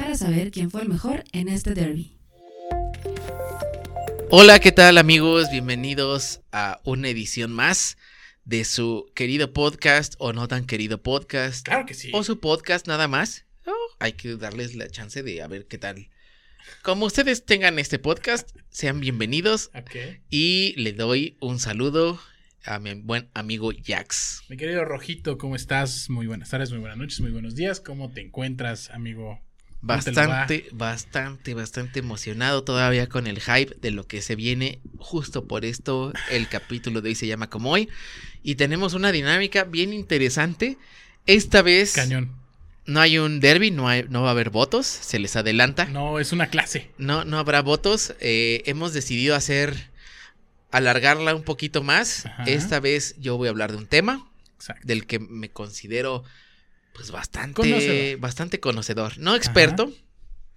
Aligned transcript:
para 0.00 0.14
saber 0.14 0.50
quién 0.50 0.70
fue 0.70 0.80
el 0.80 0.88
mejor 0.88 1.24
en 1.32 1.48
este 1.48 1.74
derby. 1.74 2.16
Hola, 4.30 4.58
¿qué 4.58 4.72
tal 4.72 4.96
amigos? 4.96 5.50
Bienvenidos 5.52 6.40
a 6.52 6.80
una 6.84 7.10
edición 7.10 7.52
más 7.52 7.98
de 8.46 8.64
su 8.64 9.12
querido 9.14 9.52
podcast 9.52 10.14
o 10.16 10.32
no 10.32 10.48
tan 10.48 10.64
querido 10.64 11.02
podcast. 11.02 11.66
Claro 11.66 11.84
que 11.84 11.92
sí. 11.92 12.10
O 12.14 12.24
su 12.24 12.40
podcast 12.40 12.88
nada 12.88 13.08
más. 13.08 13.44
Oh, 13.66 13.72
hay 13.98 14.14
que 14.14 14.36
darles 14.36 14.74
la 14.74 14.88
chance 14.88 15.22
de 15.22 15.42
a 15.42 15.48
ver 15.48 15.66
qué 15.66 15.76
tal. 15.76 16.08
Como 16.80 17.04
ustedes 17.04 17.44
tengan 17.44 17.78
este 17.78 17.98
podcast, 17.98 18.56
sean 18.70 19.00
bienvenidos 19.00 19.70
Ok. 19.74 19.96
y 20.30 20.72
le 20.78 20.94
doy 20.94 21.36
un 21.40 21.58
saludo 21.58 22.18
a 22.64 22.78
mi 22.78 22.94
buen 22.94 23.28
amigo 23.34 23.70
Jax. 23.84 24.44
Mi 24.48 24.56
querido 24.56 24.82
Rojito, 24.86 25.36
¿cómo 25.36 25.56
estás? 25.56 26.08
Muy 26.08 26.26
buenas 26.26 26.48
tardes, 26.48 26.70
muy 26.70 26.80
buenas 26.80 26.96
noches, 26.96 27.20
muy 27.20 27.32
buenos 27.32 27.54
días. 27.54 27.80
¿Cómo 27.80 28.10
te 28.10 28.22
encuentras, 28.22 28.88
amigo? 28.88 29.38
Bastante, 29.82 30.68
bastante, 30.72 31.54
bastante 31.54 32.00
emocionado 32.00 32.64
todavía 32.64 33.08
con 33.08 33.26
el 33.26 33.40
hype 33.40 33.74
de 33.80 33.90
lo 33.90 34.06
que 34.06 34.20
se 34.20 34.36
viene. 34.36 34.80
Justo 34.98 35.46
por 35.46 35.64
esto 35.64 36.12
el 36.30 36.48
capítulo 36.48 37.00
de 37.00 37.08
hoy 37.10 37.14
se 37.14 37.26
llama 37.26 37.48
como 37.48 37.70
hoy. 37.70 37.88
Y 38.42 38.56
tenemos 38.56 38.92
una 38.94 39.10
dinámica 39.10 39.64
bien 39.64 39.92
interesante. 39.94 40.76
Esta 41.26 41.62
vez 41.62 41.94
Cañón. 41.94 42.30
no 42.84 43.00
hay 43.00 43.18
un 43.18 43.40
derby, 43.40 43.70
no, 43.70 43.88
hay, 43.88 44.04
no 44.10 44.22
va 44.22 44.28
a 44.28 44.32
haber 44.32 44.50
votos, 44.50 44.86
se 44.86 45.18
les 45.18 45.34
adelanta. 45.36 45.86
No, 45.86 46.12
No, 46.12 46.18
es 46.20 46.32
una 46.32 46.48
clase. 46.48 46.90
no, 46.98 47.22
habrá 47.38 47.62
votos. 47.62 48.14
Eh, 48.20 48.62
hemos 48.66 48.92
decidido 48.92 49.34
hacer, 49.34 49.90
alargarla 50.70 51.34
un 51.34 51.42
poquito 51.42 51.82
más. 51.82 52.26
Ajá. 52.26 52.44
Esta 52.44 52.80
vez 52.80 53.14
yo 53.18 53.36
voy 53.38 53.48
a 53.48 53.50
hablar 53.50 53.72
de 53.72 53.78
un 53.78 53.86
tema 53.86 54.28
Exacto. 54.56 54.86
del 54.86 55.06
que 55.06 55.18
me 55.18 55.48
considero 55.50 56.22
pues 56.92 57.10
bastante 57.10 57.54
Conocedor. 57.54 58.20
bastante 58.20 58.60
conocedor, 58.60 59.18
no 59.18 59.34
experto, 59.34 59.92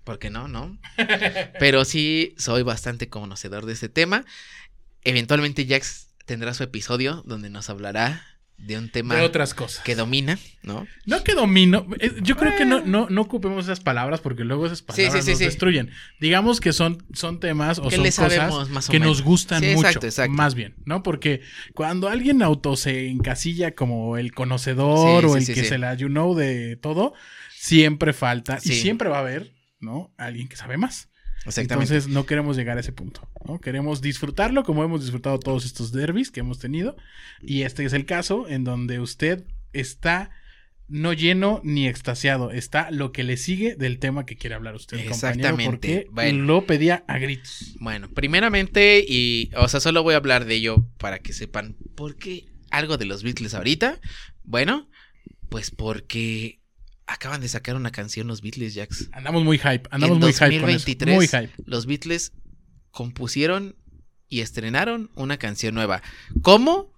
porque 0.04 0.30
no, 0.30 0.48
no, 0.48 0.78
pero 1.60 1.86
sí 1.86 2.36
soy 2.38 2.64
bastante 2.64 3.10
conocedor 3.10 3.66
de 3.66 3.74
este 3.74 3.90
tema. 3.90 4.26
Eventualmente 5.04 5.66
Jax 5.68 6.10
tendrá 6.26 6.54
su 6.54 6.64
episodio 6.64 7.24
donde 7.26 7.50
nos 7.50 7.70
hablará 7.70 8.26
de 8.58 8.78
un 8.78 8.90
tema 8.90 9.16
De 9.16 9.24
otras 9.24 9.54
cosas. 9.54 9.84
que 9.84 9.94
domina, 9.96 10.40
¿no? 10.62 10.88
No 11.06 11.24
que 11.24 11.34
domino. 11.34 11.86
eh, 12.00 12.14
Yo 12.22 12.38
creo 12.38 12.56
que 12.56 12.66
no, 12.66 12.80
no, 12.80 13.08
no 13.10 13.22
ocupemos 13.22 13.66
esas 13.66 13.82
palabras 13.82 14.22
porque 14.22 14.46
luego 14.46 14.66
esas 14.66 14.82
palabras 14.82 15.14
sí, 15.14 15.22
sí, 15.22 15.30
nos 15.32 15.40
destruyen. 15.40 15.92
Digamos 16.22 16.62
que 16.62 16.72
son, 16.72 17.04
son 17.14 17.40
temas 17.42 17.80
o 17.80 17.92
son 17.92 18.00
cosas 18.06 18.16
sabemos 18.16 18.70
más 18.70 18.88
o 18.88 18.92
que 18.92 19.00
menos. 19.00 19.18
nos 19.18 19.26
gustan 19.26 19.62
mucho. 19.64 19.88
exacto, 19.88 20.06
exacto. 20.08 20.32
Más 20.34 20.56
bien, 20.56 20.76
¿no? 20.86 21.04
Porque 21.04 21.42
cuando 21.74 22.08
alguien 22.08 22.42
auto 22.42 22.78
se 22.78 23.08
encasilla 23.10 23.76
como 23.76 24.18
el 24.18 24.34
conocedor 24.34 25.26
o 25.26 25.36
el 25.36 25.46
que 25.46 25.66
se 25.66 25.78
la 25.78 25.94
you 25.96 26.08
know 26.08 26.34
de 26.34 26.78
todo, 26.78 27.14
siempre 27.54 28.14
falta 28.14 28.60
y 28.64 28.70
siempre 28.74 29.10
va 29.10 29.18
a 29.18 29.22
haber, 29.22 29.52
¿no? 29.82 30.14
Alguien 30.18 30.48
que 30.48 30.56
sabe 30.56 30.78
más. 30.78 31.10
Exactamente. 31.46 31.94
Entonces 31.94 32.08
no 32.08 32.26
queremos 32.26 32.56
llegar 32.58 32.78
a 32.78 32.80
ese 32.80 32.92
punto, 32.94 33.28
¿no? 33.46 33.60
Queremos 33.60 34.02
disfrutarlo 34.02 34.64
como 34.64 34.84
hemos 34.84 35.02
disfrutado 35.02 35.40
todos 35.40 35.66
estos 35.66 35.92
derbis 35.92 36.32
que 36.32 36.40
hemos 36.40 36.60
tenido. 36.60 36.96
Y 37.42 37.64
este 37.64 37.84
es 37.86 37.94
el 37.94 38.06
caso 38.06 38.48
en 38.48 38.64
donde 38.64 39.00
usted 39.00 39.44
está 39.74 40.32
no 40.88 41.14
lleno 41.14 41.62
ni 41.64 41.88
extasiado. 41.88 42.52
Está 42.52 42.92
lo 42.92 43.12
que 43.12 43.24
le 43.24 43.38
sigue 43.38 43.76
del 43.76 44.00
tema 44.00 44.26
que 44.26 44.36
quiere 44.36 44.56
hablar 44.56 44.76
usted. 44.76 45.00
Exactamente. 45.00 45.66
Porque 45.66 46.08
Bueno. 46.12 46.44
lo 46.44 46.66
pedía 46.66 47.04
a 47.08 47.18
gritos. 47.18 47.76
Bueno, 47.80 48.10
primeramente, 48.10 49.04
y, 49.08 49.50
o 49.56 49.68
sea, 49.68 49.80
solo 49.80 50.04
voy 50.04 50.14
a 50.14 50.18
hablar 50.18 50.46
de 50.46 50.56
ello 50.56 50.86
para 50.98 51.20
que 51.20 51.34
sepan 51.34 51.76
por 51.96 52.18
qué 52.18 52.46
algo 52.70 52.98
de 52.98 53.06
los 53.06 53.24
Beatles 53.24 53.54
ahorita. 53.54 54.00
Bueno, 54.44 54.90
pues 55.50 55.72
porque 55.72 56.60
acaban 57.14 57.42
de 57.42 57.48
sacar 57.48 57.76
una 57.76 57.92
canción 57.92 58.28
los 58.28 58.42
Beatles, 58.42 58.76
Jax. 58.76 59.10
Andamos 59.12 59.44
muy 59.44 59.58
hype. 59.58 59.84
Andamos 59.92 60.18
En 60.18 60.22
muy 60.22 60.34
hype 60.34 60.60
con 60.60 60.70
eso. 60.70 60.86
2023, 60.86 61.16
Muy 61.16 61.28
hype. 61.28 61.50
Los 61.66 61.86
Beatles 61.86 62.34
compusieron 62.92 63.76
y 64.30 64.42
estrenaron 64.42 65.12
una 65.16 65.38
canción 65.38 65.76
nueva. 65.76 66.02
¿Cómo? 66.42 66.92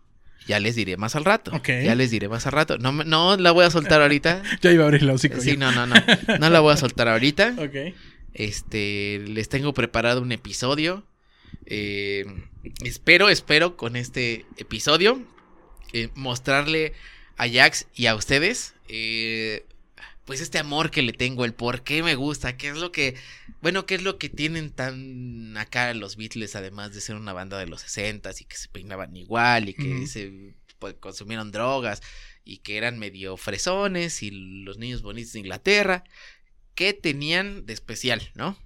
Ya 0.47 0.59
les 0.59 0.75
diré 0.75 0.95
más 0.95 1.15
al 1.15 1.25
rato. 1.25 1.51
Ok. 1.55 1.67
Ya 1.83 1.95
les 1.95 2.11
diré 2.11 2.29
más 2.29 2.45
al 2.45 2.53
rato. 2.53 2.77
No, 2.77 2.91
no 2.91 3.35
la 3.37 3.51
voy 3.51 3.65
a 3.65 3.71
soltar 3.71 4.01
ahorita. 4.01 4.43
Ya 4.61 4.71
iba 4.71 4.83
a 4.83 4.87
abrir 4.87 5.01
el 5.01 5.09
hocico. 5.09 5.41
Sí, 5.41 5.51
yo. 5.51 5.57
no, 5.57 5.71
no, 5.71 5.87
no. 5.87 5.95
No 6.39 6.49
la 6.49 6.59
voy 6.59 6.73
a 6.73 6.77
soltar 6.77 7.07
ahorita. 7.07 7.55
Ok. 7.59 7.95
Este, 8.33 9.23
les 9.27 9.49
tengo 9.49 9.73
preparado 9.73 10.21
un 10.21 10.31
episodio. 10.31 11.05
Eh, 11.65 12.25
espero, 12.83 13.29
espero 13.29 13.77
con 13.77 13.95
este 13.95 14.45
episodio 14.57 15.21
eh, 15.93 16.09
mostrarle 16.15 16.93
a 17.37 17.47
Jax 17.49 17.87
y 17.95 18.07
a 18.07 18.15
ustedes, 18.15 18.73
eh, 18.89 19.65
pues 20.25 20.41
este 20.41 20.57
amor 20.57 20.91
que 20.91 21.03
le 21.03 21.13
tengo, 21.13 21.45
el 21.45 21.53
por 21.53 21.83
qué 21.83 22.01
me 22.03 22.15
gusta, 22.15 22.57
qué 22.57 22.69
es 22.69 22.77
lo 22.77 22.91
que, 22.91 23.15
bueno, 23.61 23.85
qué 23.85 23.95
es 23.95 24.03
lo 24.03 24.17
que 24.17 24.27
tienen 24.27 24.71
tan 24.71 25.55
acá 25.55 25.93
los 25.93 26.17
Beatles, 26.17 26.55
además 26.55 26.93
de 26.93 27.01
ser 27.01 27.15
una 27.15 27.31
banda 27.31 27.59
de 27.59 27.67
los 27.67 27.81
60 27.81 28.31
y 28.39 28.45
que 28.45 28.57
se 28.57 28.67
peinaban 28.67 29.15
igual 29.15 29.69
y 29.69 29.75
que 29.75 30.07
se 30.07 30.55
pues, 30.79 30.95
consumieron 30.95 31.51
drogas 31.51 32.01
y 32.43 32.57
que 32.57 32.77
eran 32.77 32.97
medio 32.97 33.37
fresones 33.37 34.23
y 34.23 34.31
los 34.31 34.77
niños 34.77 35.03
bonitos 35.03 35.33
de 35.33 35.39
Inglaterra. 35.39 36.03
¿Qué 36.73 36.93
tenían 36.93 37.65
de 37.65 37.73
especial, 37.73 38.31
no? 38.33 38.57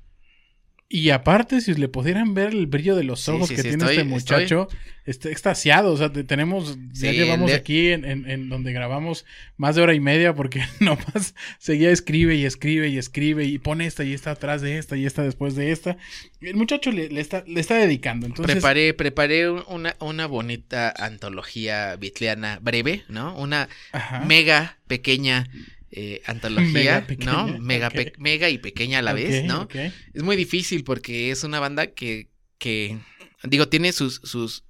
Y 0.91 1.11
aparte, 1.11 1.61
si 1.61 1.75
le 1.75 1.87
pudieran 1.87 2.33
ver 2.33 2.49
el 2.49 2.65
brillo 2.65 2.95
de 2.95 3.03
los 3.03 3.29
ojos 3.29 3.47
sí, 3.49 3.55
que 3.55 3.61
sí, 3.61 3.67
tiene 3.69 3.83
estoy- 3.83 3.97
este 3.97 4.03
muchacho, 4.05 4.67
está 5.05 5.29
extasiado. 5.29 5.93
O 5.93 5.97
sea, 5.97 6.11
te- 6.11 6.23
tenemos, 6.23 6.79
ya 6.93 7.11
llevamos 7.11 7.51
le- 7.51 7.55
aquí 7.55 7.89
en, 7.89 8.05
en- 8.05 8.27
en 8.27 8.49
donde 8.49 8.73
grabamos 8.73 9.23
más 9.55 9.75
de 9.75 9.83
hora 9.83 9.93
y 9.93 9.99
media 9.99 10.33
porque 10.33 10.63
nomás 10.79 11.35
seguía 11.59 11.91
escribe 11.91 12.35
y 12.37 12.45
escribe 12.45 12.87
y 12.89 12.97
escribe 12.97 13.45
y 13.45 13.59
pone 13.59 13.85
esta 13.85 14.03
y 14.03 14.13
esta 14.13 14.31
atrás 14.31 14.63
de 14.63 14.79
esta 14.79 14.97
y 14.97 15.05
esta 15.05 15.21
después 15.21 15.53
de 15.55 15.71
esta. 15.71 15.95
El 16.41 16.55
muchacho 16.55 16.91
le, 16.91 17.07
le 17.09 17.21
está, 17.21 17.43
le 17.45 17.59
está 17.59 17.75
dedicando. 17.75 18.25
Entonces, 18.25 18.55
preparé, 18.55 18.95
preparé 18.95 19.47
un- 19.51 19.63
una, 19.67 19.95
una 19.99 20.25
bonita 20.25 20.91
antología 20.97 21.97
bitleana 21.97 22.57
breve, 22.63 23.03
¿no? 23.09 23.37
Una 23.37 23.69
ajá. 23.91 24.21
mega 24.25 24.79
pequeña 24.87 25.45
eh, 25.91 26.21
antología, 26.25 26.71
Mega 26.71 27.07
pequeña, 27.07 27.31
¿no? 27.33 27.57
Mega, 27.59 27.87
ok. 27.87 27.93
pe- 27.93 28.13
mega 28.17 28.49
y 28.49 28.57
pequeña 28.57 28.99
a 28.99 29.01
la 29.01 29.13
vez, 29.13 29.43
¿no? 29.45 29.67
Es 30.13 30.23
muy 30.23 30.35
difícil 30.35 30.83
porque 30.83 31.31
es 31.31 31.43
una 31.43 31.59
banda 31.59 31.87
que, 31.87 32.29
que 32.57 32.97
digo, 33.43 33.67
tiene 33.69 33.91
sus, 33.93 34.21
sus, 34.23 34.63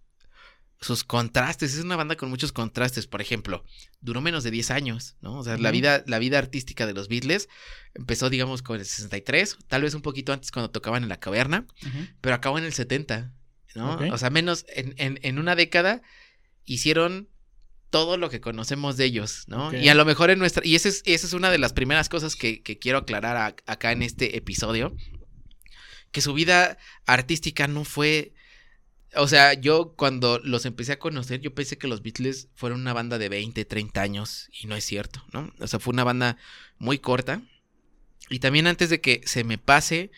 sus 0.81 1.03
contrastes. 1.03 1.73
Es 1.75 1.83
una 1.83 1.95
banda 1.97 2.15
con 2.15 2.29
muchos 2.29 2.51
contrastes. 2.51 3.05
Por 3.07 3.21
ejemplo, 3.21 3.65
duró 3.99 4.21
menos 4.21 4.43
de 4.43 4.51
10 4.51 4.71
años, 4.71 5.17
¿no? 5.21 5.39
O 5.39 5.43
sea, 5.43 5.57
la, 5.57 5.71
vida, 5.71 6.03
la 6.07 6.19
vida 6.19 6.37
artística 6.37 6.85
de 6.87 6.93
los 6.93 7.07
Beatles 7.09 7.49
empezó, 7.95 8.29
digamos, 8.29 8.61
con 8.61 8.79
el 8.79 8.85
63, 8.85 9.57
tal 9.67 9.81
vez 9.81 9.93
un 9.93 10.01
poquito 10.01 10.31
antes 10.31 10.51
cuando 10.51 10.69
tocaban 10.71 11.03
en 11.03 11.09
la 11.09 11.19
caverna, 11.19 11.65
pero 12.21 12.35
acabó 12.35 12.57
en 12.59 12.63
el 12.65 12.73
70, 12.73 13.33
¿no? 13.75 13.97
O 14.11 14.17
sea, 14.17 14.29
menos 14.29 14.65
en, 14.73 14.93
en, 14.97 15.19
en 15.23 15.37
una 15.39 15.55
década 15.55 16.01
hicieron 16.65 17.27
todo 17.89 18.17
lo 18.17 18.29
que 18.29 18.39
conocemos 18.41 18.97
de 18.97 19.05
ellos, 19.05 19.45
¿no? 19.47 19.71
Y 19.83 19.89
a 19.89 19.95
lo 19.95 20.05
mejor 20.05 20.29
en 20.29 20.39
nuestra... 20.39 20.65
Y 20.65 20.75
esa 20.75 20.89
es, 20.89 21.01
esa 21.05 21.25
es 21.27 21.33
una 21.33 21.49
de 21.51 21.57
las 21.57 21.73
primeras 21.73 22.09
cosas 22.09 22.35
que, 22.35 22.61
que 22.61 22.77
quiero 22.77 22.99
aclarar 22.99 23.35
a- 23.37 23.55
acá 23.71 23.91
en 23.91 24.03
este 24.03 24.37
episodio. 24.37 24.95
Que 26.11 26.21
su 26.21 26.33
vida 26.33 26.77
artística 27.05 27.67
no 27.67 27.83
fue... 27.85 28.33
O 29.15 29.27
sea, 29.27 29.53
yo 29.53 29.93
cuando 29.95 30.39
los 30.43 30.65
empecé 30.65 30.91
a 30.91 30.99
conocer, 30.99 31.41
yo 31.41 31.55
pensé 31.55 31.79
que 31.79 31.87
los 31.87 32.03
Beatles 32.03 32.49
fueron 32.53 32.81
una 32.81 32.93
banda 32.93 33.17
de 33.17 33.27
20, 33.29 33.65
30 33.65 34.01
años. 34.01 34.49
Y 34.61 34.67
no 34.67 34.75
es 34.75 34.83
cierto, 34.85 35.23
¿no? 35.33 35.51
O 35.59 35.65
sea, 35.67 35.79
fue 35.79 35.93
una 35.93 36.03
banda 36.03 36.37
muy 36.77 36.99
corta. 36.99 37.41
Y 38.29 38.37
también 38.37 38.67
antes 38.67 38.91
de 38.91 39.01
que 39.01 39.21
se 39.25 39.43
me 39.43 39.57
pase 39.57 40.11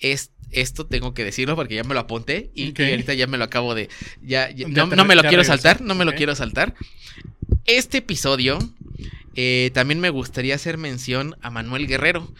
es, 0.00 0.30
esto, 0.50 0.86
tengo 0.86 1.14
que 1.14 1.24
decirlo 1.24 1.56
porque 1.56 1.74
ya 1.74 1.84
me 1.84 1.94
lo 1.94 2.00
apunté. 2.00 2.50
Y, 2.54 2.70
Ok. 2.70 2.80
y 2.80 2.90
ahorita 2.90 3.14
ya 3.14 3.26
me 3.26 3.38
lo 3.38 3.44
acabo 3.44 3.74
de... 3.74 3.88
Ya, 4.22 4.50
no, 4.68 4.86
no 4.86 5.04
me 5.04 5.14
lo 5.14 5.22
ya 5.22 5.28
quiero 5.28 5.44
saltar, 5.44 5.80
no 5.80 5.94
me 5.94 6.04
lo 6.04 6.14
quiero 6.14 6.34
saltar. 6.34 6.74
Este 7.64 7.98
episodio 7.98 8.58
eh, 9.34 9.70
también 9.74 10.00
me 10.00 10.10
gustaría 10.10 10.54
hacer 10.54 10.78
mención 10.78 11.36
a 11.42 11.50
Manuel 11.50 11.86
Guerrero, 11.86 12.32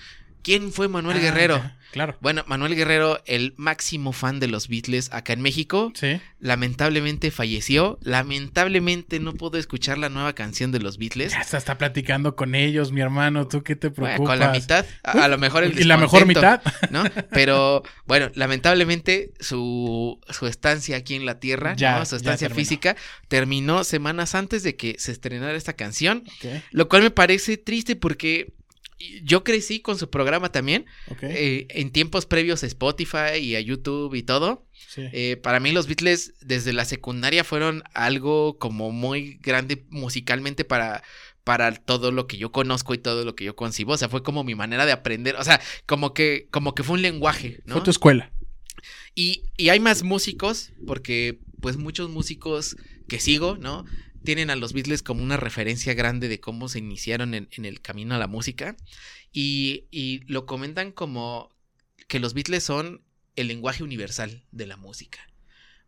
¿Quién 0.47 0.71
fue 0.73 0.87
Manuel 0.87 1.17
Ah, 1.17 1.21
Guerrero? 1.21 1.57
ya, 1.57 1.77
Claro. 1.91 2.17
Bueno, 2.21 2.45
Manuel 2.47 2.75
Guerrero, 2.77 3.21
el 3.27 3.55
máximo 3.57 4.13
fan 4.13 4.39
de 4.39 4.49
los 4.49 4.69
Beatles 4.69 5.09
acá 5.13 5.33
en 5.33 5.41
México, 5.41 5.93
Sí. 5.95 6.21
lamentablemente 6.39 7.31
falleció. 7.31 7.99
Lamentablemente 8.03 9.19
no 9.19 9.35
pudo 9.35 9.59
escuchar 9.59 9.99
la 9.99 10.09
nueva 10.09 10.35
canción 10.35 10.73
de 10.73 10.79
los 10.81 10.99
Beatles. 10.99 11.33
Ya 11.33 11.41
está, 11.41 11.57
está 11.59 11.79
platicando 11.79 12.37
con 12.37 12.55
ellos, 12.55 12.93
mi 12.93 13.01
hermano. 13.01 13.49
¿Tú 13.49 13.63
qué 13.63 13.77
te 13.77 13.89
Bueno, 13.89 14.15
preocupas? 14.17 14.33
con 14.33 14.39
la 14.39 14.53
mitad, 14.53 14.87
a, 15.03 15.25
a 15.25 15.29
lo 15.29 15.39
mejor 15.39 15.65
el 15.65 15.73
¿Y 15.81 15.85
la 15.85 15.97
mejor 15.97 16.27
mitad? 16.27 16.61
¿no? 16.91 17.03
Pero 17.33 17.83
bueno, 18.07 18.31
lamentablemente 18.35 19.33
su, 19.41 20.21
su 20.29 20.47
estancia 20.47 20.97
aquí 20.99 21.15
en 21.15 21.25
la 21.27 21.41
Tierra, 21.41 21.75
Ya, 21.77 21.99
¿no? 21.99 22.05
su 22.05 22.13
ya 22.13 22.17
estancia 22.19 22.49
terminó. 22.49 22.57
física, 22.65 22.97
terminó 23.29 23.85
semanas 23.85 24.35
antes 24.35 24.63
de 24.63 24.77
que 24.77 24.97
se 24.99 25.13
estrenara 25.13 25.57
esta 25.57 25.73
canción, 25.73 26.25
Ok, 26.27 26.63
lo 26.71 26.89
cual 26.89 27.03
me 27.03 27.11
parece 27.11 27.57
triste 27.57 27.97
porque 27.97 28.53
yo 29.23 29.45
crecí 29.45 29.81
con 29.81 29.99
su 29.99 30.09
programa 30.11 30.51
también, 30.51 30.87
eh, 31.23 31.67
en 31.71 31.91
tiempos 31.91 32.27
previos 32.27 32.63
a 32.63 32.67
Spotify 32.67 33.39
y 33.41 33.57
a 33.57 33.61
YouTube 33.61 34.15
y 34.15 34.23
todo. 34.23 34.67
sí. 34.89 35.03
Eh, 35.13 35.37
para 35.37 35.61
mí 35.61 35.73
los 35.73 35.87
Beatles 35.87 36.35
desde 36.41 36.73
la 36.73 36.85
secundaria 36.85 37.45
fueron 37.45 37.85
algo 37.93 38.59
como 38.59 38.91
muy 38.93 39.39
grande 39.43 39.85
musicalmente 39.91 40.65
para, 40.65 41.03
para 41.45 41.73
todo 41.73 42.11
lo 42.11 42.27
que 42.27 42.39
yo 42.39 42.51
conozco 42.53 42.95
y 42.95 42.99
todo 42.99 43.25
lo 43.25 43.37
que 43.37 43.45
yo 43.45 43.55
concibo. 43.55 43.93
O 43.93 43.97
sea, 43.99 44.09
fue 44.09 44.23
como 44.23 44.45
mi 44.45 44.55
manera 44.55 44.87
de 44.87 44.93
aprender. 44.93 45.37
O 45.37 45.45
sea, 45.45 45.61
como 45.85 46.15
que, 46.15 46.49
como 46.51 46.75
que 46.75 46.83
fue 46.83 46.95
un 46.95 47.03
lenguaje, 47.03 47.61
¿no? 47.67 47.75
Fue 47.75 47.85
tu 47.85 47.91
escuela. 47.91 48.33
Y, 49.15 49.45
y 49.57 49.69
hay 49.69 49.81
más 49.81 50.03
músicos, 50.03 50.73
porque 50.87 51.39
pues 51.61 51.77
muchos 51.77 52.11
músicos 52.11 52.77
que 53.09 53.21
sigo, 53.21 53.57
¿no? 53.59 53.85
Tienen 54.27 54.51
a 54.51 54.57
los 54.57 54.75
Beatles 54.75 55.03
como 55.03 55.23
una 55.23 55.39
referencia 55.39 55.95
grande 55.95 56.29
de 56.29 56.41
cómo 56.41 56.69
se 56.69 56.81
iniciaron 56.81 57.33
en, 57.33 57.49
el 57.65 57.81
camino 57.81 58.15
a 58.15 58.19
la 58.19 58.27
música. 58.27 58.77
Y, 59.33 59.85
y 59.91 60.21
lo 60.27 60.45
comentan 60.45 60.93
como 60.93 61.49
que 62.09 62.21
los 62.21 62.35
Beatles 62.35 62.65
son 62.65 63.03
el 63.37 63.49
lenguaje 63.49 63.85
universal 63.85 64.45
de 64.53 64.67
la 64.67 64.77
música. 64.77 65.21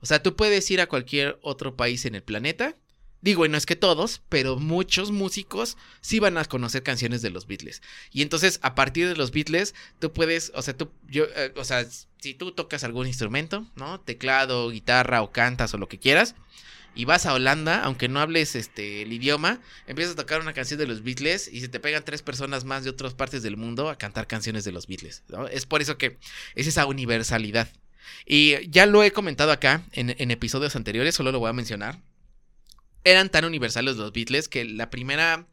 O 0.00 0.06
sea, 0.06 0.22
tú 0.22 0.36
puedes 0.36 0.70
ir 0.70 0.80
a 0.80 0.88
cualquier 0.88 1.38
otro 1.42 1.76
país 1.76 2.04
en 2.04 2.14
el 2.14 2.22
planeta. 2.22 2.76
Digo, 3.20 3.44
y 3.44 3.48
no 3.48 3.56
es 3.56 3.66
que 3.66 3.74
todos, 3.74 4.22
pero 4.28 4.56
muchos 4.56 5.10
músicos 5.10 5.76
sí 6.00 6.20
van 6.20 6.38
a 6.38 6.44
conocer 6.44 6.84
canciones 6.84 7.20
de 7.20 7.30
los 7.30 7.48
Beatles. 7.48 7.82
Y 8.12 8.22
entonces, 8.22 8.60
a 8.62 8.76
partir 8.76 9.08
de 9.08 9.16
los 9.16 9.32
Beatles, 9.32 9.74
tú 9.98 10.12
puedes, 10.12 10.52
o 10.54 10.62
sea, 10.62 10.76
tú, 10.76 10.92
yo, 11.08 11.24
eh, 11.34 11.52
o 11.56 11.64
sea, 11.64 11.84
si 12.18 12.34
tú 12.34 12.52
tocas 12.52 12.84
algún 12.84 13.08
instrumento, 13.08 13.66
¿no? 13.74 13.98
Teclado, 14.00 14.70
guitarra 14.70 15.22
o 15.22 15.32
cantas 15.32 15.74
o 15.74 15.78
lo 15.78 15.88
que 15.88 15.98
quieras, 15.98 16.36
y 16.98 17.04
vas 17.04 17.26
a 17.26 17.32
Holanda, 17.32 17.80
aunque 17.84 18.08
no 18.08 18.18
hables 18.18 18.56
este 18.56 19.02
el 19.02 19.12
idioma, 19.12 19.60
empiezas 19.86 20.14
a 20.14 20.16
tocar 20.16 20.40
una 20.40 20.52
canción 20.52 20.80
de 20.80 20.86
los 20.88 21.04
Beatles 21.04 21.46
y 21.46 21.60
se 21.60 21.68
te 21.68 21.78
pegan 21.78 22.04
tres 22.04 22.22
personas 22.22 22.64
más 22.64 22.82
de 22.82 22.90
otras 22.90 23.14
partes 23.14 23.40
del 23.44 23.56
mundo 23.56 23.88
a 23.88 23.96
cantar 23.96 24.26
canciones 24.26 24.64
de 24.64 24.72
los 24.72 24.88
Beatles. 24.88 25.22
Es 25.52 25.64
por 25.64 25.80
eso 25.80 25.96
que 25.96 26.18
es 26.56 26.66
esa 26.66 26.86
universalidad. 26.86 27.68
Y 28.26 28.68
ya 28.68 28.84
lo 28.84 29.04
he 29.04 29.12
comentado 29.12 29.52
acá 29.52 29.84
en, 29.92 30.16
en 30.18 30.32
episodios 30.32 30.74
anteriores, 30.74 31.14
solo 31.14 31.30
lo 31.30 31.38
voy 31.38 31.50
a 31.50 31.52
mencionar. 31.52 32.00
Eran 33.04 33.28
tan 33.28 33.44
universales 33.44 33.94
los 33.94 34.12
Beatles 34.12 34.48
que 34.48 34.64
la 34.64 34.90
primera, 34.90 35.46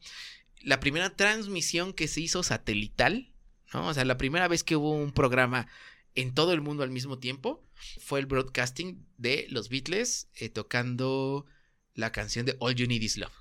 la 0.62 0.80
primera 0.80 1.10
transmisión 1.10 1.92
que 1.92 2.08
se 2.08 2.22
hizo 2.22 2.42
satelital, 2.42 3.30
¿no? 3.72 3.86
O 3.86 3.94
sea, 3.94 4.04
la 4.04 4.18
primera 4.18 4.48
vez 4.48 4.64
que 4.64 4.74
hubo 4.74 4.90
un 4.90 5.12
programa 5.12 5.68
en 6.16 6.34
todo 6.34 6.52
el 6.52 6.60
mundo 6.60 6.82
al 6.82 6.90
mismo 6.90 7.18
tiempo 7.18 7.62
fue 8.00 8.20
el 8.20 8.26
broadcasting 8.26 9.06
de 9.18 9.46
los 9.50 9.68
Beatles 9.68 10.28
eh, 10.34 10.48
tocando 10.48 11.46
la 11.94 12.12
canción 12.12 12.46
de 12.46 12.56
All 12.58 12.74
You 12.74 12.86
Need 12.86 13.02
Is 13.02 13.16
Love. 13.16 13.32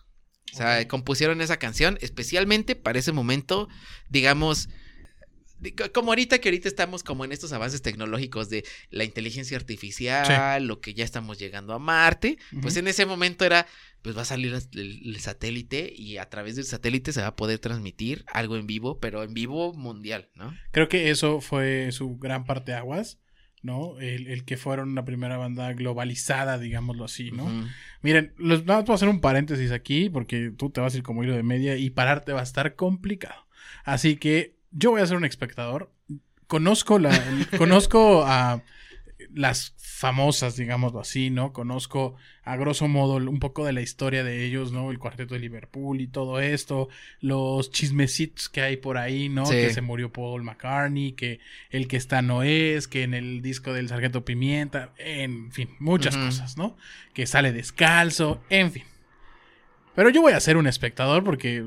O 0.53 0.57
sea, 0.57 0.87
compusieron 0.87 1.41
esa 1.41 1.57
canción 1.57 1.97
especialmente 2.01 2.75
para 2.75 2.99
ese 2.99 3.11
momento, 3.11 3.67
digamos, 4.09 4.69
como 5.93 6.11
ahorita 6.11 6.39
que 6.39 6.49
ahorita 6.49 6.67
estamos 6.67 7.03
como 7.03 7.25
en 7.25 7.31
estos 7.31 7.53
avances 7.53 7.81
tecnológicos 7.81 8.49
de 8.49 8.65
la 8.89 9.03
inteligencia 9.03 9.57
artificial, 9.57 10.65
lo 10.65 10.81
que 10.81 10.93
ya 10.93 11.03
estamos 11.03 11.39
llegando 11.39 11.73
a 11.73 11.79
Marte, 11.79 12.37
pues 12.61 12.77
en 12.77 12.87
ese 12.87 13.05
momento 13.05 13.45
era, 13.45 13.67
pues 14.01 14.17
va 14.17 14.21
a 14.23 14.25
salir 14.25 14.53
el, 14.53 15.01
el 15.05 15.19
satélite 15.19 15.91
y 15.95 16.17
a 16.17 16.29
través 16.29 16.55
del 16.55 16.65
satélite 16.65 17.13
se 17.13 17.21
va 17.21 17.27
a 17.27 17.35
poder 17.35 17.59
transmitir 17.59 18.25
algo 18.31 18.57
en 18.57 18.67
vivo, 18.67 18.99
pero 18.99 19.23
en 19.23 19.33
vivo 19.33 19.73
mundial, 19.73 20.29
¿no? 20.35 20.53
Creo 20.71 20.89
que 20.89 21.09
eso 21.09 21.41
fue 21.41 21.91
su 21.91 22.17
gran 22.17 22.45
parte 22.45 22.73
aguas, 22.73 23.19
¿no? 23.65 23.99
El, 23.99 24.27
el 24.27 24.45
que 24.45 24.57
fueron 24.57 24.93
la 24.93 25.05
primera 25.05 25.37
banda 25.37 25.73
globalizada, 25.73 26.59
digámoslo 26.59 27.03
así, 27.03 27.31
¿no? 27.31 27.49
Miren, 28.03 28.33
los, 28.37 28.63
nada 28.65 28.81
más 28.81 28.89
a 28.91 28.93
hacer 28.93 29.09
un 29.09 29.21
paréntesis 29.21 29.71
aquí 29.71 30.07
porque 30.09 30.51
tú 30.55 30.69
te 30.69 30.81
vas 30.81 30.93
a 30.93 30.97
ir 30.97 31.03
como 31.03 31.23
hilo 31.23 31.35
de 31.35 31.41
media 31.41 31.75
y 31.75 31.89
pararte 31.89 32.31
va 32.31 32.41
a 32.41 32.43
estar 32.43 32.75
complicado. 32.75 33.47
Así 33.83 34.17
que 34.17 34.54
yo 34.75 34.91
voy 34.91 35.01
a 35.01 35.07
ser 35.07 35.17
un 35.17 35.25
espectador. 35.25 35.91
Conozco 36.47 36.99
la, 36.99 37.11
conozco 37.57 38.23
a 38.25 38.61
las 39.33 39.73
famosas, 39.77 40.57
digámoslo 40.57 40.99
así, 40.99 41.29
¿no? 41.29 41.53
Conozco 41.53 42.15
a 42.43 42.57
grosso 42.57 42.87
modo 42.87 43.15
un 43.15 43.39
poco 43.39 43.65
de 43.65 43.73
la 43.73 43.81
historia 43.81 44.23
de 44.23 44.45
ellos, 44.45 44.71
¿no? 44.71 44.91
El 44.91 44.99
cuarteto 44.99 45.33
de 45.33 45.39
Liverpool 45.39 46.01
y 46.01 46.07
todo 46.07 46.39
esto, 46.39 46.89
los 47.21 47.71
chismecitos 47.71 48.49
que 48.49 48.61
hay 48.61 48.77
por 48.77 48.97
ahí, 48.97 49.29
¿no? 49.29 49.45
Sí. 49.45 49.53
Que 49.53 49.73
se 49.73 49.81
murió 49.81 50.11
Paul 50.11 50.43
McCartney, 50.43 51.13
que 51.13 51.39
el 51.69 51.87
que 51.87 51.97
está 51.97 52.21
no 52.21 52.43
es, 52.43 52.87
que 52.87 53.03
en 53.03 53.13
el 53.13 53.41
disco 53.41 53.73
del 53.73 53.87
Sargento 53.87 54.25
Pimienta, 54.25 54.93
en 54.97 55.51
fin, 55.51 55.69
muchas 55.79 56.15
cosas, 56.17 56.57
¿no? 56.57 56.77
Que 57.13 57.25
sale 57.25 57.53
descalzo, 57.53 58.41
en 58.49 58.71
fin. 58.71 58.83
Pero 59.95 60.09
yo 60.09 60.21
voy 60.21 60.33
a 60.33 60.39
ser 60.41 60.57
un 60.57 60.67
espectador 60.67 61.23
porque 61.23 61.65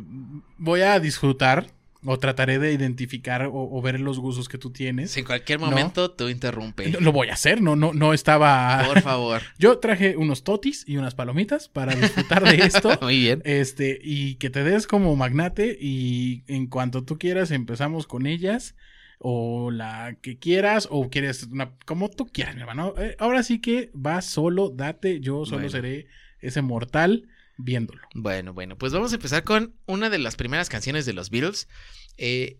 voy 0.58 0.82
a 0.82 1.00
disfrutar 1.00 1.77
o 2.04 2.18
trataré 2.18 2.58
de 2.58 2.72
identificar 2.72 3.42
o, 3.42 3.52
o 3.54 3.82
ver 3.82 3.98
los 4.00 4.18
gustos 4.20 4.48
que 4.48 4.56
tú 4.58 4.70
tienes. 4.70 5.10
Si 5.10 5.20
en 5.20 5.26
cualquier 5.26 5.58
¿No? 5.60 5.66
momento 5.66 6.10
tú 6.12 6.28
interrumpe. 6.28 6.92
Lo 7.00 7.12
voy 7.12 7.28
a 7.28 7.32
hacer, 7.32 7.60
no, 7.60 7.74
no, 7.76 7.92
no 7.92 8.14
estaba. 8.14 8.84
Por 8.86 9.00
favor. 9.02 9.42
Yo 9.58 9.78
traje 9.78 10.16
unos 10.16 10.44
totis 10.44 10.84
y 10.86 10.96
unas 10.96 11.14
palomitas 11.14 11.68
para 11.68 11.94
disfrutar 11.94 12.44
de 12.44 12.64
esto. 12.64 12.96
Muy 13.02 13.18
bien. 13.18 13.42
Este, 13.44 13.98
y 14.02 14.36
que 14.36 14.50
te 14.50 14.62
des 14.62 14.86
como 14.86 15.16
magnate 15.16 15.76
y 15.80 16.44
en 16.46 16.68
cuanto 16.68 17.04
tú 17.04 17.18
quieras 17.18 17.50
empezamos 17.50 18.06
con 18.06 18.26
ellas 18.26 18.76
o 19.18 19.72
la 19.72 20.16
que 20.22 20.38
quieras 20.38 20.86
o 20.92 21.10
quieres 21.10 21.42
una 21.50 21.72
como 21.84 22.08
tú 22.08 22.26
quieras, 22.26 22.54
mi 22.54 22.60
hermano. 22.60 22.94
Eh, 22.96 23.16
ahora 23.18 23.42
sí 23.42 23.60
que 23.60 23.90
vas 23.92 24.24
solo, 24.24 24.70
date, 24.70 25.18
yo 25.20 25.44
solo 25.44 25.58
Bueno. 25.62 25.70
seré 25.70 26.06
ese 26.40 26.62
mortal 26.62 27.26
viéndolo. 27.58 28.00
Bueno, 28.14 28.54
bueno, 28.54 28.78
pues 28.78 28.92
vamos 28.92 29.12
a 29.12 29.16
empezar 29.16 29.44
con 29.44 29.74
una 29.86 30.08
de 30.10 30.18
las 30.18 30.36
primeras 30.36 30.68
canciones 30.68 31.04
de 31.06 31.12
los 31.12 31.28
Beatles. 31.30 31.68
Eh, 32.16 32.58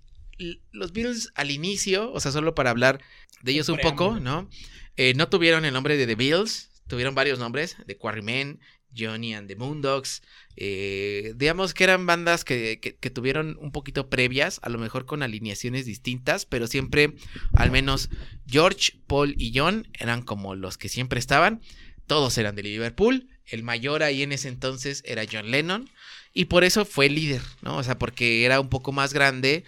los 0.70 0.92
Beatles 0.92 1.30
al 1.34 1.50
inicio, 1.50 2.12
o 2.12 2.20
sea, 2.20 2.30
solo 2.32 2.54
para 2.54 2.70
hablar 2.70 3.00
de 3.42 3.52
ellos 3.52 3.68
un 3.68 3.78
poco. 3.78 4.20
¿no? 4.20 4.48
Eh, 4.96 5.14
no 5.14 5.28
tuvieron 5.28 5.64
el 5.64 5.72
nombre 5.72 5.96
de 5.96 6.06
The 6.06 6.14
Beatles, 6.14 6.70
tuvieron 6.88 7.14
varios 7.14 7.38
nombres, 7.38 7.76
The 7.86 7.96
Quarrymen, 7.96 8.60
Johnny 8.96 9.34
and 9.34 9.48
the 9.48 9.56
Moondogs. 9.56 10.22
eh, 10.60 11.34
digamos 11.36 11.72
que 11.74 11.84
eran 11.84 12.04
bandas 12.06 12.44
que, 12.44 12.80
que- 12.80 12.96
que 12.96 13.10
tuvieron 13.10 13.56
un 13.60 13.70
poquito 13.70 14.08
previas, 14.08 14.58
a 14.62 14.68
lo 14.70 14.78
mejor 14.78 15.06
con 15.06 15.22
alineaciones 15.22 15.86
distintas, 15.86 16.46
pero 16.46 16.66
siempre, 16.66 17.14
al 17.54 17.70
menos 17.70 18.08
George, 18.46 18.98
Paul 19.06 19.34
y 19.38 19.52
John 19.56 19.86
eran 19.92 20.22
como 20.22 20.56
los 20.56 20.76
que 20.78 20.88
siempre 20.88 21.20
estaban. 21.20 21.60
Todos 22.08 22.38
eran 22.38 22.56
de 22.56 22.62
Liverpool. 22.64 23.28
El 23.50 23.62
mayor 23.62 24.02
ahí 24.02 24.22
en 24.22 24.32
ese 24.32 24.48
entonces 24.48 25.02
era 25.06 25.24
John 25.30 25.50
Lennon. 25.50 25.88
Y 26.34 26.44
por 26.46 26.64
eso 26.64 26.84
fue 26.84 27.08
líder, 27.08 27.42
¿no? 27.62 27.76
O 27.78 27.82
sea, 27.82 27.98
porque 27.98 28.44
era 28.44 28.60
un 28.60 28.68
poco 28.68 28.92
más 28.92 29.12
grande. 29.12 29.64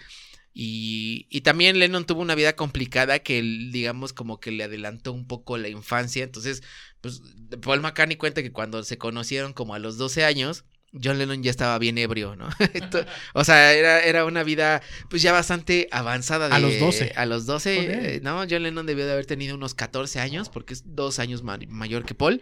Y, 0.53 1.27
y 1.29 1.41
también 1.41 1.79
Lennon 1.79 2.05
tuvo 2.05 2.21
una 2.21 2.35
vida 2.35 2.55
complicada 2.55 3.19
que, 3.19 3.39
él, 3.39 3.71
digamos, 3.71 4.11
como 4.13 4.39
que 4.39 4.51
le 4.51 4.63
adelantó 4.65 5.13
un 5.13 5.25
poco 5.25 5.57
la 5.57 5.69
infancia. 5.69 6.23
Entonces, 6.23 6.61
pues 6.99 7.21
Paul 7.61 7.81
McCartney 7.81 8.17
cuenta 8.17 8.43
que 8.43 8.51
cuando 8.51 8.83
se 8.83 8.97
conocieron 8.97 9.53
como 9.53 9.73
a 9.75 9.79
los 9.79 9.97
12 9.97 10.25
años, 10.25 10.65
John 11.01 11.17
Lennon 11.19 11.41
ya 11.41 11.51
estaba 11.51 11.79
bien 11.79 11.97
ebrio, 11.97 12.35
¿no? 12.35 12.49
O 13.33 13.45
sea, 13.45 13.73
era, 13.73 14.01
era 14.03 14.25
una 14.25 14.43
vida 14.43 14.81
pues 15.09 15.21
ya 15.21 15.31
bastante 15.31 15.87
avanzada. 15.89 16.49
De, 16.49 16.55
A 16.55 16.59
los 16.59 16.77
12. 16.79 17.13
A 17.15 17.25
los 17.25 17.45
12, 17.45 17.75
Joder. 17.77 18.05
eh, 18.05 18.19
¿no? 18.21 18.39
John 18.49 18.63
Lennon 18.63 18.85
debió 18.85 19.05
de 19.05 19.13
haber 19.13 19.25
tenido 19.25 19.55
unos 19.55 19.73
14 19.73 20.19
años 20.19 20.49
porque 20.49 20.73
es 20.73 20.83
dos 20.85 21.19
años 21.19 21.43
ma- 21.43 21.59
mayor 21.69 22.03
que 22.05 22.13
Paul. 22.13 22.41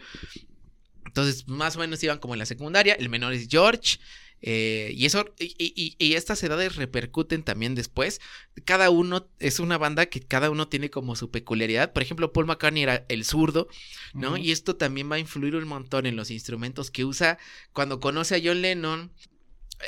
Entonces, 1.10 1.48
más 1.48 1.76
o 1.76 1.80
menos 1.80 2.02
iban 2.04 2.20
como 2.20 2.36
en 2.36 2.40
la 2.40 2.46
secundaria. 2.46 2.94
El 2.94 3.10
menor 3.10 3.34
es 3.34 3.48
George. 3.50 3.98
eh, 4.42 4.94
y 4.96 5.06
eso, 5.06 5.26
y, 5.38 5.54
y- 5.58 5.96
y 6.00 6.14
estas 6.14 6.42
edades 6.44 6.78
repercuten 6.78 7.44
también 7.44 7.76
después. 7.76 8.22
Cada 8.64 8.90
uno 8.90 9.28
es 9.40 9.60
una 9.60 9.78
banda 9.78 10.06
que 10.06 10.22
cada 10.22 10.50
uno 10.50 10.70
tiene 10.70 10.90
como 10.90 11.18
su 11.18 11.30
peculiaridad. 11.30 11.92
Por 11.92 12.04
ejemplo, 12.04 12.32
Paul 12.32 12.46
McCartney 12.46 12.84
era 12.84 13.06
el 13.10 13.26
zurdo, 13.26 13.68
¿no? 14.14 14.38
Y 14.38 14.52
esto 14.54 14.78
también 14.78 15.12
va 15.12 15.16
a 15.18 15.20
influir 15.20 15.56
un 15.58 15.68
montón 15.68 16.06
en 16.06 16.16
los 16.16 16.32
instrumentos 16.32 16.90
que 16.90 17.04
usa. 17.04 17.38
Cuando 17.74 18.00
conoce 18.00 18.36
a 18.36 18.42
John 18.42 18.62
Lennon, 18.62 19.12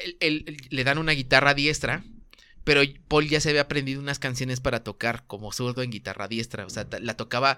él- 0.03 0.17
él- 0.19 0.43
él- 0.47 0.57
le 0.69 0.83
dan 0.83 0.97
una 0.97 1.13
guitarra 1.13 1.53
diestra. 1.53 2.03
Pero 2.65 2.81
Paul 3.07 3.29
ya 3.29 3.39
se 3.39 3.49
había 3.51 3.61
aprendido 3.61 4.01
unas 4.01 4.19
canciones 4.19 4.59
para 4.59 4.83
tocar 4.83 5.25
como 5.27 5.53
zurdo 5.53 5.81
en 5.81 5.91
guitarra 5.91 6.27
diestra. 6.27 6.65
O 6.65 6.69
sea, 6.69 6.85
la 6.99 7.15
tocaba, 7.15 7.57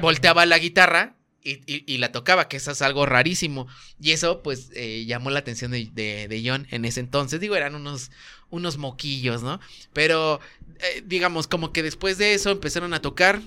volteaba 0.00 0.46
la 0.46 0.58
guitarra 0.58 1.16
y, 1.44 1.60
y- 1.72 1.84
y 1.86 1.98
la 1.98 2.10
tocaba, 2.10 2.48
que 2.48 2.56
eso 2.56 2.70
es 2.72 2.82
algo 2.82 3.06
rarísimo. 3.06 3.68
Y 4.00 4.12
eso, 4.12 4.42
pues, 4.42 4.70
eh, 4.74 5.04
llamó 5.06 5.30
la 5.30 5.38
atención 5.40 5.70
de, 5.70 5.90
de- 5.92 6.26
de 6.26 6.42
John 6.44 6.66
en 6.70 6.84
ese 6.84 7.00
entonces. 7.00 7.38
Digo, 7.40 7.54
eran 7.54 7.74
unos, 7.74 8.10
unos 8.50 8.78
moquillos, 8.78 9.42
¿no? 9.42 9.60
Pero, 9.92 10.40
eh, 10.80 11.02
digamos, 11.06 11.46
como 11.46 11.72
que 11.72 11.82
después 11.82 12.18
de 12.18 12.34
eso 12.34 12.50
empezaron 12.50 12.94
a 12.94 13.00
tocar. 13.02 13.40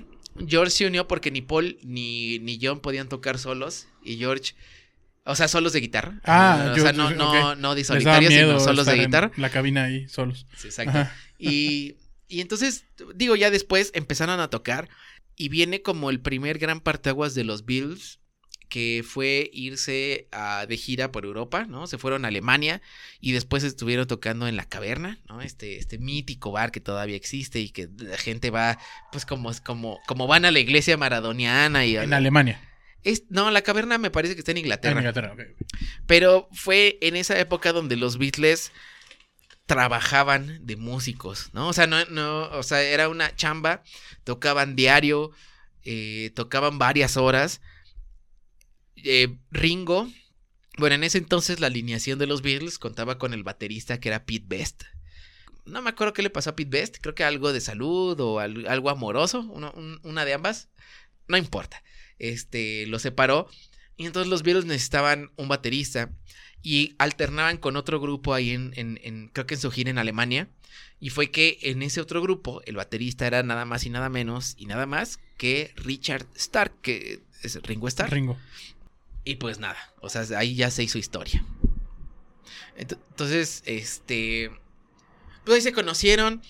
George 0.47 0.69
se 0.71 0.85
unió 0.85 1.07
porque 1.07 1.31
ni 1.31 1.41
Paul 1.41 1.77
ni, 1.81 2.37
ni 2.39 2.59
John 2.61 2.79
podían 2.79 3.09
tocar 3.09 3.39
solos. 3.39 3.87
Y 4.03 4.17
George. 4.17 4.53
O 5.25 5.35
sea, 5.35 5.47
solos 5.49 5.73
de 5.73 5.81
guitarra. 5.81 6.21
Ah, 6.23 6.71
o 6.73 6.79
sea, 6.79 6.93
no, 6.93 7.09
no, 7.11 7.55
no 7.55 7.75
de 7.75 7.83
solitario, 7.83 8.29
sino 8.29 8.59
solos 8.61 8.85
de 8.85 8.95
guitarra. 8.95 9.31
La 9.35 9.49
cabina 9.49 9.83
ahí, 9.85 10.07
solos. 10.07 10.45
Sí, 10.55 10.67
exacto. 10.67 10.91
Ajá. 10.91 11.15
Y, 11.37 11.95
y 12.29 12.39
entonces, 12.39 12.85
digo, 13.15 13.35
ya 13.35 13.49
después 13.51 13.91
empezaron 13.93 14.39
a 14.39 14.49
tocar 14.49 14.87
y 15.37 15.47
viene 15.49 15.81
como 15.81 16.09
el 16.09 16.19
primer 16.19 16.57
gran 16.57 16.81
parteaguas 16.81 17.33
de 17.35 17.45
los 17.45 17.65
Beatles, 17.65 18.19
que 18.69 19.01
fue 19.07 19.49
irse 19.53 20.27
a- 20.33 20.65
de 20.67 20.75
gira 20.75 21.09
por 21.13 21.23
Europa, 21.23 21.65
¿no? 21.69 21.87
Se 21.87 21.97
fueron 21.97 22.25
a 22.25 22.27
Alemania 22.27 22.81
y 23.21 23.31
después 23.31 23.63
estuvieron 23.63 24.07
tocando 24.07 24.45
en 24.45 24.57
La 24.57 24.65
Caverna, 24.67 25.19
¿no? 25.29 25.41
Este, 25.41 25.77
este 25.77 25.97
mítico 25.99 26.51
bar 26.51 26.71
que 26.71 26.81
todavía 26.81 27.15
existe 27.15 27.59
y 27.61 27.69
que 27.69 27.87
la 27.97 28.17
gente 28.17 28.49
va, 28.49 28.77
pues 29.13 29.25
como, 29.25 29.49
como, 29.63 29.99
como 30.05 30.27
van 30.27 30.43
a 30.43 30.51
la 30.51 30.59
iglesia 30.59 30.97
maradoniana 30.97 31.85
y... 31.85 31.95
En 31.95 32.11
Alemania. 32.13 32.59
Es- 33.03 33.23
no, 33.29 33.51
La 33.51 33.61
Caverna 33.61 33.97
me 33.99 34.11
parece 34.11 34.33
que 34.33 34.39
está 34.39 34.51
en 34.51 34.57
En 34.57 34.65
Inglaterra. 34.65 34.99
Inglaterra, 34.99 35.31
ok. 35.31 35.41
Pero 36.05 36.49
fue 36.51 36.97
en 37.01 37.15
esa 37.15 37.39
época 37.39 37.71
donde 37.71 37.95
los 37.95 38.17
Beatles 38.17 38.73
trabajaban 39.67 40.65
de 40.65 40.77
músicos, 40.77 41.51
¿no? 41.53 41.69
O 41.69 41.73
sea, 41.73 41.87
no, 41.87 42.05
no, 42.07 42.45
o 42.51 42.63
sea, 42.63 42.81
era 42.83 43.09
una 43.09 43.35
chamba, 43.35 43.83
tocaban 44.25 44.75
diario, 44.77 45.31
eh, 45.83 46.31
tocaban 46.35 46.79
varias 46.79 47.17
horas. 47.17 47.61
Eh, 48.95 49.37
Ringo, 49.51 50.09
bueno, 50.77 50.95
en 50.95 51.03
ese 51.03 51.17
entonces 51.19 51.59
la 51.59 51.67
alineación 51.67 52.19
de 52.19 52.27
los 52.27 52.41
Beatles 52.41 52.79
contaba 52.79 53.17
con 53.17 53.33
el 53.33 53.43
baterista 53.43 53.99
que 53.99 54.09
era 54.09 54.25
Pete 54.25 54.45
Best. 54.47 54.83
No 55.65 55.81
me 55.81 55.89
acuerdo 55.91 56.13
qué 56.13 56.23
le 56.23 56.29
pasó 56.31 56.51
a 56.51 56.55
Pete 56.57 56.71
Best, 56.79 56.97
creo 57.01 57.15
que 57.15 57.23
algo 57.25 57.53
de 57.53 57.61
salud 57.61 58.19
o 58.19 58.39
al- 58.39 58.67
algo 58.67 58.89
amoroso, 58.89 59.41
una 60.03 60.25
de 60.25 60.33
ambas, 60.33 60.69
no 61.27 61.37
importa. 61.37 61.83
Este, 62.19 62.87
lo 62.87 62.99
separó 62.99 63.49
y 63.97 64.05
entonces 64.07 64.29
los 64.29 64.43
Beatles 64.43 64.65
necesitaban 64.65 65.31
un 65.37 65.47
baterista 65.49 66.11
y 66.63 66.95
alternaban 66.97 67.57
con 67.57 67.75
otro 67.77 67.99
grupo 67.99 68.33
ahí 68.33 68.51
en, 68.51 68.73
en- 68.75 68.99
en- 69.03 69.27
creo 69.29 69.45
que 69.45 69.55
en 69.55 69.61
su 69.61 69.71
gira 69.71 69.89
en 69.89 69.97
Alemania. 69.97 70.47
Y 70.99 71.11
fue 71.11 71.29
que 71.29 71.59
en 71.61 71.83
ese 71.83 72.01
otro 72.01 72.21
grupo 72.21 72.61
el 72.65 72.75
baterista 72.75 73.27
era 73.27 73.43
nada 73.43 73.65
más 73.65 73.85
y 73.85 73.89
nada 73.91 74.09
menos 74.09 74.55
y 74.57 74.65
nada 74.65 74.85
más 74.87 75.19
que 75.37 75.71
Richard 75.75 76.25
Stark, 76.35 76.73
que 76.81 77.21
es 77.43 77.61
Ringo 77.63 77.87
Starr. 77.87 78.11
Ringo. 78.11 78.37
Y 79.23 79.35
pues 79.35 79.59
nada, 79.59 79.77
o 80.01 80.09
sea, 80.09 80.23
ahí 80.37 80.55
ya 80.55 80.71
se 80.71 80.83
hizo 80.83 80.97
historia. 80.97 81.45
Ent- 82.77 82.97
Entonces, 83.09 83.61
este, 83.65 84.51
pues 85.45 85.55
ahí 85.57 85.61
se 85.61 85.73
conocieron. 85.73 86.41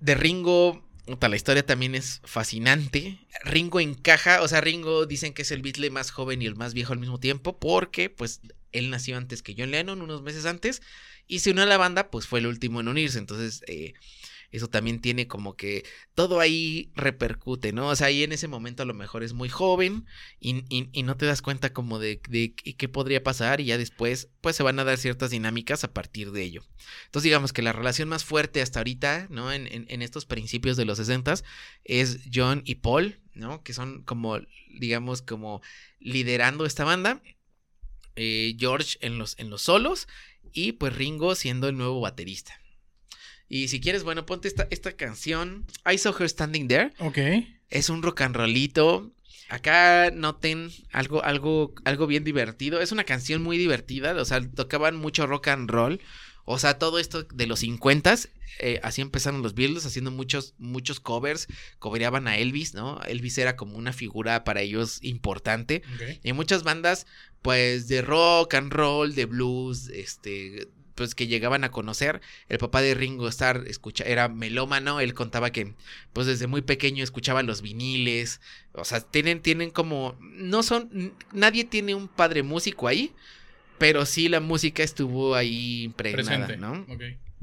De 0.00 0.14
Ringo, 0.14 0.82
la 1.06 1.36
historia 1.36 1.64
también 1.64 1.94
es 1.94 2.20
fascinante. 2.24 3.18
Ringo 3.44 3.78
encaja, 3.80 4.42
o 4.42 4.48
sea, 4.48 4.60
Ringo 4.60 5.06
dicen 5.06 5.32
que 5.34 5.42
es 5.42 5.50
el 5.50 5.62
Beatle 5.62 5.90
más 5.90 6.10
joven 6.10 6.42
y 6.42 6.46
el 6.46 6.56
más 6.56 6.74
viejo 6.74 6.92
al 6.92 6.98
mismo 6.98 7.20
tiempo, 7.20 7.58
porque 7.58 8.10
pues 8.10 8.40
él 8.74 8.90
nació 8.90 9.16
antes 9.16 9.42
que 9.42 9.54
John 9.56 9.70
Lennon, 9.70 10.02
unos 10.02 10.22
meses 10.22 10.46
antes, 10.46 10.82
y 11.26 11.40
se 11.40 11.50
unió 11.52 11.62
a 11.64 11.66
la 11.66 11.78
banda, 11.78 12.10
pues 12.10 12.26
fue 12.26 12.40
el 12.40 12.46
último 12.46 12.80
en 12.80 12.88
unirse. 12.88 13.18
Entonces, 13.18 13.62
eh, 13.66 13.94
eso 14.50 14.68
también 14.68 15.00
tiene 15.00 15.26
como 15.28 15.56
que 15.56 15.84
todo 16.14 16.40
ahí 16.40 16.90
repercute, 16.94 17.72
¿no? 17.72 17.88
O 17.88 17.96
sea, 17.96 18.08
ahí 18.08 18.22
en 18.22 18.32
ese 18.32 18.48
momento 18.48 18.82
a 18.82 18.86
lo 18.86 18.94
mejor 18.94 19.22
es 19.24 19.32
muy 19.32 19.48
joven 19.48 20.06
y, 20.40 20.64
y- 20.68 21.02
no 21.02 21.16
te 21.16 21.26
das 21.26 21.42
cuenta 21.42 21.72
como 21.72 21.98
de, 21.98 22.20
de 22.28 22.54
qué 22.54 22.74
qué 22.76 22.88
podría 22.88 23.22
pasar 23.22 23.60
y 23.60 23.66
ya 23.66 23.78
después 23.78 24.28
pues 24.40 24.56
se 24.56 24.62
van 24.62 24.78
a 24.78 24.84
dar 24.84 24.96
ciertas 24.98 25.30
dinámicas 25.30 25.84
a 25.84 25.92
partir 25.92 26.30
de 26.32 26.42
ello. 26.42 26.62
Entonces 27.06 27.24
digamos 27.24 27.52
que 27.52 27.62
la 27.62 27.72
relación 27.72 28.08
más 28.08 28.24
fuerte 28.24 28.62
hasta 28.62 28.80
ahorita, 28.80 29.26
¿no? 29.30 29.52
En, 29.52 29.66
en- 29.66 29.86
en 29.88 30.02
estos 30.02 30.24
principios 30.26 30.76
de 30.76 30.84
los 30.84 30.98
60 30.98 31.34
es 31.84 32.20
John 32.32 32.62
y 32.64 32.76
Paul, 32.76 33.20
¿no? 33.34 33.62
Que 33.62 33.72
son 33.72 34.02
como, 34.04 34.38
digamos, 34.78 35.22
como 35.22 35.60
liderando 36.00 36.66
esta 36.66 36.84
banda. 36.84 37.22
Eh, 38.16 38.56
George 38.58 38.96
en 39.00 39.18
los, 39.18 39.38
en 39.38 39.50
los 39.50 39.62
solos 39.62 40.06
y 40.52 40.72
pues 40.72 40.94
Ringo 40.94 41.34
siendo 41.34 41.68
el 41.68 41.76
nuevo 41.76 42.00
baterista. 42.00 42.58
Y 43.48 43.68
si 43.68 43.80
quieres, 43.80 44.04
bueno, 44.04 44.24
ponte 44.26 44.48
esta, 44.48 44.66
esta 44.70 44.92
canción. 44.92 45.66
I 45.90 45.98
Saw 45.98 46.14
Her 46.18 46.28
Standing 46.28 46.68
There. 46.68 46.92
Ok. 46.98 47.18
Es 47.68 47.88
un 47.90 48.02
rock 48.02 48.22
and 48.22 48.36
rollito. 48.36 49.12
Acá 49.50 50.10
noten 50.10 50.70
algo, 50.90 51.22
algo, 51.22 51.74
algo 51.84 52.06
bien 52.06 52.24
divertido. 52.24 52.80
Es 52.80 52.92
una 52.92 53.04
canción 53.04 53.42
muy 53.42 53.58
divertida. 53.58 54.14
O 54.14 54.24
sea, 54.24 54.40
tocaban 54.40 54.96
mucho 54.96 55.26
rock 55.26 55.48
and 55.48 55.70
roll. 55.70 56.00
O 56.44 56.58
sea, 56.58 56.78
todo 56.78 56.98
esto 56.98 57.24
de 57.24 57.46
los 57.46 57.60
50 57.60 58.14
eh, 58.58 58.80
así 58.82 59.02
empezaron 59.02 59.42
los 59.42 59.54
Beatles, 59.54 59.86
haciendo 59.86 60.10
muchos, 60.10 60.54
muchos 60.58 61.00
covers. 61.00 61.48
Covereaban 61.78 62.28
a 62.28 62.38
Elvis, 62.38 62.74
¿no? 62.74 63.00
Elvis 63.02 63.38
era 63.38 63.56
como 63.56 63.76
una 63.76 63.92
figura 63.92 64.44
para 64.44 64.60
ellos 64.60 64.98
importante. 65.02 65.82
Y 66.22 66.32
muchas 66.32 66.62
bandas, 66.62 67.06
pues, 67.42 67.88
de 67.88 68.02
rock 68.02 68.54
and 68.54 68.72
roll, 68.72 69.14
de 69.14 69.26
blues, 69.26 69.88
este, 69.88 70.68
pues 70.94 71.14
que 71.14 71.26
llegaban 71.26 71.64
a 71.64 71.70
conocer. 71.70 72.20
El 72.48 72.58
papá 72.58 72.80
de 72.80 72.94
Ringo 72.94 73.28
Starr 73.28 73.64
escucha, 73.66 74.04
era 74.04 74.28
melómano, 74.28 75.00
él 75.00 75.14
contaba 75.14 75.50
que, 75.50 75.74
pues, 76.12 76.26
desde 76.26 76.46
muy 76.46 76.62
pequeño 76.62 77.02
escuchaba 77.02 77.42
los 77.42 77.62
viniles. 77.62 78.40
O 78.72 78.84
sea, 78.84 79.00
tienen, 79.00 79.40
tienen 79.40 79.70
como, 79.70 80.16
no 80.20 80.62
son, 80.62 81.14
nadie 81.32 81.64
tiene 81.64 81.94
un 81.94 82.08
padre 82.08 82.42
músico 82.42 82.86
ahí, 82.86 83.12
pero 83.78 84.06
sí 84.06 84.28
la 84.28 84.40
música 84.40 84.82
estuvo 84.82 85.34
ahí 85.34 85.82
impregnada, 85.84 86.46
Presente. 86.46 86.56
¿no? 86.56 86.86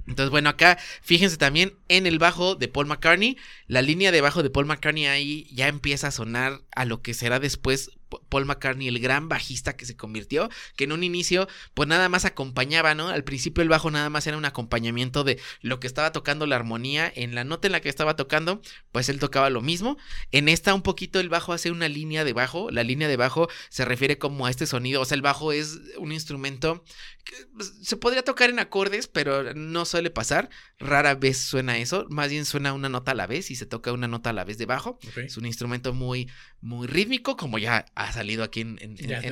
Entonces, 0.07 0.31
bueno, 0.31 0.49
acá 0.49 0.77
fíjense 1.01 1.37
también 1.37 1.73
en 1.87 2.07
el 2.07 2.19
bajo 2.19 2.55
de 2.55 2.67
Paul 2.67 2.87
McCartney. 2.87 3.37
La 3.67 3.81
línea 3.81 4.11
de 4.11 4.21
bajo 4.21 4.43
de 4.43 4.49
Paul 4.49 4.65
McCartney 4.65 5.05
ahí 5.05 5.47
ya 5.51 5.67
empieza 5.67 6.07
a 6.07 6.11
sonar 6.11 6.61
a 6.75 6.85
lo 6.85 7.01
que 7.01 7.13
será 7.13 7.39
después 7.39 7.91
Paul 8.29 8.45
McCartney, 8.45 8.87
el 8.87 8.99
gran 8.99 9.29
bajista 9.29 9.75
que 9.75 9.85
se 9.85 9.95
convirtió, 9.95 10.49
que 10.75 10.85
en 10.85 10.91
un 10.91 11.03
inicio 11.03 11.47
pues 11.73 11.87
nada 11.87 12.09
más 12.09 12.25
acompañaba, 12.25 12.95
¿no? 12.95 13.09
Al 13.09 13.23
principio 13.23 13.61
el 13.61 13.69
bajo 13.69 13.91
nada 13.91 14.09
más 14.09 14.27
era 14.27 14.37
un 14.37 14.45
acompañamiento 14.45 15.23
de 15.23 15.39
lo 15.61 15.79
que 15.79 15.87
estaba 15.87 16.11
tocando 16.11 16.45
la 16.45 16.55
armonía, 16.55 17.11
en 17.15 17.35
la 17.35 17.43
nota 17.43 17.67
en 17.67 17.73
la 17.73 17.81
que 17.81 17.89
estaba 17.89 18.15
tocando, 18.15 18.61
pues 18.91 19.09
él 19.09 19.19
tocaba 19.19 19.49
lo 19.49 19.61
mismo. 19.61 19.97
En 20.31 20.49
esta 20.49 20.73
un 20.73 20.81
poquito 20.81 21.19
el 21.19 21.29
bajo 21.29 21.53
hace 21.53 21.71
una 21.71 21.87
línea 21.87 22.23
de 22.23 22.33
bajo, 22.33 22.69
la 22.71 22.83
línea 22.83 23.07
de 23.07 23.17
bajo 23.17 23.49
se 23.69 23.85
refiere 23.85 24.17
como 24.17 24.45
a 24.45 24.49
este 24.49 24.67
sonido, 24.67 25.01
o 25.01 25.05
sea, 25.05 25.15
el 25.15 25.21
bajo 25.21 25.51
es 25.51 25.79
un 25.97 26.11
instrumento 26.11 26.83
que 27.23 27.35
pues, 27.53 27.73
se 27.81 27.97
podría 27.97 28.23
tocar 28.23 28.49
en 28.49 28.59
acordes, 28.59 29.07
pero 29.07 29.53
no 29.53 29.85
suele 29.85 30.09
pasar, 30.09 30.49
rara 30.79 31.15
vez 31.15 31.37
suena 31.37 31.77
eso, 31.77 32.05
más 32.09 32.29
bien 32.29 32.45
suena 32.45 32.73
una 32.73 32.89
nota 32.89 33.11
a 33.11 33.15
la 33.15 33.27
vez 33.27 33.51
y 33.51 33.55
se 33.55 33.65
toca 33.65 33.91
una 33.91 34.07
nota 34.07 34.31
a 34.31 34.33
la 34.33 34.43
vez 34.43 34.57
de 34.57 34.65
bajo. 34.65 34.99
Es 35.15 35.37
un 35.37 35.45
instrumento 35.45 35.93
muy, 35.93 36.29
muy 36.61 36.87
rítmico, 36.87 37.35
como 37.35 37.57
ya 37.57 37.85
ha 38.03 38.11
salido 38.13 38.43
aquí 38.43 38.61
en, 38.61 38.75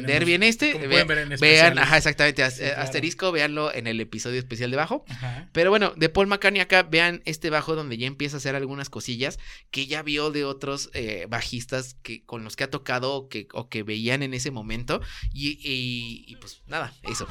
Derby 0.06 0.34
en 0.34 0.44
este. 0.44 0.72
como 0.74 0.84
Ve- 0.86 0.90
pueden 0.90 1.08
ver 1.08 1.18
en 1.20 1.40
vean, 1.40 1.78
ajá, 1.80 1.98
exactamente, 1.98 2.44
as- 2.44 2.56
Sí, 2.56 2.62
claro. 2.64 2.82
asterisco, 2.82 3.32
véanlo 3.32 3.74
en 3.74 3.88
el 3.88 4.00
episodio 4.02 4.40
especial 4.40 4.72
de 4.72 4.78
bajo. 4.78 5.06
Ajá. 5.08 5.50
Pero 5.54 5.70
bueno, 5.70 5.94
de 5.96 6.10
Paul 6.10 6.28
McCartney 6.28 6.62
acá, 6.62 6.84
vean 6.84 7.22
este 7.26 7.50
bajo 7.50 7.76
donde 7.76 7.98
ya 7.98 8.08
empieza 8.08 8.38
a 8.38 8.40
hacer 8.40 8.56
algunas 8.56 8.90
cosillas 8.90 9.40
que 9.72 9.88
ya 9.88 10.02
vio 10.04 10.32
de 10.32 10.46
otros 10.46 10.90
eh, 10.94 11.26
bajistas 11.30 11.96
que, 12.04 12.24
con 12.26 12.44
los 12.44 12.56
que 12.56 12.64
ha 12.64 12.70
tocado 12.70 13.14
o 13.14 13.30
que, 13.30 13.48
o 13.54 13.70
que 13.70 13.84
veían 13.84 14.24
en 14.24 14.34
ese 14.34 14.52
momento. 14.52 15.02
Y, 15.34 15.52
y- 15.62 16.26
y 16.28 16.36
pues 16.38 16.62
nada, 16.68 16.94
eso. 17.04 17.28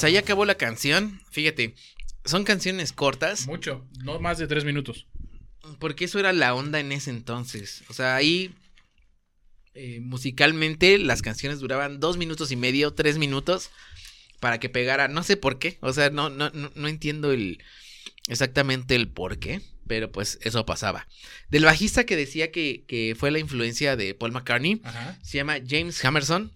Pues 0.00 0.12
ahí 0.12 0.16
acabó 0.16 0.46
la 0.46 0.54
canción. 0.54 1.20
Fíjate, 1.30 1.74
son 2.24 2.44
canciones 2.44 2.94
cortas. 2.94 3.46
Mucho, 3.46 3.86
no 4.02 4.18
más 4.18 4.38
de 4.38 4.46
tres 4.46 4.64
minutos. 4.64 5.06
Porque 5.78 6.06
eso 6.06 6.18
era 6.18 6.32
la 6.32 6.54
onda 6.54 6.80
en 6.80 6.90
ese 6.90 7.10
entonces. 7.10 7.84
O 7.90 7.92
sea, 7.92 8.16
ahí 8.16 8.54
eh, 9.74 10.00
musicalmente 10.00 10.96
las 10.96 11.20
canciones 11.20 11.58
duraban 11.58 12.00
dos 12.00 12.16
minutos 12.16 12.50
y 12.50 12.56
medio, 12.56 12.94
tres 12.94 13.18
minutos 13.18 13.68
para 14.40 14.58
que 14.58 14.70
pegara. 14.70 15.06
No 15.06 15.22
sé 15.22 15.36
por 15.36 15.58
qué. 15.58 15.76
O 15.82 15.92
sea, 15.92 16.08
no, 16.08 16.30
no, 16.30 16.48
no, 16.48 16.88
entiendo 16.88 17.30
el 17.30 17.62
exactamente 18.26 18.94
el 18.94 19.06
por 19.06 19.38
qué. 19.38 19.60
Pero 19.86 20.10
pues 20.10 20.38
eso 20.40 20.64
pasaba. 20.64 21.08
Del 21.50 21.66
bajista 21.66 22.04
que 22.06 22.16
decía 22.16 22.50
que, 22.50 22.86
que 22.88 23.14
fue 23.18 23.30
la 23.30 23.38
influencia 23.38 23.96
de 23.96 24.14
Paul 24.14 24.32
McCartney, 24.32 24.80
Ajá. 24.82 25.18
se 25.22 25.36
llama 25.36 25.58
James 25.68 26.02
Hammerson. 26.02 26.52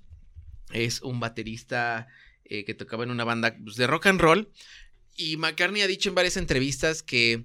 Es 0.73 1.03
un 1.03 1.21
baterista 1.21 2.09
eh, 2.45 2.65
que 2.65 2.75
tocaba 2.75 3.05
en 3.05 3.11
una 3.11 3.25
banda 3.25 3.57
pues, 3.63 3.77
de 3.77 3.87
rock 3.87 4.07
and 4.07 4.21
roll. 4.21 4.51
Y 5.17 5.37
McCartney 5.37 5.83
ha 5.83 5.87
dicho 5.87 6.09
en 6.09 6.15
varias 6.15 6.37
entrevistas 6.37 7.03
que, 7.03 7.45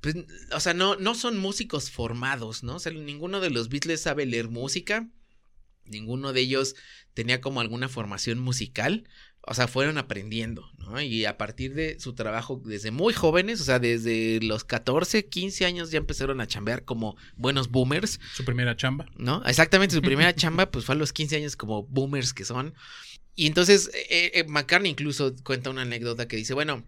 pues, 0.00 0.16
o 0.52 0.60
sea, 0.60 0.74
no, 0.74 0.96
no 0.96 1.14
son 1.14 1.38
músicos 1.38 1.90
formados, 1.90 2.62
¿no? 2.62 2.76
O 2.76 2.78
sea, 2.78 2.92
ninguno 2.92 3.40
de 3.40 3.50
los 3.50 3.68
Beatles 3.68 4.02
sabe 4.02 4.26
leer 4.26 4.48
música. 4.48 5.08
Ninguno 5.84 6.32
de 6.32 6.42
ellos 6.42 6.76
tenía 7.14 7.40
como 7.40 7.60
alguna 7.60 7.88
formación 7.88 8.38
musical. 8.38 9.08
O 9.44 9.54
sea, 9.54 9.66
fueron 9.66 9.98
aprendiendo, 9.98 10.70
¿no? 10.78 11.00
Y 11.00 11.24
a 11.24 11.36
partir 11.36 11.74
de 11.74 11.98
su 11.98 12.14
trabajo 12.14 12.62
desde 12.64 12.92
muy 12.92 13.12
jóvenes, 13.12 13.60
o 13.60 13.64
sea, 13.64 13.80
desde 13.80 14.38
los 14.40 14.62
14, 14.62 15.26
15 15.26 15.64
años 15.66 15.90
ya 15.90 15.98
empezaron 15.98 16.40
a 16.40 16.46
chambear 16.46 16.84
como 16.84 17.16
buenos 17.34 17.68
boomers. 17.68 18.20
Su 18.34 18.44
primera 18.44 18.76
chamba. 18.76 19.06
¿no? 19.16 19.44
Exactamente, 19.44 19.96
su 19.96 20.02
primera 20.02 20.32
chamba 20.36 20.70
pues 20.70 20.84
fue 20.84 20.94
a 20.94 20.98
los 20.98 21.12
15 21.12 21.36
años 21.36 21.56
como 21.56 21.82
boomers 21.82 22.32
que 22.32 22.44
son. 22.44 22.74
Y 23.34 23.46
entonces 23.46 23.90
eh, 23.94 24.30
eh, 24.34 24.44
McCartney 24.44 24.90
incluso 24.90 25.34
cuenta 25.44 25.70
una 25.70 25.82
anécdota 25.82 26.28
que 26.28 26.36
dice, 26.36 26.54
bueno, 26.54 26.84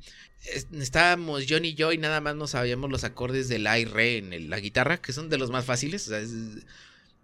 es- 0.52 0.66
estábamos 0.72 1.44
John 1.48 1.64
y 1.64 1.74
yo 1.74 1.92
y 1.92 1.98
nada 1.98 2.20
más 2.20 2.36
no 2.36 2.46
sabíamos 2.46 2.90
los 2.90 3.04
acordes 3.04 3.48
del 3.48 3.66
A 3.66 3.78
y 3.78 3.84
Re 3.86 4.18
en 4.18 4.50
la 4.50 4.60
guitarra, 4.60 4.98
que 5.00 5.12
son 5.12 5.30
de 5.30 5.38
los 5.38 5.50
más 5.50 5.64
fáciles. 5.64 6.10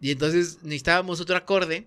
y 0.01 0.11
entonces 0.13 0.59
necesitábamos 0.63 1.21
otro 1.21 1.37
acorde 1.37 1.87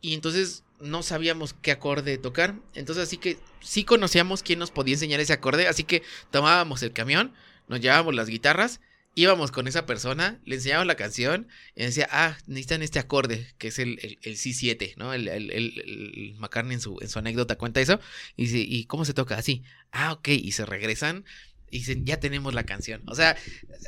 y 0.00 0.14
entonces 0.14 0.64
no 0.80 1.02
sabíamos 1.02 1.54
qué 1.62 1.70
acorde 1.72 2.18
tocar. 2.18 2.54
Entonces 2.74 3.04
así 3.04 3.16
que 3.16 3.38
sí 3.60 3.84
conocíamos 3.84 4.42
quién 4.42 4.58
nos 4.58 4.70
podía 4.70 4.94
enseñar 4.94 5.20
ese 5.20 5.32
acorde, 5.32 5.68
así 5.68 5.84
que 5.84 6.02
tomábamos 6.30 6.82
el 6.82 6.92
camión, 6.92 7.32
nos 7.68 7.80
llevábamos 7.80 8.14
las 8.14 8.28
guitarras 8.28 8.80
íbamos 9.14 9.50
con 9.50 9.68
esa 9.68 9.86
persona, 9.86 10.40
le 10.44 10.56
enseñábamos 10.56 10.86
la 10.86 10.94
canción 10.94 11.48
y 11.74 11.82
decía, 11.82 12.08
ah, 12.10 12.36
necesitan 12.46 12.82
este 12.82 12.98
acorde, 12.98 13.46
que 13.58 13.68
es 13.68 13.78
el, 13.78 13.98
el, 14.02 14.18
el 14.22 14.36
C7, 14.36 14.96
¿no? 14.96 15.12
El, 15.12 15.28
el, 15.28 16.34
McCartney 16.38 16.74
en 16.74 16.80
su, 16.80 16.98
en 17.00 17.08
su 17.08 17.18
anécdota 17.18 17.56
cuenta 17.56 17.80
eso. 17.80 18.00
Y 18.36 18.44
dice, 18.44 18.58
¿y 18.58 18.84
cómo 18.84 19.04
se 19.04 19.14
toca? 19.14 19.36
Así. 19.36 19.62
Ah, 19.90 20.12
ok. 20.12 20.28
Y 20.28 20.52
se 20.52 20.64
regresan 20.64 21.24
y 21.70 21.78
dicen, 21.78 22.04
ya 22.04 22.20
tenemos 22.20 22.54
la 22.54 22.64
canción. 22.64 23.02
O 23.06 23.14
sea, 23.14 23.36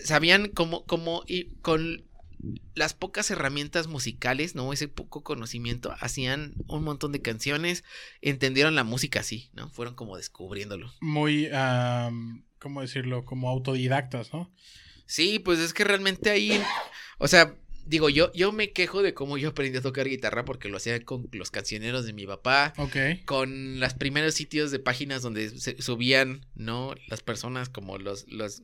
sabían 0.05 0.49
cómo, 0.49 0.85
cómo 0.85 1.23
y 1.27 1.45
con 1.63 2.05
las 2.75 2.95
pocas 2.95 3.31
herramientas 3.31 3.87
musicales, 3.87 4.55
¿no? 4.55 4.73
Ese 4.73 4.89
poco 4.89 5.23
conocimiento, 5.23 5.95
hacían 6.01 6.55
un 6.67 6.85
montón 6.85 7.13
de 7.13 7.23
canciones, 7.23 7.85
entendieron 8.21 8.75
la 8.75 8.85
música 8.85 9.21
así, 9.21 9.51
¿no? 9.55 9.71
Fueron 9.71 9.95
como 9.95 10.17
descubriéndolo. 10.17 10.93
Muy, 11.01 11.49
am, 11.53 12.45
¿cómo 12.59 12.81
decirlo? 12.83 13.25
Como 13.25 13.49
autodidactas, 13.49 14.33
¿no? 14.33 14.51
Sí, 15.07 15.39
pues 15.39 15.59
es 15.59 15.75
que 15.75 15.85
realmente 15.85 16.31
ahí, 16.31 16.63
o 17.19 17.29
sea, 17.29 17.55
digo, 17.87 18.09
yo, 18.09 18.33
yo 18.33 18.51
me 18.53 18.73
quejo 18.73 19.03
de 19.03 19.13
cómo 19.13 19.37
yo 19.37 19.51
aprendí 19.51 19.77
a 19.79 19.83
tocar 19.83 20.09
guitarra 20.09 20.45
porque 20.45 20.69
lo 20.69 20.79
hacía 20.79 20.99
con 21.05 21.29
los 21.33 21.51
cancioneros 21.51 22.07
de 22.07 22.13
mi 22.15 22.27
papá, 22.27 22.73
Ok. 22.79 22.97
con 23.27 23.79
los 23.81 23.93
primeros 23.95 24.35
sitios 24.35 24.71
de 24.71 24.79
páginas 24.79 25.21
donde 25.23 25.51
se 25.59 25.81
subían, 25.83 26.47
¿no? 26.55 26.95
Las 27.09 27.23
personas 27.23 27.69
como 27.69 27.99
los, 27.99 28.27
los, 28.29 28.63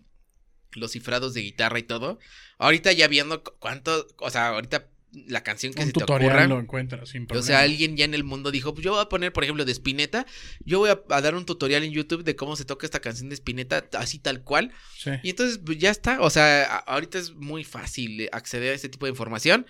los 0.72 0.92
cifrados 0.92 1.34
de 1.34 1.42
guitarra 1.42 1.78
y 1.78 1.82
todo. 1.82 2.18
Ahorita 2.58 2.92
ya 2.92 3.08
viendo 3.08 3.42
cu- 3.44 3.52
cuánto, 3.58 4.06
o 4.18 4.30
sea, 4.30 4.48
ahorita 4.48 4.88
la 5.12 5.42
canción 5.42 5.72
que 5.74 5.80
Un 5.80 5.86
se 5.88 5.92
te 5.92 6.00
tutorial 6.00 6.30
ocurra. 6.30 6.46
lo 6.46 6.60
encuentras 6.60 7.08
sin 7.08 7.24
O 7.24 7.26
problema. 7.26 7.46
sea, 7.46 7.60
alguien 7.60 7.96
ya 7.96 8.04
en 8.04 8.14
el 8.14 8.22
mundo 8.24 8.50
dijo, 8.50 8.72
pues 8.74 8.84
yo 8.84 8.92
voy 8.92 9.02
a 9.02 9.08
poner, 9.08 9.32
por 9.32 9.42
ejemplo, 9.44 9.64
de 9.64 9.72
Spinetta, 9.72 10.24
yo 10.64 10.78
voy 10.78 10.90
a, 10.90 11.02
a 11.10 11.20
dar 11.20 11.34
un 11.34 11.44
tutorial 11.46 11.82
en 11.82 11.90
YouTube 11.92 12.22
de 12.24 12.36
cómo 12.36 12.54
se 12.56 12.64
toca 12.64 12.86
esta 12.86 13.00
canción 13.00 13.28
de 13.28 13.34
Spinetta, 13.34 13.88
así 13.94 14.18
tal 14.18 14.42
cual. 14.42 14.72
Sí. 14.98 15.10
Y 15.22 15.30
entonces, 15.30 15.58
pues 15.64 15.78
ya 15.78 15.90
está. 15.90 16.20
O 16.20 16.30
sea, 16.30 16.62
a- 16.64 16.78
ahorita 16.78 17.18
es 17.18 17.32
muy 17.34 17.64
fácil 17.64 18.20
eh, 18.20 18.28
acceder 18.32 18.72
a 18.72 18.74
este 18.74 18.88
tipo 18.88 19.06
de 19.06 19.10
información. 19.10 19.66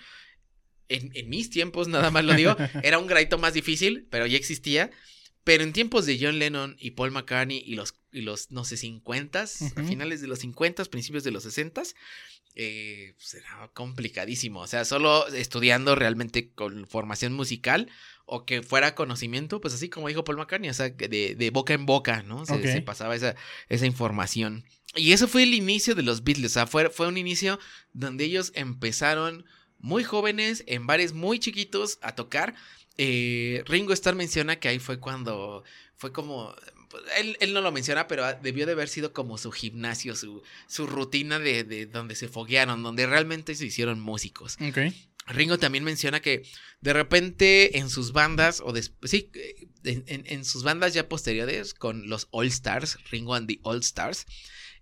En, 0.89 1.09
en 1.15 1.29
mis 1.29 1.49
tiempos, 1.49 1.87
nada 1.87 2.11
más 2.11 2.25
lo 2.25 2.33
digo, 2.33 2.55
era 2.83 2.99
un 2.99 3.07
gradito 3.07 3.37
más 3.37 3.53
difícil, 3.53 4.07
pero 4.11 4.27
ya 4.27 4.37
existía. 4.37 4.91
Pero 5.43 5.63
en 5.63 5.73
tiempos 5.73 6.05
de 6.05 6.19
John 6.21 6.37
Lennon 6.37 6.75
y 6.77 6.91
Paul 6.91 7.09
McCartney 7.09 7.63
y 7.65 7.73
los, 7.73 7.95
y 8.11 8.21
los 8.21 8.51
no 8.51 8.63
sé, 8.63 8.77
50 8.77 9.41
a 9.41 9.43
Ujú. 9.45 9.87
finales 9.87 10.21
de 10.21 10.27
los 10.27 10.37
50 10.39 10.85
principios 10.85 11.23
de 11.23 11.31
los 11.31 11.41
60 11.43 11.81
eh, 12.55 13.15
era 13.33 13.69
complicadísimo. 13.73 14.61
O 14.61 14.67
sea, 14.67 14.85
solo 14.85 15.27
estudiando 15.27 15.95
realmente 15.95 16.51
con 16.51 16.87
formación 16.87 17.33
musical 17.33 17.89
o 18.25 18.45
que 18.45 18.61
fuera 18.61 18.95
conocimiento, 18.95 19.59
pues 19.61 19.73
así 19.73 19.89
como 19.89 20.07
dijo 20.07 20.23
Paul 20.23 20.37
McCartney, 20.37 20.69
o 20.69 20.73
sea, 20.73 20.89
de, 20.89 21.35
de 21.35 21.49
boca 21.49 21.73
en 21.73 21.85
boca, 21.85 22.23
¿no? 22.23 22.45
Se 22.45 22.81
pasaba 22.81 23.15
esa, 23.15 23.35
esa 23.67 23.85
información. 23.85 24.63
Y 24.95 25.13
eso 25.13 25.27
fue 25.27 25.43
el 25.43 25.53
inicio 25.53 25.95
de 25.95 26.03
los 26.03 26.23
Beatles, 26.23 26.51
o 26.51 26.53
sea, 26.53 26.67
fue, 26.67 26.89
fue 26.89 27.07
un 27.07 27.17
inicio 27.17 27.59
donde 27.93 28.25
ellos 28.25 28.51
empezaron 28.55 29.45
muy 29.79 30.03
jóvenes, 30.03 30.63
en 30.67 30.85
bares 30.87 31.13
muy 31.13 31.39
chiquitos, 31.39 31.97
a 32.01 32.15
tocar. 32.15 32.53
Eh, 32.97 33.63
Ringo 33.65 33.93
Starr 33.93 34.15
menciona 34.15 34.57
que 34.57 34.67
ahí 34.67 34.79
fue 34.79 34.99
cuando 34.99 35.63
fue 35.95 36.11
como... 36.11 36.55
pues, 36.91 37.03
Él, 37.17 37.37
él 37.39 37.53
no 37.53 37.61
lo 37.61 37.71
menciona, 37.71 38.07
pero 38.07 38.23
ah, 38.25 38.33
debió 38.33 38.65
de 38.65 38.73
haber 38.73 38.89
sido 38.89 39.13
como 39.13 39.37
su 39.37 39.51
gimnasio, 39.51 40.15
su, 40.15 40.43
su 40.67 40.85
rutina 40.87 41.39
de, 41.39 41.63
de 41.63 41.85
donde 41.87 42.15
se 42.15 42.27
foguearon, 42.27 42.83
donde 42.83 43.07
realmente 43.07 43.55
se 43.55 43.65
hicieron 43.65 43.99
músicos. 43.99 44.57
Ringo 45.27 45.57
también 45.59 45.83
menciona 45.83 46.19
que 46.19 46.43
de 46.81 46.93
repente 46.93 47.77
en 47.77 47.89
sus 47.89 48.11
bandas, 48.11 48.59
o 48.65 48.73
sí, 49.03 49.29
eh, 49.35 49.67
en, 49.83 50.03
en- 50.07 50.23
en 50.25 50.43
sus 50.45 50.63
bandas 50.63 50.93
ya 50.93 51.07
posteriores, 51.07 51.73
con 51.75 52.09
los 52.09 52.27
All 52.31 52.47
Stars, 52.47 52.97
Ringo 53.11 53.35
and 53.35 53.47
the 53.47 53.59
All 53.63 53.79
Stars, 53.79 54.25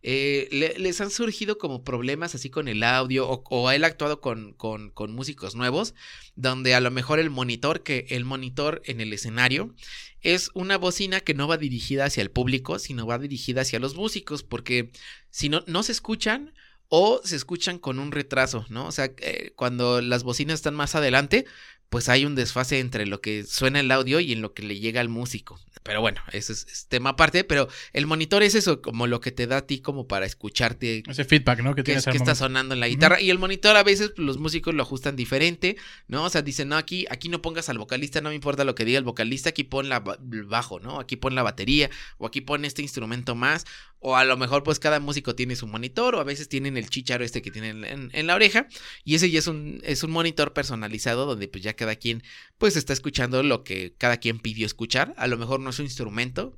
eh, 0.02 0.48
le- 0.52 0.78
les 0.80 1.02
han 1.02 1.12
surgido 1.12 1.58
como 1.58 1.84
problemas 1.84 2.36
así 2.36 2.50
con 2.50 2.68
el 2.68 2.84
audio, 2.84 3.30
o, 3.30 3.44
o 3.50 3.72
él 3.72 3.84
ha 3.84 3.88
actuado 3.88 4.22
con, 4.22 4.54
con, 4.54 4.92
con 4.92 5.12
músicos 5.14 5.56
nuevos, 5.56 5.94
donde 6.36 6.74
a 6.76 6.80
lo 6.80 6.92
mejor 6.92 7.20
el 7.20 7.30
monitor, 7.30 7.84
que 7.84 8.06
el 8.10 8.26
monitor 8.26 8.82
en 8.86 9.02
el 9.02 9.14
escenario, 9.14 9.76
es 10.22 10.50
una 10.54 10.78
bocina 10.78 11.20
que 11.22 11.34
no 11.34 11.48
va 11.48 11.58
dirigida 11.58 12.06
hacia 12.06 12.22
el 12.22 12.32
público, 12.32 12.80
sino 12.80 13.06
va 13.08 13.18
dirigida 13.20 13.62
hacia 13.62 13.80
los 13.80 13.96
músicos, 13.96 14.44
porque 14.44 14.92
si 15.30 15.50
no, 15.50 15.64
no 15.68 15.84
se 15.84 15.92
escuchan 15.92 16.54
o 16.88 17.22
se 17.24 17.36
escuchan 17.36 17.78
con 17.78 18.00
un 18.00 18.12
retraso, 18.12 18.66
¿no? 18.70 18.88
O 18.88 18.92
sea, 18.92 19.12
eh, 19.20 19.52
cuando 19.56 20.02
las 20.02 20.24
bocinas 20.24 20.56
están 20.56 20.76
más 20.76 20.96
adelante, 20.96 21.46
pues 21.90 22.08
hay 22.08 22.26
un 22.26 22.36
desfase 22.36 22.80
entre 22.80 23.06
lo 23.06 23.22
que 23.22 23.44
suena 23.44 23.80
el 23.80 23.92
audio 23.92 24.20
y 24.20 24.32
en 24.32 24.42
lo 24.42 24.54
que 24.54 24.64
le 24.64 24.80
llega 24.80 25.02
al 25.02 25.10
músico. 25.10 25.60
Pero 25.84 26.02
bueno, 26.02 26.22
eso 26.34 26.54
es, 26.54 26.68
es 26.72 26.86
tema 26.88 27.12
aparte, 27.12 27.44
pero 27.44 27.68
el 27.94 28.06
monitor 28.06 28.44
es 28.44 28.54
eso, 28.54 28.82
como 28.82 29.08
lo 29.08 29.22
que 29.22 29.32
te 29.32 29.48
da 29.48 29.58
a 29.58 29.62
ti 29.66 29.80
como 29.80 30.08
para 30.08 30.26
escucharte 30.26 31.04
Ese 31.08 31.24
feedback, 31.24 31.62
¿no? 31.62 31.74
Que 31.74 31.80
que, 31.80 31.84
tienes 31.84 32.04
que 32.04 32.12
al 32.12 32.16
está 32.18 32.26
momento. 32.26 32.40
sonando 32.46 32.74
en 32.76 32.80
la 32.80 32.88
guitarra. 32.88 33.22
Y 33.22 33.30
el 33.30 33.40
monitor 33.40 33.76
a 33.76 33.84
veces 33.84 34.10
pues, 34.16 34.26
los 34.26 34.38
músicos 34.38 34.76
lo 34.76 34.84
ajustan 34.84 35.16
diferente, 35.16 35.78
¿no? 36.08 36.26
O 36.26 36.30
sea, 36.30 36.42
dicen, 36.42 36.70
no, 36.70 36.78
aquí, 36.78 37.06
aquí 37.10 37.30
no 37.30 37.42
pongas 37.42 37.70
al 37.70 37.80
vocalista, 37.80 38.22
no 38.22 38.30
me 38.30 38.36
importa 38.36 38.66
lo 38.66 38.76
que 38.76 38.86
diga 38.86 39.00
el 39.00 39.06
vocalista, 39.06 39.50
aquí 39.50 39.64
pon 39.64 39.90
la, 39.90 40.04
el 40.32 40.44
bajo, 40.44 40.80
¿no? 40.80 41.00
Aquí 41.00 41.16
pon 41.16 41.34
la 41.34 41.44
batería, 41.44 41.90
o 42.18 42.28
aquí 42.28 42.42
pon 42.42 42.66
este 42.66 42.82
instrumento 42.82 43.34
más. 43.34 43.66
O 44.00 44.16
a 44.16 44.24
lo 44.24 44.38
mejor, 44.38 44.64
pues 44.64 44.80
cada 44.80 45.00
músico 45.00 45.36
tiene 45.36 45.56
su 45.56 45.68
monitor, 45.68 46.16
o 46.16 46.20
a 46.20 46.24
veces 46.24 46.48
tienen 46.48 46.78
el 46.78 46.90
chicharo 46.90 47.24
este 47.24 47.42
que 47.42 47.52
tienen 47.52 47.84
en, 47.84 48.28
la 48.28 48.36
oreja. 48.36 48.68
Y 49.04 49.16
ese 49.16 49.30
ya 49.30 49.40
es 49.40 49.48
un, 49.48 49.82
es 49.84 50.04
un 50.04 50.12
monitor 50.12 50.54
personalizado 50.54 51.26
donde 51.26 51.48
pues 51.48 51.64
ya 51.64 51.76
cada 51.76 51.96
quien 51.96 52.24
pues 52.58 52.78
está 52.78 52.94
escuchando 52.94 53.44
lo 53.44 53.64
que 53.64 53.94
cada 53.98 54.18
quien 54.18 54.40
pidió 54.40 54.66
escuchar. 54.66 55.14
A 55.18 55.28
lo 55.28 55.38
mejor 55.38 55.60
no 55.60 55.70
es 55.72 55.80
un 55.80 55.86
instrumento. 55.86 56.58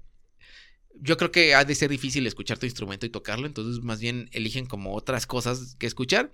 Yo 1.00 1.18
creo 1.18 1.32
que 1.32 1.56
ha 1.56 1.66
de 1.66 1.76
ser 1.76 1.90
difícil 1.90 2.28
escuchar 2.28 2.58
tu 2.58 2.66
instrumento 2.66 3.06
y 3.06 3.10
tocarlo, 3.10 3.48
entonces 3.48 3.84
más 3.84 4.00
bien 4.00 4.30
eligen 4.34 4.66
como 4.66 4.96
otras 4.96 5.26
cosas 5.26 5.76
que 5.80 5.88
escuchar. 5.88 6.32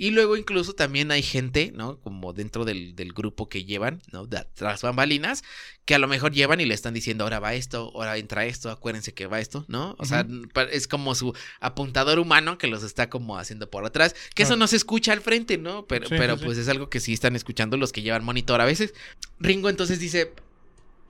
Y 0.00 0.12
luego 0.12 0.36
incluso 0.36 0.74
también 0.74 1.10
hay 1.10 1.22
gente, 1.22 1.72
¿no? 1.74 1.98
Como 1.98 2.32
dentro 2.32 2.64
del, 2.64 2.94
del 2.94 3.12
grupo 3.12 3.48
que 3.48 3.64
llevan, 3.64 4.00
¿no? 4.12 4.26
De 4.26 4.46
tras 4.54 4.82
bambalinas, 4.82 5.42
que 5.84 5.96
a 5.96 5.98
lo 5.98 6.06
mejor 6.06 6.30
llevan 6.30 6.60
y 6.60 6.66
le 6.66 6.74
están 6.74 6.94
diciendo, 6.94 7.24
ahora 7.24 7.40
va 7.40 7.54
esto, 7.54 7.90
ahora 7.96 8.16
entra 8.16 8.46
esto, 8.46 8.70
acuérdense 8.70 9.12
que 9.12 9.26
va 9.26 9.40
esto, 9.40 9.64
¿no? 9.66 9.96
O 9.98 10.04
sea, 10.04 10.24
es 10.70 10.86
como 10.86 11.16
su 11.16 11.34
apuntador 11.58 12.20
humano 12.20 12.58
que 12.58 12.68
los 12.68 12.84
está 12.84 13.10
como 13.10 13.38
haciendo 13.38 13.70
por 13.70 13.84
atrás, 13.84 14.14
que 14.36 14.44
eso 14.44 14.54
no 14.54 14.68
se 14.68 14.76
escucha 14.76 15.12
al 15.12 15.20
frente, 15.20 15.58
¿no? 15.58 15.86
Pero, 15.86 16.06
Sí, 16.06 16.14
pero 16.16 16.34
sí, 16.34 16.40
sí. 16.40 16.46
pues 16.46 16.58
es 16.58 16.68
algo 16.68 16.88
que 16.88 17.00
sí 17.00 17.12
están 17.12 17.34
escuchando 17.34 17.76
los 17.76 17.90
que 17.90 18.02
llevan 18.02 18.24
monitor 18.24 18.60
a 18.60 18.66
veces. 18.66 18.94
Ringo 19.40 19.68
entonces 19.68 19.98
dice, 19.98 20.32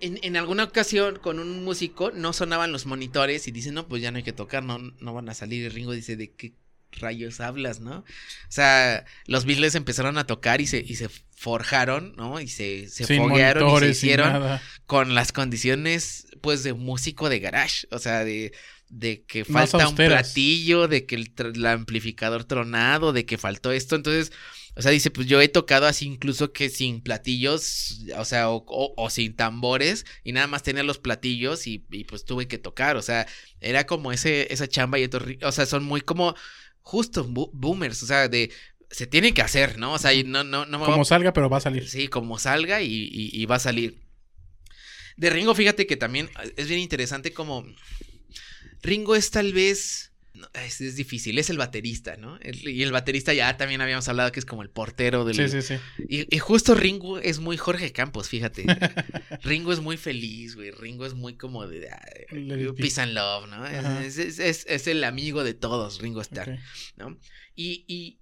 en, 0.00 0.18
en 0.22 0.36
alguna 0.36 0.64
ocasión 0.64 1.18
con 1.18 1.38
un 1.38 1.64
músico 1.64 2.10
no 2.12 2.32
sonaban 2.32 2.72
los 2.72 2.86
monitores 2.86 3.48
y 3.48 3.52
dice, 3.52 3.72
no, 3.72 3.88
pues 3.88 4.02
ya 4.02 4.10
no 4.10 4.18
hay 4.18 4.22
que 4.22 4.32
tocar, 4.32 4.62
no, 4.62 4.78
no 4.78 5.14
van 5.14 5.28
a 5.28 5.34
salir. 5.34 5.64
Y 5.64 5.68
Ringo 5.68 5.92
dice, 5.92 6.16
¿de 6.16 6.32
qué 6.32 6.54
rayos 6.92 7.40
hablas, 7.40 7.80
no? 7.80 7.98
O 7.98 8.04
sea, 8.50 9.04
los 9.26 9.44
Beatles 9.44 9.74
empezaron 9.74 10.18
a 10.18 10.26
tocar 10.26 10.60
y 10.60 10.66
se, 10.66 10.78
y 10.78 10.96
se 10.96 11.08
forjaron, 11.36 12.14
¿no? 12.16 12.40
Y 12.40 12.48
se, 12.48 12.88
se 12.88 13.04
Sin 13.04 13.22
foguearon 13.22 13.76
y 13.76 13.80
se 13.80 13.88
hicieron 13.90 14.60
con 14.86 15.14
las 15.14 15.32
condiciones 15.32 16.26
pues 16.40 16.62
de 16.62 16.72
músico 16.72 17.28
de 17.28 17.40
garage, 17.40 17.86
o 17.90 17.98
sea, 17.98 18.24
de, 18.24 18.52
de 18.88 19.22
que 19.24 19.44
falta 19.44 19.88
un 19.88 19.94
platillo, 19.94 20.88
de 20.88 21.06
que 21.06 21.16
el 21.16 21.66
amplificador 21.66 22.44
tronado, 22.44 23.12
de 23.12 23.26
que 23.26 23.38
faltó 23.38 23.72
esto, 23.72 23.96
entonces, 23.96 24.32
o 24.76 24.82
sea, 24.82 24.90
dice, 24.92 25.10
pues 25.10 25.26
yo 25.26 25.40
he 25.40 25.48
tocado 25.48 25.86
así 25.86 26.06
incluso 26.06 26.52
que 26.52 26.68
sin 26.70 27.00
platillos, 27.00 28.00
o 28.16 28.24
sea, 28.24 28.50
o, 28.50 28.64
o- 28.68 28.94
o 28.96 29.10
sin 29.10 29.34
tambores, 29.36 30.06
y 30.24 30.32
nada 30.32 30.46
más 30.46 30.62
tenía 30.62 30.82
los 30.84 30.98
platillos 30.98 31.66
y, 31.66 31.84
y, 31.90 32.04
pues 32.04 32.24
tuve 32.24 32.46
que 32.48 32.58
tocar, 32.58 32.96
o 32.96 33.02
sea, 33.02 33.26
era 33.60 33.86
como 33.86 34.12
ese, 34.12 34.52
esa 34.52 34.68
chamba 34.68 34.98
y 34.98 35.02
estos 35.04 35.22
o 35.42 35.52
sea, 35.52 35.66
son 35.66 35.84
muy 35.84 36.00
como 36.00 36.34
justo 36.82 37.24
bo- 37.24 37.50
boomers, 37.52 38.02
o 38.02 38.06
sea, 38.06 38.28
de 38.28 38.50
se 38.90 39.06
tiene 39.06 39.34
que 39.34 39.42
hacer, 39.42 39.78
¿no? 39.78 39.92
O 39.94 39.98
sea, 39.98 40.14
y 40.14 40.24
no, 40.24 40.44
no, 40.44 40.64
no 40.64 40.78
me 40.78 40.84
Como 40.86 41.04
salga, 41.04 41.32
pero 41.32 41.50
va 41.50 41.58
a 41.58 41.60
salir. 41.60 41.88
Sí, 41.88 42.08
como 42.08 42.38
salga 42.38 42.80
y, 42.80 42.86
y- 43.12 43.30
y 43.32 43.46
va 43.46 43.56
a 43.56 43.60
salir. 43.60 44.00
De 45.16 45.30
Ringo, 45.30 45.54
fíjate 45.54 45.86
que 45.86 45.96
también 45.96 46.30
es 46.56 46.68
bien 46.68 46.80
interesante 46.80 47.32
como 47.32 47.66
Ringo 48.82 49.16
es 49.16 49.30
tal 49.30 49.52
vez... 49.52 50.12
no, 50.38 50.48
es, 50.54 50.80
es 50.80 50.96
difícil, 50.96 51.38
es 51.38 51.50
el 51.50 51.58
baterista, 51.58 52.16
¿no? 52.16 52.38
El- 52.38 52.66
y 52.68 52.82
el 52.82 52.92
baterista 52.92 53.34
ya 53.34 53.56
también 53.56 53.80
habíamos 53.80 54.08
hablado 54.08 54.32
que 54.32 54.40
es 54.40 54.46
como 54.46 54.62
el 54.62 54.70
portero 54.70 55.24
del... 55.24 55.36
Sí, 55.36 55.48
sí, 55.48 55.62
sí. 55.62 55.74
Y, 56.08 56.34
y 56.34 56.38
justo 56.38 56.74
Ringo 56.74 57.18
es 57.18 57.38
muy 57.40 57.56
Jorge 57.56 57.92
Campos, 57.92 58.28
fíjate. 58.28 58.64
Ringo 59.42 59.72
es 59.72 59.80
muy 59.80 59.96
feliz, 59.96 60.54
güey. 60.56 60.70
Ringo 60.70 61.04
es 61.06 61.14
muy 61.14 61.36
como 61.36 61.66
de... 61.66 61.88
peace 62.76 63.00
and 63.00 63.12
love, 63.14 63.48
¿no? 63.48 63.66
Es, 63.66 64.18
es- 64.18 64.38
es- 64.66 64.86
el 64.86 65.04
amigo 65.04 65.44
de 65.44 65.54
todos, 65.54 66.00
Ringo 66.00 66.20
Starr. 66.22 66.58
¿no? 66.96 67.18
Y, 67.54 67.84
y, 67.88 68.20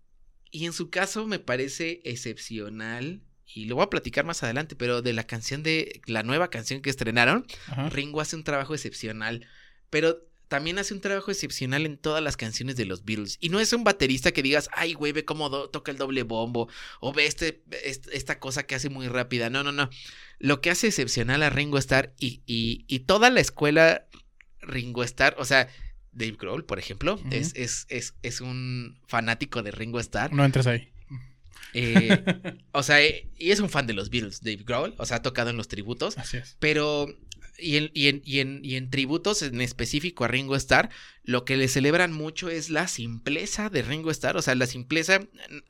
y 0.50 0.66
en 0.66 0.72
su 0.72 0.90
caso 0.90 1.26
me 1.26 1.38
parece 1.38 2.00
excepcional, 2.05 3.22
y 3.55 3.66
lo 3.66 3.76
voy 3.76 3.85
a 3.85 3.90
platicar 3.90 4.24
más 4.24 4.42
adelante, 4.42 4.74
pero 4.76 5.02
de 5.02 5.12
la 5.12 5.24
canción 5.26 5.62
de 5.62 6.00
la 6.07 6.22
nueva 6.22 6.50
canción 6.50 6.81
que 6.83 6.90
estrenaron, 6.90 7.46
Ajá. 7.68 7.88
Ringo 7.90 8.20
hace 8.20 8.37
un 8.37 8.44
trabajo 8.44 8.74
excepcional, 8.74 9.46
pero 9.90 10.25
también 10.48 10.78
hace 10.78 10.94
un 10.94 11.00
trabajo 11.00 11.30
excepcional 11.30 11.87
en 11.87 11.96
todas 11.96 12.22
las 12.22 12.37
canciones 12.37 12.76
de 12.76 12.85
los 12.85 13.04
Beatles. 13.04 13.37
Y 13.40 13.48
no 13.48 13.59
es 13.61 13.72
un 13.72 13.82
baterista 13.85 14.32
que 14.32 14.42
digas, 14.42 14.68
ay, 14.72 14.94
güey, 14.94 15.12
ve 15.12 15.24
cómo 15.24 15.50
toca 15.70 15.90
el 15.90 15.98
doble 15.98 16.22
bombo, 16.22 16.68
o 17.00 17.12
ve 17.12 17.26
este, 17.26 17.62
est- 17.85 18.09
esta 18.12 18.38
cosa 18.38 18.64
que 18.64 18.74
hace 18.74 18.88
muy 18.88 19.09
rápida. 19.09 19.50
No, 19.50 19.62
no, 19.64 19.72
no. 19.72 19.90
Lo 20.38 20.61
que 20.61 20.70
hace 20.70 20.87
excepcional 20.88 21.42
a 21.42 21.50
Ringo 21.50 21.78
Starr 21.78 22.12
y, 22.18 22.42
y, 22.46 22.85
y 22.87 23.00
toda 23.00 23.30
la 23.30 23.40
escuela 23.40 24.06
Ringo 24.61 25.02
Starr, 25.04 25.35
o 25.38 25.44
sea, 25.44 25.68
Dave 26.12 26.37
Grohl, 26.38 26.64
por 26.64 26.78
ejemplo, 26.78 27.20
es, 27.30 27.52
es, 27.56 27.87
es, 27.88 28.14
es 28.22 28.40
un 28.40 28.98
fanático 29.06 29.62
de 29.62 29.70
Ringo 29.70 30.00
Starr. 30.00 30.32
No 30.32 30.44
entres 30.44 30.66
ahí. 30.66 30.88
Eh, 31.74 32.22
o 32.72 32.82
sea, 32.82 33.02
eh, 33.02 33.28
y 33.37 33.50
es 33.50 33.61
un 33.61 33.68
fan 33.68 33.87
de 33.87 33.92
los 33.92 34.09
Beatles, 34.11 34.40
Dave 34.42 34.62
Grohl, 34.64 34.94
o 34.98 35.04
sea, 35.06 35.18
ha 35.18 35.22
tocado 35.22 35.50
en 35.50 35.56
los 35.56 35.68
tributos. 35.68 36.16
Así 36.18 36.38
es. 36.38 36.56
Pero, 36.59 37.06
y 37.59 37.77
en, 37.77 37.90
y, 37.95 38.09
en, 38.09 38.23
y, 38.25 38.40
en, 38.40 38.61
y 38.64 38.77
en 38.77 38.90
tributos 38.90 39.42
en 39.42 39.61
específico 39.61 40.25
a 40.25 40.29
Ringo 40.29 40.57
Starr, 40.57 40.90
lo 41.25 41.45
que 41.45 41.57
le 41.57 41.69
celebran 41.69 42.12
mucho 42.12 42.49
es 42.49 42.71
la 42.71 42.88
simpleza 42.88 43.69
de 43.71 43.83
Ringo 43.83 44.11
Starr. 44.11 44.37
O 44.37 44.42
sea, 44.42 44.55
la 44.55 44.66
simpleza, 44.66 45.21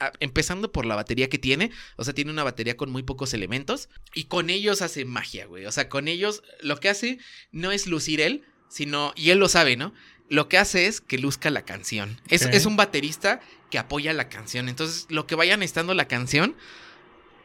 a- 0.00 0.12
empezando 0.20 0.72
por 0.72 0.84
la 0.86 0.96
batería 0.96 1.28
que 1.28 1.38
tiene. 1.38 1.70
O 1.96 2.04
sea, 2.04 2.14
tiene 2.14 2.30
una 2.30 2.44
batería 2.44 2.76
con 2.76 2.90
muy 2.90 3.02
pocos 3.02 3.32
elementos. 3.34 3.88
Y 4.14 4.24
con 4.24 4.50
ellos 4.50 4.82
hace 4.82 5.04
magia, 5.04 5.46
güey. 5.46 5.66
O 5.66 5.72
sea, 5.72 5.88
con 5.88 6.08
ellos 6.08 6.42
lo 6.60 6.78
que 6.80 6.88
hace 6.88 7.18
no 7.52 7.72
es 7.72 7.86
lucir 7.86 8.20
él, 8.20 8.44
sino, 8.68 9.12
y 9.16 9.30
él 9.30 9.38
lo 9.38 9.48
sabe, 9.48 9.76
¿no? 9.76 9.94
Lo 10.28 10.48
que 10.48 10.58
hace 10.58 10.86
es 10.86 11.00
que 11.00 11.18
luzca 11.18 11.50
la 11.50 11.64
canción. 11.64 12.20
Es, 12.28 12.42
es 12.42 12.66
un 12.66 12.76
baterista 12.76 13.40
que 13.70 13.78
apoya 13.78 14.12
la 14.12 14.28
canción. 14.28 14.68
Entonces, 14.68 15.06
lo 15.08 15.26
que 15.26 15.36
vayan 15.36 15.62
estando 15.62 15.94
la 15.94 16.08
canción, 16.08 16.56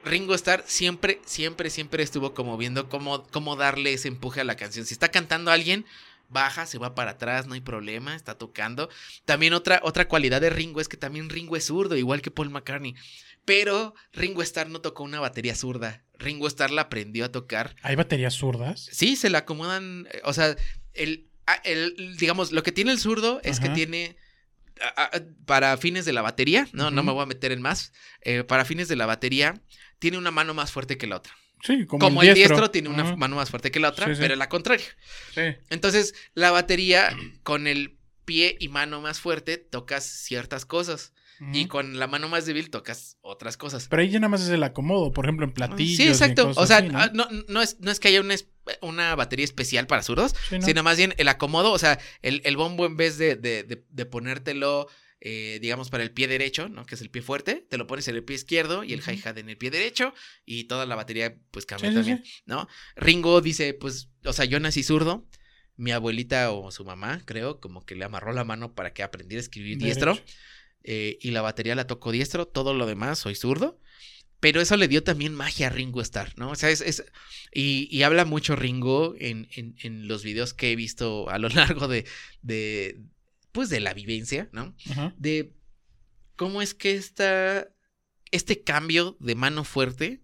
Ringo 0.03 0.33
Starr 0.35 0.63
siempre, 0.67 1.19
siempre, 1.25 1.69
siempre 1.69 2.03
estuvo 2.03 2.33
como 2.33 2.57
viendo 2.57 2.89
cómo, 2.89 3.23
cómo 3.27 3.55
darle 3.55 3.93
ese 3.93 4.07
empuje 4.07 4.41
a 4.41 4.43
la 4.43 4.55
canción. 4.55 4.85
Si 4.85 4.93
está 4.93 5.09
cantando 5.09 5.51
alguien, 5.51 5.85
baja, 6.29 6.65
se 6.65 6.77
va 6.77 6.95
para 6.95 7.11
atrás, 7.11 7.45
no 7.47 7.53
hay 7.53 7.61
problema, 7.61 8.15
está 8.15 8.37
tocando. 8.37 8.89
También 9.25 9.53
otra, 9.53 9.79
otra 9.83 10.07
cualidad 10.07 10.41
de 10.41 10.49
Ringo 10.49 10.81
es 10.81 10.87
que 10.87 10.97
también 10.97 11.29
Ringo 11.29 11.55
es 11.55 11.65
zurdo, 11.65 11.95
igual 11.97 12.21
que 12.21 12.31
Paul 12.31 12.49
McCartney. 12.49 12.95
Pero 13.45 13.95
Ringo 14.13 14.41
Starr 14.43 14.69
no 14.69 14.81
tocó 14.81 15.03
una 15.03 15.19
batería 15.19 15.55
zurda. 15.55 16.03
Ringo 16.17 16.47
Starr 16.47 16.71
la 16.71 16.83
aprendió 16.83 17.25
a 17.25 17.31
tocar. 17.31 17.75
¿Hay 17.81 17.95
baterías 17.95 18.35
zurdas? 18.35 18.87
Sí, 18.91 19.15
se 19.15 19.29
la 19.29 19.39
acomodan. 19.39 20.07
eh, 20.13 20.21
O 20.23 20.33
sea, 20.33 20.55
el, 20.93 21.27
ah, 21.47 21.59
el- 21.63 22.15
digamos, 22.17 22.51
lo 22.51 22.61
que 22.63 22.71
tiene 22.71 22.91
el 22.91 22.99
zurdo 22.99 23.39
es 23.43 23.59
que 23.59 23.69
tiene. 23.69 24.15
ah, 24.95 25.09
ah, 25.13 25.19
Para 25.45 25.75
fines 25.77 26.05
de 26.05 26.13
la 26.13 26.21
batería, 26.21 26.67
no, 26.71 26.91
no 26.91 27.01
me 27.03 27.11
voy 27.11 27.23
a 27.23 27.25
meter 27.25 27.51
en 27.51 27.61
más. 27.61 27.93
eh, 28.21 28.43
para 28.43 28.63
fines 28.63 28.87
de 28.87 28.95
la 28.95 29.07
batería, 29.07 29.59
tiene 30.01 30.17
una 30.17 30.31
mano 30.31 30.55
más 30.55 30.71
fuerte 30.71 30.97
que 30.97 31.05
la 31.05 31.17
otra. 31.17 31.31
Sí, 31.63 31.85
como, 31.85 32.03
Como, 32.03 32.23
el 32.23 32.33
diestro, 32.33 32.71
tiene 32.71 32.89
una 32.89 33.15
mano 33.15 33.35
más 33.35 33.51
fuerte 33.51 33.69
que 33.69 33.79
la 33.79 33.89
otra, 33.89 34.07
Sí, 34.07 34.15
sí. 34.15 34.19
pero 34.19 34.35
la 34.35 34.49
contraria. 34.49 34.87
Sí. 35.35 35.41
Entonces, 35.69 36.15
la 36.33 36.49
batería 36.49 37.15
con 37.43 37.67
el 37.67 37.99
pie 38.25 38.57
y 38.59 38.67
mano 38.67 38.99
más 38.99 39.19
fuerte 39.19 39.57
tocas 39.57 40.03
ciertas 40.03 40.65
cosas. 40.65 41.13
Y 41.53 41.65
con 41.65 41.97
la 41.97 42.05
mano 42.05 42.29
más 42.29 42.45
débil 42.45 42.69
tocas 42.69 43.17
otras 43.21 43.57
cosas. 43.57 43.87
Pero 43.89 44.03
ahí 44.03 44.09
ya 44.09 44.19
nada 44.19 44.29
más 44.29 44.41
es 44.43 44.49
el 44.49 44.61
acomodo, 44.61 45.11
por 45.11 45.25
ejemplo, 45.25 45.43
en 45.45 45.53
platillos. 45.53 45.97
Sí, 45.97 46.03
y 46.03 46.07
exacto. 46.09 46.47
cosas 46.49 46.63
O 46.63 46.67
sea, 46.67 46.77
así, 46.77 46.87
¿no? 46.89 46.99
ah, 46.99 47.09
no, 47.13 47.27
no 47.47 47.61
es, 47.63 47.79
no 47.79 47.89
es 47.89 47.99
que 47.99 48.09
haya 48.09 48.21
una, 48.21 48.35
una 48.81 49.15
batería 49.15 49.43
especial 49.45 49.87
para 49.87 50.03
zurdos, 50.03 50.35
Sí, 50.49 50.59
¿no? 50.59 50.65
sino 50.67 50.83
más 50.83 50.97
bien 50.97 51.15
el 51.17 51.27
acomodo, 51.29 51.71
o 51.71 51.79
sea, 51.79 51.99
el, 52.21 52.41
el 52.45 52.57
bombo 52.57 52.85
en 52.85 52.95
vez 52.95 53.17
de, 53.17 53.35
de, 53.37 53.63
de- 53.63 53.83
de 53.89 54.05
ponértelo, 54.05 54.87
eh, 55.19 55.57
digamos, 55.63 55.89
para 55.89 56.03
el 56.03 56.11
pie 56.11 56.27
derecho, 56.27 56.69
¿no? 56.69 56.85
Que 56.85 56.93
es 56.93 57.01
el 57.01 57.09
pie 57.09 57.23
fuerte, 57.23 57.65
te 57.67 57.77
lo 57.79 57.87
pones 57.87 58.07
en 58.07 58.15
el 58.17 58.23
pie 58.23 58.35
izquierdo 58.35 58.83
y 58.83 58.93
el 58.93 59.01
hi-hat 59.01 59.37
en 59.39 59.49
el 59.49 59.57
pie 59.57 59.71
derecho 59.71 60.13
y 60.45 60.65
toda 60.65 60.85
la 60.85 60.95
batería 60.95 61.35
pues 61.49 61.65
cambia 61.65 61.89
Sí, 61.89 61.95
sí, 61.95 61.99
también, 61.99 62.23
¿no? 62.45 62.67
Ringo 62.95 63.41
dice, 63.41 63.73
pues, 63.73 64.09
o 64.25 64.33
sea, 64.33 64.45
yo 64.45 64.59
nací 64.59 64.83
zurdo, 64.83 65.27
mi 65.75 65.91
abuelita 65.91 66.51
o 66.51 66.69
su 66.71 66.85
mamá, 66.85 67.23
creo, 67.25 67.59
como 67.59 67.83
que 67.83 67.95
le 67.95 68.05
amarró 68.05 68.31
la 68.31 68.43
mano 68.43 68.75
para 68.75 68.93
que 68.93 69.01
aprendiera 69.01 69.39
a 69.39 69.43
escribir 69.43 69.79
diestro. 69.79 70.19
Eh, 70.83 71.17
y 71.21 71.31
la 71.31 71.41
batería 71.41 71.75
la 71.75 71.87
tocó 71.87 72.11
diestro, 72.11 72.47
todo 72.47 72.73
lo 72.73 72.85
demás 72.85 73.19
soy 73.19 73.35
zurdo. 73.35 73.79
Pero 74.39 74.59
eso 74.59 74.75
le 74.75 74.87
dio 74.87 75.03
también 75.03 75.35
magia 75.35 75.67
a 75.67 75.69
Ringo 75.69 76.01
Starr, 76.01 76.33
¿no? 76.37 76.49
O 76.49 76.55
sea, 76.55 76.69
es. 76.71 76.81
es- 76.81 77.03
y, 77.53 77.87
y 77.95 78.01
habla 78.03 78.25
mucho 78.25 78.55
Ringo 78.55 79.13
en, 79.19 79.47
en- 79.51 79.75
en 79.83 80.07
los 80.07 80.23
videos 80.23 80.53
que 80.55 80.71
he 80.71 80.75
visto 80.75 81.29
a 81.29 81.37
lo 81.37 81.47
largo 81.49 81.87
de. 81.87 82.05
de 82.41 82.99
pues 83.51 83.69
de 83.69 83.79
la 83.81 83.93
vivencia, 83.93 84.49
¿no? 84.51 84.75
De 85.17 85.53
cómo 86.35 86.61
es 86.61 86.73
que 86.73 86.95
esta. 86.95 87.67
Este 88.31 88.63
cambio 88.63 89.17
de 89.19 89.35
mano 89.35 89.63
fuerte 89.63 90.21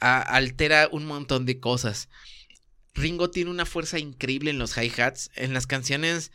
a- 0.00 0.22
altera 0.22 0.88
un 0.90 1.04
montón 1.04 1.44
de 1.46 1.60
cosas. 1.60 2.08
Ringo 2.94 3.30
tiene 3.30 3.50
una 3.50 3.66
fuerza 3.66 3.98
increíble 3.98 4.50
en 4.50 4.58
los 4.58 4.76
hi-hats. 4.76 5.30
En 5.34 5.52
las 5.52 5.66
canciones, 5.66 6.30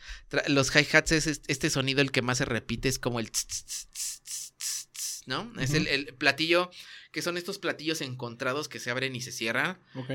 los 0.48 0.74
hi-hats 0.74 1.12
es 1.12 1.26
est- 1.26 1.44
este 1.48 1.70
sonido 1.70 2.00
el 2.02 2.12
que 2.12 2.22
más 2.22 2.38
se 2.38 2.44
repite, 2.44 2.88
es 2.88 2.98
como 2.98 3.18
el... 3.18 3.30
tss, 3.30 3.46
tss, 3.46 3.64
tss, 3.92 4.22
tss, 4.22 4.52
tss, 4.58 4.88
tss, 4.92 5.22
¿No? 5.26 5.50
Es 5.60 5.72
el, 5.74 5.86
el 5.86 6.14
platillo, 6.14 6.70
que 7.12 7.22
son 7.22 7.36
estos 7.36 7.58
platillos 7.58 8.00
encontrados 8.02 8.68
que 8.68 8.78
se 8.78 8.90
abren 8.90 9.16
y 9.16 9.20
se 9.22 9.32
cierran. 9.32 9.78
Ok. 9.94 10.10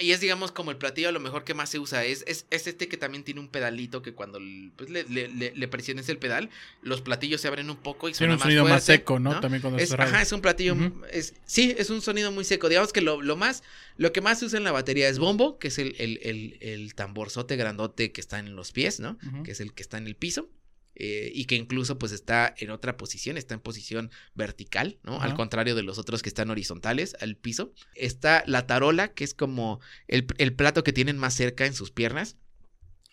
Y 0.00 0.12
es, 0.12 0.20
digamos, 0.20 0.50
como 0.50 0.70
el 0.70 0.76
platillo 0.78 1.08
a 1.08 1.12
lo 1.12 1.20
mejor 1.20 1.44
que 1.44 1.54
más 1.54 1.68
se 1.68 1.78
usa. 1.78 2.04
Es, 2.04 2.24
es, 2.26 2.46
es 2.50 2.66
este 2.66 2.88
que 2.88 2.96
también 2.96 3.22
tiene 3.22 3.38
un 3.40 3.48
pedalito 3.48 4.02
que 4.02 4.12
cuando 4.14 4.38
pues, 4.76 4.90
le, 4.90 5.04
le- 5.04 5.28
le- 5.28 5.54
le 5.54 5.68
presiones 5.68 6.08
el 6.08 6.18
pedal, 6.18 6.50
los 6.82 7.02
platillos 7.02 7.40
se 7.40 7.48
abren 7.48 7.68
un 7.70 7.76
poco 7.76 8.08
y 8.08 8.12
Tiene 8.12 8.16
suena 8.18 8.32
un 8.34 8.38
más 8.38 8.42
sonido 8.44 8.62
más 8.64 8.84
seco, 8.84 9.18
¿no? 9.20 9.30
También 9.40 9.60
cuando 9.60 9.78
es, 9.78 9.90
ajá, 9.92 10.22
es 10.22 10.32
un 10.32 10.40
platillo. 10.40 10.74
Es, 11.12 11.34
sí, 11.44 11.74
es 11.76 11.90
un 11.90 12.00
sonido 12.00 12.32
muy 12.32 12.44
seco. 12.44 12.68
Digamos 12.68 12.92
que 12.92 13.00
lo, 13.02 13.20
lo 13.22 13.36
más, 13.36 13.62
lo 13.96 14.12
que 14.12 14.20
más 14.20 14.38
se 14.40 14.46
usa 14.46 14.58
en 14.58 14.64
la 14.64 14.72
batería 14.72 15.08
es 15.08 15.18
bombo, 15.18 15.58
que 15.58 15.68
es 15.68 15.78
el, 15.78 15.94
el, 15.98 16.18
el, 16.22 16.56
el 16.60 16.94
tamborzote 16.94 17.56
grandote 17.56 18.12
que 18.12 18.20
está 18.20 18.38
en 18.38 18.56
los 18.56 18.72
pies, 18.72 19.00
¿no? 19.00 19.18
Que 19.44 19.52
es 19.52 19.60
el 19.60 19.72
que 19.74 19.82
está 19.82 19.98
en 19.98 20.06
el 20.06 20.16
piso. 20.16 20.48
Eh, 20.94 21.30
y 21.34 21.44
que 21.46 21.54
incluso 21.54 21.98
pues 21.98 22.12
está 22.12 22.54
en 22.58 22.70
otra 22.70 22.96
posición, 22.96 23.36
está 23.36 23.54
en 23.54 23.60
posición 23.60 24.10
vertical, 24.34 24.98
¿no? 25.02 25.20
Al 25.20 25.34
contrario 25.34 25.74
de 25.74 25.82
los 25.82 25.98
otros 25.98 26.22
que 26.22 26.28
están 26.28 26.50
horizontales 26.50 27.16
al 27.20 27.36
piso. 27.36 27.72
Está 27.94 28.42
la 28.46 28.66
tarola, 28.66 29.14
que 29.14 29.24
es 29.24 29.32
como 29.34 29.80
el, 30.08 30.26
el 30.38 30.52
plato 30.54 30.84
que 30.84 30.92
tienen 30.92 31.16
más 31.16 31.34
cerca 31.34 31.66
en 31.66 31.74
sus 31.74 31.90
piernas. 31.90 32.36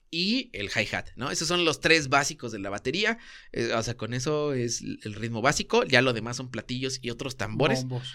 Y 0.10 0.50
el 0.54 0.70
hi-hat, 0.70 1.10
¿no? 1.18 1.32
Esos 1.32 1.50
son 1.50 1.66
los 1.66 1.82
tres 1.82 2.08
básicos 2.08 2.54
de 2.54 2.60
la 2.60 2.70
batería. 2.70 3.18
eh, 3.52 3.74
o 3.74 3.84
sea, 3.84 3.98
con 3.98 4.14
eso 4.14 4.54
es 4.54 4.82
el 4.82 5.14
ritmo 5.14 5.42
básico. 5.42 5.84
Ya 5.84 6.02
lo 6.02 6.14
demás 6.14 6.38
son 6.38 6.50
platillos 6.50 7.00
y 7.02 7.10
otros 7.10 7.36
tambores. 7.36 7.82
Bombos. 7.82 8.14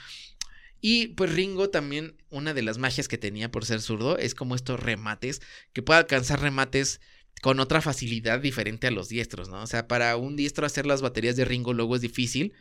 Y 0.84 1.08
pues 1.08 1.32
Ringo 1.32 1.70
también, 1.70 2.16
una 2.28 2.54
de 2.54 2.62
las 2.62 2.76
magias 2.76 3.06
que 3.08 3.16
tenía 3.16 3.52
por 3.52 3.64
ser 3.64 3.80
zurdo 3.80 4.18
es 4.18 4.34
como 4.34 4.56
estos 4.56 4.80
remates, 4.80 5.40
que 5.72 5.80
puede 5.80 6.00
alcanzar 6.00 6.40
remates 6.40 7.00
con 7.40 7.58
otra 7.60 7.80
facilidad 7.80 8.40
diferente 8.40 8.86
a 8.86 8.90
los 8.90 9.08
diestros, 9.08 9.48
¿no? 9.48 9.62
O 9.62 9.66
sea, 9.66 9.88
para 9.88 10.16
un 10.16 10.36
diestro 10.36 10.66
hacer 10.66 10.86
las 10.86 11.02
baterías 11.02 11.36
de 11.36 11.44
Ringo 11.44 11.72
luego 11.72 11.96
es 11.96 12.02
difícil, 12.02 12.52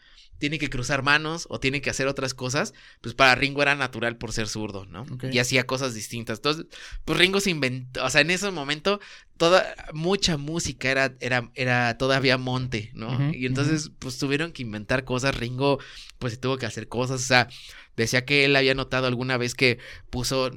tiene 0.41 0.57
que 0.57 0.71
cruzar 0.71 1.03
manos 1.03 1.45
o 1.49 1.59
tiene 1.59 1.81
que 1.81 1.91
hacer 1.91 2.07
otras 2.07 2.33
cosas, 2.33 2.73
pues 2.99 3.13
para 3.13 3.35
Ringo 3.35 3.61
era 3.61 3.75
natural 3.75 4.17
por 4.17 4.33
ser 4.33 4.47
zurdo, 4.47 4.87
¿no? 4.87 5.05
Y 5.31 5.37
hacía 5.37 5.67
cosas 5.67 5.93
distintas. 5.93 6.39
Entonces, 6.39 6.65
pues 7.05 7.19
Ringo 7.19 7.39
se 7.39 7.51
inventó, 7.51 8.03
o 8.03 8.09
sea, 8.09 8.21
en 8.21 8.31
ese 8.31 8.49
momento 8.49 8.99
toda 9.37 9.75
mucha 9.93 10.37
música 10.37 10.89
era 10.89 11.13
era 11.19 11.51
era 11.53 11.95
todavía 11.99 12.39
monte, 12.39 12.89
¿no? 12.95 13.31
Y 13.31 13.45
entonces 13.45 13.91
pues 13.99 14.17
tuvieron 14.17 14.51
que 14.51 14.63
inventar 14.63 15.03
cosas, 15.03 15.37
Ringo 15.37 15.77
pues 16.17 16.33
se 16.33 16.39
tuvo 16.39 16.57
que 16.57 16.65
hacer 16.65 16.87
cosas, 16.87 17.21
o 17.21 17.25
sea, 17.25 17.47
decía 17.95 18.25
que 18.25 18.43
él 18.45 18.55
había 18.55 18.73
notado 18.73 19.05
alguna 19.05 19.37
vez 19.37 19.53
que 19.53 19.77
puso 20.09 20.49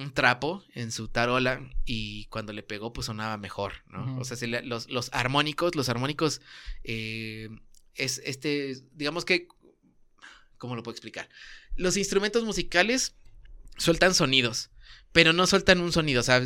un 0.00 0.12
trapo 0.12 0.64
en 0.74 0.90
su 0.92 1.08
tarola 1.08 1.60
y 1.84 2.24
cuando 2.26 2.52
le 2.52 2.62
pegó 2.62 2.92
pues 2.92 3.06
sonaba 3.06 3.36
mejor, 3.36 3.72
¿no? 3.88 4.04
O 4.18 4.24
sea, 4.24 4.36
se 4.36 4.46
le- 4.46 4.62
los, 4.62 4.88
los 4.90 5.10
armónicos, 5.12 5.74
los 5.74 5.88
armónicos 5.88 6.40
eh, 6.84 7.48
es 7.94 8.20
este, 8.24 8.76
digamos 8.94 9.24
que, 9.24 9.46
¿cómo 10.58 10.76
lo 10.76 10.82
puedo 10.82 10.92
explicar? 10.94 11.28
Los 11.76 11.96
instrumentos 11.96 12.44
musicales 12.44 13.14
sueltan 13.78 14.14
sonidos, 14.14 14.70
pero 15.12 15.32
no 15.32 15.46
sueltan 15.46 15.80
un 15.80 15.92
sonido, 15.92 16.20
o 16.20 16.24
sea, 16.24 16.42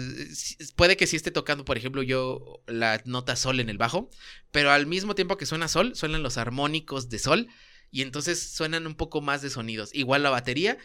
puede 0.76 0.96
que 0.96 1.06
sí 1.06 1.16
esté 1.16 1.30
tocando, 1.30 1.64
por 1.64 1.76
ejemplo, 1.76 2.02
yo 2.02 2.62
la 2.66 3.02
nota 3.04 3.36
sol 3.36 3.60
en 3.60 3.68
el 3.68 3.78
bajo, 3.78 4.10
pero 4.50 4.70
al 4.70 4.86
mismo 4.86 5.14
tiempo 5.14 5.36
que 5.36 5.46
suena 5.46 5.68
sol, 5.68 5.94
suenan 5.94 6.22
los 6.22 6.38
armónicos 6.38 7.08
de 7.08 7.18
sol 7.18 7.48
y 7.90 8.02
entonces 8.02 8.42
suenan 8.52 8.86
un 8.86 8.94
poco 8.96 9.20
más 9.20 9.40
de 9.42 9.50
sonidos. 9.50 9.94
Igual 9.94 10.22
la 10.24 10.30
batería, 10.30 10.78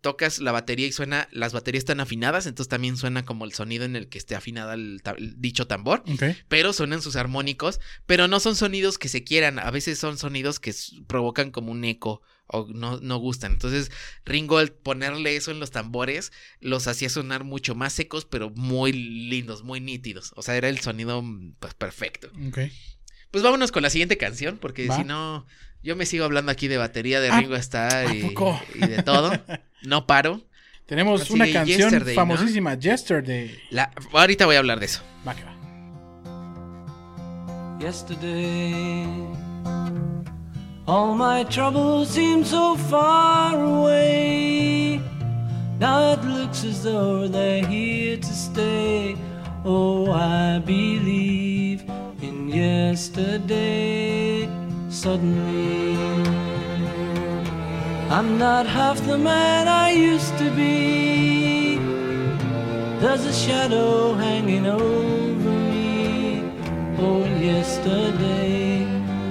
tocas 0.00 0.38
la 0.38 0.52
batería 0.52 0.86
y 0.86 0.92
suena, 0.92 1.28
las 1.30 1.52
baterías 1.52 1.82
están 1.82 2.00
afinadas, 2.00 2.46
entonces 2.46 2.68
también 2.68 2.96
suena 2.96 3.24
como 3.24 3.44
el 3.44 3.52
sonido 3.52 3.84
en 3.84 3.96
el 3.96 4.08
que 4.08 4.18
esté 4.18 4.34
afinada 4.34 4.74
el, 4.74 5.00
ta- 5.02 5.14
el 5.18 5.40
dicho 5.40 5.66
tambor, 5.66 6.02
pero 6.48 6.72
suenan 6.72 7.02
sus 7.02 7.16
armónicos, 7.16 7.80
pero 8.06 8.26
no 8.28 8.40
son 8.40 8.56
sonidos 8.56 8.98
que 8.98 9.08
se 9.08 9.24
quieran, 9.24 9.58
a 9.58 9.70
veces 9.70 9.98
son 9.98 10.18
sonidos 10.18 10.58
que 10.60 10.74
provocan 11.06 11.50
como 11.50 11.70
un 11.72 11.84
eco 11.84 12.22
o 12.52 12.66
no, 12.66 12.98
no 13.00 13.18
gustan. 13.18 13.52
Entonces, 13.52 13.92
Ringo 14.24 14.58
al 14.58 14.72
ponerle 14.72 15.36
eso 15.36 15.52
en 15.52 15.60
los 15.60 15.70
tambores, 15.70 16.32
los 16.60 16.88
hacía 16.88 17.08
sonar 17.08 17.44
mucho 17.44 17.74
más 17.76 17.92
secos, 17.92 18.24
pero 18.24 18.50
muy 18.50 18.92
lindos, 18.92 19.62
muy 19.62 19.80
nítidos. 19.80 20.32
O 20.34 20.42
sea, 20.42 20.56
era 20.56 20.68
el 20.68 20.80
sonido 20.80 21.22
pues, 21.60 21.74
perfecto. 21.74 22.30
Pues 23.30 23.44
vámonos 23.44 23.70
con 23.70 23.84
la 23.84 23.90
siguiente 23.90 24.16
canción, 24.18 24.58
porque 24.58 24.88
Va. 24.88 24.96
si 24.96 25.04
no, 25.04 25.46
yo 25.82 25.96
me 25.96 26.06
sigo 26.06 26.24
hablando 26.24 26.52
aquí 26.52 26.68
de 26.68 26.76
batería, 26.78 27.20
de 27.20 27.30
Ah, 27.30 27.40
Ringo 27.40 27.56
Starr 27.56 28.06
¿a 28.08 28.14
y, 28.14 28.34
y 28.74 28.80
de 28.86 29.02
todo. 29.02 29.32
No 29.82 30.06
paro. 30.06 30.42
Tenemos 30.84 31.22
Así 31.22 31.32
una 31.32 31.50
canción 31.50 31.78
Yesterday, 31.90 32.14
¿no? 32.14 32.20
famosísima, 32.20 32.74
Yesterday. 32.78 33.56
La, 33.70 33.90
ahorita 34.12 34.44
voy 34.44 34.56
a 34.56 34.58
hablar 34.58 34.78
de 34.78 34.86
eso. 34.86 35.00
Va 35.26 35.34
que 35.34 35.42
va. 35.44 35.50
yesterday. 37.80 39.06
All 40.86 41.14
my 41.14 41.44
troubles 41.44 42.08
seem 42.10 42.44
so 42.44 42.76
far 42.76 43.54
away. 43.54 45.00
Now 45.78 46.12
it 46.12 46.22
looks 46.24 46.64
as 46.64 46.82
though 46.82 47.26
they're 47.28 47.64
here 47.64 48.18
to 48.18 48.32
stay. 48.34 49.16
Oh, 49.64 50.12
I 50.12 50.58
believe 50.58 51.84
in 52.20 52.48
yesterday. 52.48 53.99
Suddenly, 55.02 55.96
I'm 58.10 58.36
not 58.36 58.66
half 58.66 59.00
the 59.06 59.16
man 59.16 59.66
I 59.66 59.92
used 59.92 60.36
to 60.36 60.50
be. 60.50 61.78
There's 63.00 63.24
a 63.24 63.32
shadow 63.32 64.12
hanging 64.12 64.66
over 64.66 65.52
me. 65.72 66.44
Oh, 66.98 67.24
yesterday 67.24 68.84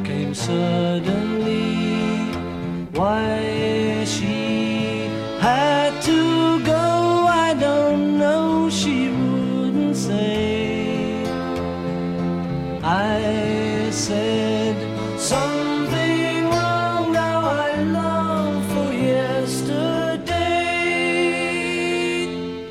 came 0.03 0.33
suddenly. 0.33 1.69
Why 2.97 4.05
she 4.05 5.05
had 5.39 5.88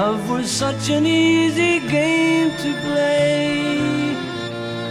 Love 0.00 0.30
was 0.30 0.50
such 0.50 0.88
an 0.88 1.04
easy 1.04 1.78
game 1.80 2.50
to 2.62 2.72
play. 2.86 4.16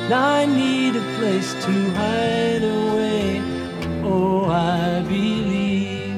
Now 0.07 0.33
I 0.41 0.45
need 0.45 0.95
a 0.95 1.05
place 1.17 1.53
to 1.65 1.71
hide 1.99 2.63
away. 2.63 3.41
Oh, 4.03 4.45
I 4.49 5.01
believe 5.01 6.13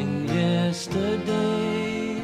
in 0.00 0.26
yesterday. 0.26 2.22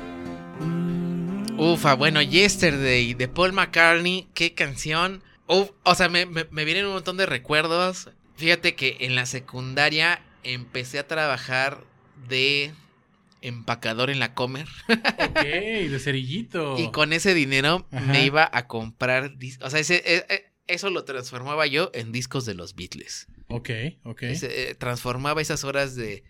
Mm. 0.61 1.57
Ufa, 1.61 1.95
bueno, 1.95 2.21
Yesterday 2.21 3.15
de 3.15 3.29
Paul 3.29 3.53
McCartney, 3.53 4.27
qué 4.35 4.55
canción. 4.55 5.23
Uf, 5.47 5.71
o 5.85 5.95
sea, 5.95 6.09
me, 6.09 6.27
me- 6.27 6.47
me 6.51 6.65
vienen 6.65 6.87
un 6.87 6.95
montón 6.95 7.17
de 7.17 7.27
recuerdos. 7.27 8.11
Fíjate 8.37 8.75
que 8.75 8.97
en 9.01 9.15
la 9.15 9.25
secundaria 9.27 10.21
empecé 10.43 10.99
a 10.99 11.07
trabajar 11.07 11.79
de 12.29 12.73
empacador 13.43 14.11
en 14.11 14.19
la 14.19 14.35
Comer. 14.35 14.67
Ok, 14.89 15.43
de 15.43 15.99
cerillito. 15.99 16.77
Y 16.79 16.91
con 16.91 17.13
ese 17.13 17.35
dinero 17.35 17.87
Ajá. 17.91 18.05
me 18.07 18.25
iba 18.25 18.49
a 18.53 18.67
comprar 18.67 19.37
discos. 19.39 19.67
O 19.67 19.71
sea, 19.71 19.81
ese- 19.81 20.03
eh, 20.05 20.25
eh, 20.29 20.45
eso 20.67 20.91
lo 20.91 21.05
transformaba 21.05 21.67
yo 21.67 21.91
en 21.95 22.13
discos 22.13 22.45
de 22.47 22.55
los 22.55 22.75
Beatles. 22.75 23.27
Ok, 23.49 23.71
ok. 24.05 24.23
Ese, 24.25 24.71
eh, 24.71 24.75
transformaba 24.75 25.41
esas 25.41 25.65
horas 25.65 25.95
de... 25.97 26.25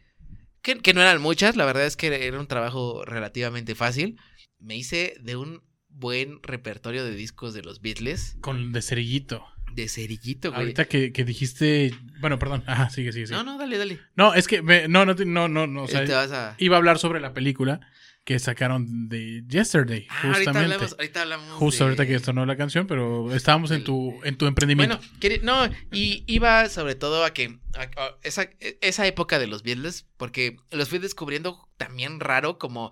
Que, 0.62 0.78
que 0.78 0.94
no 0.94 1.00
eran 1.00 1.20
muchas, 1.20 1.56
la 1.56 1.64
verdad 1.64 1.86
es 1.86 1.96
que 1.96 2.26
era 2.26 2.38
un 2.38 2.46
trabajo 2.46 3.04
relativamente 3.04 3.74
fácil. 3.74 4.16
Me 4.58 4.76
hice 4.76 5.14
de 5.20 5.36
un 5.36 5.62
buen 5.88 6.42
repertorio 6.42 7.04
de 7.04 7.14
discos 7.14 7.54
de 7.54 7.62
los 7.62 7.80
Beatles. 7.80 8.36
Con 8.40 8.72
de 8.72 8.82
cerillito. 8.82 9.44
De 9.74 9.88
cerillito, 9.88 10.50
güey. 10.50 10.60
Ahorita 10.62 10.86
que, 10.86 11.12
que 11.12 11.24
dijiste. 11.24 11.94
Bueno, 12.20 12.38
perdón. 12.38 12.64
Ajá, 12.66 12.90
sigue, 12.90 13.12
sigue, 13.12 13.26
sigue. 13.28 13.36
No, 13.38 13.44
no, 13.44 13.58
dale, 13.58 13.78
dale. 13.78 13.98
No, 14.16 14.34
es 14.34 14.48
que. 14.48 14.62
me- 14.62 14.88
no, 14.88 15.04
no, 15.04 15.14
no, 15.14 15.48
no, 15.48 15.66
no. 15.66 15.82
O 15.84 15.88
sea, 15.88 16.02
Eh, 16.02 16.06
te 16.06 16.12
vas 16.14 16.32
a... 16.32 16.54
iba 16.58 16.76
a 16.76 16.78
hablar 16.78 16.98
sobre 16.98 17.20
la 17.20 17.32
película 17.34 17.80
que 18.24 18.38
sacaron 18.38 19.08
de 19.08 19.42
Yesterday. 19.48 20.06
Ah, 20.10 20.14
ahorita 20.24 20.36
justamente. 20.38 20.74
hablamos, 20.74 20.92
ahorita 20.98 21.22
hablamos 21.22 21.48
Justo 21.54 21.84
de- 21.84 21.88
ahorita 21.90 22.06
que 22.06 22.18
sonó 22.18 22.44
la 22.44 22.56
canción, 22.58 22.86
pero 22.86 23.32
estábamos 23.34 23.70
en 23.70 23.84
tu, 23.84 24.20
en 24.22 24.36
tu 24.36 24.46
emprendimiento. 24.46 25.00
Bueno, 25.20 25.36
no, 25.42 25.74
y 25.92 26.24
iba 26.26 26.68
sobre 26.68 26.94
todo 26.94 27.24
a 27.24 27.32
que 27.32 27.58
a- 27.74 27.82
a 28.02 28.16
esa, 28.22 28.50
esa 28.82 29.06
época 29.06 29.38
de 29.38 29.46
los 29.46 29.62
Beatles, 29.62 30.06
porque 30.18 30.56
los 30.70 30.90
fui 30.90 30.98
descubriendo 30.98 31.70
también 31.78 32.20
raro 32.20 32.58
como 32.58 32.90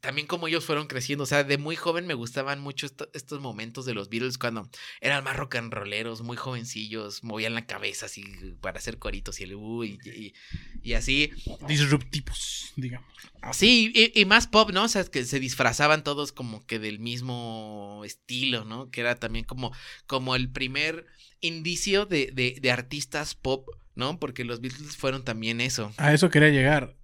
también 0.00 0.26
como 0.28 0.46
ellos 0.48 0.64
fueron 0.64 0.86
creciendo, 0.86 1.24
o 1.24 1.26
sea, 1.26 1.42
de 1.44 1.58
muy 1.58 1.74
joven 1.76 2.06
me 2.06 2.14
gustaban 2.14 2.60
mucho 2.60 2.86
esto- 2.86 3.10
estos 3.14 3.40
momentos 3.40 3.84
de 3.84 3.94
los 3.94 4.08
Beatles 4.08 4.38
cuando 4.38 4.68
eran 5.00 5.24
más 5.24 5.36
rock 5.36 5.56
and 5.56 5.72
rolleros, 5.74 6.22
muy 6.22 6.36
jovencillos, 6.36 7.24
movían 7.24 7.54
la 7.54 7.66
cabeza 7.66 8.06
así 8.06 8.22
para 8.60 8.78
hacer 8.78 8.98
coritos 8.98 9.40
y 9.40 9.44
el 9.44 9.54
uh, 9.56 9.84
y, 9.84 9.98
y- 10.04 10.34
y 10.82 10.92
así, 10.94 11.30
Disruptivos, 11.66 12.72
digamos. 12.76 13.08
así 13.40 13.92
y, 13.94 14.20
y 14.20 14.24
más 14.24 14.46
pop, 14.46 14.70
¿no? 14.72 14.84
O 14.84 14.88
sea, 14.88 15.04
que 15.04 15.24
se 15.24 15.40
disfrazaban 15.40 16.02
todos 16.04 16.32
como 16.32 16.64
que 16.66 16.78
del 16.78 16.98
mismo 16.98 18.02
estilo, 18.04 18.64
¿no? 18.64 18.90
Que 18.90 19.00
era 19.00 19.14
también 19.16 19.44
como 19.44 19.72
como 20.06 20.34
el 20.36 20.50
primer 20.50 21.06
indicio 21.40 22.04
de, 22.06 22.30
de, 22.32 22.58
de 22.60 22.70
artistas 22.72 23.34
pop, 23.34 23.68
¿no? 23.94 24.18
Porque 24.18 24.44
los 24.44 24.60
Beatles 24.60 24.96
fueron 24.96 25.24
también 25.24 25.60
eso. 25.60 25.92
A 25.96 26.12
eso 26.12 26.30
quería 26.30 26.48
llegar. 26.50 26.94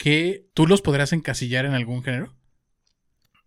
¿Que 0.00 0.48
tú 0.54 0.66
los 0.66 0.82
podrás 0.82 1.12
encasillar 1.12 1.64
en 1.64 1.74
algún 1.74 2.02
género? 2.02 2.34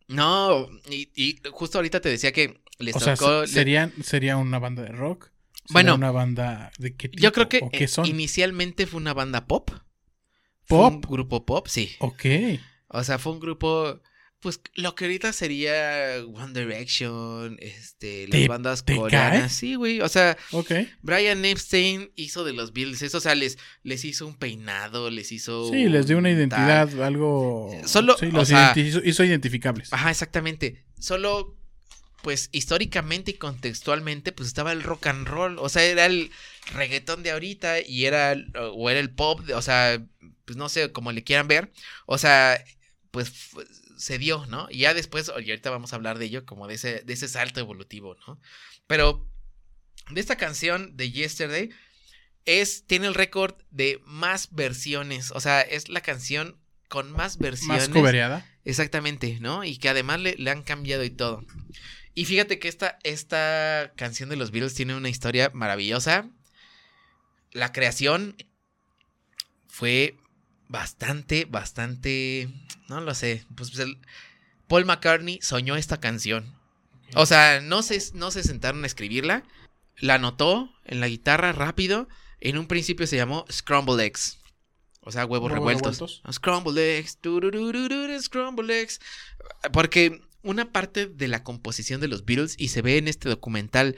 No, 0.08 0.68
y, 0.90 1.10
y 1.16 1.42
justo 1.52 1.78
ahorita 1.78 2.02
te 2.02 2.10
decía 2.10 2.32
que 2.32 2.62
les 2.80 2.96
O 2.96 3.00
sea, 3.00 3.16
tocó. 3.16 3.42
le- 3.42 3.48
¿serían, 3.48 3.92
¿sería 4.04 4.38
una 4.38 4.60
banda 4.60 4.84
de 4.84 4.90
rock? 4.90 5.32
¿Sería 5.66 5.74
Bueno, 5.74 5.96
una 5.96 6.12
banda 6.12 6.72
de 6.78 6.96
qué 6.96 7.10
tipo? 7.10 7.22
yo 7.22 7.32
creo 7.32 7.50
que 7.50 7.60
¿O 7.66 7.70
qué 7.72 7.88
son? 7.88 8.06
inicialmente 8.08 8.86
fue 8.86 9.00
una 9.00 9.14
banda 9.14 9.48
pop. 9.48 9.72
Fue 10.66 10.78
un 10.80 11.02
¿Pop? 11.02 11.12
grupo 11.12 11.46
pop, 11.46 11.68
sí. 11.68 11.96
Ok. 12.00 12.26
O 12.90 13.04
sea, 13.04 13.18
fue 13.20 13.34
un 13.34 13.40
grupo. 13.40 14.02
Pues 14.44 14.60
lo 14.76 14.94
que 14.94 15.06
ahorita 15.06 15.32
sería 15.34 16.18
One 16.32 16.54
Direction, 16.60 17.58
este, 17.62 18.28
las 18.28 18.32
¿Te- 18.42 18.48
bandas 18.48 18.84
coreanas. 18.84 19.40
cae? 19.42 19.50
Sí, 19.50 19.76
güey. 19.76 20.02
O 20.02 20.10
sea. 20.10 20.38
Brian 21.02 21.44
Epstein 21.46 22.12
hizo 22.16 22.44
de 22.44 22.54
los 22.54 22.74
Beatles 22.74 23.02
eso, 23.02 23.18
o 23.18 23.22
sea, 23.22 23.36
les, 23.36 23.58
les 23.84 24.04
hizo 24.06 24.28
un 24.28 24.36
peinado, 24.36 25.10
les 25.10 25.32
hizo. 25.32 25.70
Sí, 25.72 25.88
les 25.90 26.08
dio 26.08 26.18
una 26.18 26.30
un 26.30 26.36
identidad, 26.36 26.90
tal. 26.90 27.04
algo. 27.04 27.72
Solo- 27.86 28.18
Sí, 28.20 28.26
o 28.28 28.32
los 28.32 28.50
sea- 28.50 28.74
identi- 28.76 28.86
hizo, 28.88 29.02
hizo 29.04 29.24
identificables. 29.24 29.92
Ajá, 29.94 30.12
exactamente. 30.12 30.84
Solo 31.00 31.58
pues 32.22 32.48
históricamente 32.54 33.32
y 33.32 33.34
contextualmente, 33.34 34.32
pues 34.32 34.48
estaba 34.48 34.72
el 34.72 34.82
rock 34.84 35.08
and 35.08 35.28
roll, 35.28 35.58
o 35.60 35.68
sea, 35.68 35.84
era 35.84 36.06
el 36.06 36.32
reggaetón 36.74 37.22
de 37.22 37.32
ahorita 37.32 37.82
y 37.82 38.06
era, 38.06 38.32
el- 38.32 38.52
o 38.56 38.90
era 38.90 39.02
el 39.02 39.10
pop, 39.10 39.42
de- 39.42 39.54
o 39.56 39.62
sea, 39.62 40.02
pues 40.46 40.56
no 40.58 40.70
sé, 40.70 40.92
como 40.94 41.12
le 41.12 41.24
quieran 41.26 41.50
ver, 41.50 41.72
o 42.06 42.18
sea, 42.18 42.64
pues 43.12 43.32
se 44.04 44.18
dio, 44.18 44.46
¿no? 44.48 44.68
Y 44.70 44.80
ya 44.80 44.94
después, 44.94 45.30
y 45.30 45.32
ahorita 45.32 45.70
vamos 45.70 45.94
a 45.94 45.96
hablar 45.96 46.20
de 46.20 46.26
ello, 46.26 46.46
como 46.46 46.68
de 46.68 46.76
ese, 46.76 47.02
de 47.02 47.14
ese 47.14 47.30
salto 47.30 47.62
evolutivo, 47.62 48.18
¿no? 48.28 48.38
Pero 48.86 49.26
de 50.10 50.20
esta 50.20 50.36
canción 50.36 50.98
de 50.98 51.10
Yesterday, 51.12 51.70
es, 52.44 52.86
tiene 52.86 53.08
el 53.08 53.14
récord 53.14 53.56
de 53.72 54.02
más 54.06 54.54
versiones, 54.54 55.32
o 55.32 55.40
sea, 55.40 55.62
es 55.62 55.88
la 55.88 56.02
canción 56.02 56.60
con 56.90 57.14
más 57.14 57.38
versiones. 57.38 57.88
Más 57.88 57.98
cobereada. 57.98 58.46
Exactamente, 58.66 59.38
¿no? 59.40 59.64
Y 59.64 59.78
que 59.78 59.88
además 59.88 60.20
le, 60.20 60.36
le 60.36 60.52
han 60.52 60.64
cambiado 60.64 61.06
y 61.06 61.10
todo. 61.10 61.46
Y 62.14 62.26
fíjate 62.26 62.60
que 62.60 62.68
esta, 62.68 63.00
esta 63.04 63.94
canción 63.96 64.28
de 64.28 64.36
los 64.36 64.52
Beatles 64.52 64.74
tiene 64.74 64.96
una 64.96 65.10
historia 65.10 65.50
maravillosa. 65.54 66.30
La 67.52 67.72
creación 67.72 68.36
fue 69.68 70.18
bastante, 70.68 71.46
bastante, 71.46 72.50
no 72.94 73.02
lo 73.02 73.14
sé, 73.16 73.46
pues, 73.56 73.72
pues, 73.72 73.80
el- 73.80 73.98
Paul 74.68 74.86
McCartney 74.86 75.40
soñó 75.42 75.76
esta 75.76 76.00
canción. 76.00 76.56
O 77.16 77.26
sea, 77.26 77.62
no 77.62 77.84
se, 77.84 78.02
no 78.14 78.32
se 78.32 78.44
sentaron 78.44 78.84
a 78.84 78.88
escribirla, 78.88 79.44
la 79.98 80.16
anotó 80.16 80.72
en 80.86 81.00
la 81.00 81.08
guitarra 81.08 81.52
rápido. 81.52 82.08
En 82.40 82.58
un 82.58 82.68
principio 82.68 83.06
se 83.06 83.18
llamó 83.18 83.46
Scramble 83.52 84.04
Eggs. 84.04 84.40
O 85.02 85.12
sea, 85.12 85.26
huevos, 85.26 85.52
revueltos. 85.52 86.00
revueltos. 86.00 86.22
Scramble 86.34 86.98
Eggs, 86.98 87.18
tururururu, 87.18 88.20
Scramble 88.22 88.82
Eggs. 88.82 89.00
Porque 89.72 90.22
una 90.42 90.72
parte 90.72 91.06
de 91.08 91.28
la 91.28 91.44
composición 91.44 92.02
de 92.02 92.08
los 92.08 92.26
Beatles, 92.26 92.56
y 92.58 92.70
se 92.70 92.82
ve 92.82 92.98
en 92.98 93.08
este 93.08 93.30
documental 93.30 93.96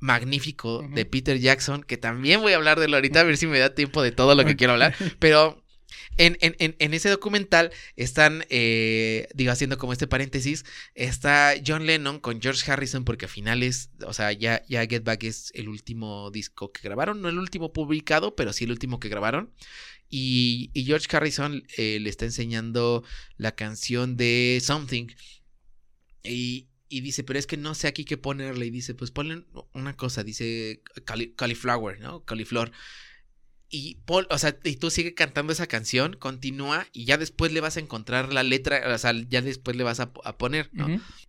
magnífico 0.00 0.86
de 0.92 1.04
Peter 1.04 1.38
Jackson, 1.38 1.82
que 1.82 1.96
también 1.96 2.40
voy 2.40 2.52
a 2.52 2.56
hablar 2.56 2.78
de 2.78 2.86
él 2.86 2.94
ahorita, 2.94 3.20
a 3.20 3.24
ver 3.24 3.36
si 3.36 3.46
me 3.46 3.58
da 3.58 3.74
tiempo 3.74 4.02
de 4.02 4.12
todo 4.12 4.34
lo 4.34 4.44
que 4.44 4.54
quiero 4.56 4.74
hablar, 4.74 4.94
pero 5.18 5.64
en, 6.16 6.36
en- 6.40 6.76
en- 6.78 6.94
ese 6.94 7.08
documental 7.10 7.70
están, 7.96 8.44
eh, 8.50 9.28
digo, 9.34 9.52
haciendo 9.52 9.78
como 9.78 9.92
este 9.92 10.06
paréntesis, 10.06 10.64
está 10.94 11.54
John 11.66 11.86
Lennon 11.86 12.20
con 12.20 12.40
George 12.40 12.70
Harrison, 12.70 13.04
porque 13.04 13.26
al 13.26 13.30
final 13.30 13.62
es, 13.62 13.90
o 14.04 14.12
sea, 14.12 14.32
ya, 14.32 14.62
ya 14.68 14.86
Get 14.86 15.04
Back 15.04 15.24
es 15.24 15.50
el 15.54 15.68
último 15.68 16.30
disco 16.30 16.72
que 16.72 16.82
grabaron, 16.82 17.20
no 17.22 17.28
el 17.28 17.38
último 17.38 17.72
publicado, 17.72 18.34
pero 18.36 18.52
sí 18.52 18.64
el 18.64 18.70
último 18.72 19.00
que 19.00 19.08
grabaron. 19.08 19.52
Y, 20.10 20.70
y 20.74 20.84
George 20.84 21.06
Harrison 21.14 21.64
eh, 21.76 21.98
le 22.00 22.08
está 22.10 22.24
enseñando 22.24 23.04
la 23.36 23.52
canción 23.54 24.16
de 24.16 24.58
Something. 24.62 25.08
Y, 26.22 26.68
y 26.88 27.00
dice, 27.02 27.24
pero 27.24 27.38
es 27.38 27.46
que 27.46 27.56
no 27.56 27.74
sé 27.74 27.88
aquí 27.88 28.04
qué 28.04 28.16
ponerle. 28.16 28.66
Y 28.66 28.70
dice, 28.70 28.94
pues 28.94 29.10
ponle 29.10 29.44
una 29.72 29.96
cosa, 29.96 30.24
dice 30.24 30.82
cauliflower, 31.36 32.00
¿no? 32.00 32.24
Cauliflor. 32.24 32.72
Y, 33.70 33.96
Paul, 34.06 34.26
o 34.30 34.38
sea, 34.38 34.56
y 34.64 34.76
tú 34.76 34.90
sigue 34.90 35.14
cantando 35.14 35.52
esa 35.52 35.66
canción, 35.66 36.16
continúa 36.18 36.86
y 36.92 37.04
ya 37.04 37.18
después 37.18 37.52
le 37.52 37.60
vas 37.60 37.76
a 37.76 37.80
encontrar 37.80 38.32
la 38.32 38.42
letra, 38.42 38.82
o 38.94 38.98
sea, 38.98 39.12
ya 39.28 39.42
después 39.42 39.76
le 39.76 39.84
vas 39.84 40.00
a, 40.00 40.10
a 40.24 40.38
poner, 40.38 40.70
¿no? 40.72 40.88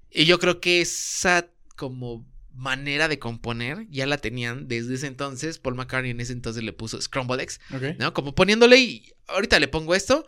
Y 0.09 0.25
yo 0.25 0.39
creo 0.39 0.61
que 0.61 0.79
esa 0.81 1.49
como 1.75 2.25
manera 2.53 3.07
de 3.07 3.19
componer 3.19 3.87
ya 3.89 4.05
la 4.05 4.17
tenían 4.17 4.67
desde 4.67 4.95
ese 4.95 5.07
entonces. 5.07 5.59
Paul 5.59 5.75
McCartney 5.75 6.11
en 6.11 6.19
ese 6.19 6.33
entonces 6.33 6.63
le 6.63 6.73
puso 6.73 7.01
Scramble 7.01 7.41
Eggs, 7.41 7.59
Ok. 7.73 7.97
¿no? 7.97 8.13
Como 8.13 8.35
poniéndole 8.35 8.77
y 8.77 9.13
ahorita 9.27 9.59
le 9.59 9.67
pongo 9.67 9.95
esto, 9.95 10.25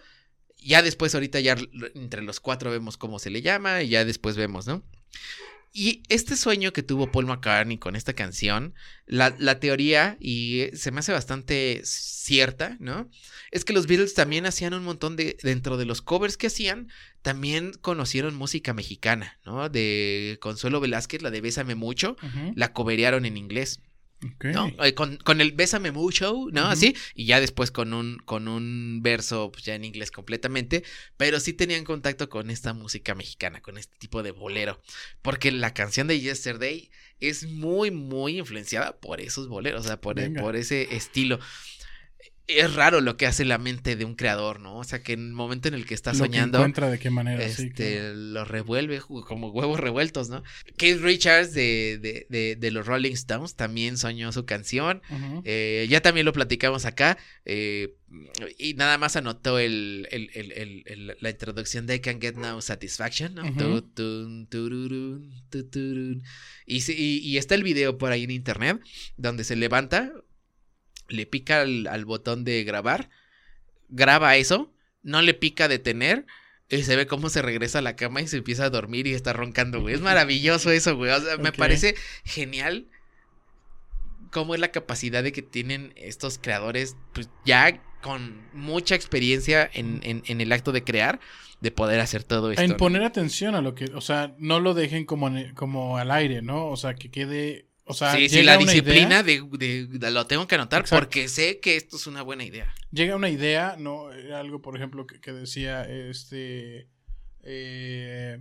ya 0.58 0.82
después 0.82 1.14
ahorita 1.14 1.40
ya 1.40 1.58
entre 1.96 2.22
los 2.22 2.40
cuatro 2.40 2.72
vemos 2.72 2.98
cómo 2.98 3.20
se 3.20 3.30
le 3.30 3.42
llama 3.42 3.84
y 3.84 3.90
ya 3.90 4.06
después 4.06 4.36
vemos, 4.38 4.68
¿no? 4.68 4.84
Y 5.74 6.04
este 6.10 6.36
sueño 6.36 6.74
que 6.74 6.84
tuvo 6.84 7.12
Paul 7.12 7.28
McCartney 7.28 7.78
con 7.78 7.96
esta 7.96 8.14
canción, 8.14 8.74
la, 9.06 9.34
la 9.40 9.60
teoría, 9.60 10.18
y 10.20 10.66
se 10.74 10.92
me 10.92 11.00
hace 11.00 11.14
bastante 11.14 11.82
cierta, 11.86 12.76
¿no? 12.80 13.10
Es 13.52 13.64
que 13.64 13.72
los 13.72 13.88
Beatles 13.88 14.14
también 14.14 14.46
hacían 14.46 14.74
un 14.74 14.84
montón 14.84 15.16
de, 15.16 15.38
dentro 15.44 15.78
de 15.78 15.86
los 15.86 16.02
covers 16.02 16.36
que 16.36 16.48
hacían, 16.48 16.90
también 17.22 17.72
conocieron 17.80 18.36
música 18.36 18.74
mexicana, 18.74 19.40
¿no? 19.46 19.70
De 19.70 20.38
Consuelo 20.42 20.82
Velázquez, 20.82 21.22
la 21.22 21.32
de 21.32 21.40
Bésame 21.40 21.76
Mucho, 21.76 22.18
la 22.54 22.74
coverearon 22.74 23.26
en 23.26 23.38
inglés. 23.38 23.80
¿No? 24.44 24.72
Eh, 24.84 24.94
con, 24.94 25.18
con 25.18 25.42
el 25.42 25.52
Bésame 25.52 25.92
mucho, 25.92 26.48
¿no? 26.52 26.68
Así, 26.68 26.96
y 27.16 27.26
ya 27.26 27.40
después 27.40 27.72
con 27.72 27.94
un, 27.94 28.18
con 28.18 28.48
un 28.48 29.00
verso 29.02 29.52
pues, 29.52 29.66
ya 29.66 29.76
en 29.76 29.86
inglés 29.86 30.12
completamente, 30.12 30.84
pero 31.18 31.40
sí 31.40 31.54
tenían 31.54 31.84
contacto 31.84 32.30
con 32.30 32.50
esta 32.50 32.74
música 32.74 33.16
mexicana, 33.16 33.62
con 33.62 33.78
este 33.78 33.96
tipo 33.98 34.24
de 34.24 34.32
bolero, 34.32 34.82
porque 35.22 35.52
la 35.52 35.74
canción 35.74 36.08
de 36.08 36.20
Yesterday 36.20 36.92
es 37.20 37.48
muy, 37.48 37.92
muy 37.92 38.40
influenciada 38.40 39.00
por 39.00 39.22
esos 39.22 39.48
boleros, 39.48 39.86
o 39.86 39.88
sea, 39.88 40.02
por, 40.02 40.16
Venga. 40.16 40.42
por 40.42 40.56
ese 40.56 40.96
estilo. 40.96 41.40
Es 42.48 42.74
raro 42.76 43.00
lo 43.02 43.16
que 43.16 43.28
hace 43.28 43.46
la 43.46 43.58
mente 43.58 43.96
de 43.96 44.04
un 44.04 44.16
creador, 44.16 44.60
¿no? 44.60 44.78
O 44.78 44.84
sea, 44.84 45.02
que 45.04 45.14
en 45.14 45.28
el 45.28 45.34
momento 45.34 45.68
en 45.70 45.74
el 45.74 45.86
que 45.86 45.94
está 45.94 46.12
Lo 46.12 46.20
que 46.20 46.26
soñando 46.26 46.58
encuentra 46.58 46.90
de 46.90 47.00
qué 47.00 47.10
manera. 47.10 47.48
sí, 47.50 47.64
este, 47.68 47.98
claro. 48.00 48.14
los 48.16 48.48
revuelve 48.48 49.00
como 49.00 49.50
huevos 49.52 49.80
revueltos, 49.80 50.30
¿no? 50.30 50.44
Keith 50.78 51.00
Richards 51.02 51.54
de, 51.54 51.98
de, 52.02 52.26
de, 52.30 52.56
de 52.58 52.72
los 52.72 52.86
Rolling 52.88 53.14
Stones 53.14 53.56
también 53.56 53.98
soñó 53.98 54.32
su 54.34 54.46
canción. 54.46 55.02
Eh, 55.46 55.88
ya 55.90 56.02
también 56.02 56.26
lo 56.26 56.34
platicamos 56.34 56.86
acá. 56.86 57.18
eh, 57.46 57.96
y 58.58 58.74
nada 58.74 58.98
más 58.98 59.16
anotó 59.16 59.58
el, 59.58 60.06
el- 60.12 60.30
el- 60.86 61.18
la 61.22 61.30
introducción 61.30 61.88
de 61.88 61.96
I 61.96 62.00
Can 62.02 62.20
Get 62.20 62.36
No 62.36 62.60
Satisfaction, 62.62 63.34
¿no? 63.36 63.44
Tun, 63.54 64.48
sí- 66.82 66.96
y- 66.98 67.20
y 67.20 67.38
está 67.38 67.56
el 67.56 67.64
video 67.64 67.98
por 67.98 68.12
ahí 68.12 68.24
en 68.26 68.32
internet 68.32 68.82
donde 69.16 69.46
se 69.46 69.56
levanta, 69.56 70.12
le 71.12 71.26
pica 71.26 71.62
al, 71.62 71.88
al 71.88 72.06
botón 72.06 72.44
de 72.44 72.64
grabar, 72.64 73.10
graba 73.90 74.36
eso, 74.38 74.72
no 75.04 75.22
le 75.22 75.34
pica 75.34 75.68
detener. 75.68 76.26
Y 76.70 76.84
se 76.84 76.96
ve 76.96 77.06
cómo 77.06 77.28
se 77.30 77.42
regresa 77.42 77.80
a 77.80 77.82
la 77.82 77.98
cama 77.98 78.22
y 78.22 78.28
se 78.28 78.38
empieza 78.38 78.64
a 78.64 78.70
dormir 78.70 79.06
y 79.06 79.14
está 79.14 79.34
roncando, 79.34 79.82
güey. 79.82 79.94
Es 79.94 80.02
maravilloso 80.12 80.72
eso, 80.72 80.96
güey. 80.96 81.12
O 81.12 81.20
sea, 81.20 81.36
me 81.38 81.52
parece 81.52 81.96
genial 82.24 82.88
cómo 84.32 84.54
es 84.56 84.62
la 84.62 84.72
capacidad 84.72 85.24
de 85.24 85.32
que 85.34 85.42
tienen 85.42 85.92
estos 85.98 86.38
creadores, 86.38 86.96
pues 87.14 87.30
ya 87.46 87.82
con 88.02 88.42
mucha 88.54 88.96
experiencia 88.96 89.70
en, 89.74 90.00
en- 90.04 90.24
en 90.26 90.42
el 90.42 90.52
acto 90.54 90.72
de 90.72 90.84
crear, 90.84 91.20
de 91.60 91.72
poder 91.72 92.00
hacer 92.00 92.24
todo 92.24 92.52
esto. 92.52 92.64
En 92.64 92.72
¿no? 92.72 92.78
poner 92.78 93.04
atención 93.04 93.54
a 93.56 93.62
lo 93.62 93.76
que, 93.76 93.86
o 93.94 94.02
sea, 94.02 94.34
no 94.40 94.60
lo 94.62 94.74
dejen 94.74 95.06
como, 95.06 95.30
como 95.54 95.98
al 95.98 96.10
aire, 96.12 96.42
¿no? 96.42 96.68
O 96.68 96.78
sea, 96.78 96.96
que 96.96 97.12
quede, 97.12 97.66
o 97.92 97.94
sea, 97.94 98.14
sí, 98.28 98.42
la 98.44 98.58
disciplina 98.58 99.24
de, 99.24 99.42
de- 99.58 99.86
de- 99.88 100.12
lo 100.12 100.26
tengo 100.28 100.48
que 100.48 100.56
anotar 100.56 100.82
Exacto. 100.82 101.00
porque 101.06 101.28
sé 101.28 101.60
que 101.60 101.76
esto 101.76 101.98
es 101.98 102.08
una 102.08 102.22
buena 102.24 102.44
idea. 102.44 102.74
llega 102.92 103.16
una 103.16 103.30
idea, 103.30 103.76
¿no? 103.78 104.12
Era 104.12 104.40
algo, 104.40 104.62
por 104.62 104.76
ejemplo, 104.76 105.06
que, 105.08 105.20
que 105.22 105.32
decía 105.32 105.84
este 105.84 106.88
eh, 107.44 108.40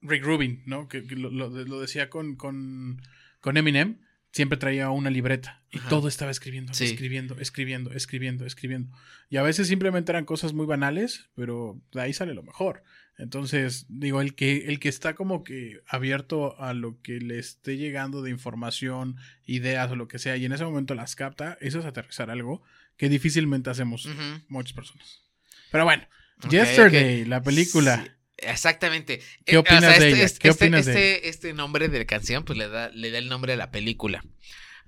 Rick 0.00 0.24
Rubin, 0.24 0.62
¿no? 0.66 0.88
Que, 0.88 1.06
que 1.06 1.16
lo, 1.16 1.30
lo- 1.30 1.48
lo 1.50 1.80
decía 1.80 2.10
con, 2.10 2.36
con, 2.36 3.00
con 3.40 3.56
Eminem. 3.56 3.98
Siempre 4.34 4.56
traía 4.56 4.88
una 4.88 5.10
libreta 5.10 5.62
y 5.70 5.78
Ajá. 5.78 5.90
todo 5.90 6.08
estaba 6.08 6.30
escribiendo, 6.30 6.72
Sí. 6.72 6.84
escribiendo, 6.86 7.38
escribiendo, 7.38 7.92
escribiendo, 7.92 8.46
escribiendo. 8.46 8.96
Y 9.28 9.36
a 9.36 9.42
veces 9.42 9.68
simplemente 9.68 10.10
eran 10.10 10.24
cosas 10.24 10.54
muy 10.54 10.64
banales, 10.64 11.28
pero 11.34 11.78
de 11.92 12.00
ahí 12.00 12.14
sale 12.14 12.32
lo 12.32 12.42
mejor. 12.42 12.82
Entonces, 13.18 13.86
digo, 13.88 14.20
el 14.20 14.34
que, 14.34 14.66
el 14.68 14.80
que 14.80 14.88
está 14.88 15.14
como 15.14 15.44
que 15.44 15.80
abierto 15.86 16.60
a 16.60 16.74
lo 16.74 17.00
que 17.02 17.18
le 17.20 17.38
esté 17.38 17.76
llegando 17.76 18.22
de 18.22 18.30
información, 18.30 19.16
ideas 19.44 19.90
o 19.90 19.96
lo 19.96 20.08
que 20.08 20.18
sea, 20.18 20.36
y 20.36 20.44
en 20.44 20.52
ese 20.52 20.64
momento 20.64 20.94
las 20.94 21.14
capta, 21.14 21.56
eso 21.60 21.78
es 21.78 21.84
aterrizar 21.84 22.30
algo 22.30 22.62
que 22.96 23.08
difícilmente 23.08 23.70
hacemos 23.70 24.06
Ujú. 24.06 24.42
muchas 24.48 24.72
personas. 24.72 25.22
Pero 25.70 25.84
bueno, 25.84 26.04
Yesterday, 26.50 27.24
la 27.24 27.42
película. 27.42 28.02
Sí, 28.04 28.10
exactamente. 28.48 29.20
¿Qué 29.44 29.54
Eh, 29.54 29.58
opinas 29.58 29.98
de 29.98 30.08
ella? 30.08 30.16
¿Qué 30.18 30.24
este, 30.24 30.50
opinas 30.50 30.86
de 30.86 30.92
este, 30.92 31.28
este 31.28 31.52
nombre 31.52 31.88
de 31.88 31.98
la 32.00 32.04
canción, 32.06 32.44
pues 32.44 32.58
le 32.58 32.68
da, 32.68 32.90
le 32.90 33.10
da 33.10 33.18
el 33.18 33.28
nombre 33.28 33.52
a 33.52 33.56
la 33.56 33.70
película. 33.70 34.24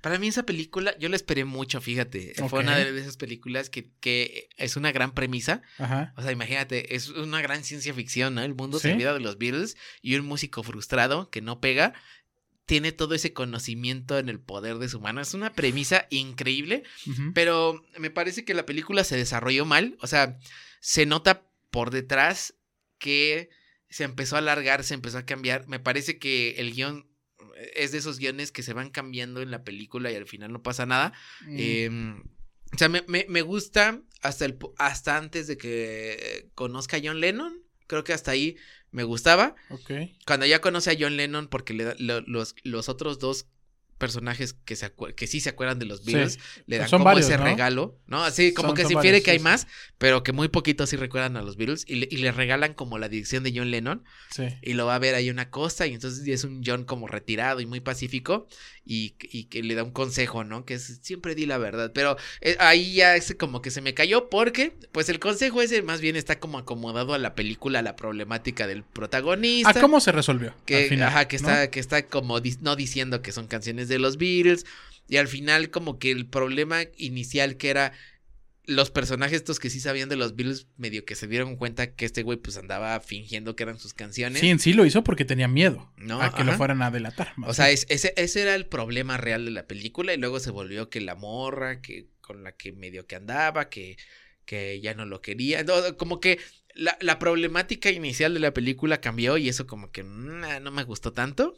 Para 0.05 0.19
mí 0.19 0.29
esa 0.29 0.45
película, 0.45 0.95
yo 0.99 1.09
la 1.09 1.17
esperé 1.17 1.47
mucho, 1.47 1.81
fíjate. 1.81 2.35
Fue 2.51 2.61
una 2.61 2.77
de 2.77 3.01
esas 3.01 3.17
películas 3.17 3.71
que, 3.71 3.89
que 4.01 4.51
es 4.59 4.77
una 4.77 4.93
gran 4.93 5.15
premisa. 5.15 5.63
Ajá. 5.79 6.13
O 6.19 6.21
sea, 6.23 6.31
imagínate, 6.31 6.95
es 6.95 7.09
una 7.09 7.41
gran 7.41 7.65
ciencia 7.65 7.95
ficción, 7.95 8.35
¿no? 8.35 8.43
El 8.43 8.55
mundo 8.55 8.79
Sí. 8.79 8.89
se 8.89 8.93
olvida 8.93 9.15
de 9.15 9.21
los 9.21 9.39
Beatles 9.39 9.79
y 10.03 10.17
un 10.17 10.27
músico 10.27 10.63
frustrado 10.63 11.31
que 11.31 11.41
no 11.41 11.59
pega 11.59 11.95
tiene 12.67 12.93
todo 12.93 13.15
ese 13.15 13.33
conocimiento 13.33 14.19
en 14.19 14.29
el 14.29 14.41
poder 14.41 14.77
de 14.77 14.91
su 14.91 15.01
mano. 15.01 15.23
Es 15.23 15.33
una 15.33 15.55
premisa 15.55 16.07
increíble, 16.11 16.83
pero 17.33 17.83
me 17.99 18.11
parece 18.11 18.45
que 18.45 18.53
la 18.53 18.67
película 18.67 19.05
se 19.05 19.17
desarrolló 19.17 19.65
mal. 19.65 19.97
O 20.03 20.07
sea, 20.07 20.39
se 20.81 21.07
nota 21.07 21.47
por 21.71 21.91
detrás 21.91 22.55
que 22.99 23.49
se 23.89 24.05
empezó 24.05 24.37
a 24.37 24.41
alargar, 24.41 24.85
se 24.85 24.93
empezó 24.93 25.17
a 25.17 25.25
cambiar. 25.25 25.67
Me 25.67 25.79
parece 25.79 26.19
que 26.19 26.57
el 26.59 26.75
guion 26.75 27.07
es 27.75 27.93
de 27.93 27.99
esos 27.99 28.19
guiones 28.19 28.53
que 28.53 28.63
se 28.63 28.73
van 28.73 28.91
cambiando 28.91 29.41
en 29.43 29.51
la 29.51 29.65
película 29.65 30.11
y 30.11 30.17
al 30.17 30.27
final 30.27 30.53
no 30.53 30.63
pasa 30.63 30.87
nada. 30.87 31.13
Mm, 31.47 31.57
Eh, 31.59 32.15
o 32.75 32.77
sea, 32.79 32.89
me, 32.89 33.05
me- 33.07 33.27
me 33.29 33.43
gusta 33.43 34.01
hasta, 34.23 34.45
el, 34.47 34.59
hasta 34.79 35.17
antes 35.17 35.47
de 35.47 35.57
que 35.57 36.49
conozca 36.55 36.97
a 36.97 37.01
John 37.03 37.21
Lennon. 37.21 37.63
Creo 37.87 38.03
que 38.03 38.13
hasta 38.13 38.31
ahí 38.33 38.57
me 38.91 39.05
gustaba. 39.05 39.55
Ok. 39.71 39.91
Cuando 40.27 40.47
ya 40.47 40.61
conoce 40.61 40.91
a 40.91 40.97
John 40.99 41.17
Lennon, 41.17 41.49
porque 41.49 41.75
le 41.75 41.95
lo- 41.99 42.23
los, 42.23 42.57
los 42.65 42.89
otros 42.89 43.19
dos 43.19 43.47
personajes 43.99 44.53
que, 44.53 44.77
se 44.77 44.93
que 45.17 45.27
sí 45.27 45.41
se 45.41 45.51
acuerdan 45.51 45.79
de 45.79 45.87
los 45.87 46.01
Sí. 46.01 46.13
Beatles, 46.13 46.39
le 46.67 46.79
dan 46.79 46.89
Son 46.89 46.99
como 46.99 47.07
varios, 47.07 47.27
ese 47.29 47.39
¿no? 47.39 47.45
regalo, 47.45 47.99
¿no? 48.07 48.25
Así 48.25 48.53
como 48.53 48.71
Son- 48.71 48.77
que 48.77 48.83
se 48.85 48.93
infiere 48.95 49.19
varios, 49.19 49.25
que 49.25 49.31
hay 49.33 49.39
sí, 49.39 49.45
más, 49.45 49.67
pero 49.99 50.23
que 50.23 50.33
muy 50.33 50.49
poquitos 50.49 50.91
sí 50.91 50.97
recuerdan 50.97 51.37
a 51.37 51.43
los 51.43 51.57
Beatles 51.57 51.85
y 51.87 51.97
le, 51.97 52.09
y 52.11 52.17
le 52.19 52.33
regalan 52.33 52.75
como 52.75 52.99
la 52.99 53.09
dirección 53.09 53.43
de 53.45 53.53
John 53.55 53.71
Lennon 53.71 54.05
Sí. 54.31 54.45
y 54.63 54.73
lo 54.75 54.87
va 54.87 54.97
a 54.97 54.99
ver 54.99 55.15
ahí 55.15 55.31
una 55.31 55.51
costa 55.51 55.87
y 55.87 55.95
entonces 55.95 56.27
es 56.27 56.45
un 56.45 56.63
John 56.65 56.85
como 56.85 57.07
retirado 57.07 57.61
y 57.61 57.67
muy 57.67 57.81
pacífico 57.81 58.47
y, 58.87 59.15
y 59.21 59.45
que 59.45 59.63
le 59.63 59.75
da 59.75 59.83
un 59.83 59.93
consejo, 59.93 60.45
¿no? 60.45 60.65
Que 60.65 60.75
es 60.75 60.99
siempre 61.03 61.35
di 61.35 61.47
la 61.47 61.59
verdad, 61.59 61.93
pero 61.95 62.17
eh, 62.41 62.57
ahí 62.59 62.95
ya 62.95 63.17
es 63.17 63.35
como 63.39 63.63
que 63.63 63.71
se 63.71 63.81
me 63.81 63.95
cayó 63.95 64.29
porque 64.29 64.75
pues 64.93 65.09
el 65.09 65.19
consejo 65.19 65.63
ese 65.63 65.83
más 65.83 66.01
bien 66.01 66.17
está 66.17 66.39
como 66.39 66.59
acomodado 66.59 67.15
a 67.15 67.19
la 67.19 67.35
película, 67.35 67.79
a 67.79 67.83
la 67.83 67.97
problemática 67.97 68.67
del 68.67 68.83
protagonista. 68.83 69.71
¿A 69.71 69.81
cómo 69.81 70.01
se 70.01 70.13
resolvió? 70.13 70.55
Que, 70.67 70.85
al 70.85 70.89
final, 70.89 71.09
ajá, 71.09 71.29
que 71.29 71.39
¿no? 71.39 71.49
está, 71.49 71.71
que 71.71 71.81
está 71.81 72.07
como 72.07 72.41
di- 72.41 72.59
no 72.61 72.77
diciendo 72.77 73.23
que 73.23 73.33
son 73.33 73.47
canciones 73.47 73.89
de 73.89 73.99
los 73.99 74.19
Beatles. 74.19 74.67
Y 75.07 75.19
al 75.19 75.29
final, 75.29 75.71
como 75.71 75.99
que 75.99 76.11
el 76.11 76.27
problema 76.27 76.83
inicial 76.97 77.59
que 77.59 77.69
era 77.69 77.93
los 78.67 78.91
personajes 78.91 79.37
estos 79.37 79.59
que 79.61 79.69
sí 79.71 79.79
sabían 79.81 80.09
de 80.09 80.17
los 80.17 80.37
Beatles, 80.37 80.69
medio 80.77 81.05
que 81.05 81.15
se 81.15 81.27
dieron 81.29 81.57
cuenta 81.57 81.95
que 81.95 82.05
este 82.07 82.23
güey 82.23 82.39
pues 82.39 82.57
andaba 82.57 82.99
fingiendo 83.01 83.57
que 83.57 83.63
eran 83.65 83.79
sus 83.79 83.93
canciones. 83.95 84.41
Sí, 84.41 84.49
en 84.49 84.59
sí 84.59 84.73
lo 84.73 84.87
hizo 84.87 85.05
porque 85.05 85.25
tenía 85.25 85.49
miedo 85.49 85.93
No, 85.97 86.23
a 86.23 86.35
que 86.35 86.45
lo 86.45 86.51
ajá. 86.51 86.59
fueran 86.59 86.81
a 86.83 86.91
delatar. 86.91 87.35
O 87.47 87.53
sea, 87.55 87.71
es- 87.71 87.87
ese, 87.91 88.15
ese 88.17 88.43
era 88.43 88.55
el 88.55 88.67
problema 88.67 89.17
real 89.19 89.45
de 89.45 89.51
la 89.51 89.67
película. 89.67 90.15
Y 90.15 90.17
luego 90.19 90.41
se 90.41 90.51
volvió 90.51 90.89
que 90.89 91.01
la 91.01 91.15
morra, 91.15 91.81
que 91.83 92.09
con 92.21 92.43
la 92.43 92.53
que 92.53 92.73
medio 92.73 93.07
que 93.07 93.17
andaba, 93.17 93.69
que, 93.69 93.99
que 94.47 94.81
ya 94.81 94.95
no 94.95 95.05
lo 95.05 95.21
quería. 95.21 95.63
No, 95.63 95.75
como 95.99 96.21
que 96.21 96.39
la, 96.75 96.97
la 97.01 97.19
problemática 97.19 97.91
inicial 97.91 98.33
de 98.35 98.41
la 98.41 98.55
película 98.55 99.01
cambió 99.01 99.37
y 99.37 99.49
eso 99.49 99.67
como 99.67 99.91
que 99.93 100.03
mm, 100.05 100.63
no 100.63 100.71
me 100.71 100.85
gustó 100.85 101.13
tanto. 101.13 101.55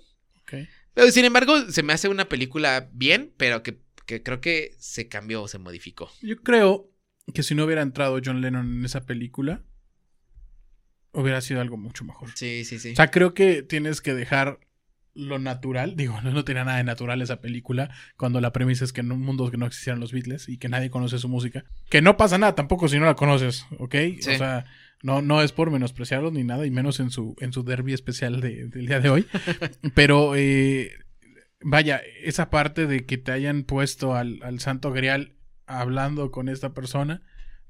Pero 0.95 1.11
sin 1.11 1.25
embargo, 1.25 1.71
se 1.71 1.83
me 1.83 1.93
hace 1.93 2.09
una 2.09 2.29
película 2.29 2.89
bien, 2.93 3.33
pero 3.37 3.63
que, 3.63 3.79
que 4.07 4.23
creo 4.23 4.41
que 4.41 4.75
se 4.79 5.09
cambió 5.09 5.43
o 5.43 5.49
se 5.49 5.59
modificó. 5.59 6.11
Yo 6.23 6.37
creo 6.43 6.91
que 7.35 7.43
si 7.43 7.55
no 7.55 7.65
hubiera 7.65 7.83
entrado 7.83 8.21
John 8.25 8.41
Lennon 8.41 8.79
en 8.79 8.85
esa 8.85 9.05
película, 9.07 9.63
hubiera 11.13 11.41
sido 11.41 11.61
algo 11.61 11.77
mucho 11.77 12.05
mejor. 12.05 12.31
Sí, 12.35 12.65
sí, 12.65 12.79
sí. 12.79 12.93
O 12.93 12.97
sea, 12.97 13.11
creo 13.11 13.35
que 13.35 13.63
tienes 13.63 14.01
que 14.01 14.15
dejar 14.15 14.61
lo 15.15 15.39
natural. 15.39 15.97
Digo, 15.97 16.21
no, 16.21 16.31
no 16.31 16.45
tenía 16.45 16.65
nada 16.65 16.77
de 16.79 16.85
natural 16.85 17.23
esa 17.23 17.41
película. 17.41 17.91
Cuando 18.19 18.41
la 18.41 18.53
premisa 18.53 18.85
es 18.85 18.93
que 18.93 19.01
en 19.01 19.11
un 19.13 19.23
mundo 19.23 19.51
que 19.51 19.57
no 19.57 19.67
existieran 19.67 19.99
los 20.01 20.13
Beatles 20.13 20.49
y 20.49 20.59
que 20.59 20.69
nadie 20.69 20.91
conoce 20.91 21.19
su 21.19 21.29
música. 21.29 21.65
Que 21.89 22.03
no 22.03 22.17
pasa 22.19 22.37
nada 22.39 22.55
tampoco 22.55 22.87
si 22.89 22.99
no 22.99 23.07
la 23.07 23.15
conoces, 23.15 23.65
¿ok? 23.79 23.95
Sí. 24.21 24.31
O 24.35 24.37
sea, 24.39 24.67
no, 25.03 25.23
no 25.23 25.41
es 25.43 25.53
por 25.53 25.71
menospreciarlos 25.71 26.33
ni 26.33 26.45
nada, 26.45 26.67
y 26.67 26.71
menos 26.71 27.01
en 27.01 27.11
su, 27.11 27.35
en 27.41 27.53
su 27.55 27.63
derby 27.65 27.95
especial 27.95 28.41
de- 28.43 28.67
del 28.69 28.87
día 28.87 29.01
de 29.01 29.09
hoy. 29.09 29.27
Pero, 29.95 30.35
eh, 30.37 30.93
vaya, 31.63 32.03
esa 32.23 32.51
parte 32.51 32.87
de 32.87 33.07
que 33.07 33.17
te 33.17 33.33
hayan 33.33 33.63
puesto 33.65 34.15
al, 34.15 34.41
al 34.43 34.61
Santo 34.61 34.93
Grial 34.93 35.33
hablando 35.67 36.31
con 36.31 36.49
esta 36.49 36.75
persona, 36.75 37.23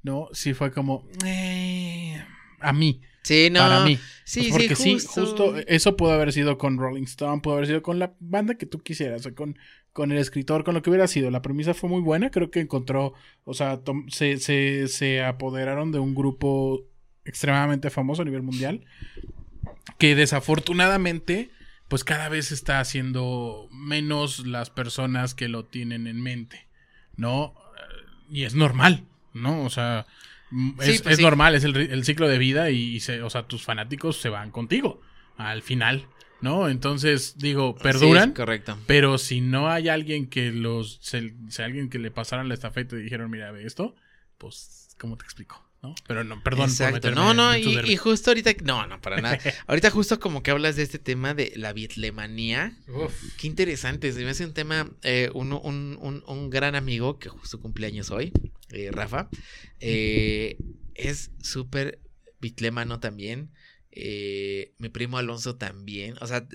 ¿no? 0.03 0.29
Sí 0.33 0.53
fue 0.53 0.71
como... 0.71 1.07
eh, 1.25 2.23
a 2.59 2.73
mí, 2.73 3.01
sí, 3.23 3.49
no. 3.51 3.59
para 3.59 3.85
mí. 3.85 3.99
Sí, 4.23 4.41
Pues 4.41 4.51
porque 4.51 4.75
sí, 4.75 4.99
sí, 4.99 5.07
justo 5.07 5.55
eso 5.67 5.95
pudo 5.95 6.11
haber 6.11 6.33
sido 6.33 6.57
con 6.57 6.77
Rolling 6.77 7.03
Stone, 7.03 7.41
pudo 7.41 7.55
haber 7.55 7.67
sido 7.67 7.81
con 7.81 7.99
la 7.99 8.13
banda 8.19 8.55
que 8.55 8.65
tú 8.65 8.79
quisieras, 8.79 9.25
o 9.25 9.35
con, 9.35 9.57
con 9.93 10.11
el 10.11 10.17
escritor, 10.17 10.63
con 10.63 10.73
lo 10.73 10.81
que 10.81 10.89
hubiera 10.89 11.07
sido. 11.07 11.29
La 11.29 11.41
premisa 11.41 11.73
fue 11.73 11.89
muy 11.89 12.01
buena, 12.01 12.31
creo 12.31 12.49
que 12.49 12.59
encontró, 12.59 13.13
o 13.43 13.53
sea, 13.53 13.79
se, 14.09 14.37
se, 14.37 14.87
se 14.87 15.23
apoderaron 15.23 15.91
de 15.91 15.99
un 15.99 16.15
grupo 16.15 16.85
extremadamente 17.25 17.89
famoso 17.89 18.21
a 18.21 18.25
nivel 18.25 18.41
mundial, 18.41 18.85
que 19.97 20.15
desafortunadamente, 20.15 21.51
pues 21.87 22.03
cada 22.03 22.29
vez 22.29 22.51
está 22.51 22.79
haciendo 22.79 23.67
menos 23.71 24.45
las 24.47 24.69
personas 24.69 25.35
que 25.35 25.47
lo 25.47 25.65
tienen 25.65 26.07
en 26.07 26.21
mente, 26.21 26.67
¿no? 27.15 27.53
Y 28.29 28.43
es 28.43 28.55
normal, 28.55 29.03
¿no? 29.33 29.63
O 29.63 29.69
sea, 29.69 30.05
mm, 30.51 30.79
Sí, 30.81 30.91
es, 30.91 31.01
pues 31.01 31.13
es 31.13 31.17
sí. 31.17 31.23
normal, 31.23 31.55
es 31.55 31.63
el, 31.63 31.75
el 31.75 32.03
ciclo 32.03 32.27
de 32.27 32.37
vida 32.37 32.69
y, 32.69 32.99
se, 32.99 33.21
o 33.21 33.29
sea, 33.29 33.43
tus 33.47 33.63
fanáticos 33.63 34.17
se 34.17 34.29
van 34.29 34.51
contigo 34.51 35.01
al 35.37 35.61
final, 35.61 36.07
¿no? 36.41 36.67
Entonces, 36.69 37.37
digo, 37.37 37.75
perduran. 37.75 38.29
Sí, 38.29 38.35
correcto. 38.35 38.77
Pero 38.87 39.17
si 39.17 39.41
no 39.41 39.69
hay 39.69 39.89
alguien 39.89 40.27
que 40.27 40.51
los. 40.51 40.99
Si 41.01 41.61
alguien 41.61 41.89
que 41.89 41.99
le 41.99 42.11
pasaran 42.11 42.47
la 42.47 42.53
estafeta 42.55 42.95
y 42.95 43.03
dijeron, 43.03 43.29
mira, 43.29 43.51
ve 43.51 43.65
esto, 43.65 43.95
pues, 44.37 44.95
¿cómo 44.99 45.17
te 45.17 45.25
explico? 45.25 45.66
¿No? 45.83 45.93
Pero 46.07 46.23
no, 46.23 46.41
perdón 46.43 46.69
Exacto. 46.69 47.11
No, 47.11 47.33
no, 47.35 47.55
y, 47.55 47.95
justo 47.97 48.31
ahorita. 48.31 48.51
No, 48.63 48.87
no, 48.87 48.99
para 48.99 49.21
nada. 49.21 49.37
ahorita, 49.67 49.91
justo 49.91 50.19
como 50.19 50.41
que 50.41 50.49
hablas 50.51 50.75
de 50.75 50.83
este 50.83 50.97
tema 50.97 51.33
de 51.35 51.53
la 51.55 51.71
bitlemanía. 51.71 52.75
Uf. 52.87 53.13
Qué 53.37 53.45
interesante. 53.47 54.11
Se 54.11 54.23
me 54.23 54.31
hace 54.31 54.43
un 54.45 54.53
tema. 54.53 54.89
eh, 55.03 55.29
un, 55.35 55.53
un, 55.53 55.97
un, 56.01 56.23
un 56.27 56.49
gran 56.49 56.73
amigo 56.75 57.19
que 57.19 57.29
justo 57.29 57.59
cumpleaños 57.61 58.09
hoy, 58.09 58.31
eh, 58.71 58.89
Rafa. 58.91 59.29
eh, 59.79 60.57
es 60.95 61.29
súper 61.43 61.99
bitlemano 62.41 62.99
también. 62.99 63.51
eh, 63.91 64.73
mi 64.79 64.89
primo 64.89 65.17
Alonso 65.19 65.55
también. 65.57 66.15
O 66.21 66.27
sea, 66.27 66.47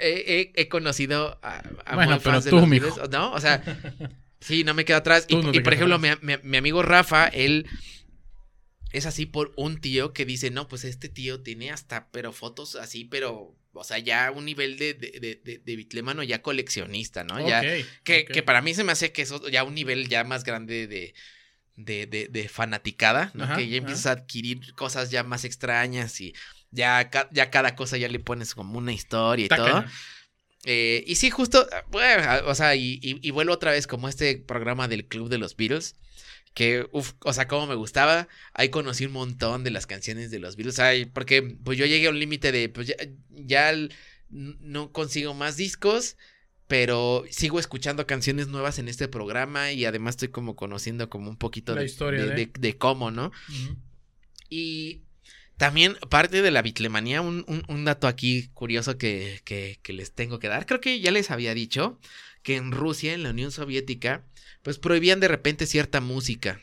he, 0.00 0.24
he- 0.26 0.52
he 0.62 0.68
conocido 0.68 1.38
a, 1.42 1.62
a 1.84 1.94
Bueno, 1.94 2.18
pero 2.18 2.32
fans 2.32 2.44
de 2.44 2.50
tú, 2.50 2.56
los 2.56 2.68
mijo. 2.68 2.86
Beatles, 2.86 3.10
¿No? 3.10 3.32
O 3.32 3.40
sea, 3.40 3.62
sí, 4.40 4.64
no 4.64 4.74
me 4.74 4.84
quedo 4.84 4.96
atrás. 4.98 5.26
Y, 5.28 5.36
no 5.36 5.52
por 5.52 5.72
ejemplo, 5.74 5.98
mi, 5.98 6.08
mi- 6.22 6.38
mi 6.42 6.56
amigo 6.56 6.82
Rafa, 6.82 7.28
él 7.28 7.66
es 8.94 9.06
así 9.06 9.26
por 9.26 9.52
un 9.56 9.80
tío 9.80 10.12
que 10.12 10.24
dice, 10.24 10.50
no, 10.50 10.68
pues 10.68 10.84
este 10.84 11.08
tío 11.08 11.40
tiene 11.40 11.72
hasta, 11.72 12.08
pero 12.12 12.32
fotos 12.32 12.76
así, 12.76 13.04
pero, 13.04 13.56
o 13.72 13.84
sea, 13.84 13.98
ya 13.98 14.30
un 14.30 14.44
nivel 14.44 14.78
de, 14.78 14.94
de, 14.94 15.40
de, 15.42 15.58
de, 15.58 15.76
bitlemano 15.76 16.22
ya 16.22 16.42
coleccionista, 16.42 17.24
¿no? 17.24 17.46
Ya, 17.46 17.60
que, 18.04 18.24
que 18.24 18.42
para 18.44 18.62
mí 18.62 18.72
se 18.72 18.84
me 18.84 18.92
hace 18.92 19.10
que 19.10 19.22
eso 19.22 19.48
ya 19.48 19.64
un 19.64 19.74
nivel 19.74 20.08
ya 20.08 20.22
más 20.22 20.44
grande 20.44 20.86
de, 20.86 21.12
de, 21.74 22.06
de, 22.06 22.28
de 22.28 22.48
fanaticada, 22.48 23.32
¿no? 23.34 23.44
Ajá, 23.44 23.56
que 23.56 23.68
ya 23.68 23.78
empiezas 23.78 24.06
a 24.06 24.12
adquirir 24.12 24.74
cosas 24.74 25.10
ya 25.10 25.24
más 25.24 25.44
extrañas 25.44 26.20
y 26.20 26.32
ya, 26.70 27.10
ya 27.32 27.50
cada 27.50 27.74
cosa 27.74 27.96
ya 27.96 28.08
le 28.08 28.20
pones 28.20 28.54
como 28.54 28.78
una 28.78 28.92
historia 28.92 29.46
y 29.46 29.48
todo. 29.48 29.84
Eh, 30.66 31.02
y 31.06 31.16
sí, 31.16 31.30
justo, 31.30 31.68
bueno, 31.88 32.46
o 32.46 32.54
sea, 32.54 32.76
y, 32.76 33.00
y, 33.02 33.18
y 33.26 33.30
vuelvo 33.32 33.52
otra 33.52 33.72
vez 33.72 33.88
como 33.88 34.08
este 34.08 34.36
programa 34.38 34.86
del 34.86 35.06
Club 35.06 35.28
de 35.28 35.38
los 35.38 35.56
Beatles. 35.56 35.96
Que, 36.54 36.86
uff, 36.92 37.12
o 37.20 37.32
sea, 37.32 37.48
como 37.48 37.66
me 37.66 37.74
gustaba. 37.74 38.28
Ahí 38.52 38.68
conocí 38.70 39.04
un 39.06 39.12
montón 39.12 39.64
de 39.64 39.70
las 39.70 39.86
canciones 39.86 40.30
de 40.30 40.38
los 40.38 40.54
Beatles. 40.56 40.78
Ay, 40.78 41.04
porque 41.04 41.42
pues 41.42 41.76
yo 41.76 41.84
llegué 41.86 42.06
a 42.06 42.10
un 42.10 42.18
límite 42.20 42.52
de, 42.52 42.68
pues 42.68 42.86
ya, 42.86 42.94
ya 43.30 43.72
no 44.30 44.92
consigo 44.92 45.34
más 45.34 45.56
discos. 45.56 46.16
Pero 46.66 47.24
sigo 47.28 47.58
escuchando 47.60 48.06
canciones 48.06 48.48
nuevas 48.48 48.78
en 48.78 48.88
este 48.88 49.06
programa. 49.08 49.72
Y 49.72 49.84
además 49.84 50.12
estoy 50.14 50.28
como 50.28 50.56
conociendo 50.56 51.10
como 51.10 51.28
un 51.28 51.36
poquito 51.36 51.74
La 51.74 51.80
de, 51.80 51.86
historia 51.86 52.22
de, 52.22 52.28
de- 52.30 52.34
de- 52.46 52.52
de 52.58 52.78
cómo, 52.78 53.10
¿no? 53.10 53.32
Y 54.48 55.02
también 55.56 55.96
parte 56.08 56.42
de 56.42 56.50
la 56.50 56.62
bitlemanía, 56.62 57.20
un, 57.20 57.44
un- 57.48 57.64
un 57.68 57.84
dato 57.84 58.06
aquí 58.06 58.48
curioso 58.54 58.96
que, 58.98 59.40
que- 59.44 59.78
que 59.82 59.92
les 59.92 60.12
tengo 60.12 60.38
que 60.38 60.48
dar. 60.48 60.66
Creo 60.66 60.80
que 60.80 61.00
ya 61.00 61.10
les 61.10 61.30
había 61.30 61.54
dicho 61.54 61.98
que 62.44 62.54
en 62.54 62.70
Rusia, 62.70 63.14
en 63.14 63.24
la 63.24 63.30
Unión 63.30 63.50
Soviética, 63.50 64.22
pues 64.62 64.78
prohibían 64.78 65.18
de 65.18 65.26
repente 65.28 65.66
cierta 65.66 66.00
música. 66.00 66.60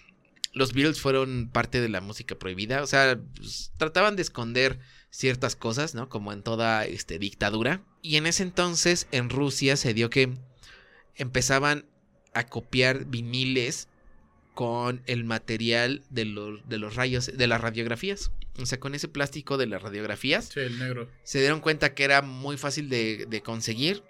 Los 0.54 0.74
Beatles 0.74 1.02
fueron 1.02 1.50
parte 1.52 1.82
de 1.82 1.90
la 1.90 2.02
música 2.02 2.36
prohibida, 2.36 2.84
o 2.84 2.88
sea, 2.88 3.20
pues, 3.36 3.74
trataban 3.78 4.16
de 4.16 4.22
esconder 4.22 4.80
ciertas 5.10 5.56
cosas, 5.56 5.96
¿no? 5.96 6.08
Como 6.08 6.32
en 6.32 6.44
toda 6.44 6.86
este, 6.86 7.20
dictadura. 7.20 7.84
Y 8.02 8.16
en 8.16 8.28
ese 8.28 8.44
entonces, 8.44 9.08
en 9.12 9.30
Rusia, 9.30 9.76
se 9.76 9.94
dio 9.94 10.10
que 10.10 10.34
empezaban 11.16 11.86
a 12.34 12.46
copiar 12.46 13.06
viniles 13.06 13.88
con 14.54 15.02
el 15.06 15.24
material 15.24 16.04
de 16.10 16.26
los, 16.26 16.68
de 16.68 16.78
los 16.78 16.96
rayos, 16.96 17.26
de 17.38 17.48
las 17.48 17.62
radiografías. 17.62 18.32
O 18.60 18.66
sea, 18.66 18.80
con 18.80 18.94
ese 18.94 19.08
plástico 19.08 19.58
de 19.58 19.66
las 19.66 19.82
radiografías, 19.82 20.50
Sí, 20.54 20.60
el 20.60 20.78
negro. 20.78 21.10
se 21.24 21.40
dieron 21.40 21.62
cuenta 21.62 21.94
que 21.94 22.04
era 22.04 22.22
muy 22.22 22.58
fácil 22.58 22.90
de, 22.90 23.26
de 23.30 23.42
conseguir 23.42 24.04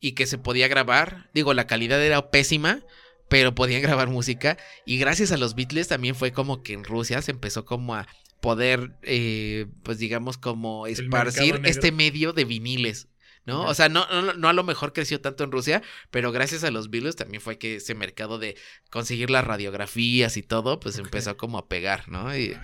y 0.00 0.12
que 0.12 0.26
se 0.26 0.38
podía 0.38 0.68
grabar. 0.68 1.28
Digo, 1.34 1.54
la 1.54 1.66
calidad 1.66 2.02
era 2.02 2.30
pésima, 2.30 2.80
pero 3.28 3.54
podían 3.54 3.82
grabar 3.82 4.08
música. 4.08 4.56
Y 4.86 4.98
gracias 4.98 5.32
a 5.32 5.36
los 5.36 5.54
Beatles 5.54 5.88
también 5.88 6.14
fue 6.14 6.32
como 6.32 6.62
que 6.62 6.72
en 6.72 6.84
Rusia 6.84 7.22
se 7.22 7.30
empezó 7.30 7.64
como 7.64 7.94
a 7.94 8.06
poder, 8.40 8.92
eh, 9.02 9.66
pues 9.82 9.98
digamos, 9.98 10.38
como 10.38 10.86
esparcir 10.86 11.60
este 11.64 11.90
medio 11.92 12.32
de 12.32 12.44
viniles. 12.44 13.08
¿no? 13.46 13.62
Ajá. 13.62 13.70
O 13.70 13.74
sea, 13.74 13.88
no, 13.88 14.06
no, 14.10 14.34
no 14.34 14.48
a 14.48 14.52
lo 14.52 14.62
mejor 14.62 14.92
creció 14.92 15.20
tanto 15.22 15.42
en 15.42 15.50
Rusia, 15.50 15.82
pero 16.10 16.32
gracias 16.32 16.64
a 16.64 16.70
los 16.70 16.90
Beatles 16.90 17.16
también 17.16 17.40
fue 17.40 17.58
que 17.58 17.76
ese 17.76 17.94
mercado 17.94 18.38
de 18.38 18.56
conseguir 18.90 19.30
las 19.30 19.42
radiografías 19.44 20.36
y 20.36 20.42
todo, 20.42 20.78
pues 20.80 20.98
Ok. 20.98 21.06
empezó 21.06 21.36
como 21.38 21.56
a 21.56 21.66
pegar, 21.66 22.08
¿no? 22.10 22.36
Y, 22.36 22.54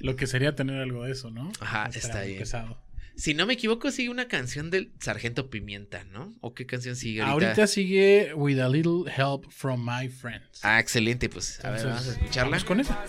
Lo 0.00 0.16
que 0.16 0.26
sería 0.26 0.54
tener 0.56 0.80
algo 0.80 1.04
de 1.04 1.12
eso, 1.12 1.30
¿no? 1.30 1.52
Ajá, 1.60 1.84
Estará 1.86 1.98
está 1.98 2.22
bien. 2.22 2.38
pesado. 2.38 2.80
Si 3.16 3.34
no 3.34 3.46
me 3.46 3.54
equivoco, 3.54 3.90
sigue 3.90 4.08
una 4.08 4.28
canción 4.28 4.70
del 4.70 4.92
Sargento 5.00 5.50
Pimienta, 5.50 6.04
¿no? 6.04 6.34
¿O 6.40 6.54
qué 6.54 6.64
canción 6.66 6.96
sigue 6.96 7.20
ahorita? 7.20 7.48
Ahorita 7.48 7.66
sigue 7.66 8.32
With 8.34 8.58
a 8.60 8.68
Little 8.68 9.10
Help 9.14 9.50
from 9.50 9.84
My 9.84 10.08
Friends. 10.08 10.60
Ah, 10.62 10.80
excelente, 10.80 11.28
pues 11.28 11.62
a 11.64 11.70
ver, 11.70 11.84
vamos 11.84 11.86
a 11.86 11.98
Entonces, 11.98 12.16
escucharla. 12.22 12.50
vamos 12.50 12.64
con 12.64 12.80
esa. 12.80 13.04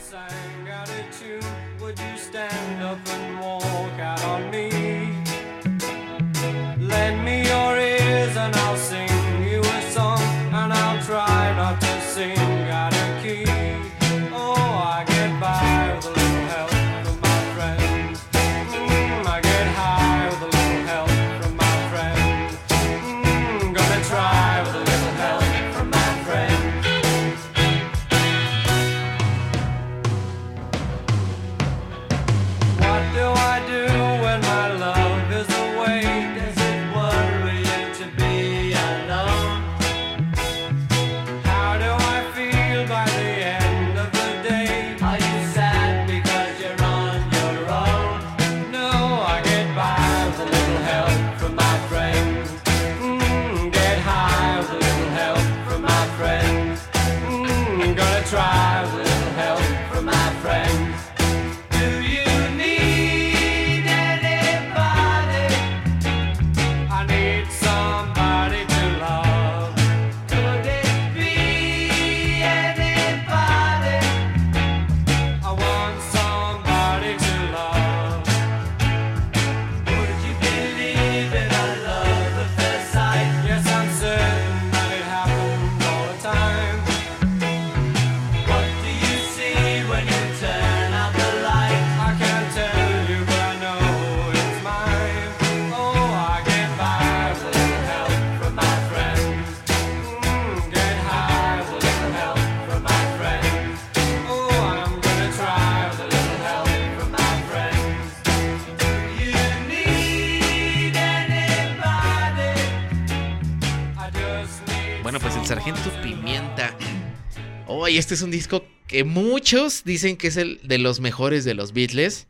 Oye, 117.92 118.00
este 118.00 118.14
es 118.14 118.22
un 118.22 118.32
disco 118.32 118.66
que 118.88 119.04
muchos 119.04 119.84
dicen 119.84 120.16
que 120.16 120.28
es 120.28 120.38
el 120.38 120.62
de 120.64 120.78
los 120.78 121.02
mejores 121.02 121.44
de 121.44 121.56
los 121.56 121.74
Beatles. 121.74 122.26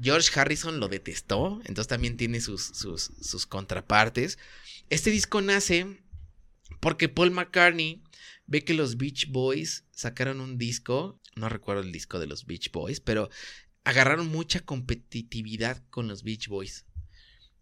George 0.00 0.30
Harrison 0.38 0.78
lo 0.78 0.86
detestó, 0.86 1.58
entonces 1.64 1.88
también 1.88 2.16
tiene 2.16 2.40
sus, 2.40 2.62
sus 2.62 3.46
contrapartes. 3.46 4.38
Este 4.88 5.10
disco 5.10 5.40
nace 5.40 5.98
porque 6.78 7.08
Paul 7.08 7.32
McCartney 7.32 8.04
ve 8.46 8.62
que 8.62 8.72
los 8.72 8.98
Beach 8.98 9.26
Boys 9.32 9.84
sacaron 9.90 10.40
un 10.40 10.58
disco, 10.58 11.20
no 11.34 11.48
recuerdo 11.48 11.82
el 11.82 11.90
disco 11.90 12.20
de 12.20 12.28
los 12.28 12.46
Beach 12.46 12.70
Boys, 12.70 13.00
pero 13.00 13.30
agarraron 13.82 14.28
mucha 14.28 14.60
competitividad 14.60 15.82
con 15.90 16.06
los 16.06 16.22
Beach 16.22 16.46
Boys. 16.46 16.84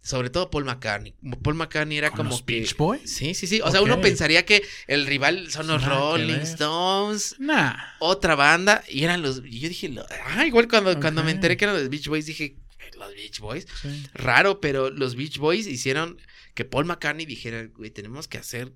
Sobre 0.01 0.31
todo 0.31 0.51
Paul 0.51 0.65
McCartney. 0.65 1.15
Paul 1.43 1.57
McCartney 1.57 1.99
era 1.99 2.09
¿Con 2.11 2.19
como 2.19 2.31
los 2.31 2.43
que... 2.43 2.61
Beach 2.61 2.77
Boys? 2.77 3.03
Sí, 3.13 3.35
sí, 3.35 3.47
sí. 3.47 3.61
O 3.63 3.71
sea, 3.71 3.83
uno 3.83 4.01
pensaría 4.01 4.47
que 4.47 4.63
el 4.87 5.07
rival 5.07 5.51
son 5.51 5.67
los 5.67 5.85
Rolling. 5.85 6.35
Stones, 6.41 7.35
Nah. 7.39 7.75
otra 7.99 8.35
banda, 8.35 8.83
y 8.89 9.05
eran 9.05 9.21
los. 9.23 9.43
Y 9.45 9.61
yo 9.61 9.69
dije, 9.69 9.89
lo- 9.91 10.07
ah, 10.27 10.47
igual 10.47 10.69
cuando, 10.69 10.99
cuando 11.01 11.23
me 11.25 11.33
enteré 11.33 11.57
que 11.57 11.65
eran 11.67 11.77
los 11.77 11.91
Beach 11.91 12.09
Boys, 12.09 12.27
dije, 12.27 12.57
los 12.97 13.13
Beach 13.15 13.41
Boys. 13.41 13.67
Sí. 13.83 14.05
Raro, 14.15 14.61
pero 14.61 14.89
los 14.91 15.15
Beach 15.15 15.39
Boys 15.39 15.67
hicieron 15.67 16.19
que 16.55 16.65
Paul 16.65 16.87
McCartney 16.87 17.27
dijera, 17.27 17.67
güey, 17.77 17.91
tenemos 17.91 18.29
que 18.29 18.39
hacer 18.39 18.73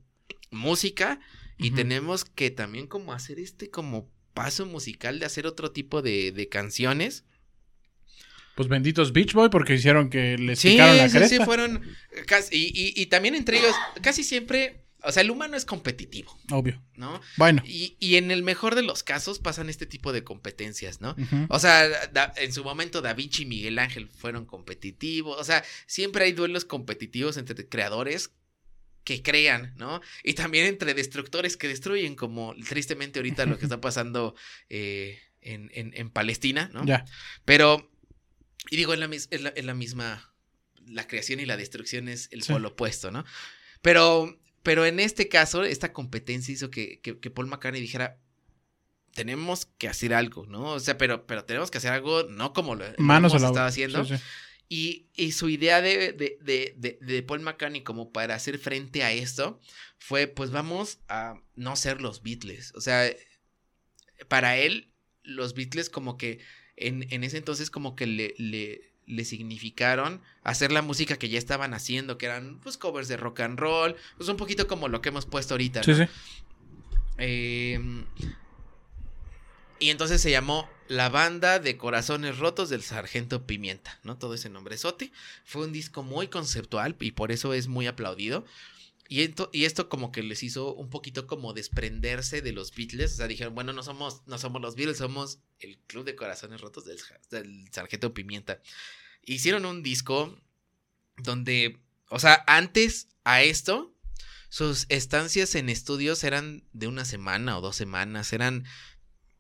música 0.50 1.18
y 1.56 1.70
tenemos 1.70 2.24
que 2.24 2.50
también 2.50 2.86
como 2.86 3.12
hacer 3.12 3.38
este 3.38 3.70
como 3.70 4.10
paso 4.34 4.66
musical 4.66 5.18
de 5.18 5.26
hacer 5.26 5.46
otro 5.46 5.70
tipo 5.70 6.02
de, 6.02 6.32
de 6.32 6.48
canciones. 6.48 7.24
Pues 8.54 8.68
benditos 8.68 9.12
Beach 9.12 9.32
Boy 9.32 9.48
porque 9.48 9.74
hicieron 9.74 10.10
que 10.10 10.36
les 10.38 10.58
Sí, 10.58 10.72
picaron 10.72 10.96
la 10.98 11.08
sí, 11.08 11.16
cresta. 11.18 11.36
sí, 11.38 11.44
fueron 11.44 11.82
casi, 12.26 12.54
y, 12.54 12.66
y- 12.74 13.02
y 13.02 13.06
también 13.06 13.34
entre 13.34 13.58
ellos, 13.58 13.74
casi 14.02 14.22
siempre, 14.24 14.84
o 15.02 15.10
sea, 15.10 15.22
el 15.22 15.30
humano 15.30 15.56
es 15.56 15.64
competitivo, 15.64 16.38
Obvio. 16.50 16.82
¿no? 16.94 17.20
Bueno. 17.38 17.62
Y, 17.66 17.96
y 17.98 18.16
en 18.16 18.30
el 18.30 18.42
mejor 18.42 18.74
de 18.74 18.82
los 18.82 19.02
casos 19.02 19.38
pasan 19.38 19.70
este 19.70 19.86
tipo 19.86 20.12
de 20.12 20.22
competencias, 20.22 21.00
¿no? 21.00 21.16
O 21.48 21.58
sea, 21.58 21.88
da- 22.08 22.32
en 22.36 22.52
su 22.52 22.62
momento 22.62 23.00
Da 23.00 23.14
Vinci 23.14 23.42
y 23.44 23.46
Miguel 23.46 23.78
Ángel 23.78 24.08
fueron 24.10 24.44
competitivos. 24.44 25.40
O 25.40 25.44
sea, 25.44 25.64
siempre 25.86 26.26
hay 26.26 26.32
duelos 26.32 26.64
competitivos 26.66 27.36
entre 27.38 27.66
creadores 27.68 28.32
que 29.04 29.22
crean, 29.22 29.74
¿no? 29.78 30.00
Y 30.22 30.34
también 30.34 30.66
entre 30.66 30.94
destructores 30.94 31.56
que 31.56 31.66
destruyen, 31.68 32.14
como 32.14 32.54
tristemente 32.68 33.18
ahorita 33.18 33.46
lo 33.46 33.58
que 33.58 33.64
está 33.66 33.80
pasando 33.80 34.36
eh, 34.68 35.18
en, 35.40 35.70
en- 35.74 35.92
en 35.96 36.10
Palestina, 36.10 36.70
¿no? 36.72 36.84
Ya. 36.84 37.04
Pero, 37.44 37.90
y 38.70 38.76
digo, 38.76 38.92
es 38.94 38.98
la, 39.00 39.08
mis- 39.08 39.28
es 39.30 39.42
la- 39.42 39.50
es 39.50 39.64
la 39.64 39.74
misma, 39.74 40.32
la 40.86 41.06
creación 41.06 41.40
y 41.40 41.46
la 41.46 41.56
destrucción 41.56 42.08
es 42.08 42.28
el 42.32 42.42
Sí. 42.42 42.52
polo 42.52 42.68
opuesto, 42.70 43.10
¿no? 43.10 43.24
Pero, 43.82 44.38
pero 44.62 44.84
en 44.86 45.00
este 45.00 45.28
caso, 45.28 45.64
esta 45.64 45.92
competencia 45.92 46.52
hizo 46.52 46.70
que, 46.70 47.00
que- 47.00 47.18
que 47.18 47.30
Paul 47.30 47.46
McCartney 47.48 47.80
dijera, 47.80 48.18
tenemos 49.14 49.66
que 49.66 49.88
hacer 49.88 50.14
algo, 50.14 50.46
¿no? 50.46 50.64
O 50.72 50.80
sea, 50.80 50.96
pero, 50.96 51.26
pero 51.26 51.44
tenemos 51.44 51.70
que 51.70 51.78
hacer 51.78 51.92
algo, 51.92 52.22
no 52.24 52.52
como 52.52 52.74
lo, 52.76 52.84
Manos 52.98 53.32
hemos 53.32 53.42
estado 53.42 53.66
haciendo. 53.66 54.04
Sí, 54.04 54.16
sí. 54.16 54.22
Y, 54.68 55.08
y 55.14 55.32
su 55.32 55.50
idea 55.50 55.82
de, 55.82 56.12
de, 56.12 56.38
de, 56.40 56.74
de, 56.78 56.98
de 57.02 57.22
Paul 57.22 57.40
McCartney 57.40 57.82
como 57.82 58.10
para 58.10 58.34
hacer 58.34 58.58
frente 58.58 59.02
a 59.02 59.12
esto 59.12 59.60
fue, 59.98 60.28
pues 60.28 60.50
vamos 60.50 61.00
a 61.08 61.34
no 61.56 61.76
ser 61.76 62.00
los 62.00 62.22
Beatles. 62.22 62.72
O 62.74 62.80
sea, 62.80 63.12
para 64.28 64.56
él, 64.56 64.90
los 65.22 65.52
Beatles 65.52 65.90
como 65.90 66.16
que 66.16 66.38
en, 66.76 67.06
en 67.10 67.24
ese 67.24 67.38
entonces 67.38 67.70
como 67.70 67.96
que 67.96 68.06
le, 68.06 68.34
le, 68.38 68.92
le 69.06 69.24
significaron 69.24 70.20
hacer 70.42 70.72
la 70.72 70.82
música 70.82 71.16
que 71.16 71.28
ya 71.28 71.38
estaban 71.38 71.74
haciendo, 71.74 72.18
que 72.18 72.26
eran 72.26 72.58
pues 72.60 72.76
covers 72.76 73.08
de 73.08 73.16
rock 73.16 73.40
and 73.40 73.58
roll, 73.58 73.96
pues 74.16 74.28
un 74.28 74.36
poquito 74.36 74.66
como 74.66 74.88
lo 74.88 75.00
que 75.00 75.10
hemos 75.10 75.26
puesto 75.26 75.54
ahorita. 75.54 75.82
Sí, 75.82 75.90
¿no? 75.92 75.96
sí. 75.96 76.04
Eh, 77.18 77.78
y 79.82 79.90
entonces 79.90 80.20
se 80.20 80.30
llamó 80.30 80.70
La 80.86 81.08
Banda 81.08 81.58
de 81.58 81.76
Corazones 81.76 82.38
Rotos 82.38 82.70
del 82.70 82.82
Sargento 82.82 83.48
Pimienta, 83.48 83.98
¿no? 84.04 84.16
Todo 84.16 84.34
ese 84.34 84.48
nombre 84.48 84.78
sote. 84.78 85.10
Fue 85.44 85.64
un 85.64 85.72
disco 85.72 86.04
muy 86.04 86.28
conceptual 86.28 86.94
y 87.00 87.10
por 87.10 87.32
eso 87.32 87.52
es 87.52 87.66
muy 87.66 87.88
aplaudido. 87.88 88.44
Y 89.12 89.20
esto, 89.24 89.50
y 89.52 89.66
esto 89.66 89.90
como 89.90 90.10
que 90.10 90.22
les 90.22 90.42
hizo 90.42 90.74
un 90.74 90.88
poquito 90.88 91.26
como 91.26 91.52
desprenderse 91.52 92.40
de 92.40 92.52
los 92.52 92.74
Beatles. 92.74 93.12
O 93.12 93.16
sea, 93.16 93.28
dijeron, 93.28 93.54
bueno, 93.54 93.74
no 93.74 93.82
somos, 93.82 94.22
no 94.24 94.38
somos 94.38 94.62
los 94.62 94.74
Beatles, 94.74 94.96
somos 94.96 95.38
el 95.60 95.76
Club 95.80 96.06
de 96.06 96.16
Corazones 96.16 96.62
Rotos 96.62 96.86
del, 96.86 96.96
del 97.30 97.70
Sargento 97.70 98.14
Pimienta. 98.14 98.62
Hicieron 99.22 99.66
un 99.66 99.82
disco 99.82 100.40
donde, 101.18 101.78
o 102.08 102.18
sea, 102.18 102.42
antes 102.46 103.08
a 103.22 103.42
esto, 103.42 103.94
sus 104.48 104.86
estancias 104.88 105.56
en 105.56 105.68
estudios 105.68 106.24
eran 106.24 106.64
de 106.72 106.86
una 106.86 107.04
semana 107.04 107.58
o 107.58 107.60
dos 107.60 107.76
semanas, 107.76 108.32
eran 108.32 108.64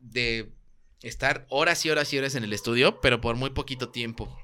de 0.00 0.52
estar 1.00 1.46
horas 1.48 1.86
y 1.86 1.88
horas 1.88 2.12
y 2.12 2.18
horas 2.18 2.34
en 2.34 2.44
el 2.44 2.52
estudio, 2.52 3.00
pero 3.00 3.22
por 3.22 3.36
muy 3.36 3.48
poquito 3.48 3.88
tiempo. 3.88 4.38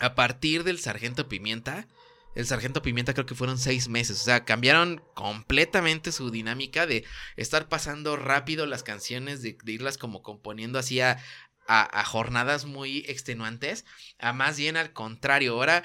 A 0.00 0.14
partir 0.14 0.64
del 0.64 0.80
Sargento 0.80 1.28
Pimienta, 1.28 1.86
el 2.34 2.46
Sargento 2.46 2.82
Pimienta 2.82 3.14
creo 3.14 3.26
que 3.26 3.34
fueron 3.34 3.58
seis 3.58 3.88
meses, 3.88 4.20
o 4.20 4.24
sea, 4.24 4.44
cambiaron 4.44 5.02
completamente 5.14 6.12
su 6.12 6.30
dinámica 6.30 6.86
de 6.86 7.04
estar 7.36 7.68
pasando 7.68 8.16
rápido 8.16 8.66
las 8.66 8.82
canciones, 8.82 9.42
de, 9.42 9.56
irlas 9.66 9.98
como 9.98 10.22
componiendo 10.22 10.78
así 10.78 11.00
a, 11.00 11.18
a, 11.66 12.04
jornadas 12.04 12.64
muy 12.64 12.98
extenuantes, 13.08 13.84
a 14.18 14.32
más 14.32 14.56
bien 14.56 14.76
al 14.76 14.92
contrario, 14.92 15.54
ahora 15.54 15.82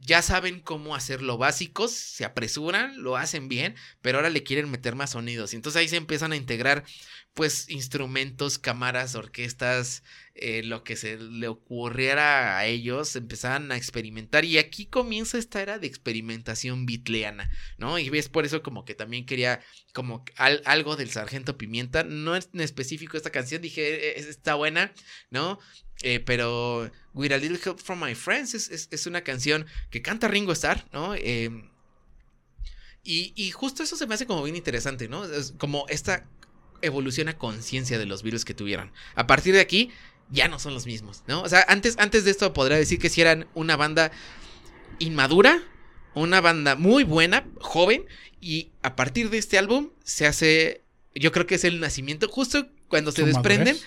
ya 0.00 0.20
saben 0.20 0.60
cómo 0.60 0.94
hacer 0.94 1.22
lo 1.22 1.38
básicos, 1.38 1.92
se 1.92 2.26
apresuran, 2.26 3.02
lo 3.02 3.16
hacen 3.16 3.48
bien, 3.48 3.74
pero 4.02 4.18
ahora 4.18 4.28
le 4.28 4.42
quieren 4.42 4.70
meter 4.70 4.94
más 4.94 5.12
sonidos. 5.12 5.52
Y 5.52 5.56
entonces 5.56 5.80
ahí 5.80 5.88
se 5.88 5.96
empiezan 5.96 6.32
a 6.32 6.36
integrar, 6.36 6.84
pues, 7.32 7.70
instrumentos, 7.70 8.58
cámaras, 8.58 9.14
orquestas, 9.14 10.02
eh, 10.36 10.62
lo 10.64 10.82
que 10.82 10.96
se 10.96 11.16
le 11.16 11.46
ocurriera 11.48 12.58
a 12.58 12.66
ellos, 12.66 13.14
empezaban 13.16 13.70
a 13.70 13.76
experimentar. 13.76 14.44
Y 14.44 14.58
aquí 14.58 14.86
comienza 14.86 15.38
esta 15.38 15.62
era 15.62 15.78
de 15.78 15.86
experimentación 15.86 16.86
bitleana, 16.86 17.50
¿no? 17.78 17.98
Y 17.98 18.10
ves 18.10 18.28
por 18.28 18.44
eso 18.44 18.62
como 18.62 18.84
que 18.84 18.94
también 18.94 19.26
quería 19.26 19.60
como 19.92 20.24
al- 20.36 20.62
algo 20.64 20.96
del 20.96 21.10
Sargento 21.10 21.56
Pimienta. 21.56 22.02
No 22.02 22.34
es 22.36 22.48
en 22.52 22.60
específico 22.60 23.16
esta 23.16 23.30
canción, 23.30 23.62
dije, 23.62 24.18
"Eh, 24.18 24.20
está 24.28 24.54
buena, 24.56 24.92
¿no? 25.30 25.58
Eh, 26.02 26.18
pero 26.20 26.90
With 27.14 27.30
a 27.32 27.38
Little 27.38 27.60
Help 27.64 27.78
from 27.78 28.02
My 28.04 28.14
Friends 28.16 28.54
es, 28.54 28.68
es- 28.70 28.88
es 28.90 29.06
una 29.06 29.22
canción 29.22 29.66
que 29.90 30.02
canta 30.02 30.26
Ringo 30.26 30.52
Starr, 30.52 30.84
¿no? 30.92 31.14
Eh, 31.14 31.50
y, 33.02 33.32
y 33.36 33.50
justo 33.50 33.82
eso 33.82 33.96
se 33.96 34.06
me 34.06 34.14
hace 34.14 34.26
como 34.26 34.42
bien 34.42 34.56
interesante, 34.56 35.08
¿no? 35.08 35.24
Es 35.24 35.52
como 35.58 35.86
esta 35.88 36.26
evolución 36.82 37.28
a 37.28 37.38
conciencia 37.38 37.98
de 37.98 38.06
los 38.06 38.22
virus 38.22 38.44
que 38.44 38.54
tuvieron. 38.54 38.92
A 39.14 39.26
partir 39.26 39.54
de 39.54 39.60
aquí, 39.60 39.90
ya 40.30 40.48
no 40.48 40.58
son 40.58 40.74
los 40.74 40.86
mismos, 40.86 41.22
¿no? 41.26 41.42
O 41.42 41.48
sea, 41.48 41.64
antes, 41.68 41.96
antes 41.98 42.24
de 42.24 42.30
esto 42.30 42.52
podría 42.52 42.76
decir 42.76 42.98
que 42.98 43.08
si 43.08 43.20
eran 43.20 43.46
una 43.54 43.76
banda 43.76 44.10
inmadura, 44.98 45.62
una 46.14 46.40
banda 46.40 46.76
muy 46.76 47.04
buena, 47.04 47.46
joven, 47.60 48.04
y 48.40 48.70
a 48.82 48.94
partir 48.96 49.30
de 49.30 49.38
este 49.38 49.58
álbum 49.58 49.90
se 50.04 50.26
hace, 50.26 50.82
yo 51.14 51.32
creo 51.32 51.46
que 51.46 51.56
es 51.56 51.64
el 51.64 51.80
nacimiento, 51.80 52.28
justo 52.28 52.68
cuando 52.88 53.10
se 53.12 53.24
desprenden, 53.24 53.74
madurez. 53.74 53.86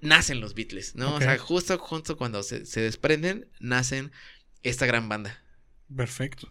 nacen 0.00 0.40
los 0.40 0.54
Beatles, 0.54 0.94
¿no? 0.94 1.14
O 1.14 1.18
sea, 1.20 1.38
justo, 1.38 1.78
justo 1.78 2.16
cuando 2.16 2.42
se, 2.42 2.64
se 2.66 2.80
desprenden, 2.80 3.46
nacen 3.60 4.12
esta 4.62 4.86
gran 4.86 5.08
banda. 5.08 5.42
Perfecto. 5.94 6.48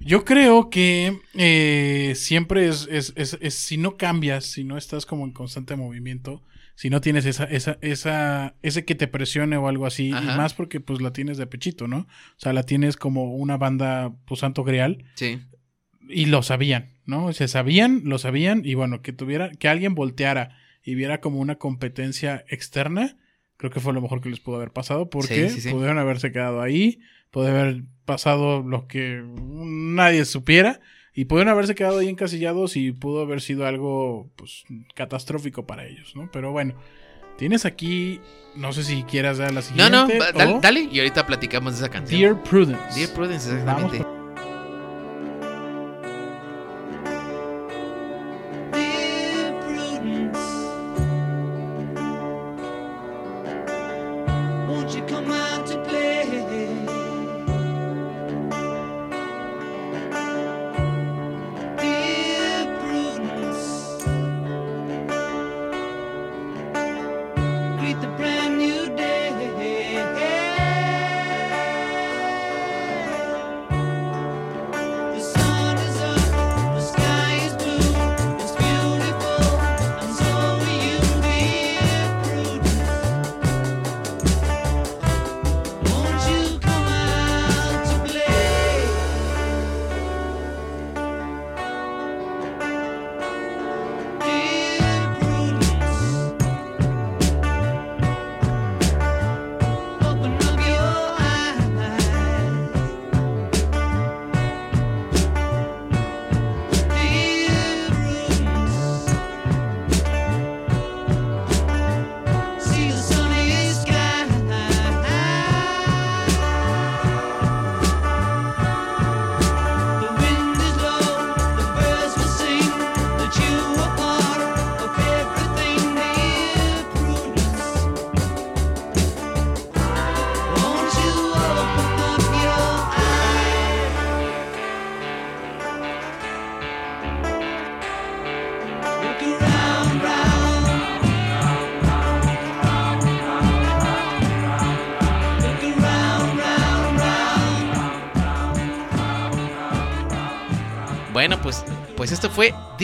Yo 0.00 0.24
creo 0.24 0.70
que 0.70 1.20
eh, 1.34 2.14
siempre 2.16 2.68
es, 2.68 2.88
es- 2.90 3.12
es- 3.16 3.36
es- 3.40 3.54
si 3.54 3.76
no 3.76 3.96
cambias, 3.96 4.44
si 4.46 4.64
no 4.64 4.76
estás 4.76 5.06
como 5.06 5.24
en 5.24 5.32
constante 5.32 5.76
movimiento, 5.76 6.42
si 6.76 6.90
no 6.90 7.00
tienes 7.00 7.24
esa, 7.26 7.44
esa, 7.44 7.78
esa, 7.82 8.54
ese 8.62 8.84
que 8.84 8.94
te 8.94 9.06
presione 9.08 9.56
o 9.56 9.68
algo 9.68 9.86
así, 9.86 10.08
y 10.08 10.12
más 10.12 10.54
porque 10.54 10.80
pues 10.80 11.00
la 11.00 11.12
tienes 11.12 11.38
de 11.38 11.46
pechito, 11.46 11.86
¿no? 11.88 11.98
O 11.98 12.06
sea, 12.38 12.52
la 12.52 12.64
tienes 12.64 12.96
como 12.96 13.34
una 13.34 13.56
banda, 13.56 14.12
pues 14.26 14.40
santo 14.40 14.64
grial, 14.64 15.04
Sí. 15.14 15.40
y 16.08 16.26
lo 16.26 16.42
sabían, 16.42 16.90
¿no? 17.06 17.32
Se 17.32 17.46
sabían, 17.48 18.02
lo 18.04 18.18
sabían, 18.18 18.62
y 18.64 18.74
bueno, 18.74 19.02
que 19.02 19.12
tuviera, 19.12 19.50
que 19.52 19.68
alguien 19.68 19.94
volteara 19.94 20.56
y 20.82 20.94
viera 20.96 21.20
como 21.20 21.38
una 21.38 21.54
competencia 21.56 22.44
externa, 22.48 23.16
creo 23.56 23.70
que 23.70 23.80
fue 23.80 23.92
lo 23.94 24.02
mejor 24.02 24.20
que 24.20 24.28
les 24.30 24.40
pudo 24.40 24.56
haber 24.56 24.72
pasado, 24.72 25.08
porque 25.10 25.48
Sí, 25.48 25.54
sí, 25.56 25.60
sí. 25.62 25.70
pudieron 25.70 25.98
haberse 25.98 26.32
quedado 26.32 26.60
ahí, 26.60 27.00
puede 27.30 27.50
haber 27.50 27.84
pasado 28.04 28.62
lo 28.62 28.86
que 28.88 29.22
nadie 29.38 30.24
supiera, 30.24 30.80
y 31.14 31.26
pudieron 31.26 31.52
haberse 31.52 31.74
quedado 31.74 31.98
ahí 31.98 32.08
encasillados 32.08 32.76
y 32.76 32.92
pudo 32.92 33.22
haber 33.22 33.40
sido 33.40 33.66
algo, 33.66 34.28
pues, 34.36 34.64
catastrófico 34.94 35.66
para 35.66 35.86
ellos, 35.86 36.14
¿no? 36.16 36.28
Pero 36.32 36.50
bueno, 36.52 36.74
tienes 37.38 37.64
aquí, 37.64 38.20
no 38.56 38.72
sé 38.72 38.84
si 38.84 39.02
quieras 39.04 39.38
dar 39.38 39.50
la 39.52 39.60
No, 39.60 39.62
siguiente. 39.62 39.90
no, 39.90 40.08
va- 40.20 40.32
dale, 40.32 40.52
o 40.54 40.60
dale, 40.60 40.88
y 40.90 40.98
ahorita 40.98 41.26
platicamos 41.26 41.74
de 41.74 41.78
esa 41.78 41.88
canción. 41.90 42.20
Dear 42.20 42.42
Prudence. 42.42 42.98
Dear 42.98 43.10
Prudence, 43.14 43.50
exactamente. 43.50 44.03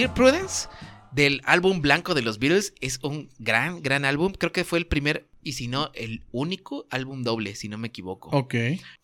Dear 0.00 0.14
Prudence 0.14 0.66
del 1.12 1.42
álbum 1.44 1.82
blanco 1.82 2.14
de 2.14 2.22
los 2.22 2.38
Beatles. 2.38 2.72
Es 2.80 3.00
un 3.02 3.28
gran, 3.38 3.82
gran 3.82 4.06
álbum. 4.06 4.32
Creo 4.32 4.50
que 4.50 4.64
fue 4.64 4.78
el 4.78 4.86
primer, 4.86 5.26
y 5.42 5.52
si 5.52 5.68
no, 5.68 5.90
el 5.94 6.22
único 6.32 6.86
álbum 6.88 7.22
doble, 7.22 7.54
si 7.54 7.68
no 7.68 7.76
me 7.76 7.88
equivoco. 7.88 8.30
Ok. 8.30 8.54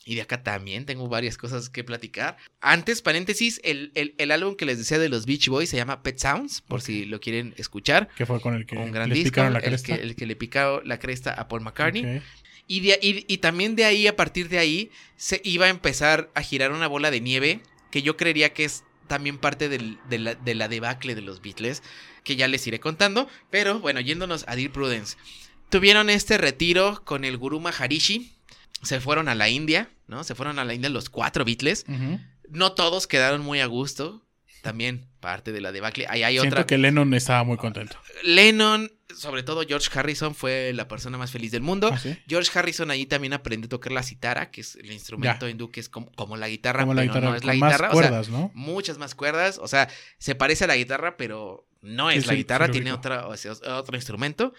Y 0.06 0.14
de 0.14 0.22
acá 0.22 0.42
también 0.42 0.86
tengo 0.86 1.06
varias 1.08 1.36
cosas 1.36 1.68
que 1.68 1.84
platicar. 1.84 2.38
Antes, 2.62 3.02
paréntesis, 3.02 3.60
el, 3.62 3.92
el- 3.94 4.14
el 4.16 4.30
álbum 4.30 4.56
que 4.56 4.64
les 4.64 4.78
decía 4.78 4.98
de 4.98 5.10
los 5.10 5.26
Beach 5.26 5.48
Boys 5.48 5.68
se 5.68 5.76
llama 5.76 6.02
Pet 6.02 6.16
Sounds, 6.18 6.62
por 6.62 6.80
si 6.80 7.04
lo 7.04 7.20
quieren 7.20 7.52
escuchar. 7.58 8.08
Que 8.16 8.24
fue 8.24 8.40
con 8.40 8.54
el 8.54 8.64
que 8.64 8.78
un 8.78 8.90
gran 8.90 9.10
les 9.10 9.18
disco, 9.18 9.32
picaron 9.32 9.52
la 9.52 9.58
el, 9.58 9.64
cresta. 9.66 9.96
que, 9.98 10.02
el 10.02 10.16
que 10.16 10.24
le 10.24 10.34
picó 10.36 10.80
la 10.82 10.98
cresta 10.98 11.34
a 11.34 11.46
Paul 11.46 11.60
McCartney. 11.60 12.22
Y, 12.68 12.80
de- 12.80 12.98
y- 13.02 13.26
y 13.28 13.36
también 13.36 13.76
de 13.76 13.84
ahí, 13.84 14.06
a 14.06 14.16
partir 14.16 14.48
de 14.48 14.56
ahí, 14.56 14.90
se 15.16 15.42
iba 15.44 15.66
a 15.66 15.68
empezar 15.68 16.30
a 16.34 16.40
girar 16.40 16.72
una 16.72 16.86
bola 16.86 17.10
de 17.10 17.20
nieve 17.20 17.60
que 17.90 18.00
yo 18.00 18.16
creería 18.16 18.54
que 18.54 18.64
es 18.64 18.82
también 19.06 19.38
parte 19.38 19.68
del- 19.68 19.98
de, 20.08 20.18
la, 20.18 20.34
de 20.34 20.54
la 20.54 20.68
debacle 20.68 21.14
de 21.14 21.22
los 21.22 21.40
Beatles, 21.40 21.82
que 22.24 22.36
ya 22.36 22.48
les 22.48 22.66
iré 22.66 22.80
contando. 22.80 23.28
Pero 23.50 23.78
bueno, 23.80 24.00
yéndonos 24.00 24.44
a 24.48 24.56
Dear 24.56 24.70
Prudence. 24.72 25.16
Tuvieron 25.70 26.10
este 26.10 26.38
retiro 26.38 27.02
con 27.04 27.24
el 27.24 27.36
gurú 27.36 27.60
Maharishi. 27.60 28.32
Se 28.82 29.00
fueron 29.00 29.28
a 29.28 29.34
la 29.34 29.48
India, 29.48 29.90
¿no? 30.06 30.22
Se 30.24 30.34
fueron 30.34 30.58
a 30.58 30.64
la 30.64 30.74
India 30.74 30.90
los 30.90 31.08
cuatro 31.10 31.44
Beatles. 31.44 31.84
No 32.50 32.72
todos 32.72 33.06
quedaron 33.06 33.40
muy 33.42 33.60
a 33.60 33.66
gusto. 33.66 34.22
También 34.62 35.06
parte 35.20 35.52
de 35.52 35.60
la 35.60 35.70
debacle. 35.72 36.06
Ahí 36.08 36.22
hay 36.22 36.34
Siento 36.38 36.54
otra. 36.56 36.66
que 36.66 36.76
Lennon 36.78 37.14
estaba 37.14 37.44
muy 37.44 37.56
contento. 37.56 37.96
Lennon, 38.24 38.90
sobre 39.16 39.42
todo 39.42 39.62
George 39.66 39.88
Harrison, 39.96 40.34
fue 40.34 40.72
la 40.74 40.88
persona 40.88 41.18
más 41.18 41.30
feliz 41.30 41.52
del 41.52 41.62
mundo. 41.62 41.90
¿Ah, 41.92 41.98
sí? 41.98 42.16
George 42.28 42.50
Harrison 42.58 42.90
ahí 42.90 43.06
también 43.06 43.32
aprendió 43.32 43.66
a 43.66 43.68
tocar 43.70 43.92
la 43.92 44.02
citara, 44.02 44.50
que 44.50 44.62
es 44.62 44.74
el 44.76 44.90
instrumento 44.90 45.46
Ya. 45.46 45.50
hindú 45.50 45.70
que 45.70 45.80
es 45.80 45.88
como, 45.88 46.10
como 46.12 46.36
la 46.36 46.48
guitarra, 46.48 46.80
Como 46.80 46.94
la 46.94 47.02
pero 47.02 47.12
guitarra, 47.12 47.30
no 47.30 47.36
es 47.36 47.44
la 47.44 47.54
más 47.54 47.72
guitarra. 47.72 47.88
o 47.88 47.92
sea, 47.92 48.00
cuerdas, 48.10 48.28
¿no? 48.28 48.50
muchas 48.54 48.98
más 48.98 49.14
cuerdas. 49.14 49.58
O 49.62 49.68
sea, 49.68 49.88
se 50.18 50.34
parece 50.34 50.64
a 50.64 50.66
la 50.66 50.76
guitarra, 50.76 51.16
pero 51.16 51.66
no 51.82 52.10
Sí, 52.10 52.18
es 52.18 52.26
la 52.26 52.32
sí, 52.32 52.38
guitarra, 52.38 52.68
tiene 52.70 52.92
otra, 52.92 53.28
o 53.28 53.36
sea, 53.36 53.52
otro 53.52 53.96
instrumento. 53.96 54.52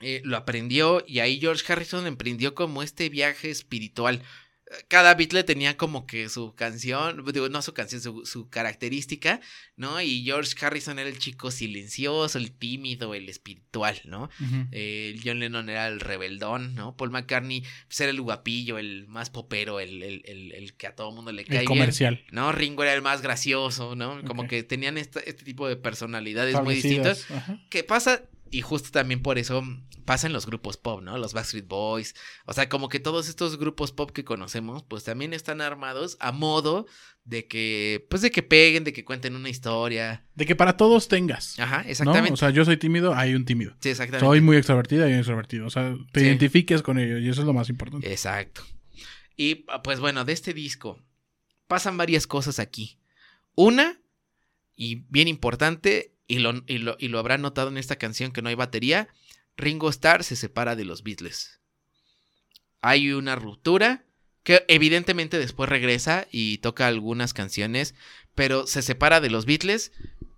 Eh, 0.00 0.20
lo 0.24 0.36
aprendió 0.36 1.02
y 1.06 1.18
ahí 1.20 1.40
George 1.40 1.64
Harrison 1.72 2.06
emprendió 2.06 2.54
como 2.54 2.82
este 2.82 3.08
viaje 3.08 3.50
espiritual. 3.50 4.22
Cada 4.88 5.14
Beatle 5.14 5.44
tenía 5.44 5.76
como 5.76 6.06
que 6.06 6.28
su 6.28 6.54
canción, 6.54 7.24
digo, 7.32 7.48
no 7.48 7.62
su 7.62 7.72
canción, 7.72 8.00
su, 8.02 8.26
su 8.26 8.48
característica, 8.50 9.40
¿no? 9.76 10.00
Y 10.00 10.22
George 10.24 10.54
Harrison 10.60 10.98
era 10.98 11.08
el 11.08 11.18
chico 11.18 11.50
silencioso, 11.50 12.36
el 12.38 12.52
tímido, 12.52 13.14
el 13.14 13.28
espiritual, 13.28 14.00
¿no? 14.04 14.28
Eh, 14.72 15.18
John 15.24 15.40
Lennon 15.40 15.70
era 15.70 15.88
el 15.88 16.00
rebeldón, 16.00 16.74
¿no? 16.74 16.96
Paul 16.96 17.10
McCartney 17.10 17.62
pues, 17.86 18.00
era 18.00 18.10
el 18.10 18.20
guapillo, 18.20 18.78
el 18.78 19.06
más 19.08 19.30
popero, 19.30 19.80
el, 19.80 20.02
el, 20.02 20.22
el, 20.26 20.52
el 20.52 20.74
que 20.74 20.86
a 20.86 20.94
todo 20.94 21.12
mundo 21.12 21.32
le 21.32 21.44
cae 21.44 21.56
El 21.60 21.60
bien. 21.62 21.68
comercial. 21.68 22.24
¿no? 22.30 22.52
Ringo 22.52 22.82
era 22.82 22.92
el 22.94 23.02
más 23.02 23.22
gracioso, 23.22 23.94
¿no? 23.96 24.22
Como 24.24 24.46
que 24.46 24.62
tenían 24.62 24.98
esta- 24.98 25.20
este 25.20 25.44
tipo 25.44 25.66
de 25.68 25.76
personalidades 25.76 26.60
muy 26.62 26.74
distintas. 26.74 27.30
Ajá. 27.30 27.58
Que 27.70 27.84
pasa, 27.84 28.22
y 28.50 28.62
justo 28.62 28.90
también 28.90 29.22
por 29.22 29.38
eso 29.38 29.62
pasa 30.04 30.26
en 30.26 30.32
los 30.32 30.46
grupos 30.46 30.76
pop, 30.76 31.02
¿no? 31.02 31.18
Los 31.18 31.32
Backstreet 31.34 31.66
Boys. 31.68 32.14
O 32.46 32.52
sea, 32.52 32.68
como 32.68 32.88
que 32.88 32.98
todos 33.00 33.28
estos 33.28 33.58
grupos 33.58 33.92
pop 33.92 34.10
que 34.10 34.24
conocemos, 34.24 34.82
pues 34.82 35.04
también 35.04 35.34
están 35.34 35.60
armados 35.60 36.16
a 36.20 36.32
modo 36.32 36.86
de 37.24 37.46
que, 37.46 38.06
pues 38.08 38.22
de 38.22 38.30
que 38.30 38.42
peguen, 38.42 38.84
de 38.84 38.92
que 38.94 39.04
cuenten 39.04 39.36
una 39.36 39.50
historia. 39.50 40.24
De 40.34 40.46
que 40.46 40.56
para 40.56 40.76
todos 40.78 41.08
tengas. 41.08 41.58
Ajá, 41.58 41.82
¿no? 41.82 41.90
exactamente. 41.90 42.32
O 42.32 42.36
sea, 42.36 42.50
yo 42.50 42.64
soy 42.64 42.78
tímido, 42.78 43.14
hay 43.14 43.34
un 43.34 43.44
tímido. 43.44 43.74
sí, 43.80 43.90
exactamente. 43.90 44.24
Soy 44.26 44.40
muy 44.40 44.56
extrovertida 44.56 45.02
y 45.04 45.08
hay 45.08 45.12
un 45.14 45.18
extrovertido. 45.18 45.66
O 45.66 45.70
sea, 45.70 45.94
te 46.12 46.20
Sí. 46.20 46.26
identifiques 46.26 46.80
con 46.82 46.98
ellos 46.98 47.20
y 47.20 47.28
eso 47.28 47.42
es 47.42 47.46
lo 47.46 47.52
más 47.52 47.68
importante. 47.68 48.10
Exacto. 48.10 48.62
Y 49.36 49.66
pues 49.84 50.00
bueno, 50.00 50.24
de 50.24 50.32
este 50.32 50.54
disco 50.54 50.98
pasan 51.66 51.96
varias 51.98 52.26
cosas 52.26 52.58
aquí. 52.58 52.98
Una, 53.54 54.00
y 54.74 55.04
bien 55.10 55.28
importante, 55.28 56.14
y 56.28 56.38
lo, 56.38 56.62
y 56.66 56.78
lo, 56.78 56.96
y 57.00 57.08
lo 57.08 57.18
habrán 57.18 57.42
notado 57.42 57.68
en 57.68 57.78
esta 57.78 57.96
canción 57.96 58.30
que 58.30 58.42
no 58.42 58.50
hay 58.50 58.54
batería, 58.54 59.08
Ringo 59.56 59.88
Starr 59.88 60.22
se 60.22 60.36
separa 60.36 60.76
de 60.76 60.84
los 60.84 61.02
Beatles. 61.02 61.58
Hay 62.80 63.12
una 63.12 63.34
ruptura 63.34 64.04
que 64.44 64.64
evidentemente 64.68 65.38
después 65.38 65.68
regresa 65.68 66.28
y 66.30 66.58
toca 66.58 66.86
algunas 66.86 67.34
canciones, 67.34 67.94
pero 68.34 68.66
se 68.66 68.82
separa 68.82 69.20
de 69.20 69.30
los 69.30 69.46
Beatles. 69.46 69.90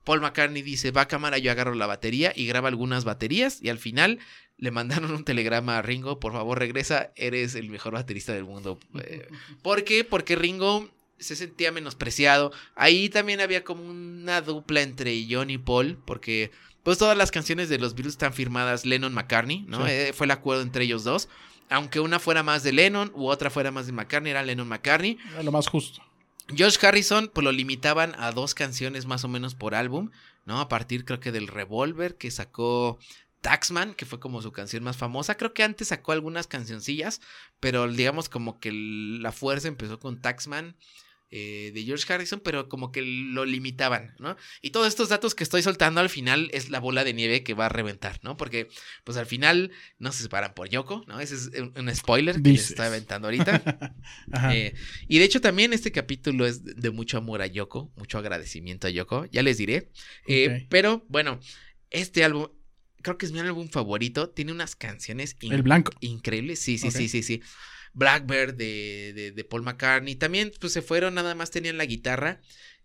Paul 0.05 0.21
McCartney 0.23 0.63
dice, 0.63 0.91
va 0.91 1.03
a 1.03 1.09
cámara, 1.09 1.39
yo 1.39 1.51
agarro 1.51 1.75
la 1.75 1.87
batería 1.87 2.33
y 2.35 2.47
graba 2.47 2.69
algunas 2.69 3.05
baterías 3.05 3.63
y 3.63 3.69
al 3.69 3.79
final 3.79 4.19
le 4.57 4.71
mandaron 4.71 5.13
un 5.13 5.25
telegrama 5.25 5.79
a 5.79 5.83
Ringo, 5.83 6.21
por 6.21 6.33
favor 6.33 6.59
regresa, 6.59 7.13
eres 7.17 7.55
el 7.55 7.69
mejor 7.71 7.93
baterista 7.93 8.33
del 8.33 8.45
mundo. 8.45 8.79
Eh, 9.03 9.29
¿Por 9.63 9.85
qué? 9.85 10.05
Porque 10.05 10.37
Ringo 10.37 10.91
se 11.21 11.37
sentía 11.37 11.73
menospreciado. 11.73 12.53
Ahí 12.75 13.09
también 13.09 13.41
había 13.41 13.65
como 13.65 13.83
una 13.85 14.41
dupla 14.41 14.81
entre 14.83 15.27
John 15.29 15.51
y 15.51 15.59
Paul, 15.59 15.99
porque 16.05 16.51
pues 16.83 16.99
todas 16.99 17.17
las 17.17 17.31
canciones 17.31 17.69
de 17.69 17.79
los 17.79 17.95
Beatles 17.95 18.15
están 18.15 18.33
firmadas 18.33 18.85
Lennon-McCartney, 18.87 19.65
¿no? 19.69 19.85
Sí. 19.87 19.93
Eh, 19.93 20.13
fue 20.15 20.25
el 20.27 20.31
acuerdo 20.31 20.63
entre 20.63 20.85
ellos 20.85 21.05
dos. 21.05 21.29
Aunque 21.69 22.01
una 22.01 22.19
fuera 22.19 22.43
más 22.43 22.63
de 22.63 22.73
Lennon 22.73 23.13
u 23.15 23.29
otra 23.29 23.51
fuera 23.51 23.71
más 23.71 23.87
de 23.87 23.93
McCartney, 23.93 24.31
era 24.31 24.43
Lennon-McCartney. 24.43 25.19
Era 25.33 25.43
lo 25.43 25.53
más 25.53 25.69
justo. 25.69 26.03
George 26.55 26.85
Harrison, 26.85 27.31
pues 27.33 27.45
lo 27.45 27.53
limitaban 27.53 28.15
a 28.19 28.33
dos 28.33 28.55
canciones 28.55 29.07
más 29.07 29.25
o 29.25 29.29
menos 29.29 29.55
por 29.55 29.75
álbum, 29.75 30.11
¿no? 30.47 30.61
A 30.61 30.69
partir 30.69 31.05
creo 31.05 31.21
que 31.21 31.31
del 31.31 31.47
Revolver 31.47 32.17
que 32.17 32.31
sacó 32.31 32.99
Taxman, 33.41 33.95
que 33.95 34.07
fue 34.07 34.21
como 34.21 34.43
su 34.43 34.53
canción 34.53 34.83
más 34.83 34.97
famosa. 34.97 35.37
Creo 35.37 35.55
que 35.55 35.63
antes 35.63 35.89
sacó 35.89 36.13
algunas 36.13 36.47
cancioncillas, 36.47 37.21
pero 37.61 37.87
digamos 37.89 38.29
como 38.29 38.59
que 38.59 38.73
la 38.73 39.33
fuerza 39.33 39.69
empezó 39.69 39.99
con 39.99 40.21
Taxman. 40.21 40.77
Eh, 41.33 41.71
de 41.73 41.85
George 41.85 42.13
Harrison, 42.13 42.41
pero 42.41 42.69
como 42.69 42.91
que 42.91 43.03
lo 43.03 43.45
limitaban, 43.45 44.15
¿no? 44.19 44.37
Y 44.63 44.71
todos 44.71 44.89
estos 44.89 45.09
datos 45.09 45.35
que 45.35 45.45
estoy 45.45 45.63
soltando 45.63 46.01
al 46.01 46.09
final 46.09 46.51
es 46.53 46.71
la 46.71 46.81
bola 46.81 47.05
de 47.05 47.15
nieve 47.15 47.45
que 47.45 47.55
va 47.55 47.67
a 47.67 47.69
reventar, 47.69 48.19
¿no? 48.23 48.37
Porque, 48.37 48.69
pues 49.05 49.17
al 49.17 49.27
final 49.27 49.71
no 49.99 50.11
se 50.11 50.23
separan 50.25 50.55
por 50.55 50.69
Yoko, 50.69 51.05
¿no? 51.07 51.21
Ese 51.21 51.37
es 51.37 51.51
un, 51.77 51.95
spoiler 51.95 52.43
que 52.43 52.51
les 52.51 52.71
estoy 52.71 52.87
aventando 52.87 53.29
ahorita. 53.29 53.95
Ajá. 54.33 54.57
Eh, 54.57 54.75
y 55.07 55.19
de 55.19 55.25
hecho 55.25 55.41
también 55.41 55.73
este 55.73 55.93
capítulo 55.93 56.47
es 56.47 56.65
de- 56.65 56.91
mucho 56.91 57.19
amor 57.19 57.43
a 57.43 57.47
Yoko, 57.47 57.93
mucho 57.97 58.19
agradecimiento 58.19 58.89
a 58.89 58.91
Yoko, 58.91 59.27
ya 59.27 59.43
les 59.43 59.59
diré. 59.59 59.91
Eh. 60.27 60.67
Pero 60.69 61.07
bueno, 61.09 61.39
este 61.91 62.25
álbum, 62.25 62.49
creo 63.03 63.19
que 63.19 63.27
es 63.27 63.33
mi 63.33 63.39
álbum 63.39 63.69
favorito, 63.69 64.31
tiene 64.31 64.51
unas 64.53 64.75
canciones 64.75 65.37
El 65.41 65.63
blanco. 65.63 65.93
increíbles, 66.01 66.59
sí, 66.59 66.79
sí, 66.79 66.91
sí, 66.91 67.09
sí, 67.09 67.23
sí. 67.23 67.43
Blackbird 67.93 68.55
de, 68.55 69.33
de, 69.35 69.45
Paul 69.45 69.63
McCartney, 69.63 70.17
también 70.17 70.53
pues 70.61 70.73
se 70.73 70.83
fueron, 70.83 71.15
nada 71.15 71.35
más 71.35 71.51
tenían 71.51 71.79
la 71.79 71.87
guitarra. 71.87 72.41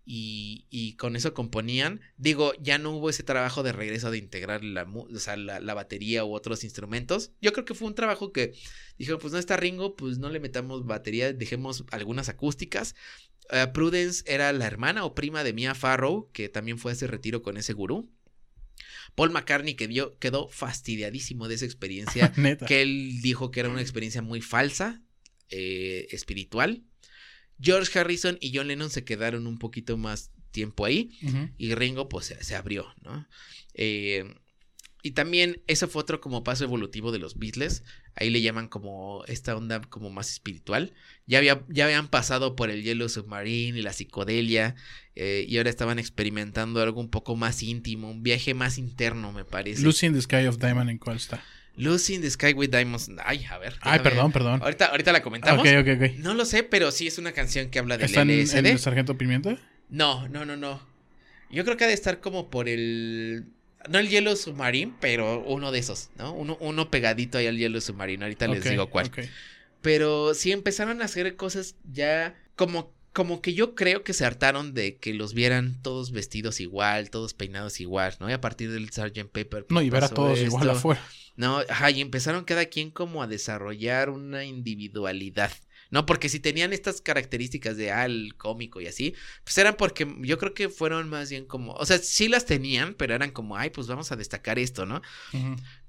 Y, 0.08 0.68
y 0.70 0.93
con 0.97 1.16
eso 1.16 1.34
componían. 1.34 1.99
Digo, 2.16 2.53
ya 2.62 2.78
no 2.78 2.91
hubo 2.91 3.10
ese 3.10 3.24
trabajo 3.24 3.64
de 3.64 3.72
regreso 3.72 4.12
de 4.12 4.20
integrar 4.20 4.64
la, 4.64 4.84
o 4.84 5.18
sea, 5.18 5.36
la, 5.36 5.60
la 5.60 5.74
batería 5.74 6.24
u 6.24 6.36
otros 6.36 6.64
instrumentos. 6.64 7.32
Yo 7.41 7.53
creo 7.53 7.66
que 7.66 7.74
fue 7.74 7.88
un 7.88 7.95
trabajo 7.95 8.32
que 8.32 8.53
dijeron, 8.99 9.20
pues 9.20 9.34
no 9.34 9.39
está 9.39 9.58
Ringo, 9.58 9.95
pues 9.95 10.20
no 10.20 10.30
le 10.30 10.39
metamos 10.39 10.86
batería, 10.86 11.34
dejemos 11.34 11.86
algunas 11.89 12.30
acústicas. 12.30 12.93
Eh, 13.49 13.68
Prudence 13.74 14.24
era 14.28 14.51
la 14.53 14.66
hermana 14.68 15.06
o 15.06 15.16
prima 15.16 15.43
de 15.43 15.53
Mia 15.53 15.76
Farrow, 15.76 16.30
que 16.32 16.49
también 16.49 16.78
fue 16.78 16.91
a 16.91 16.93
ese 16.93 17.08
retiro 17.08 17.41
con 17.41 17.58
ese 17.58 17.74
gurú. 17.74 18.10
Paul 19.16 19.32
McCartney 19.32 19.76
que 19.76 19.88
quedó 20.20 20.47
fastidiadísimo 20.49 21.47
de 21.47 21.55
esa 21.55 21.66
experiencia, 21.66 22.32
que 22.68 22.82
él 22.82 23.22
dijo 23.22 23.51
que 23.51 23.61
era 23.61 23.70
una 23.70 23.82
experiencia 23.82 24.22
muy 24.22 24.41
falsa, 24.41 25.01
eh, 25.49 26.07
espiritual. 26.11 26.84
George 27.59 27.97
Harrison 27.97 28.38
y 28.41 28.55
John 28.55 28.68
Lennon 28.68 28.89
se 28.89 29.05
quedaron 29.05 29.47
un 29.47 29.57
poquito 29.57 29.97
más 29.97 30.32
tiempo 30.51 30.86
ahí 30.86 31.11
y 31.57 31.74
Ringo 31.76 32.09
pues 32.09 32.28
se, 32.28 32.43
se 32.43 32.55
abrió, 32.55 32.93
¿no? 33.01 33.28
Eh, 33.74 34.26
y 35.01 35.11
también 35.11 35.61
eso 35.68 35.88
fue 35.88 36.01
otro 36.01 36.20
como 36.20 36.43
paso 36.43 36.63
evolutivo 36.63 37.11
de 37.11 37.20
los 37.20 37.38
Beatles. 37.38 37.84
Ahí 38.16 38.30
le 38.30 38.41
llaman 38.41 38.68
como 38.70 39.24
esta 39.28 39.55
onda 39.55 39.82
como 39.82 40.09
más 40.09 40.32
espiritual. 40.32 40.93
Ya, 41.28 41.39
había, 41.39 41.63
ya 41.70 41.86
habían 41.86 42.07
pasado 42.07 42.55
por 42.55 42.70
el 42.70 42.82
Yellow 42.84 43.09
Submarine 43.09 43.78
y 43.78 43.82
la 43.82 43.91
psicodelia. 43.93 44.76
eh, 45.16 45.45
y 45.47 45.57
ahora 45.57 45.70
estaban 45.70 45.99
experimentando 45.99 46.82
algo 46.82 46.99
un 47.01 47.09
poco 47.09 47.36
más 47.36 47.61
íntimo, 47.63 48.09
un 48.09 48.24
viaje 48.24 48.53
más 48.53 48.78
interno, 48.78 49.32
me 49.32 49.43
parece. 49.45 49.82
Lucy 49.82 50.05
in 50.07 50.13
the 50.13 50.22
Sky 50.22 50.45
of 50.47 50.57
Diamond, 50.59 50.89
¿en 50.89 50.97
cuál 50.97 51.18
está? 51.18 51.43
Lucy 51.78 52.13
in 52.16 52.22
the 52.22 52.30
Sky 52.30 52.53
with 52.53 52.70
Diamonds. 52.70 53.11
Ay, 53.26 53.43
a 53.49 53.57
ver. 53.57 53.76
Ay, 53.82 53.99
perdón, 53.99 54.32
perdón. 54.32 54.61
Ahorita, 54.61 54.86
ahorita 54.86 55.11
la 55.11 55.22
comentamos. 55.22 55.59
Ok, 55.59 55.68
ok, 55.82 55.88
ok. 56.01 56.18
No 56.20 56.34
lo 56.34 56.45
sé, 56.45 56.63
pero 56.63 56.91
sí 56.91 57.07
es 57.07 57.18
una 57.18 57.34
canción 57.34 57.70
que 57.70 57.80
habla 57.80 57.97
del 57.97 58.05
¿Está 58.05 58.22
en, 58.22 58.30
en 58.30 58.41
LSD. 58.43 58.66
el 58.66 58.80
Sargento 58.80 59.18
Pimienta? 59.18 59.57
No, 59.89 60.28
no, 60.30 60.45
no, 60.45 60.55
no. 60.55 60.82
Yo 61.51 61.63
creo 61.66 61.76
que 61.76 61.84
ha 61.84 61.88
de 61.88 61.93
estar 61.93 62.22
como 62.22 62.49
por 62.49 62.70
el. 62.70 63.45
No 63.90 64.00
el 64.00 64.10
Yellow 64.10 64.36
Submarine, 64.36 64.94
pero 65.00 65.44
uno 65.44 65.72
de 65.72 65.80
esos, 65.80 66.10
¿no? 66.18 66.34
Uno, 66.34 66.58
uno 66.60 66.90
pegadito 66.90 67.38
ahí 67.38 67.48
al 67.48 67.58
Yellow 67.58 67.82
Submarine. 67.82 68.24
Ahorita 68.24 68.48
les 68.48 68.64
digo 68.64 68.90
cuál. 68.90 69.12
Pero 69.82 70.34
sí 70.34 70.52
empezaron 70.52 71.02
a 71.02 71.06
hacer 71.06 71.36
cosas 71.36 71.76
ya 71.92 72.36
como, 72.56 72.92
como 73.14 73.42
que 73.42 73.54
yo 73.54 73.76
creo 73.76 74.04
que 74.04 74.14
se 74.14 74.26
hartaron 74.26 74.74
de 74.74 74.98
que 74.98 75.14
los 75.14 75.34
vieran 75.34 75.80
todos 75.84 76.12
vestidos 76.12 76.60
igual, 76.60 77.12
todos 77.12 77.34
peinados 77.34 77.80
igual, 77.80 78.16
¿no? 78.20 78.30
Y 78.30 78.34
a 78.34 78.42
partir 78.42 78.72
del 78.72 78.90
Sgt. 78.90 79.30
Pepper. 79.32 79.66
No, 79.70 79.82
y 79.82 79.90
ver 79.90 80.04
a 80.04 80.10
todos 80.10 80.40
igual 80.40 80.70
afuera. 80.72 81.02
No, 81.36 81.60
ajá, 81.70 81.92
y 81.92 82.02
empezaron 82.02 82.46
cada 82.46 82.66
quien 82.66 82.92
como 82.92 83.22
a 83.22 83.28
desarrollar 83.28 84.10
una 84.10 84.46
individualidad. 84.46 85.52
No, 85.96 86.06
porque 86.06 86.28
si 86.28 86.41
tenían 86.41 86.74
estas 86.74 87.00
características 87.00 87.78
de 87.78 87.89
ah, 87.89 88.04
el 88.04 88.36
cómico 88.36 88.82
y 88.82 88.88
así, 88.88 89.16
pues 89.46 89.58
eran 89.58 89.78
porque 89.78 90.06
yo 90.24 90.38
creo 90.38 90.54
que 90.54 90.68
fueron 90.68 91.08
más 91.08 91.30
bien 91.30 91.46
como, 91.46 91.72
o 91.72 91.86
sea, 91.86 92.00
sí 92.00 92.28
las 92.28 92.46
tenían, 92.46 92.96
pero 92.96 93.16
eran 93.16 93.32
como, 93.32 93.56
ay, 93.56 93.70
pues 93.70 93.88
vamos 93.88 94.12
a 94.12 94.18
destacar 94.18 94.60
esto, 94.60 94.86
¿no? 94.86 95.02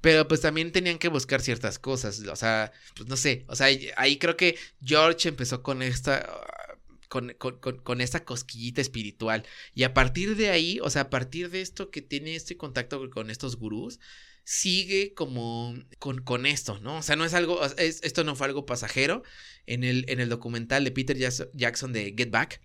Pero 0.01 0.29
pues 0.29 0.43
también 0.43 0.71
tenían 0.71 0.99
que 0.99 1.09
buscar 1.09 1.41
ciertas 1.41 1.81
cosas, 1.81 2.21
o 2.21 2.37
sea, 2.37 2.71
pues 2.95 3.09
no 3.09 3.17
sé, 3.17 3.47
o 3.49 3.57
sea, 3.57 3.67
ahí 3.97 4.17
creo 4.19 4.37
que 4.37 4.57
George 4.81 5.29
empezó 5.29 5.65
con 5.65 5.83
esta, 5.83 6.25
con, 7.09 7.35
con, 7.37 7.59
con, 7.59 7.79
con 7.79 8.01
esta 8.01 8.25
cosquillita 8.25 8.81
espiritual. 8.81 9.45
Y 9.75 9.83
a 9.83 9.93
partir 9.93 10.37
de 10.37 10.51
ahí, 10.51 10.79
o 10.85 10.89
sea, 10.89 11.03
a 11.03 11.11
partir 11.11 11.51
de 11.51 11.63
esto 11.63 11.91
que 11.91 12.01
tiene 12.01 12.37
este 12.37 12.57
contacto 12.57 13.11
con 13.11 13.29
estos 13.29 13.57
gurús, 13.57 13.99
sigue 14.49 15.13
como 15.13 15.75
con, 15.99 16.21
con 16.23 16.47
esto, 16.47 16.79
¿no? 16.79 16.99
O 16.99 17.03
sea, 17.03 17.17
no 17.17 17.25
es 17.25 17.35
algo, 17.35 17.61
es- 17.79 18.01
esto 18.05 18.23
no 18.23 18.37
fue 18.37 18.47
algo 18.47 18.65
pasajero. 18.65 19.25
En 19.67 19.83
el, 19.83 20.05
en 20.09 20.21
el 20.21 20.29
documental 20.29 20.85
de 20.85 20.93
Peter 20.93 21.17
Jackson 21.19 21.93
de 21.93 22.15
Get 22.17 22.31
Back, 22.31 22.61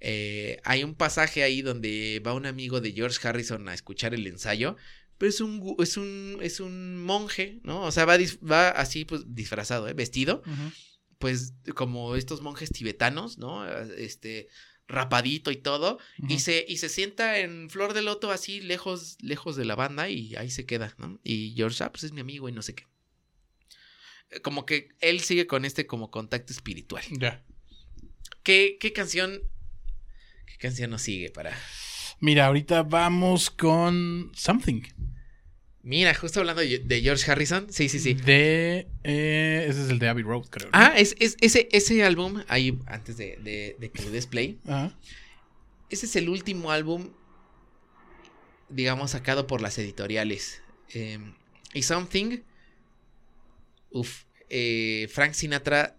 eh, 0.00 0.58
hay 0.64 0.84
un 0.84 0.94
pasaje 0.94 1.42
ahí 1.42 1.60
donde 1.60 2.22
va 2.26 2.32
un 2.32 2.46
amigo 2.46 2.80
de 2.80 2.92
George 2.92 3.18
Harrison 3.28 3.68
a 3.68 3.74
escuchar 3.74 4.14
el 4.14 4.26
ensayo. 4.26 4.76
Pero 5.18 5.28
es 5.28 5.40
un, 5.42 5.76
es 5.80 5.96
un, 5.98 6.38
es 6.40 6.60
un 6.60 7.02
monje, 7.04 7.60
¿no? 7.62 7.82
O 7.82 7.90
sea, 7.92 8.06
va, 8.06 8.16
va 8.50 8.70
así, 8.70 9.04
pues, 9.04 9.22
disfrazado, 9.26 9.86
¿eh? 9.88 9.92
Vestido 9.92 10.42
pues 11.18 11.52
como 11.74 12.14
estos 12.16 12.40
monjes 12.42 12.70
tibetanos, 12.70 13.36
¿no? 13.38 13.66
Este 13.96 14.46
rapadito 14.88 15.50
y 15.50 15.56
todo 15.56 15.98
y 16.28 16.38
se 16.38 16.64
y 16.66 16.78
se 16.78 16.88
sienta 16.88 17.38
en 17.38 17.68
flor 17.68 17.92
de 17.92 18.02
loto 18.02 18.30
así 18.30 18.60
lejos 18.60 19.18
lejos 19.20 19.54
de 19.54 19.66
la 19.66 19.74
banda 19.76 20.08
y 20.08 20.34
ahí 20.36 20.50
se 20.50 20.64
queda, 20.64 20.94
¿no? 20.98 21.20
Y 21.22 21.52
George 21.54 21.84
ah, 21.84 21.92
pues 21.92 22.04
es 22.04 22.12
mi 22.12 22.20
amigo 22.22 22.48
y 22.48 22.52
no 22.52 22.62
sé 22.62 22.74
qué. 22.74 22.86
Eh, 24.30 24.40
Como 24.40 24.64
que 24.64 24.88
él 25.00 25.20
sigue 25.20 25.46
con 25.46 25.64
este 25.64 25.86
como 25.86 26.10
contacto 26.10 26.52
espiritual. 26.52 27.04
Ya. 27.10 27.44
¿Qué, 28.42 28.78
qué 28.80 28.92
canción 28.92 29.42
qué 30.46 30.56
canción 30.56 30.90
nos 30.90 31.02
sigue 31.02 31.30
para 31.30 31.54
Mira, 32.20 32.46
ahorita 32.46 32.82
vamos 32.82 33.50
con 33.50 34.32
Something. 34.34 34.82
Mira, 35.82 36.12
justo 36.14 36.40
hablando 36.40 36.60
de 36.60 37.00
George 37.02 37.30
Harrison. 37.30 37.66
Sí, 37.72 37.88
sí, 37.88 37.98
sí. 37.98 38.14
De. 38.14 38.88
eh, 39.04 39.66
ese 39.68 39.84
es 39.84 39.90
el 39.90 39.98
de 39.98 40.08
Abbey 40.08 40.22
Road, 40.24 40.46
creo. 40.50 40.66
¿no? 40.66 40.72
Ah, 40.74 40.92
es, 40.96 41.14
es- 41.18 41.36
ese, 41.40 41.68
ese 41.72 42.02
álbum, 42.04 42.42
ahí 42.48 42.78
antes 42.86 43.16
de, 43.16 43.36
de, 43.42 43.76
de 43.78 43.90
que 43.90 44.02
le 44.02 44.10
des 44.10 44.26
play, 44.26 44.58
Ajá. 44.66 44.92
ese 45.88 46.06
es 46.06 46.16
el 46.16 46.28
último 46.28 46.72
álbum, 46.72 47.10
digamos, 48.68 49.12
sacado 49.12 49.46
por 49.46 49.60
las 49.62 49.78
editoriales. 49.78 50.60
Eh, 50.92 51.18
y 51.74 51.82
Something, 51.82 52.40
uf, 53.90 54.24
eh, 54.50 55.08
Frank 55.12 55.32
Sinatra 55.34 55.96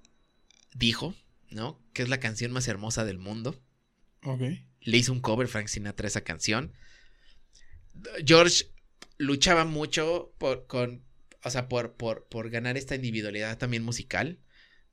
dijo, 0.76 1.16
¿no? 1.50 1.80
Que 1.94 2.04
es 2.04 2.10
la 2.10 2.20
canción 2.20 2.52
más 2.52 2.68
hermosa 2.68 3.06
del 3.06 3.18
mundo. 3.18 3.60
Ok. 4.24 4.42
Le 4.82 4.98
hizo 4.98 5.12
un 5.14 5.20
cover 5.22 5.48
Frank 5.48 5.68
Sinatra 5.68 6.06
a 6.06 6.10
esa 6.10 6.22
canción. 6.22 6.74
George 8.26 8.66
luchaba 9.20 9.65
mucho 9.65 10.34
por, 10.39 10.65
con, 10.65 11.03
o 11.43 11.51
sea, 11.51 11.70
por, 11.70 11.93
por, 11.93 12.26
por 12.28 12.49
ganar 12.49 12.78
esta 12.78 12.95
individualidad 12.95 13.59
también 13.59 13.84
musical, 13.84 14.39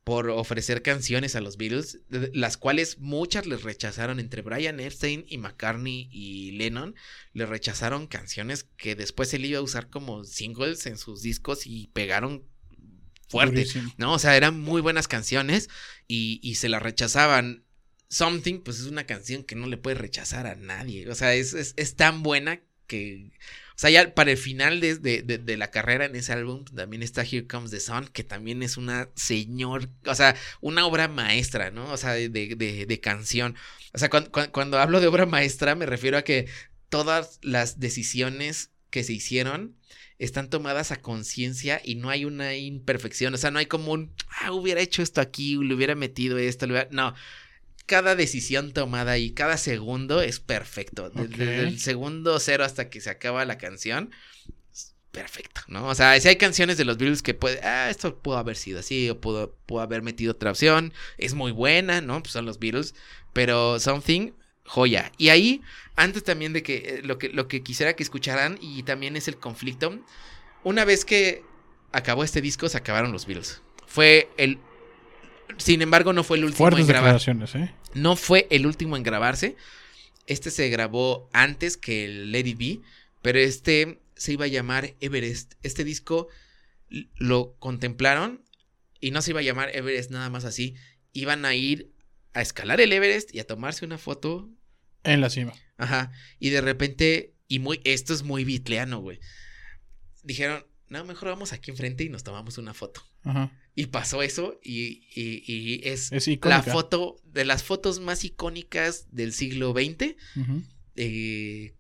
por 0.05 0.31
ofrecer 0.31 0.83
canciones 0.83 1.35
a 1.35 1.41
los 1.41 1.57
Beatles, 1.57 2.01
de- 2.11 2.31
las 2.35 2.59
cuales 2.59 2.99
muchas 2.99 3.47
les 3.47 3.63
rechazaron 3.63 4.21
entre 4.21 4.43
Brian 4.43 4.79
Epstein 4.79 5.25
y 5.27 5.39
McCartney 5.39 6.09
y 6.13 6.53
Lennon, 6.53 6.95
le 7.33 7.47
rechazaron 7.47 8.07
canciones 8.07 8.65
que 8.77 8.95
después 8.95 9.33
él 9.35 9.47
iba 9.47 9.59
a 9.59 9.63
usar 9.63 9.89
como 9.89 10.25
singles 10.25 10.87
en 10.87 10.99
sus 10.99 11.23
discos 11.23 11.67
y 11.67 11.89
pegaron 11.95 12.45
fuerte. 13.29 13.57
Durísimo. 13.61 13.93
¿no? 13.97 14.13
O 14.13 14.19
sea, 14.19 14.37
eran 14.37 14.61
muy 14.61 14.81
buenas 14.81 15.09
canciones 15.09 15.69
y, 16.07 16.41
y 16.43 16.57
se 16.57 16.69
las 16.69 16.83
rechazaban. 16.83 17.65
Something, 18.09 18.61
pues 18.61 18.79
es 18.79 18.87
una 18.87 19.05
canción 19.05 19.43
que 19.43 19.57
no 19.57 19.67
le 19.67 19.77
puede 19.79 19.97
rechazar 19.97 20.47
a 20.47 20.55
nadie. 20.55 21.09
O 21.11 21.17
sea, 21.17 21.35
es, 21.35 21.55
es, 21.55 21.75
es 21.77 21.97
tan 21.97 22.23
buena 22.23 22.61
que. 22.87 23.33
O 23.77 23.79
sea, 23.79 23.91
ya 23.91 24.15
para 24.15 24.31
el 24.31 24.39
final 24.39 24.81
de, 24.81 24.97
de- 24.97 25.23
de- 25.23 25.57
la 25.59 25.71
carrera 25.71 26.07
en 26.07 26.17
ese 26.17 26.33
álbum 26.33 26.65
también 26.65 27.03
está 27.03 27.23
Here 27.23 27.47
Comes 27.47 27.71
the 27.71 27.81
Sun, 27.81 28.09
que 28.09 28.25
también 28.25 28.63
es 28.63 28.77
una 28.79 29.11
señor, 29.17 29.91
o 30.07 30.15
sea, 30.15 30.35
una 30.63 30.87
obra 30.87 31.09
maestra, 31.09 31.71
¿no? 31.71 31.93
O 31.93 31.97
sea, 31.99 32.13
de, 32.15 33.01
canción. 33.03 33.55
O 33.93 33.99
sea, 33.99 34.09
cuan- 34.11 34.27
cuan- 34.31 34.51
cuando 34.51 34.79
hablo 34.79 35.01
de 35.01 35.07
obra 35.09 35.27
maestra 35.27 35.75
me 35.75 35.87
refiero 35.87 36.17
a 36.19 36.23
que 36.23 36.49
todas 36.89 37.39
las 37.43 37.79
decisiones 37.81 38.71
que 38.91 39.05
se 39.05 39.13
hicieron 39.13 39.77
están 40.19 40.49
tomadas 40.49 40.93
a 40.93 41.03
conciencia 41.03 41.81
y 41.85 41.97
no 41.97 42.09
hay 42.09 42.25
una 42.25 42.55
imperfección. 42.57 43.35
O 43.35 43.37
sea, 43.37 43.51
no 43.51 43.59
hay 43.59 43.67
como 43.67 43.93
un, 43.93 44.15
ah, 44.41 44.53
hubiera 44.53 44.81
hecho 44.81 45.03
esto 45.03 45.21
aquí, 45.21 45.57
le 45.63 45.75
hubiera 45.75 45.95
metido 45.95 46.39
esto, 46.39 46.67
le 46.67 46.73
hubiera... 46.73 46.89
No. 46.93 47.15
Cada 47.87 48.17
decisión 48.17 48.73
tomada 48.73 49.17
y 49.19 49.31
cada 49.31 49.57
segundo 49.57 50.21
es 50.21 50.41
perfecto. 50.41 51.11
Desde, 51.11 51.61
el 51.61 51.79
segundo 51.79 52.39
cero 52.41 52.65
hasta 52.65 52.91
que 52.91 53.01
se 53.01 53.11
acaba 53.11 53.45
la 53.45 53.59
canción, 53.59 54.11
es 54.73 54.95
perfecto, 55.13 55.61
¿no? 55.69 55.87
O 55.87 55.95
sea, 55.95 56.19
si 56.21 56.29
hay 56.29 56.37
canciones 56.37 56.77
de 56.79 56.85
los 56.85 56.99
Beatles 56.99 57.23
que 57.23 57.35
puede, 57.35 57.61
ah, 57.63 57.89
esto 57.89 58.19
pudo 58.19 58.39
haber 58.39 58.57
sido 58.57 58.81
así, 58.81 59.09
o 59.09 59.21
pudo, 59.21 59.57
pudo 59.67 59.81
haber 59.81 60.03
metido 60.03 60.33
otra 60.33 60.51
opción, 60.51 60.93
es 61.17 61.35
muy 61.35 61.53
buena, 61.53 62.01
¿no? 62.01 62.23
Pues 62.23 62.33
son 62.33 62.45
los 62.45 62.59
Beatles, 62.59 62.95
pero 63.33 63.79
Something, 63.79 64.33
joya. 64.65 65.13
Y 65.17 65.29
ahí, 65.29 65.63
antes 65.95 66.25
también 66.25 66.53
de 66.53 66.63
que 66.63 66.77
eh, 66.77 67.01
lo 67.03 67.19
que, 67.19 67.29
lo 67.29 67.49
que 67.49 67.63
quisiera 67.63 67.95
que 67.95 68.03
escucharan, 68.03 68.59
y 68.61 68.83
también 68.83 69.17
es 69.17 69.29
el 69.29 69.39
conflicto, 69.39 70.01
una 70.65 70.85
vez 70.85 71.05
que 71.05 71.45
acabó 71.93 72.25
este 72.25 72.41
disco, 72.41 72.69
se 72.69 72.77
acabaron 72.77 73.13
los 73.13 73.27
Beatles. 73.27 73.63
Fue 73.87 74.29
el... 74.37 74.59
Sin 75.59 75.83
embargo, 75.83 76.13
no 76.13 76.25
fue 76.25 76.39
el 76.39 76.45
último 76.45 76.59
Fuertes 76.59 76.81
en 76.81 76.87
grabar. 76.87 77.21
¿eh? 77.55 77.75
No 77.95 78.17
fue 78.17 78.47
el 78.51 78.67
último 78.67 78.97
en 78.97 79.03
grabarse. 79.03 79.57
Este 80.27 80.51
se 80.51 80.69
grabó 80.69 81.29
antes 81.33 81.77
que 81.77 82.05
el 82.05 82.33
Lady 82.33 82.55
B, 82.55 82.81
pero 83.23 83.39
este 83.39 84.01
se 84.17 84.33
iba 84.33 84.45
a 84.45 84.49
llamar 84.49 84.95
Everest. 85.01 85.55
Este 85.63 85.85
disco 85.85 86.29
lo 87.17 87.55
contemplaron 87.59 88.43
y 89.01 89.11
no 89.11 89.23
se 89.23 89.31
iba 89.31 89.41
a 89.41 89.45
llamar 89.45 89.75
Everest 89.75 90.11
nada 90.11 90.31
más 90.31 90.45
así. 90.45 90.75
Iban 91.13 91.45
a 91.45 91.55
ir 91.55 91.91
a 92.35 92.43
escalar 92.43 92.81
el 92.81 92.93
Everest 92.93 93.35
y 93.35 93.41
a 93.41 93.47
tomarse 93.47 93.85
una 93.85 93.99
foto. 93.99 94.49
En 95.05 95.21
la 95.21 95.31
cima. 95.31 95.53
Ajá. 95.79 96.13
Y 96.39 96.51
de 96.51 96.61
repente, 96.61 97.35
y 97.49 97.61
muy, 97.61 97.81
esto 97.85 98.13
es 98.13 98.23
muy 98.23 98.45
bitleano, 98.45 99.01
güey. 99.01 99.21
Dijeron, 100.23 100.67
no, 100.89 101.05
mejor 101.05 101.29
vamos 101.29 101.53
aquí 101.53 101.71
enfrente 101.71 102.05
y 102.05 102.09
nos 102.09 102.25
tomamos 102.25 102.59
una 102.59 102.75
foto. 102.75 103.03
Ajá. 103.25 103.53
Y 103.79 103.87
pasó 103.87 104.23
eso 104.23 104.59
y, 104.65 105.03
y- 105.15 105.45
y 105.47 105.81
es 105.89 106.11
Es 106.11 106.27
la 106.27 106.39
foto 106.73 107.21
de 107.25 107.45
las 107.45 107.63
fotos 107.63 108.01
más 108.01 108.25
icónicas 108.25 109.07
del 109.13 109.33
siglo 109.33 109.73
XX. 109.73 110.17
Eh, 110.97 111.75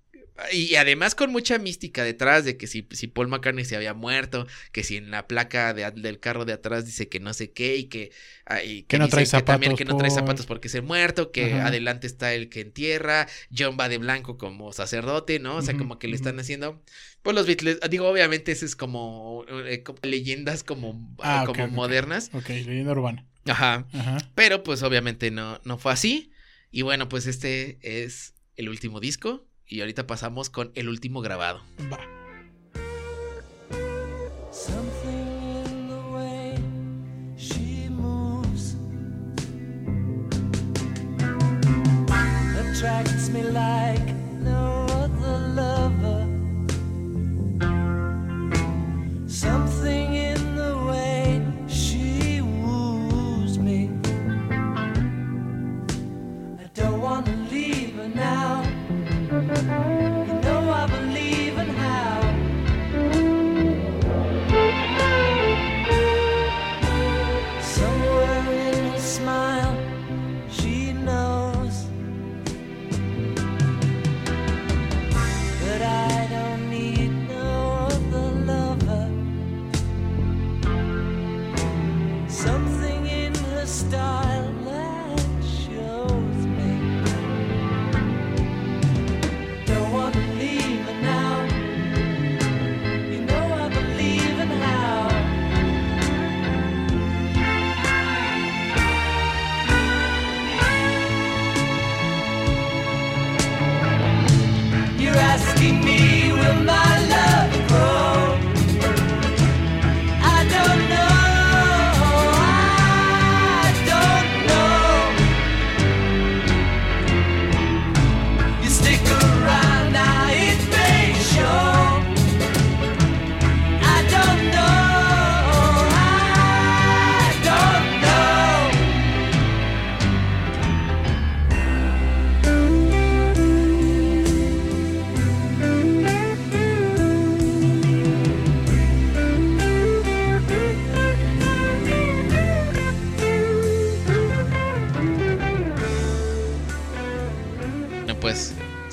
y 0.52 0.74
además 0.76 1.14
con 1.14 1.30
mucha 1.32 1.58
mística 1.58 2.04
detrás 2.04 2.44
de 2.44 2.56
que 2.56 2.66
si, 2.66 2.86
si 2.90 3.06
Paul 3.06 3.28
McCartney 3.28 3.64
se 3.64 3.76
había 3.76 3.94
muerto, 3.94 4.46
que 4.72 4.84
si 4.84 4.96
en 4.96 5.10
la 5.10 5.26
placa 5.26 5.72
de- 5.74 5.90
del 5.90 6.20
carro 6.20 6.44
de 6.44 6.52
atrás 6.52 6.84
dice 6.86 7.08
que 7.08 7.20
no 7.20 7.32
sé 7.34 7.52
qué 7.52 7.76
y 7.76 7.84
que, 7.84 8.12
ah, 8.44 8.62
y 8.62 8.82
Que 8.82 8.98
no 8.98 9.08
trae 9.08 9.24
que 9.24 9.30
también 9.42 9.72
zapatos 9.72 9.78
que 9.78 9.84
no 9.84 9.96
trae 9.96 10.10
zapatos 10.10 10.46
porque 10.46 10.68
es 10.68 10.74
el 10.74 10.82
muerto, 10.82 11.30
que 11.32 11.54
Ajá. 11.54 11.68
adelante 11.68 12.06
está 12.06 12.34
el 12.34 12.48
que 12.48 12.60
entierra, 12.60 13.26
John 13.56 13.76
va 13.80 13.88
de 13.88 13.98
blanco 13.98 14.36
como 14.38 14.72
sacerdote, 14.72 15.38
¿no? 15.38 15.56
O 15.56 15.62
sea, 15.62 15.76
como 15.76 15.98
que 15.98 16.08
le 16.08 16.16
están 16.16 16.38
haciendo. 16.38 16.82
Pues 17.22 17.34
los 17.34 17.46
Beatles, 17.46 17.78
digo, 17.90 18.08
obviamente 18.08 18.52
ese 18.52 18.66
es 18.66 18.76
como, 18.76 19.44
eh, 19.48 19.82
como 19.82 19.98
leyendas 20.02 20.62
como, 20.62 21.14
Ah, 21.20 21.44
como 21.46 21.66
modernas. 21.68 22.30
Ok, 22.32 22.48
leyenda 22.50 22.92
urbana. 22.92 23.26
Ajá. 23.46 23.86
Ajá. 23.92 24.18
Pero 24.34 24.62
pues 24.62 24.82
obviamente 24.82 25.30
no, 25.30 25.60
no 25.64 25.78
fue 25.78 25.92
así. 25.92 26.30
Y 26.70 26.82
bueno, 26.82 27.08
pues 27.08 27.26
este 27.26 27.78
es 27.80 28.34
el 28.56 28.68
último 28.68 29.00
disco. 29.00 29.46
Y 29.68 29.80
ahorita 29.80 30.06
pasamos 30.06 30.50
con 30.50 30.70
el 30.74 30.88
último 30.88 31.20
grabado. 31.20 31.62
Va. 31.92 32.16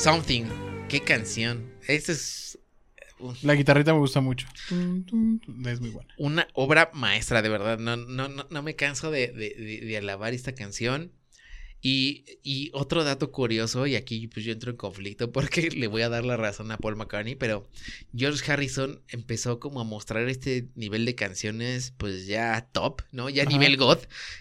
Something. 0.03 0.43
Qué 0.89 0.99
canción. 1.01 1.71
Este 1.87 2.11
es. 2.11 2.59
La 3.41 3.55
guitarrita 3.55 3.93
me 3.93 3.99
gusta 3.99 4.19
mucho. 4.19 4.45
Es 4.69 5.79
muy 5.79 5.91
buena. 5.91 6.13
una 6.17 6.47
obra 6.53 6.91
maestra, 6.93 7.41
de 7.41 7.47
verdad. 7.47 7.79
No, 7.79 7.95
no, 7.95 8.27
no, 8.27 8.45
no 8.49 8.63
me 8.63 8.75
canso 8.75 9.11
de, 9.11 9.27
de- 9.29 9.55
de- 9.57 9.85
de 9.85 9.97
alabar 9.97 10.33
esta 10.33 10.53
canción. 10.53 11.13
Y, 11.81 12.25
y 12.43 12.69
otro 12.73 13.05
dato 13.05 13.31
curioso, 13.31 13.87
y 13.87 13.95
aquí 13.95 14.27
pues 14.27 14.45
yo 14.45 14.51
entro 14.51 14.71
en 14.71 14.77
conflicto 14.77 15.31
porque 15.31 15.69
le 15.75 15.87
voy 15.87 16.01
a 16.01 16.09
dar 16.09 16.25
la 16.25 16.35
razón 16.35 16.69
a 16.71 16.77
Paul 16.77 16.97
McCartney, 16.97 17.35
pero 17.35 17.69
George 18.13 18.51
Harrison 18.51 19.01
empezó 19.07 19.59
como 19.61 19.79
a 19.79 19.85
mostrar 19.85 20.27
este 20.27 20.67
nivel 20.75 21.05
de 21.05 21.15
canciones 21.15 21.93
pues 21.97 22.25
ya 22.27 22.67
top, 22.73 23.03
¿no? 23.13 23.29
Ya 23.29 23.43
Ajá. 23.43 23.51
nivel 23.51 23.77
God. 23.77 23.99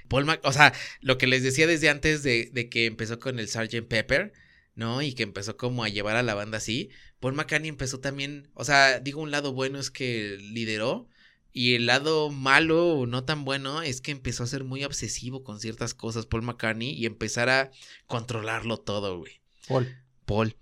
Paul 0.09 0.25
Mac- 0.25 0.41
o 0.45 0.53
sea, 0.53 0.73
lo 1.01 1.19
que 1.19 1.29
les 1.29 1.45
decía 1.45 1.69
desde 1.69 1.89
antes 1.89 2.25
de, 2.25 2.51
de 2.53 2.69
que 2.69 2.87
empezó 2.87 3.21
con 3.21 3.39
el 3.39 3.47
Sgt. 3.49 3.83
Pepper, 3.89 4.33
¿no? 4.75 5.03
Y 5.03 5.15
que 5.15 5.23
empezó 5.23 5.57
como 5.57 5.85
a 5.85 5.89
llevar 5.89 6.17
a 6.17 6.23
la 6.23 6.35
banda 6.35 6.59
así. 6.59 6.91
Paul 7.21 7.35
McCartney 7.35 7.69
empezó 7.69 8.01
también, 8.01 8.49
o 8.55 8.65
sea, 8.65 9.01
digo 9.01 9.21
un 9.21 9.31
lado 9.31 9.53
bueno 9.53 9.79
es 9.79 9.91
que 9.91 10.39
lideró 10.41 11.09
y 11.53 11.75
el 11.75 11.87
lado 11.87 12.31
malo 12.31 12.89
o 12.89 13.07
no 13.07 13.25
tan 13.25 13.45
bueno 13.45 13.83
es 13.83 14.01
que 14.01 14.11
empezó 14.11 14.43
a 14.43 14.47
ser 14.47 14.65
muy 14.65 14.85
obsesivo 14.85 15.45
con 15.45 15.61
ciertas 15.61 15.93
cosas 15.95 16.27
Paul 16.27 16.43
McCartney 16.43 16.91
y 16.93 17.07
empezar 17.07 17.49
a 17.51 17.71
controlarlo 18.07 18.79
todo, 18.79 19.19
güey. 19.19 19.41
Paul. 19.69 19.95
Paul. 20.25 20.57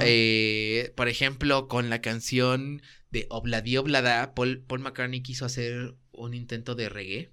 Eh, 0.00 0.92
por 0.96 1.08
ejemplo, 1.08 1.68
con 1.68 1.88
la 1.88 2.00
canción 2.00 2.82
de 3.10 3.26
Obladi 3.30 3.76
Oblada, 3.76 4.34
Paul, 4.34 4.60
Paul 4.66 4.80
McCartney 4.80 5.22
quiso 5.22 5.44
hacer 5.44 5.94
un 6.12 6.34
intento 6.34 6.74
de 6.74 6.88
reggae 6.88 7.30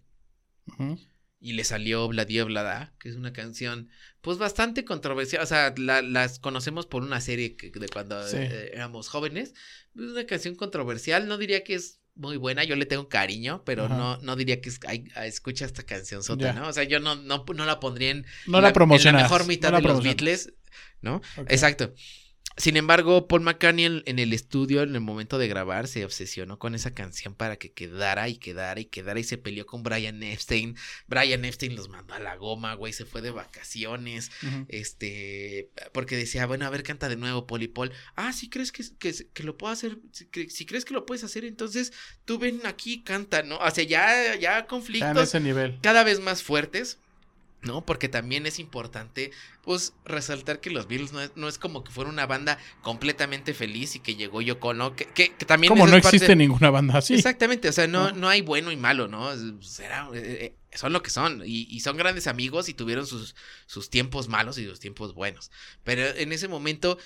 Ujú. 0.67 0.97
Y 1.43 1.53
le 1.53 1.63
salió 1.63 2.05
Obladi 2.05 2.39
Oblada, 2.39 2.93
que 2.99 3.09
es 3.09 3.15
una 3.15 3.33
canción 3.33 3.89
pues 4.21 4.37
bastante 4.37 4.85
controversial, 4.85 5.41
o 5.41 5.45
sea, 5.47 5.73
la- 5.77 6.03
las 6.03 6.37
conocemos 6.37 6.85
por 6.85 7.01
una 7.01 7.19
serie 7.19 7.55
que- 7.57 7.71
de 7.71 7.89
cuando 7.89 8.25
Sí. 8.27 8.37
eh, 8.39 8.69
éramos 8.73 9.07
jóvenes, 9.09 9.53
es 9.95 10.01
una 10.11 10.25
canción 10.27 10.53
controversial, 10.55 11.27
no 11.27 11.37
diría 11.39 11.63
que 11.63 11.73
es 11.73 11.99
muy 12.13 12.37
buena, 12.37 12.63
yo 12.63 12.75
le 12.75 12.85
tengo 12.85 13.09
cariño, 13.09 13.63
pero 13.65 13.85
Ajá. 13.85 13.97
no, 13.97 14.17
no 14.17 14.35
diría 14.35 14.61
que 14.61 14.69
es, 14.69 14.79
ay, 14.85 15.05
ay, 15.15 15.29
escucha 15.29 15.65
esta 15.65 15.83
canción 15.83 16.21
sota, 16.23 16.45
Ya. 16.45 16.53
¿no? 16.53 16.67
O 16.67 16.73
sea, 16.73 16.83
yo 16.83 16.99
no, 16.99 17.15
no, 17.15 17.43
no 17.55 17.65
la 17.65 17.79
pondría 17.79 18.11
en, 18.11 18.25
No 18.45 18.61
la 18.61 18.67
en 18.69 18.73
la 18.75 19.13
mejor 19.23 19.47
mitad 19.47 19.69
no 19.71 19.77
la 19.77 19.81
de 19.81 19.87
los. 19.87 20.03
Beatles, 20.03 20.53
¿no? 21.01 21.15
Ok. 21.37 21.49
Exacto. 21.49 21.93
Sin 22.61 22.77
embargo, 22.77 23.27
Paul 23.27 23.41
McCartney 23.41 23.85
en, 23.85 24.03
en 24.05 24.19
el 24.19 24.33
estudio, 24.33 24.83
en 24.83 24.93
el 24.93 25.01
momento 25.01 25.39
de 25.39 25.47
grabar, 25.47 25.87
se 25.87 26.05
obsesionó 26.05 26.59
con 26.59 26.75
esa 26.75 26.93
canción 26.93 27.33
para 27.33 27.55
que 27.55 27.71
quedara 27.71 28.29
y 28.29 28.35
quedara 28.35 28.79
y 28.79 28.85
quedara 28.85 29.19
y 29.19 29.23
se 29.23 29.39
peleó 29.39 29.65
con 29.65 29.81
Brian 29.81 30.21
Epstein. 30.21 30.75
Brian 31.07 31.43
Epstein 31.43 31.75
los 31.75 31.89
mandó 31.89 32.13
a 32.13 32.19
la 32.19 32.35
goma, 32.35 32.75
güey, 32.75 32.93
se 32.93 33.05
fue 33.05 33.23
de 33.23 33.31
vacaciones, 33.31 34.29
este, 34.67 35.71
porque 35.91 36.15
decía, 36.15 36.45
bueno, 36.45 36.67
a 36.67 36.69
ver, 36.69 36.83
canta 36.83 37.09
de 37.09 37.15
nuevo, 37.15 37.47
Paul 37.47 37.63
y 37.63 37.67
Paul. 37.67 37.91
Ah, 38.15 38.31
si 38.31 38.47
crees 38.47 38.71
que, 38.71 38.83
que, 38.99 39.11
que 39.33 39.43
lo 39.43 39.57
puedo 39.57 39.73
hacer, 39.73 39.97
si, 40.11 40.27
si 40.51 40.67
crees 40.67 40.85
que 40.85 40.93
lo 40.93 41.07
puedes 41.07 41.23
hacer, 41.23 41.45
entonces 41.45 41.91
tú 42.25 42.37
ven 42.37 42.61
aquí, 42.65 43.01
canta, 43.01 43.41
¿no? 43.41 43.57
O 43.57 43.71
sea, 43.71 43.85
ya, 43.85 44.35
ya 44.35 44.59
en 44.59 44.65
conflictos 44.67 45.29
ese 45.29 45.39
nivel. 45.39 45.79
cada 45.81 46.03
vez 46.03 46.19
más 46.19 46.43
fuertes, 46.43 46.99
¿no? 47.61 47.85
Porque 47.85 48.09
también 48.09 48.45
es 48.45 48.57
importante, 48.59 49.31
pues, 49.61 49.93
resaltar 50.03 50.59
que 50.61 50.71
los 50.71 50.87
Beatles 50.87 51.11
no 51.13 51.21
es, 51.21 51.31
no 51.35 51.47
es 51.47 51.57
como 51.57 51.83
que 51.83 51.91
fuera 51.91 52.09
una 52.09 52.25
banda 52.25 52.57
completamente 52.81 53.53
feliz 53.53 53.95
y 53.95 53.99
que 53.99 54.15
llegó 54.15 54.41
Yoko 54.41 54.69
Ono, 54.69 54.95
que, 54.95 55.05
que, 55.05 55.33
que 55.33 55.45
también... 55.45 55.69
Como 55.71 55.85
no 55.85 55.91
parte- 55.93 56.07
existe 56.07 56.35
ninguna 56.35 56.69
banda 56.71 56.97
así. 56.97 57.13
Exactamente, 57.13 57.69
o 57.69 57.71
sea, 57.71 57.87
no, 57.87 58.09
¿No? 58.11 58.15
no 58.17 58.29
hay 58.29 58.41
bueno 58.41 58.71
y 58.71 58.77
malo, 58.77 59.07
¿no? 59.07 59.29
Será, 59.61 60.09
eh, 60.13 60.55
eh, 60.71 60.77
son 60.77 60.93
lo 60.93 61.03
que 61.03 61.09
son 61.11 61.43
y, 61.45 61.67
y 61.69 61.81
son 61.81 61.97
grandes 61.97 62.27
amigos 62.27 62.67
y 62.69 62.73
tuvieron 62.73 63.05
sus, 63.05 63.35
sus 63.67 63.89
tiempos 63.89 64.27
malos 64.27 64.57
y 64.57 64.65
sus 64.65 64.79
tiempos 64.79 65.13
buenos. 65.13 65.51
Pero 65.83 66.01
en 66.07 66.31
ese 66.31 66.47
momento, 66.47 66.97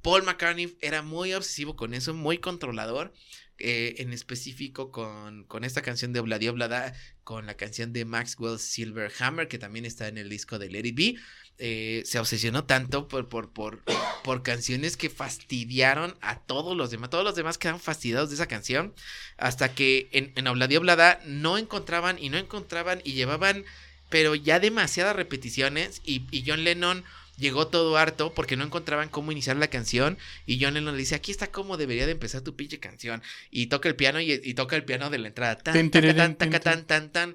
Paul 0.00 0.22
McCartney 0.22 0.76
era 0.80 1.02
muy 1.02 1.34
obsesivo 1.34 1.76
con 1.76 1.92
eso, 1.92 2.14
muy 2.14 2.38
controlador. 2.38 3.12
Eh, 3.58 3.96
en 3.98 4.12
específico 4.12 4.90
con, 4.92 5.44
con 5.44 5.64
esta 5.64 5.82
canción 5.82 6.12
de 6.12 6.20
Obladi 6.20 6.48
Oblada, 6.48 6.94
con 7.24 7.46
la 7.46 7.56
canción 7.56 7.92
de 7.92 8.04
Maxwell 8.04 8.58
Silverhammer, 8.58 9.48
que 9.48 9.58
también 9.58 9.84
está 9.84 10.08
en 10.08 10.18
el 10.18 10.28
disco 10.28 10.58
de 10.58 10.66
It 10.66 10.94
Be. 10.96 11.16
eh, 11.58 12.02
se 12.06 12.18
obsesionó 12.18 12.64
tanto 12.64 13.08
por, 13.08 13.28
por, 13.28 13.52
por, 13.52 13.82
por 14.24 14.42
canciones 14.42 14.96
que 14.96 15.10
fastidiaron 15.10 16.16
a 16.20 16.40
todos 16.40 16.76
los 16.76 16.90
demás. 16.90 17.10
Todos 17.10 17.24
los 17.24 17.34
demás 17.34 17.58
quedaron 17.58 17.80
fastidiados 17.80 18.28
de 18.30 18.36
esa 18.36 18.46
canción. 18.46 18.94
Hasta 19.36 19.74
que 19.74 20.08
en, 20.12 20.32
en 20.36 20.46
Obladi 20.46 20.76
Oblada 20.76 21.20
no 21.26 21.58
encontraban 21.58 22.18
y 22.18 22.28
no 22.28 22.38
encontraban 22.38 23.00
y 23.04 23.12
llevaban, 23.14 23.64
pero 24.08 24.34
ya 24.34 24.60
demasiadas 24.60 25.16
repeticiones. 25.16 26.00
Y, 26.04 26.26
y 26.30 26.44
John 26.46 26.64
Lennon 26.64 27.04
llegó 27.38 27.68
todo 27.68 27.96
harto 27.96 28.34
porque 28.34 28.56
no 28.56 28.64
encontraban 28.64 29.08
cómo 29.08 29.32
iniciar 29.32 29.56
la 29.56 29.68
canción. 29.68 30.18
Y 30.46 30.62
John 30.62 30.74
Lennon 30.74 30.94
le 30.94 31.00
dice: 31.00 31.14
Aquí 31.14 31.30
está 31.30 31.50
cómo 31.50 31.76
debería 31.78 32.04
de 32.06 32.12
empezar 32.12 32.42
tu 32.42 32.56
pinche 32.56 32.78
canción. 32.80 33.22
Y 33.50 33.66
toca 33.68 33.88
el 33.88 33.96
piano 33.96 34.20
y, 34.20 34.32
y 34.32 34.54
toca 34.54 34.76
el 34.76 34.84
piano 34.84 35.08
de 35.10 35.18
la 35.18 35.28
entrada. 35.28 35.56
Tan, 35.58 35.72
taca, 35.90 36.14
tan, 36.14 36.36
taca, 36.36 36.60
tan, 36.60 36.86
tan, 36.86 37.10
tan. 37.10 37.34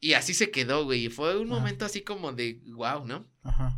Y 0.00 0.12
así 0.12 0.34
se 0.34 0.50
quedó, 0.50 0.84
güey. 0.84 1.06
Y 1.06 1.08
fue 1.10 1.36
un 1.38 1.48
momento 1.48 1.84
así 1.84 2.02
como 2.02 2.32
de 2.32 2.60
wow, 2.66 3.04
¿no? 3.06 3.26
Ajá. 3.42 3.76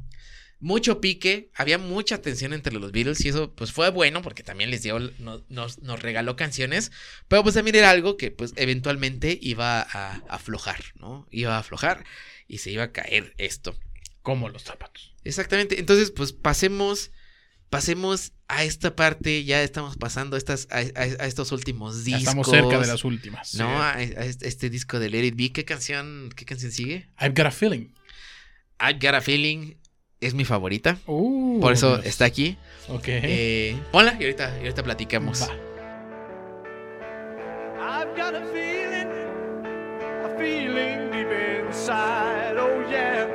mucho 0.58 1.00
pique, 1.00 1.50
había 1.54 1.78
mucha 1.78 2.20
tensión 2.20 2.52
entre 2.52 2.74
los 2.74 2.92
Beatles 2.92 3.24
y 3.24 3.28
eso 3.30 3.54
pues 3.54 3.72
fue 3.72 3.90
bueno 3.90 4.20
porque 4.20 4.42
también 4.42 4.70
les 4.70 4.82
dio, 4.82 4.98
no- 5.18 5.42
nos, 5.48 5.78
nos 5.78 6.00
regaló 6.02 6.36
canciones, 6.36 6.92
pero 7.28 7.42
pues 7.42 7.54
también 7.54 7.76
era 7.76 7.88
algo 7.90 8.18
que 8.18 8.30
pues 8.30 8.52
eventualmente 8.56 9.38
iba 9.40 9.80
a 9.80 10.16
aflojar, 10.28 10.80
¿no? 10.96 11.26
Iba 11.30 11.56
a 11.56 11.60
aflojar 11.60 12.04
y 12.46 12.58
se 12.58 12.70
iba 12.70 12.84
a 12.84 12.92
caer 12.92 13.32
esto. 13.38 13.74
Como 14.22 14.50
los 14.50 14.64
zapatos. 14.64 15.09
Exactamente, 15.24 15.78
entonces 15.78 16.10
pues 16.10 16.32
pasemos, 16.32 17.10
pasemos 17.68 18.32
a 18.48 18.64
esta 18.64 18.96
parte, 18.96 19.44
ya 19.44 19.62
estamos 19.62 19.96
pasando 19.96 20.34
a, 20.36 20.38
estas, 20.38 20.66
a, 20.70 20.78
a- 20.78 21.22
a 21.24 21.26
estos 21.26 21.52
últimos 21.52 21.98
Ya 22.04 22.16
discos. 22.16 22.22
estamos 22.22 22.50
cerca 22.50 22.78
de 22.80 22.86
las 22.86 23.04
últimas. 23.04 23.54
No, 23.54 23.66
Sí. 23.68 23.72
a, 23.74 23.90
a 23.94 24.02
este 24.24 24.48
este 24.48 24.70
disco 24.70 24.98
de 24.98 25.10
Let 25.10 25.24
It 25.26 25.36
Be, 25.36 25.52
¿qué 25.52 25.64
canción, 25.64 26.30
qué 26.34 26.44
canción 26.44 26.72
sigue? 26.72 27.08
I've 27.20 27.34
got 27.34 27.46
a 27.46 27.50
feeling. 27.50 27.88
I 28.82 28.94
Got 28.94 29.14
a 29.14 29.20
Feeling 29.20 29.74
es 30.22 30.32
mi 30.32 30.46
favorita, 30.46 30.98
Uh, 31.06 31.60
por 31.60 31.74
eso 31.74 31.96
Dios. 31.96 32.06
está 32.06 32.24
aquí. 32.24 32.56
Ok. 32.88 33.04
Eh, 33.08 33.78
ponla 33.92 34.12
y 34.18 34.24
ahorita, 34.24 34.56
y 34.56 34.60
ahorita 34.62 34.82
platicamos. 34.82 35.42
Va. 35.42 35.48
I've 37.78 38.16
got 38.16 38.34
a 38.34 38.40
feeling, 38.52 39.10
a 40.24 40.38
feeling 40.38 41.10
deep 41.10 41.28
inside. 41.66 42.56
Oh 42.58 42.88
yeah. 42.90 43.28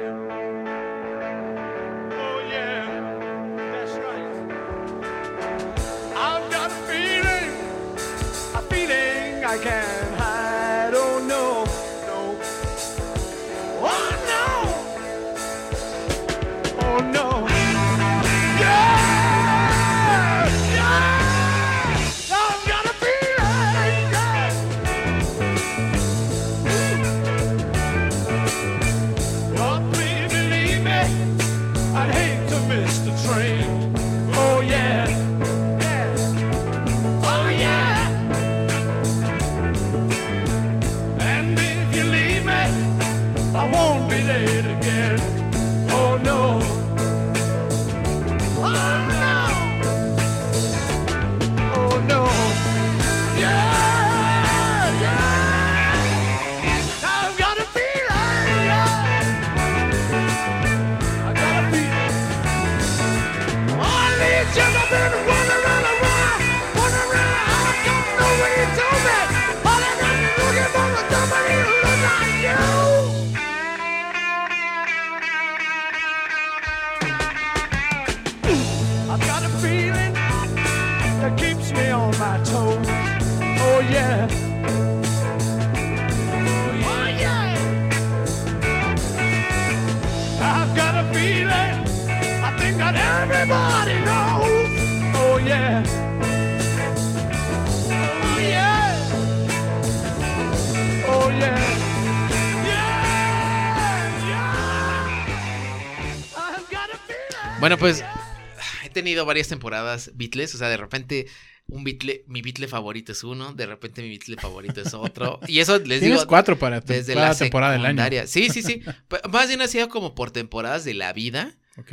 Bueno, 107.66 107.78
pues 107.78 108.04
he 108.86 108.90
tenido 108.90 109.26
varias 109.26 109.48
temporadas 109.48 110.12
Beatles, 110.16 110.54
o 110.56 110.58
sea, 110.58 110.70
de 110.70 110.78
repente 110.78 111.28
un 111.68 111.84
Beatle, 111.84 112.24
mi 112.28 112.42
Beatle 112.44 112.68
favorito 112.68 113.12
es 113.12 113.24
uno, 113.24 113.54
de 113.54 113.66
repente 113.66 114.02
mi 114.04 114.10
Beatle 114.10 114.36
favorito 114.38 114.82
es 114.82 114.94
otro. 114.94 115.40
Y 115.48 115.60
eso 115.60 115.78
les 115.80 116.00
Tienes 116.00 116.20
digo 116.20 116.28
cuatro 116.28 116.60
para 116.60 116.80
te- 116.82 116.94
desde 116.94 117.16
la 117.16 117.34
temporada 117.36 117.74
del 117.74 117.86
año. 117.86 118.28
Sí, 118.28 118.50
sí, 118.50 118.62
sí. 118.62 118.82
Más 119.32 119.48
bien 119.48 119.62
ha 119.62 119.68
sido 119.68 119.90
como 119.90 120.14
por 120.14 120.30
temporadas 120.32 120.86
de 120.86 120.94
la 120.94 121.12
vida. 121.14 121.56
Ok. 121.78 121.92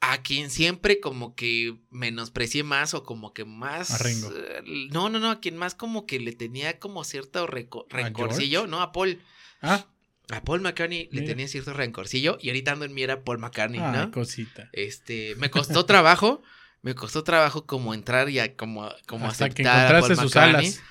A 0.00 0.22
quien 0.22 0.50
siempre 0.50 1.00
como 1.00 1.34
que 1.34 1.76
menosprecié 1.90 2.62
más 2.62 2.92
o 2.94 3.04
como 3.04 3.32
que 3.32 3.44
más... 3.46 3.90
A 3.90 3.98
Ringo. 3.98 4.30
eh, 4.36 4.62
No, 4.90 5.08
no, 5.08 5.18
no, 5.18 5.30
a 5.30 5.40
quien 5.40 5.56
más 5.56 5.74
como 5.74 6.04
que 6.06 6.20
le 6.20 6.32
tenía 6.32 6.78
como 6.78 7.04
cierto 7.04 7.46
reco- 7.46 7.86
¿A 7.90 7.96
rencorcillo, 7.96 8.60
George? 8.60 8.70
¿no? 8.70 8.82
A 8.82 8.92
Paul. 8.92 9.20
Ah, 9.62 9.86
A 10.30 10.42
Paul 10.42 10.62
McCartney 10.62 11.08
le 11.12 11.22
tenía 11.22 11.46
cierto 11.48 11.74
rencorcillo 11.74 12.38
y 12.40 12.48
ahorita 12.48 12.72
ando 12.72 12.84
en 12.86 12.94
mi 12.94 13.02
era 13.02 13.22
Paul 13.24 13.38
McCartney, 13.38 13.80
ah, 13.80 13.92
¿no? 13.92 14.10
cosita. 14.10 14.70
Este, 14.72 15.34
me 15.36 15.50
costó 15.50 15.84
trabajo, 15.86 16.42
me 16.82 16.94
costó 16.94 17.24
trabajo 17.24 17.66
como 17.66 17.92
entrar 17.92 18.30
y 18.30 18.38
a 18.38 18.56
como, 18.56 18.90
como 19.06 19.26
Hasta 19.26 19.50
que 19.50 19.62
aceptar 19.62 19.96
a 19.96 20.00
Paul 20.00 20.12
encontraste 20.12 20.22
sus 20.22 20.34
McCartney. 20.34 20.66
alas. 20.66 20.82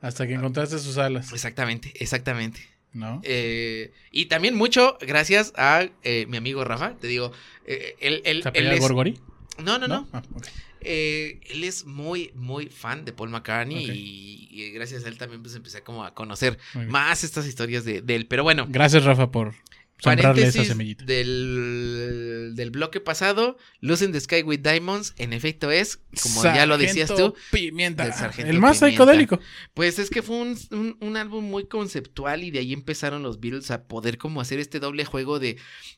Hasta 0.00 0.26
que 0.26 0.34
encontraste 0.34 0.78
sus 0.78 0.96
alas. 0.96 1.32
Exactamente, 1.32 1.92
exactamente. 1.96 2.68
¿No? 2.92 3.20
Eh, 3.22 3.92
y 4.10 4.26
también 4.26 4.56
mucho 4.56 4.98
gracias 5.00 5.52
a 5.56 5.86
eh, 6.02 6.26
mi 6.28 6.38
amigo 6.38 6.64
Rafa, 6.64 6.94
te 6.96 7.06
digo, 7.06 7.32
eh, 7.66 7.94
él, 8.00 8.22
él, 8.24 8.42
¿Se 8.42 8.48
él 8.54 8.66
es... 8.68 8.80
Gorgori? 8.80 9.20
No, 9.58 9.78
no, 9.78 9.86
no. 9.86 10.08
Ah, 10.12 10.22
ok. 10.34 10.46
Eh, 10.82 11.40
él 11.50 11.64
es 11.64 11.84
muy, 11.84 12.30
muy 12.34 12.66
fan 12.68 13.04
de 13.04 13.12
Paul 13.12 13.30
McCartney 13.30 13.84
y, 13.90 14.48
y 14.50 14.70
gracias 14.70 15.04
a 15.04 15.08
él 15.08 15.18
también 15.18 15.42
pues 15.42 15.54
empecé 15.54 15.82
como 15.82 16.04
a 16.04 16.14
conocer 16.14 16.58
más 16.88 17.22
estas 17.24 17.46
historias 17.46 17.84
de, 17.84 18.02
de 18.02 18.14
él. 18.16 18.26
Pero 18.26 18.42
bueno, 18.42 18.66
Gracias, 18.68 19.04
Rafa, 19.04 19.30
por 19.30 19.54
sembrarle 20.02 20.46
esa 20.46 20.64
semillita. 20.64 21.04
del, 21.04 22.52
del 22.54 22.70
bloque 22.70 23.00
pasado, 23.00 23.58
Luz 23.80 24.00
in 24.02 24.12
the 24.12 24.20
Sky 24.20 24.42
with 24.42 24.60
Diamonds, 24.60 25.12
en 25.18 25.32
efecto 25.34 25.70
es, 25.70 25.98
como 26.22 26.42
ya 26.54 26.64
lo 26.66 26.78
decías 26.78 27.10
tú, 27.14 27.34
Pimienta. 27.50 28.04
El 28.38 28.58
más 28.60 28.78
psicodélico. 28.78 29.38
Pues 29.74 29.98
es 29.98 30.08
que 30.10 30.22
fue 30.22 30.36
un, 30.36 30.58
un- 30.70 30.96
un 31.00 31.16
álbum 31.18 31.44
muy 31.44 31.66
conceptual 31.66 32.44
y 32.44 32.50
de 32.50 32.60
ahí 32.60 32.72
empezaron 32.72 33.22
los 33.22 33.40
Beatles 33.40 33.70
a 33.70 33.84
poder 33.84 34.16
como 34.18 34.40
hacer 34.40 34.58
este 34.58 34.80
doble 34.80 35.04
juego 35.04 35.38
de, 35.38 35.56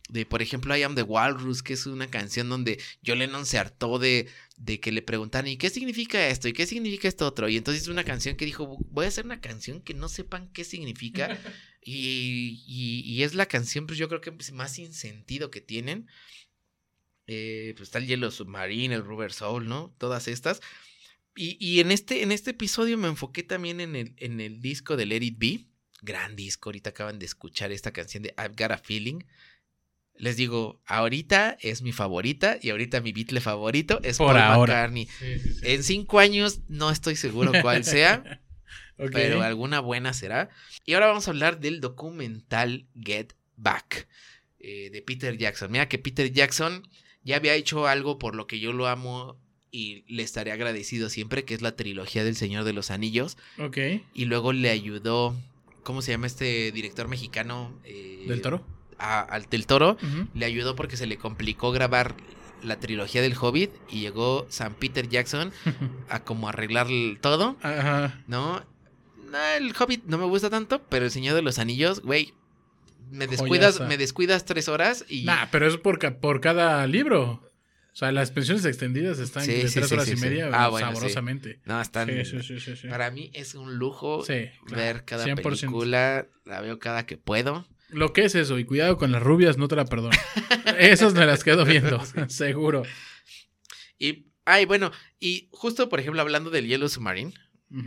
de 0.09 0.27
por 0.27 0.43
ejemplo, 0.43 0.77
I 0.77 0.83
Am 0.83 0.95
the 0.97 1.03
Walrus, 1.03 1.63
que 1.63 1.75
es 1.75 1.87
una 1.87 2.09
canción 2.09 2.49
donde 2.49 2.81
John 3.07 3.21
Lennon 3.21 3.47
se 3.47 3.59
hartó 3.59 4.01
de, 4.01 4.27
de 4.65 4.79
que 4.81 4.93
le 4.93 5.03
preguntan, 5.03 5.47
¿y 5.49 5.57
qué 5.57 5.71
significa 5.71 6.29
esto? 6.29 6.47
¿Y 6.49 6.53
qué 6.53 6.67
significa 6.67 7.09
esto 7.09 7.27
otro? 7.27 7.49
Y 7.49 7.57
entonces 7.57 7.83
es 7.83 7.89
una 7.89 8.05
canción 8.05 8.37
que 8.37 8.45
dijo, 8.45 8.79
voy 8.91 9.07
a 9.07 9.09
hacer 9.09 9.25
una 9.25 9.41
canción 9.41 9.81
que 9.83 9.93
no 9.95 10.09
sepan 10.09 10.51
qué 10.53 10.63
significa. 10.65 11.37
y, 11.85 12.63
y- 12.67 13.03
y 13.05 13.23
es 13.25 13.35
la 13.35 13.47
canción, 13.47 13.87
pues 13.87 13.99
yo 13.99 14.09
creo 14.09 14.21
que 14.21 14.31
más 14.53 14.73
sin 14.75 14.93
sentido 14.95 15.51
que 15.51 15.61
tienen. 15.61 16.07
Eh, 17.27 17.75
pues 17.77 17.89
está 17.89 17.99
el 17.99 18.07
Yellow 18.07 18.31
Submarine, 18.31 18.95
el 18.95 19.05
Rubber 19.05 19.33
Soul, 19.33 19.69
¿no? 19.69 19.95
Todas 19.99 20.29
estas. 20.29 20.61
Y, 21.35 21.57
y 21.65 21.81
en, 21.81 21.91
este, 21.93 22.23
en 22.23 22.31
este 22.33 22.51
episodio 22.51 22.99
me 22.99 23.09
enfoqué 23.09 23.43
también 23.43 23.81
en 23.81 23.97
el, 23.97 24.15
en 24.19 24.41
el 24.41 24.61
disco 24.61 24.97
de 24.97 25.07
Let 25.07 25.23
It 25.23 25.39
Be. 25.39 25.67
Gran 26.03 26.37
disco, 26.37 26.69
ahorita 26.69 26.91
acaban 26.91 27.19
de 27.19 27.27
escuchar 27.27 27.73
esta 27.73 27.93
canción 27.93 28.23
de 28.25 28.35
I've 28.39 28.55
Got 28.57 28.73
a 28.73 28.79
Feeling. 28.79 29.21
Les 30.23 30.37
digo, 30.37 30.81
ahorita 30.87 31.59
es 31.61 31.83
mi 31.83 31.91
favorita 31.91 32.57
y 32.63 32.71
ahorita 32.71 33.01
mi 33.01 33.11
Beatle 33.11 33.41
favorito 33.41 33.99
es 34.05 34.19
Por 34.19 34.29
Paul 34.29 34.39
ahora. 34.41 34.75
McCartney. 34.75 35.09
En 35.63 35.83
cinco 35.83 36.21
años 36.21 36.61
no 36.69 36.93
estoy 36.93 37.17
seguro 37.17 37.51
cuál 37.61 37.83
sea, 37.83 38.41
pero 38.97 39.43
alguna 39.43 39.81
buena 39.81 40.13
será. 40.13 40.49
Y 40.87 40.95
ahora 40.95 41.09
vamos 41.09 41.27
a 41.27 41.33
hablar 41.33 41.59
del 41.59 41.81
documental 41.81 42.87
Get 42.95 43.33
Back 43.57 44.07
eh, 44.61 44.91
de 44.93 45.03
Peter 45.03 45.37
Jackson. 45.37 45.73
Mira 45.73 45.89
que 45.89 45.99
Peter 45.99 46.31
Jackson 46.31 46.89
ya 47.25 47.35
había 47.35 47.57
hecho 47.57 47.89
algo 47.89 48.21
por 48.21 48.37
lo 48.37 48.47
que 48.47 48.61
yo 48.61 48.73
lo 48.73 48.87
amo 48.87 49.41
y 49.73 50.05
le 50.07 50.23
estaré 50.23 50.53
agradecido 50.53 51.11
siempre, 51.11 51.45
que 51.45 51.55
es 51.55 51.63
la 51.63 51.75
trilogía 51.75 52.23
del 52.23 52.37
Señor 52.37 52.63
de 52.63 52.73
los 52.73 52.93
Anillos. 52.93 53.39
Ok. 53.59 53.77
Y 54.15 54.27
luego 54.27 54.53
le 54.53 54.71
ayudó, 54.71 55.37
¿cómo 55.83 56.01
se 56.01 56.13
llama 56.13 56.29
este 56.29 56.71
director 56.71 57.09
mexicano? 57.09 57.77
Eh, 57.83 58.27
¿Del 58.29 58.41
toro? 58.41 58.65
A- 59.03 59.21
al 59.21 59.47
del 59.51 59.67
Toro. 59.67 59.97
Le 60.35 60.45
ayudó 60.47 60.77
porque 60.77 60.97
se 60.97 61.07
le 61.07 61.17
complicó 61.19 61.73
grabar 61.73 62.15
la 62.63 62.79
trilogía 62.79 63.23
del 63.23 63.35
Hobbit 63.39 63.71
y 63.91 64.01
llegó 64.01 64.47
San 64.49 64.75
Peter 64.75 65.09
Jackson 65.09 65.53
a 66.09 66.23
como 66.25 66.49
arreglar 66.49 66.87
todo. 67.21 67.57
Ajá. 67.63 68.23
¿no? 68.29 68.65
No, 69.31 69.39
el 69.59 69.73
Hobbit 69.79 70.05
no 70.05 70.19
me 70.19 70.25
gusta 70.27 70.51
tanto, 70.51 70.83
pero 70.89 71.05
el 71.07 71.11
Señor 71.11 71.35
de 71.35 71.43
los 71.43 71.59
Anillos, 71.59 72.01
güey, 72.03 72.35
me 73.11 73.27
descuidas, 73.27 73.75
Joyaza. 73.77 73.89
me 73.89 73.97
descuidas 73.97 74.45
tres 74.45 74.69
horas 74.69 75.05
y... 75.09 75.25
Nah, 75.25 75.47
pero 75.51 75.67
es 75.67 75.77
por, 75.79 75.99
ca- 75.99 76.19
por 76.19 76.41
cada 76.41 76.87
libro. 76.87 77.43
O 77.93 77.95
sea, 77.97 78.11
las 78.13 78.31
pensiones 78.31 78.65
extendidas 78.65 79.19
están 79.19 79.45
Sí, 79.45 79.53
de 79.53 79.69
sí, 79.69 79.75
tres 79.75 79.89
sí, 79.89 79.95
horas 79.95 80.09
y 80.09 80.17
media 80.17 80.49
Ah, 80.53 80.69
bueno, 80.69 80.87
sabrosamente. 80.93 81.61
No, 81.67 81.79
están... 81.81 82.09
Para 82.89 83.11
mí 83.11 83.31
es 83.35 83.55
un 83.55 83.77
lujo 83.77 84.23
claro, 84.25 84.51
ver 84.71 85.05
cada 85.05 85.27
100%. 85.27 85.43
película, 85.43 86.27
la 86.47 86.61
veo 86.63 86.79
cada 86.79 87.05
que 87.07 87.17
puedo. 87.19 87.67
Lo 87.93 88.13
que 88.13 88.25
es 88.25 88.35
eso, 88.35 88.59
y 88.59 88.65
cuidado 88.65 88.97
con 88.97 89.13
las 89.13 89.23
rubias, 89.23 89.59
no 89.59 89.69
te 89.69 89.77
la 89.77 89.85
perdono. 89.85 90.17
Esas 90.79 91.15
me 91.15 91.27
las 91.27 91.45
quedo 91.45 91.65
viendo, 91.65 92.01
seguro. 92.29 92.83
Y, 93.99 94.27
ay, 94.45 94.65
bueno, 94.65 94.91
y 95.21 95.49
justo, 95.53 95.89
por 95.89 96.01
ejemplo, 96.01 96.21
hablando 96.23 96.51
del 96.51 96.67
Yellow 96.67 96.89
Submarine, 96.89 97.33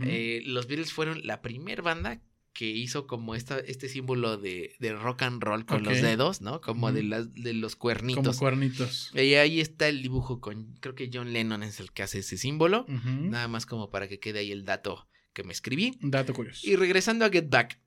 eh, 0.04 0.42
los 0.46 0.66
Beatles 0.66 0.92
fueron 0.92 1.24
la 1.24 1.42
primer 1.42 1.82
banda 1.82 2.20
que 2.52 2.66
hizo 2.66 3.06
como 3.06 3.34
esta, 3.34 3.58
este 3.58 3.88
símbolo 3.88 4.38
de, 4.38 4.74
de 4.80 4.94
rock 4.94 5.22
and 5.22 5.42
roll 5.42 5.66
con 5.66 5.82
los 5.84 6.00
dedos, 6.00 6.40
¿no? 6.40 6.60
Como 6.62 6.90
de, 6.90 7.02
las, 7.02 7.32
de 7.34 7.52
los 7.52 7.76
Como 7.76 7.82
cuernitos. 7.82 8.38
cuernitos. 8.38 9.12
Y 9.14 9.34
ahí 9.34 9.60
está 9.60 9.88
el 9.88 10.02
dibujo 10.02 10.40
con, 10.40 10.74
creo 10.80 10.94
que 10.94 11.10
John 11.12 11.32
Lennon 11.34 11.62
es 11.62 11.80
el 11.80 11.92
que 11.92 12.02
hace 12.02 12.20
ese 12.20 12.38
símbolo. 12.38 12.86
Nada 12.88 13.46
más 13.46 13.66
como 13.66 13.90
para 13.90 14.08
que 14.08 14.18
quede 14.18 14.38
ahí 14.38 14.52
el 14.52 14.64
dato 14.64 15.06
que 15.34 15.44
me 15.44 15.52
escribí. 15.52 15.98
Un 16.02 16.10
dato 16.10 16.32
curioso. 16.32 16.66
Y 16.66 16.76
regresando 16.76 17.26
a 17.26 17.30
Get 17.30 17.50
Back. 17.50 17.78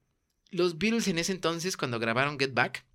Los 0.51 0.77
Beatles 0.77 1.07
en 1.07 1.19
ese 1.19 1.31
entonces, 1.31 1.77
cuando 1.77 1.99
grabaron 1.99 2.39
Get 2.39 2.53
Back, 2.53 2.85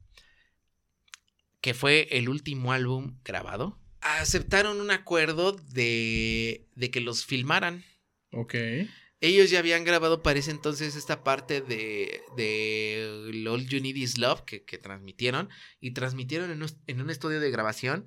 que 1.61 1.75
fue 1.75 2.09
el 2.11 2.29
último 2.29 2.73
álbum 2.73 3.17
grabado, 3.25 3.79
aceptaron 4.01 4.81
un 4.81 4.91
acuerdo 4.91 5.53
de, 5.53 6.67
de 6.75 6.91
que 6.91 7.01
los 7.01 7.25
filmaran. 7.25 7.85
Ok. 8.33 8.55
Ellos 9.21 9.49
ya 9.49 9.61
habían 9.61 9.85
grabado 9.85 10.23
para 10.23 10.39
ese 10.39 10.51
entonces 10.51 10.97
esta 10.97 11.25
parte 11.25 11.63
de, 11.63 12.21
de 12.37 13.47
All 13.49 13.67
You 13.67 13.81
Need 13.81 13.97
Is 13.97 14.19
Love 14.19 14.43
que, 14.43 14.65
que 14.65 14.77
transmitieron 14.77 15.49
y 15.81 15.93
transmitieron 15.93 16.51
en 16.51 16.63
un, 16.63 16.71
en 16.87 17.01
un 17.01 17.09
estudio 17.09 17.41
de 17.41 17.51
grabación. 17.51 18.05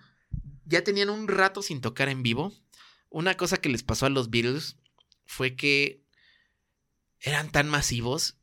Ya 0.66 0.84
tenían 0.84 1.10
un 1.10 1.28
rato 1.28 1.64
sin 1.64 1.82
tocar 1.82 2.10
en 2.10 2.22
vivo. 2.22 2.54
Una 3.10 3.36
cosa 3.36 3.58
que 3.58 3.70
les 3.70 3.82
pasó 3.82 4.06
a 4.06 4.10
los 4.10 4.30
Beatles 4.30 4.78
fue 5.26 5.56
que 5.56 6.04
eran 7.20 7.52
tan 7.52 7.68
masivos 7.68 8.38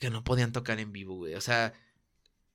que 0.00 0.10
no 0.10 0.24
podían 0.24 0.50
tocar 0.50 0.80
en 0.80 0.90
vivo, 0.92 1.14
güey. 1.14 1.34
O 1.34 1.40
sea, 1.40 1.72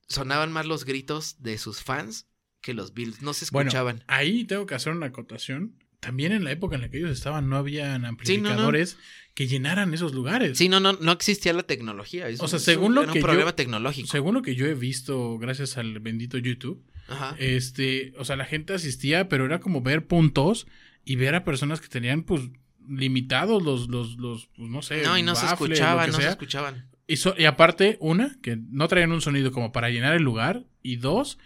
sonaban 0.08 0.52
más 0.52 0.66
los 0.66 0.84
gritos 0.86 1.42
de 1.42 1.58
sus 1.58 1.82
fans 1.82 2.28
que 2.62 2.74
los 2.74 2.94
Beatles. 2.94 3.22
No 3.22 3.34
se 3.34 3.46
Bueno, 3.52 3.70
escuchaban. 3.70 4.04
ahí 4.08 4.44
tengo 4.44 4.66
que 4.66 4.76
hacer 4.76 4.92
una 4.92 5.06
acotación. 5.06 5.78
También 6.02 6.32
en 6.34 6.44
la 6.44 6.52
época 6.52 6.76
en 6.76 6.82
la 6.82 6.90
que 6.90 6.98
ellos 6.98 7.10
estaban 7.12 7.50
no 7.50 7.56
habían 7.58 7.94
Sí, 7.94 7.98
no, 7.98 8.00
no. 8.02 8.08
amplificadores 8.10 8.98
que 9.34 9.48
llenaran 9.48 9.94
esos 9.94 10.14
lugares. 10.14 10.58
Sí, 10.58 10.70
no, 10.70 10.80
no, 10.80 10.94
no 10.94 11.12
existía 11.12 11.52
la 11.54 11.64
tecnología. 11.64 12.28
O 12.40 12.48
sea, 12.48 12.60
según 12.60 12.94
lo 12.94 13.04
era 13.04 13.12
que 13.12 13.20
un 13.20 13.22
yo- 13.22 13.28
problema 13.28 13.56
tecnológico. 13.56 14.08
Según 14.08 14.36
lo 14.36 14.42
que 14.42 14.56
yo 14.56 14.66
he 14.68 14.76
visto, 14.76 15.38
gracias 15.40 15.78
al 15.78 16.00
bendito 16.00 16.38
YouTube, 16.38 16.84
Ajá. 17.08 17.36
este, 17.40 18.14
o 18.18 18.26
sea, 18.26 18.36
la 18.36 18.46
gente 18.46 18.74
asistía, 18.74 19.30
pero 19.30 19.46
era 19.46 19.60
como 19.60 19.82
ver 19.82 20.06
puntos 20.06 20.68
y 21.06 21.16
ver 21.16 21.34
a 21.36 21.44
personas 21.44 21.82
que 21.82 21.88
tenían, 21.88 22.24
pues, 22.24 22.42
limitados 22.88 23.64
los, 23.64 23.88
los, 23.90 24.18
los, 24.18 24.48
pues, 24.56 24.70
no 24.70 24.82
sé. 24.84 25.02
No, 25.04 25.18
y 25.18 25.24
no 25.24 25.36
se 25.36 25.46
baffles, 25.46 25.72
escuchaban, 25.72 26.12
no 26.12 26.18
se 26.20 26.28
escuchaban. 26.28 26.90
Y, 27.08 27.18
so- 27.18 27.36
y 27.38 27.46
aparte, 27.46 27.98
una, 28.00 28.38
que 28.42 28.58
no 28.70 28.88
traían 28.88 29.12
un 29.12 29.22
sonido 29.22 29.52
como 29.52 29.72
para 29.72 29.90
llenar 29.90 30.16
el 30.16 30.24
lugar. 30.24 30.64
Y 30.82 30.98
dos, 30.98 31.38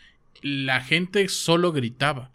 la 0.41 0.81
gente 0.81 1.27
solo 1.29 1.71
gritaba. 1.71 2.31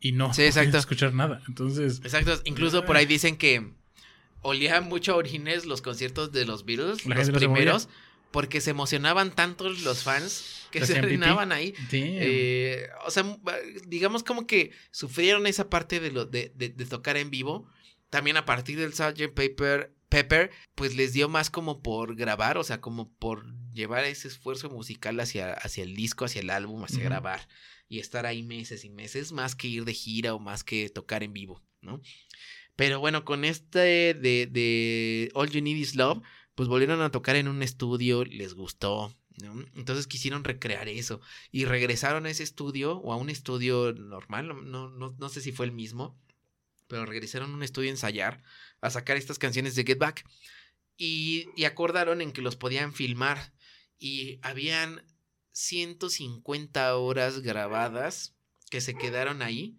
Y 0.00 0.12
no 0.12 0.32
Sí, 0.32 0.42
podías 0.50 0.74
escuchar 0.74 1.12
nada. 1.14 1.42
Entonces, 1.48 2.00
Exacto, 2.04 2.40
incluso 2.44 2.84
por 2.84 2.96
ahí 2.96 3.06
dicen 3.06 3.36
que 3.36 3.72
olía 4.42 4.80
mucho 4.80 5.12
a 5.12 5.16
orines 5.16 5.66
los 5.66 5.82
conciertos 5.82 6.30
de 6.30 6.44
los 6.44 6.64
Beatles, 6.64 7.04
La 7.06 7.16
los 7.16 7.24
gente 7.24 7.32
no 7.32 7.38
se 7.40 7.46
primeros, 7.46 7.88
porque 8.30 8.60
se 8.60 8.70
emocionaban 8.70 9.34
tanto 9.34 9.68
los 9.68 10.04
fans 10.04 10.66
que 10.70 10.84
se 10.86 11.00
orinaban 11.00 11.50
ahí. 11.50 11.74
Eh, 11.90 12.86
o 13.06 13.10
sea, 13.10 13.24
digamos 13.86 14.22
como 14.22 14.46
que 14.46 14.70
sufrieron 14.92 15.46
esa 15.46 15.68
parte 15.70 15.98
de, 15.98 16.12
lo, 16.12 16.26
de, 16.26 16.52
de- 16.54 16.68
de 16.68 16.84
tocar 16.86 17.16
en 17.16 17.30
vivo. 17.30 17.66
También 18.10 18.36
a 18.36 18.44
partir 18.44 18.78
del 18.78 18.92
Sgt. 18.94 19.32
Pepper, 19.34 19.92
Pepper, 20.08 20.50
pues 20.74 20.96
les 20.96 21.12
dio 21.12 21.28
más 21.28 21.50
como 21.50 21.82
por 21.82 22.16
grabar, 22.16 22.58
o 22.58 22.64
sea, 22.64 22.80
como 22.80 23.12
por 23.16 23.46
llevar 23.72 24.04
ese 24.04 24.28
esfuerzo 24.28 24.70
musical 24.70 25.20
hacia, 25.20 25.52
hacia 25.52 25.84
el 25.84 25.94
disco, 25.94 26.24
hacia 26.24 26.40
el 26.40 26.50
álbum, 26.50 26.82
hacia 26.84 27.04
grabar 27.04 27.48
y 27.88 27.98
estar 27.98 28.26
ahí 28.26 28.42
meses 28.42 28.84
y 28.84 28.90
meses, 28.90 29.32
más 29.32 29.54
que 29.54 29.68
ir 29.68 29.84
de 29.84 29.94
gira 29.94 30.34
o 30.34 30.38
más 30.38 30.64
que 30.64 30.88
tocar 30.88 31.22
en 31.22 31.32
vivo, 31.32 31.62
¿no? 31.80 32.00
Pero 32.76 33.00
bueno, 33.00 33.24
con 33.24 33.44
este 33.44 34.14
de, 34.14 34.46
de 34.46 35.30
All 35.34 35.50
You 35.50 35.60
Need 35.62 35.76
Is 35.76 35.94
Love, 35.94 36.22
pues 36.54 36.68
volvieron 36.68 37.00
a 37.00 37.10
tocar 37.10 37.36
en 37.36 37.48
un 37.48 37.62
estudio, 37.62 38.24
les 38.24 38.54
gustó, 38.54 39.14
¿no? 39.42 39.64
Entonces 39.74 40.06
quisieron 40.06 40.44
recrear 40.44 40.88
eso 40.88 41.20
y 41.50 41.64
regresaron 41.64 42.26
a 42.26 42.30
ese 42.30 42.42
estudio 42.42 42.98
o 42.98 43.12
a 43.12 43.16
un 43.16 43.30
estudio 43.30 43.92
normal, 43.92 44.48
no, 44.48 44.90
no, 44.90 45.14
no 45.18 45.28
sé 45.28 45.40
si 45.40 45.52
fue 45.52 45.66
el 45.66 45.72
mismo, 45.72 46.18
pero 46.88 47.06
regresaron 47.06 47.52
a 47.52 47.54
un 47.54 47.62
estudio 47.62 47.88
a 47.88 47.92
ensayar, 47.92 48.42
a 48.80 48.90
sacar 48.90 49.16
estas 49.16 49.38
canciones 49.38 49.74
de 49.74 49.84
Get 49.84 49.98
Back 49.98 50.24
y, 50.96 51.64
acordaron 51.64 52.20
en 52.20 52.32
que 52.32 52.42
los 52.42 52.56
podían 52.56 52.92
filmar 52.92 53.52
y 53.98 54.38
habían 54.42 55.04
150 55.52 56.96
horas 56.96 57.40
grabadas 57.40 58.36
que 58.70 58.80
se 58.80 58.94
quedaron 58.94 59.42
ahí 59.42 59.78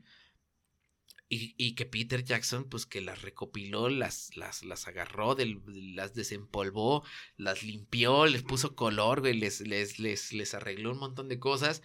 y, 1.32 1.76
que 1.76 1.86
Peter 1.86 2.24
Jackson, 2.24 2.68
pues 2.68 2.88
que 2.88 3.02
las 3.02 3.22
recopiló, 3.22 3.88
las, 3.90 4.36
las, 4.36 4.64
las 4.64 4.88
agarró, 4.88 5.36
del, 5.36 5.62
las 5.96 6.16
desempolvó, 6.16 7.04
las 7.38 7.62
limpió, 7.62 8.26
les 8.26 8.42
puso 8.42 8.76
color, 8.76 9.24
les, 9.24 9.62
les, 9.62 10.00
les, 10.00 10.34
les 10.34 10.54
arregló 10.56 10.92
un 10.92 10.98
montón 10.98 11.30
de 11.30 11.38
cosas. 11.38 11.84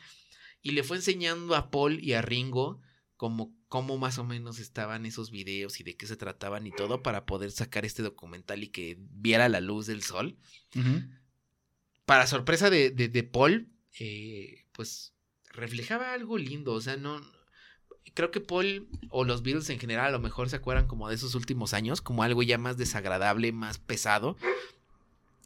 Y 0.62 0.70
le 0.70 0.82
fue 0.82 0.96
enseñando 0.96 1.54
a 1.56 1.70
Paul 1.70 2.02
y 2.02 2.14
a 2.14 2.22
Ringo 2.22 2.80
cómo, 3.18 3.54
cómo 3.74 3.98
más 3.98 4.18
o 4.18 4.24
menos 4.24 4.60
estaban 4.60 5.04
esos 5.04 5.32
videos 5.32 5.80
y 5.80 5.82
de 5.82 5.96
qué 5.96 6.06
se 6.06 6.16
trataban 6.16 6.64
y 6.64 6.70
todo 6.70 7.02
para 7.02 7.26
poder 7.26 7.50
sacar 7.50 7.84
este 7.84 8.04
documental 8.04 8.62
y 8.62 8.68
que 8.68 8.96
viera 9.00 9.48
la 9.48 9.60
luz 9.60 9.86
del 9.86 10.04
sol. 10.04 10.36
Para 12.04 12.28
sorpresa 12.28 12.70
de, 12.70 12.90
de, 12.90 13.08
de 13.08 13.24
Paul, 13.24 13.72
eh, 13.98 14.64
pues 14.70 15.12
reflejaba 15.46 16.12
algo 16.12 16.38
lindo, 16.38 16.72
o 16.72 16.80
sea, 16.80 16.96
no, 16.96 17.20
creo 18.14 18.30
que 18.30 18.40
Paul 18.40 18.88
o 19.08 19.24
los 19.24 19.42
Beatles 19.42 19.68
en 19.70 19.80
general 19.80 20.06
a 20.06 20.12
lo 20.12 20.20
mejor 20.20 20.48
se 20.48 20.54
acuerdan 20.54 20.86
como 20.86 21.08
de 21.08 21.16
esos 21.16 21.34
últimos 21.34 21.74
años, 21.74 22.00
como 22.00 22.22
algo 22.22 22.44
ya 22.44 22.58
más 22.58 22.76
desagradable, 22.76 23.50
más 23.50 23.78
pesado. 23.78 24.36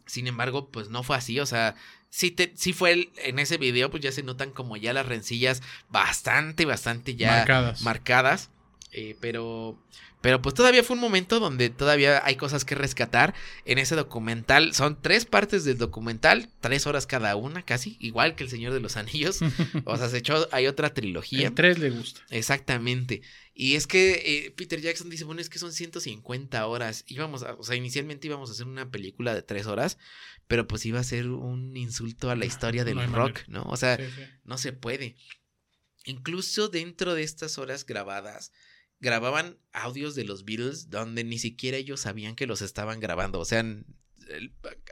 Sin 0.09 0.27
embargo, 0.27 0.69
pues 0.69 0.89
no 0.89 1.03
fue 1.03 1.15
así, 1.17 1.39
o 1.39 1.45
sea, 1.45 1.75
sí, 2.09 2.31
te, 2.31 2.51
sí 2.55 2.73
fue 2.73 2.91
el- 2.93 3.09
en 3.17 3.37
ese 3.39 3.57
video, 3.57 3.89
pues 3.91 4.01
ya 4.03 4.11
se 4.11 4.23
notan 4.23 4.51
como 4.51 4.75
ya 4.75 4.91
las 4.93 5.05
rencillas 5.05 5.61
bastante, 5.89 6.65
bastante 6.65 7.15
ya 7.15 7.27
Marcadas. 7.37 7.81
marcadas. 7.81 8.49
eh, 8.91 9.15
pero, 9.21 9.77
pero 10.21 10.41
pues 10.41 10.53
todavía 10.55 10.83
fue 10.83 10.95
un 10.95 11.01
momento 11.01 11.39
donde 11.39 11.69
todavía 11.69 12.21
hay 12.25 12.35
cosas 12.35 12.65
que 12.65 12.75
rescatar 12.75 13.33
en 13.65 13.77
ese 13.77 13.95
documental. 13.95 14.73
Son 14.73 15.01
tres 15.01 15.25
partes 15.25 15.63
del 15.63 15.77
documental, 15.77 16.49
tres 16.59 16.87
horas 16.87 17.07
cada 17.07 17.35
una, 17.37 17.63
casi, 17.63 17.95
igual 18.01 18.35
que 18.35 18.43
El 18.43 18.49
Señor 18.49 18.73
de 18.73 18.79
los 18.81 18.97
Anillos. 18.97 19.39
o 19.85 19.97
sea, 19.97 20.09
se 20.09 20.17
echó, 20.17 20.47
hay 20.51 20.67
otra 20.67 20.93
trilogía. 20.93 21.47
El 21.47 21.53
3 21.53 21.79
le 21.79 21.89
gusta. 21.91 22.21
Exactamente. 22.31 23.21
Y 23.53 23.75
es 23.75 23.87
que 23.87 24.45
eh, 24.45 24.51
Peter 24.51 24.79
Jackson 24.81 25.09
dice, 25.09 25.23
bueno, 25.25 25.41
es 25.41 25.49
que 25.49 25.59
son 25.59 25.71
150 25.73 26.65
horas. 26.67 27.03
Íbamos 27.07 27.43
a, 27.43 27.53
o 27.55 27.63
sea, 27.63 27.75
inicialmente 27.75 28.27
íbamos 28.27 28.49
a 28.49 28.53
hacer 28.53 28.67
una 28.67 28.89
película 28.89 29.33
de 29.35 29.41
tres 29.41 29.67
horas, 29.67 29.97
pero 30.47 30.65
pues 30.67 30.85
iba 30.85 30.99
a 30.99 31.03
ser 31.03 31.27
un 31.27 31.75
insulto 31.77 32.29
a 32.29 32.35
la 32.35 32.39
No, 32.41 32.45
historia 32.45 32.83
del 32.85 32.95
no 32.97 33.05
rock, 33.07 33.35
manera. 33.39 33.45
¿no? 33.47 33.63
O 33.63 33.75
sea, 33.77 33.97
Sí, 33.97 34.03
sí. 34.15 34.21
no 34.45 34.57
se 34.57 34.71
puede. 34.73 35.15
Incluso 36.05 36.69
dentro 36.69 37.13
de 37.13 37.23
estas 37.23 37.57
horas 37.57 37.85
grabadas, 37.85 38.51
grababan 38.99 39.57
audios 39.71 40.15
de 40.15 40.25
los 40.25 40.45
Beatles 40.45 40.89
donde 40.89 41.23
ni 41.23 41.39
siquiera 41.39 41.77
ellos 41.77 42.01
sabían 42.01 42.35
que 42.35 42.47
los 42.47 42.61
estaban 42.61 42.99
grabando. 42.99 43.39
O 43.39 43.45
sea, 43.45 43.63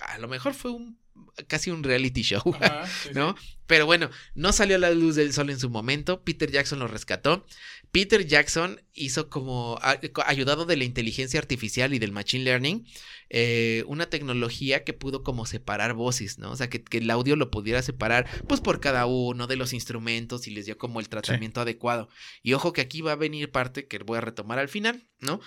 a 0.01 0.17
lo 0.19 0.27
mejor 0.27 0.53
fue 0.53 0.71
un 0.71 0.99
casi 1.47 1.71
un 1.71 1.83
reality 1.83 2.21
show. 2.21 2.41
Ajá, 2.59 2.85
sí, 2.87 3.09
sí. 3.09 3.09
¿no? 3.13 3.35
Pero 3.67 3.85
bueno, 3.85 4.09
no 4.33 4.53
salió 4.53 4.77
a 4.77 4.79
la 4.79 4.91
luz 4.91 5.15
del 5.15 5.33
sol 5.33 5.49
en 5.49 5.59
su 5.59 5.69
momento. 5.69 6.23
Peter 6.23 6.49
Jackson 6.49 6.79
lo 6.79 6.87
rescató. 6.87 7.45
Peter 7.91 8.25
Jackson 8.25 8.81
hizo 8.93 9.29
como, 9.29 9.79
ayudado 10.25 10.65
de 10.65 10.77
la 10.77 10.83
inteligencia 10.83 11.39
artificial 11.39 11.93
y 11.93 11.99
del 11.99 12.11
machine 12.11 12.43
learning, 12.43 12.85
eh, 13.29 13.83
una 13.87 14.09
tecnología 14.09 14.83
que 14.83 14.93
pudo 14.93 15.23
como 15.23 15.45
separar 15.45 15.93
voces, 15.93 16.37
¿no? 16.37 16.51
O 16.51 16.55
sea, 16.55 16.69
que, 16.69 16.83
que 16.83 16.99
el 16.99 17.09
audio 17.09 17.35
lo 17.35 17.49
pudiera 17.49 17.81
separar, 17.81 18.27
pues 18.47 18.61
por 18.61 18.79
cada 18.79 19.05
uno 19.05 19.47
de 19.47 19.55
los 19.55 19.73
instrumentos 19.73 20.47
y 20.47 20.51
les 20.51 20.65
dio 20.65 20.77
como 20.77 20.99
el 20.99 21.09
tratamiento 21.09 21.61
adecuado. 21.61 22.09
Y 22.43 22.53
ojo 22.53 22.73
que 22.73 22.81
aquí 22.81 23.01
va 23.01 23.13
a 23.13 23.15
venir 23.15 23.51
parte 23.51 23.87
que 23.87 23.99
voy 23.99 24.17
a 24.17 24.21
retomar 24.21 24.59
al 24.59 24.69
final, 24.69 25.07
¿no? 25.19 25.39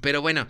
Pero 0.00 0.20
bueno, 0.22 0.48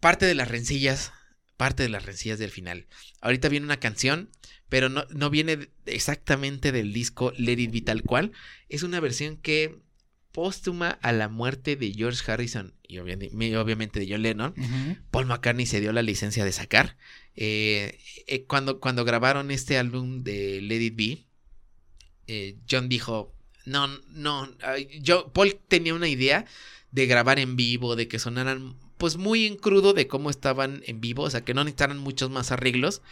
parte 0.00 0.26
de 0.26 0.34
las 0.34 0.48
rencillas, 0.48 1.12
parte 1.56 1.82
de 1.82 1.88
las 1.88 2.04
rencillas 2.04 2.38
del 2.38 2.50
final. 2.50 2.86
Ahorita 3.20 3.48
viene 3.48 3.64
una 3.66 3.78
canción, 3.80 4.30
pero 4.68 4.88
no, 4.88 5.04
no 5.10 5.30
viene 5.30 5.68
exactamente 5.86 6.72
del 6.72 6.92
disco 6.92 7.32
Let 7.38 7.58
It 7.60 7.70
Be 7.72 7.80
tal 7.82 8.02
cual. 8.02 8.32
Es 8.68 8.82
una 8.82 9.00
versión 9.00 9.36
que 9.36 9.78
póstuma 10.32 10.90
a 10.90 11.12
la 11.12 11.28
muerte 11.28 11.76
de 11.76 11.92
George 11.94 12.30
Harrison 12.30 12.74
y 12.86 12.96
obvi- 12.96 13.30
y 13.32 13.54
obviamente 13.54 14.00
de 14.00 14.06
John 14.10 14.22
Lennon. 14.22 14.54
Paul 15.10 15.26
McCartney 15.26 15.64
se 15.66 15.80
dio 15.80 15.92
la 15.92 16.02
licencia 16.02 16.44
de 16.44 16.52
sacar. 16.52 16.98
Eh, 17.34 17.98
eh, 18.26 18.44
cuando, 18.44 18.78
cuando 18.80 19.04
grabaron 19.04 19.50
este 19.50 19.78
álbum 19.78 20.22
de 20.24 20.60
Let 20.60 20.82
It 20.82 20.96
Be, 20.96 21.26
eh, 22.26 22.58
John 22.70 22.88
dijo, 22.88 23.34
no, 23.64 23.88
no, 24.08 24.48
yo, 25.00 25.32
Paul 25.32 25.58
tenía 25.68 25.94
una 25.94 26.08
idea 26.08 26.44
de 26.90 27.06
grabar 27.06 27.38
en 27.38 27.56
vivo, 27.56 27.96
de 27.96 28.08
que 28.08 28.18
sonaran 28.18 28.76
pues 28.98 29.16
muy 29.16 29.46
en 29.46 29.56
crudo 29.56 29.92
de 29.92 30.06
cómo 30.06 30.30
estaban 30.30 30.82
en 30.86 31.00
vivo, 31.00 31.24
o 31.24 31.30
sea, 31.30 31.42
que 31.44 31.54
no 31.54 31.64
necesitaran 31.64 31.98
muchos 31.98 32.30
más 32.30 32.50
arreglos. 32.52 33.02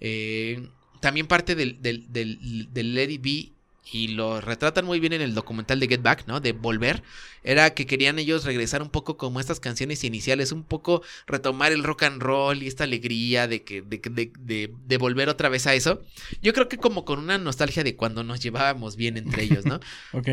Eh, 0.00 0.68
también 1.00 1.26
parte 1.26 1.54
del, 1.54 1.80
del, 1.82 2.10
del, 2.12 2.68
del 2.72 3.10
It 3.10 3.22
Be 3.22 3.52
y 3.90 4.08
lo 4.08 4.40
retratan 4.42 4.84
muy 4.84 5.00
bien 5.00 5.14
en 5.14 5.22
el 5.22 5.34
documental 5.34 5.80
de 5.80 5.88
Get 5.88 6.02
Back, 6.02 6.24
¿no? 6.26 6.40
De 6.40 6.52
Volver, 6.52 7.02
era 7.42 7.72
que 7.72 7.86
querían 7.86 8.18
ellos 8.18 8.44
regresar 8.44 8.82
un 8.82 8.90
poco 8.90 9.16
como 9.16 9.40
estas 9.40 9.60
canciones 9.60 10.04
iniciales, 10.04 10.52
un 10.52 10.62
poco 10.62 11.02
retomar 11.26 11.72
el 11.72 11.82
rock 11.84 12.02
and 12.02 12.20
roll 12.20 12.62
y 12.62 12.66
esta 12.66 12.84
alegría 12.84 13.48
de 13.48 13.62
que 13.62 13.80
de, 13.80 13.98
de, 14.10 14.30
de- 14.38 14.74
de 14.86 14.96
volver 14.98 15.30
otra 15.30 15.48
vez 15.48 15.66
a 15.66 15.74
eso. 15.74 16.02
Yo 16.42 16.52
creo 16.52 16.68
que 16.68 16.76
como 16.76 17.06
con 17.06 17.18
una 17.18 17.38
nostalgia 17.38 17.82
de 17.82 17.96
cuando 17.96 18.24
nos 18.24 18.40
llevábamos 18.40 18.96
bien 18.96 19.16
entre 19.16 19.44
ellos, 19.44 19.64
¿no? 19.64 19.80
Ok. 20.12 20.28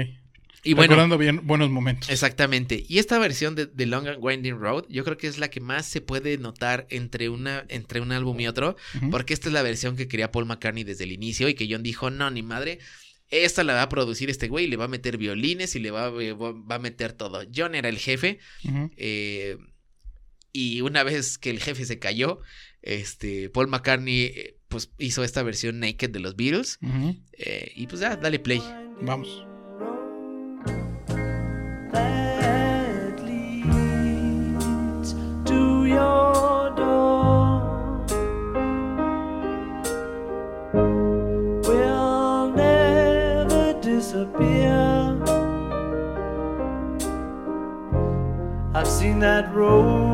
Y 0.65 0.73
bueno, 0.73 0.89
Recordando 0.95 1.17
bien 1.17 1.45
buenos 1.47 1.69
momentos. 1.69 2.09
Exactamente. 2.09 2.83
Y 2.89 2.97
esta 2.97 3.17
versión 3.19 3.53
de, 3.55 3.67
de 3.67 3.85
Long 3.85 4.07
and 4.07 4.17
Winding 4.19 4.57
Road, 4.59 4.85
yo 4.89 5.03
creo 5.05 5.15
que 5.15 5.27
es 5.27 5.37
la 5.37 5.49
que 5.49 5.61
más 5.61 5.85
se 5.85 6.01
puede 6.01 6.37
notar 6.37 6.87
entre, 6.89 7.29
una, 7.29 7.63
entre 7.69 8.01
un 8.01 8.11
álbum 8.11 8.39
y 8.39 8.47
otro, 8.47 8.75
porque 9.11 9.33
esta 9.33 9.47
es 9.47 9.53
la 9.53 9.61
versión 9.61 9.95
que 9.95 10.07
quería 10.07 10.31
Paul 10.31 10.45
McCartney 10.47 10.83
desde 10.83 11.03
el 11.05 11.11
inicio 11.11 11.47
y 11.47 11.53
que 11.53 11.67
John 11.69 11.83
dijo, 11.83 12.09
no, 12.09 12.29
ni 12.31 12.41
madre, 12.41 12.79
esta 13.29 13.63
la 13.63 13.75
va 13.75 13.83
a 13.83 13.89
producir 13.89 14.29
este 14.29 14.47
güey 14.47 14.65
y 14.65 14.67
le 14.67 14.75
va 14.77 14.85
a 14.85 14.87
meter 14.87 15.17
violines 15.17 15.75
y 15.75 15.79
le 15.79 15.91
va, 15.91 16.05
a- 16.07 16.09
va 16.11 16.75
a 16.75 16.79
meter 16.79 17.13
todo. 17.13 17.43
John 17.55 17.75
era 17.75 17.87
el 17.89 17.97
jefe 17.99 18.39
eh, 18.97 19.57
y 20.51 20.81
una 20.81 21.03
vez 21.03 21.37
que 21.37 21.49
el 21.51 21.59
jefe 21.59 21.85
se 21.85 21.99
cayó, 21.99 22.39
este, 22.81 23.49
Paul 23.49 23.67
McCartney 23.67 24.19
eh, 24.25 24.57
pues 24.67 24.89
hizo 24.97 25.23
esta 25.23 25.43
versión 25.43 25.79
naked 25.79 26.09
de 26.09 26.19
los 26.19 26.35
Beatles 26.35 26.79
eh, 27.37 27.71
y 27.75 27.85
pues 27.87 28.01
ya, 28.01 28.15
dale 28.15 28.39
play. 28.39 28.61
Vamos. 29.01 29.45
That 49.13 49.53
road 49.53 50.04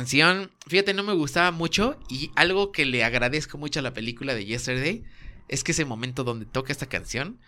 canción, 0.00 0.50
fíjate, 0.66 0.94
no 0.94 1.02
me 1.02 1.12
gustaba 1.12 1.50
mucho 1.50 1.98
y 2.08 2.30
algo 2.34 2.72
que 2.72 2.86
le 2.86 3.04
agradezco 3.04 3.58
mucho 3.58 3.80
a 3.80 3.82
la 3.82 3.92
película 3.92 4.34
de 4.34 4.46
Yesterday 4.46 5.04
es 5.48 5.62
que 5.62 5.72
ese 5.72 5.84
momento 5.84 6.24
donde 6.24 6.46
toca 6.46 6.72
esta 6.72 6.86
canción, 6.86 7.38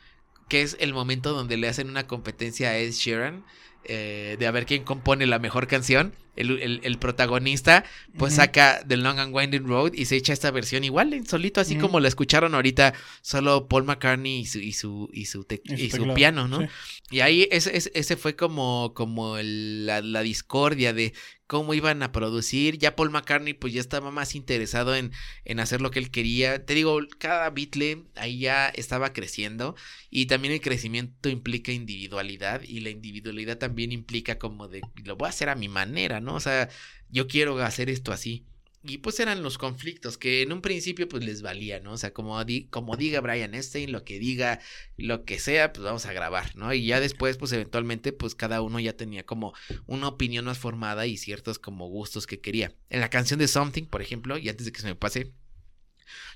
que 0.51 0.61
es 0.61 0.77
el 0.79 0.93
momento 0.93 1.33
donde 1.33 1.57
le 1.57 1.67
hacen 1.69 1.89
una 1.89 2.07
competencia 2.07 2.69
a 2.69 2.77
Ed 2.77 2.93
Sheeran 2.93 3.43
eh, 3.85 4.37
de 4.39 4.47
a 4.47 4.51
ver 4.51 4.67
quién 4.67 4.85
compone 4.85 5.25
la 5.25 5.39
mejor 5.39 5.67
canción, 5.67 6.13
el, 6.37 6.51
el- 6.61 6.81
el 6.83 6.99
protagonista 6.99 7.85
pues 8.19 8.33
Ujú. 8.33 8.43
saca 8.43 8.83
The 8.87 8.97
Long 8.97 9.19
and 9.19 9.35
Winding 9.35 9.67
Road 9.67 9.93
y 9.95 10.05
se 10.07 10.17
echa 10.17 10.33
esta 10.33 10.51
versión 10.51 10.85
igual, 10.85 11.13
en 11.13 11.27
solito, 11.27 11.61
así 11.61 11.75
Ujú. 11.75 11.83
como 11.87 12.01
la 12.01 12.09
escucharon 12.09 12.55
ahorita, 12.55 12.95
solo 13.21 13.69
Paul 13.69 13.85
McCartney 13.85 14.41
y 14.41 14.47
su, 14.47 14.59
y 14.59 14.73
su, 14.73 15.09
y 15.13 15.27
su, 15.27 15.47
Y 15.65 15.91
su 15.91 16.15
piano, 16.15 16.49
¿no? 16.49 16.61
sí. 16.61 16.67
Y 17.11 17.21
ahí 17.21 17.49
ese, 17.51 17.77
ese, 17.77 17.91
ese 17.95 18.17
fue 18.17 18.37
como, 18.37 18.93
como 18.95 19.37
el- 19.39 19.87
la, 19.87 20.01
la 20.01 20.23
discordia 20.23 20.93
de 20.95 21.13
cómo 21.47 21.75
iban 21.75 22.03
a 22.03 22.13
producir. 22.13 22.79
Ya 22.79 22.97
Paul 22.97 23.11
McCartney 23.11 23.53
pues 23.53 23.75
ya 23.75 23.81
estaba 23.83 24.11
más 24.11 24.35
interesado 24.35 24.97
en, 24.97 25.13
en 25.45 25.61
hacer 25.61 25.83
lo 25.83 25.91
que 25.91 25.99
él 25.99 26.11
quería. 26.11 26.65
Te 26.65 26.73
digo, 26.75 26.99
cada 27.19 27.51
Beatle 27.51 28.05
ahí 28.17 28.39
ya 28.39 28.69
estaba 28.69 29.13
creciendo 29.13 29.77
y 30.09 30.27
también 30.27 30.55
el 30.55 30.63
crecimiento 30.63 31.29
implica 31.29 31.71
individualidad 31.71 32.63
y 32.63 32.81
la 32.81 32.89
individualidad 32.89 33.59
también 33.59 33.93
implica 33.93 34.39
como 34.39 34.69
de 34.69 34.81
lo 35.05 35.17
voy 35.17 35.27
a 35.27 35.29
hacer 35.31 35.51
a 35.51 35.55
mi 35.55 35.69
manera, 35.69 36.21
¿no? 36.23 36.35
O 36.35 36.41
sea, 36.41 36.69
yo 37.11 37.27
quiero 37.29 37.59
hacer 37.63 37.91
esto 37.91 38.13
así. 38.13 38.47
Y 38.85 38.99
pues 38.99 39.21
eran 39.21 39.45
los 39.45 39.59
conflictos 39.59 40.19
que 40.19 40.43
en 40.43 40.53
un 40.53 40.61
principio 40.61 41.09
pues 41.09 41.25
les 41.25 41.41
valía, 41.41 41.79
¿no? 41.79 41.93
O 41.93 41.97
sea, 41.97 42.13
como, 42.13 42.45
di- 42.45 42.65
como 42.67 42.97
diga 42.97 43.21
Brian 43.21 43.55
Epstein, 43.55 43.93
lo 43.93 44.03
que 44.05 44.19
diga 44.19 44.59
lo 44.97 45.25
que 45.25 45.39
sea, 45.39 45.73
pues 45.73 45.85
vamos 45.85 46.05
a 46.07 46.13
grabar, 46.13 46.57
¿no? 46.57 46.75
Y 46.75 46.87
ya 46.87 46.99
después, 46.99 47.37
pues 47.37 47.53
eventualmente, 47.53 48.13
pues 48.13 48.35
cada 48.35 48.61
uno 48.61 48.81
ya 48.81 48.97
tenía 48.97 49.25
como 49.25 49.55
una 49.87 50.09
opinión 50.09 50.47
más 50.47 50.59
formada 50.59 51.07
y 51.07 51.17
ciertos 51.17 51.61
como 51.61 51.87
gustos 51.87 52.27
que 52.27 52.41
quería. 52.41 52.75
En 52.91 52.99
la 53.01 53.09
canción 53.09 53.39
de 53.39 53.47
Something, 53.47 53.85
por 53.85 54.03
ejemplo, 54.03 54.37
y 54.37 54.49
antes 54.49 54.67
de 54.67 54.73
que 54.73 54.81
se 54.81 54.89
me 54.89 54.97
pase, 54.97 55.33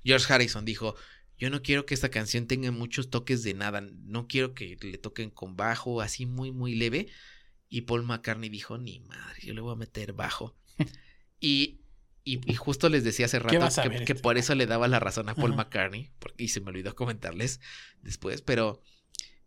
George 0.05 0.33
Harrison 0.33 0.65
dijo, 0.65 0.95
yo 1.39 1.51
no 1.51 1.63
quiero 1.63 1.85
que 1.85 1.95
esta 1.95 2.11
canción 2.11 2.47
tenga 2.47 2.71
muchos 2.71 3.11
toques 3.11 3.43
de 3.43 3.55
nada, 3.55 3.81
no 3.81 4.27
quiero 4.27 4.55
que 4.55 4.77
le 4.81 4.99
toquen 4.99 5.31
con 5.31 5.57
bajo, 5.57 6.01
así 6.01 6.27
muy, 6.27 6.53
muy 6.53 6.75
leve. 6.75 7.09
Y 7.69 7.83
Paul 7.83 8.05
McCartney 8.05 8.49
dijo, 8.49 8.79
ni 8.79 9.01
madre, 9.01 9.41
yo 9.43 9.55
le 9.55 9.61
voy 9.61 9.73
a 9.73 9.77
meter 9.77 10.13
bajo. 10.13 10.55
y, 11.41 11.81
y, 12.25 12.41
y 12.51 12.55
justo 12.55 12.89
les 12.89 13.05
decía 13.05 13.27
hace 13.27 13.39
rato 13.39 13.59
que, 13.59 13.97
este 13.97 14.15
por 14.15 14.39
eso 14.39 14.55
le 14.55 14.67
daba 14.67 14.89
la 14.89 15.01
razón 15.01 15.29
a 15.29 15.35
Paul 15.35 15.53
Ajá. 15.53 15.65
McCartney, 15.65 16.11
porque, 16.19 16.45
y 16.45 16.49
se 16.49 16.61
me 16.61 16.71
olvidó 16.71 16.95
comentarles 16.95 17.61
después, 18.03 18.43
pero, 18.43 18.81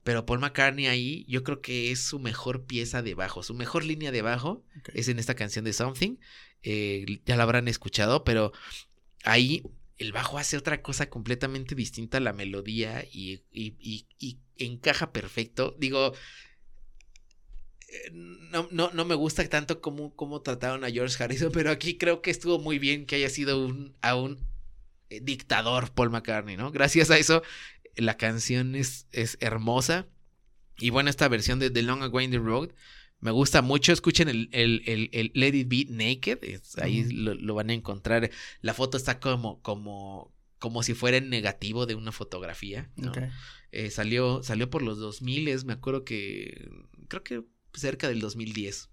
pero 0.03 0.25
Paul 0.25 0.39
McCartney 0.39 0.87
ahí 0.87 1.25
yo 1.27 1.43
creo 1.43 1.61
que 1.61 1.91
es 1.91 2.01
su 2.03 2.19
mejor 2.19 2.65
pieza 2.65 3.01
de 3.01 3.15
bajo, 3.15 3.43
su 3.43 3.53
mejor 3.53 3.83
línea 3.85 4.11
de 4.11 4.21
bajo 4.21 4.63
es 4.93 5.07
en 5.07 5.19
esta 5.19 5.35
canción 5.35 5.65
de 5.65 5.73
Something, 5.73 6.17
eh, 6.63 7.21
ya 7.25 7.35
la 7.35 7.43
habrán 7.43 7.67
escuchado, 7.67 8.23
pero 8.23 8.51
ahí 9.23 9.63
el 9.97 10.11
bajo 10.13 10.37
hace 10.37 10.57
otra 10.57 10.81
cosa 10.81 11.09
completamente 11.09 11.75
distinta 11.75 12.17
a 12.17 12.21
la 12.21 12.31
melodía 12.33 13.03
y, 13.11 13.43
y- 13.51 13.75
y- 13.79 14.07
y 14.17 14.39
encaja 14.57 15.11
perfecto. 15.11 15.75
Digo, 15.77 16.13
no, 18.11 18.67
no, 18.71 18.91
no 18.93 19.05
me 19.05 19.15
gusta 19.15 19.47
tanto 19.49 19.81
cómo, 19.81 20.15
cómo 20.15 20.41
trataron 20.41 20.83
a 20.83 20.89
George 20.91 21.21
Harrison, 21.23 21.51
pero 21.51 21.71
aquí 21.71 21.97
creo 21.97 22.21
que 22.21 22.31
estuvo 22.31 22.59
muy 22.59 22.79
bien 22.79 23.05
que 23.05 23.15
haya 23.15 23.29
sido 23.29 23.65
un, 23.65 23.95
a 24.01 24.15
un 24.15 24.39
eh, 25.09 25.19
dictador 25.21 25.91
Paul 25.91 26.09
McCartney, 26.11 26.57
¿no? 26.57 26.71
Gracias 26.71 27.09
a 27.11 27.17
eso, 27.17 27.41
la 27.95 28.17
canción 28.17 28.75
es, 28.75 29.07
es 29.11 29.37
hermosa. 29.41 30.07
Y 30.77 30.91
bueno, 30.91 31.09
esta 31.09 31.27
versión 31.27 31.59
de 31.59 31.69
The 31.69 31.81
Long 31.81 32.03
and 32.03 32.13
Winding 32.13 32.45
Road 32.45 32.69
me 33.19 33.31
gusta 33.31 33.61
mucho. 33.61 33.91
Escuchen 33.91 34.29
el, 34.29 34.49
el, 34.53 34.81
el, 34.85 35.09
el 35.11 35.31
Let 35.33 35.55
It 35.55 35.67
Be 35.67 35.85
Naked. 35.89 36.39
es- 36.43 36.77
ahí 36.77 37.03
lo, 37.11 37.33
lo 37.33 37.53
van 37.53 37.69
a 37.69 37.73
encontrar. 37.73 38.29
La 38.61 38.73
foto 38.73 38.95
está 38.95 39.19
como, 39.19 39.61
como, 39.61 40.33
como 40.57 40.83
si 40.83 40.93
fuera 40.93 41.17
en 41.17 41.29
negativo 41.29 41.85
de 41.85 41.95
una 41.95 42.13
fotografía. 42.13 42.89
¿no? 42.95 43.11
Eh, 43.71 43.89
salió, 43.91 44.41
salió 44.41 44.69
por 44.69 44.81
los 44.83 44.99
2000, 44.99 45.65
me 45.65 45.73
acuerdo 45.73 46.05
que 46.05 46.69
creo 47.09 47.23
que 47.23 47.43
cerca 47.73 48.07
del 48.07 48.19
2010. 48.19 48.89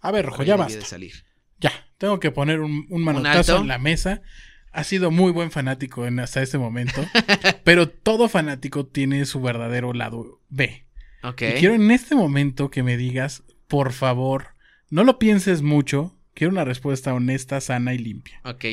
A 0.00 0.10
ver, 0.10 0.26
Rojo, 0.26 0.42
ya 0.42 0.56
basta. 0.56 0.78
de 0.78 0.84
salir. 0.84 1.24
Ya, 1.58 1.72
tengo 1.98 2.20
que 2.20 2.30
poner 2.30 2.60
un, 2.60 2.86
un 2.88 3.02
manotazo 3.02 3.58
en 3.58 3.68
la 3.68 3.78
mesa. 3.78 4.22
Ha 4.70 4.84
sido 4.84 5.10
muy 5.10 5.32
buen 5.32 5.50
fanático 5.50 6.06
en 6.06 6.20
hasta 6.20 6.42
este 6.42 6.58
momento. 6.58 7.04
pero 7.64 7.88
todo 7.88 8.28
fanático 8.28 8.86
tiene 8.86 9.24
su 9.24 9.40
verdadero 9.40 9.92
lado 9.92 10.40
B. 10.48 10.86
Ok. 11.22 11.42
Y 11.42 11.52
quiero 11.58 11.74
en 11.74 11.90
este 11.90 12.14
momento 12.14 12.70
que 12.70 12.82
me 12.82 12.96
digas, 12.96 13.42
por 13.66 13.92
favor, 13.92 14.54
no 14.90 15.04
lo 15.04 15.18
pienses 15.18 15.62
mucho. 15.62 16.16
Quiero 16.34 16.52
una 16.52 16.64
respuesta 16.64 17.12
honesta, 17.12 17.60
sana 17.60 17.94
y 17.94 17.98
limpia. 17.98 18.40
Ok. 18.44 18.64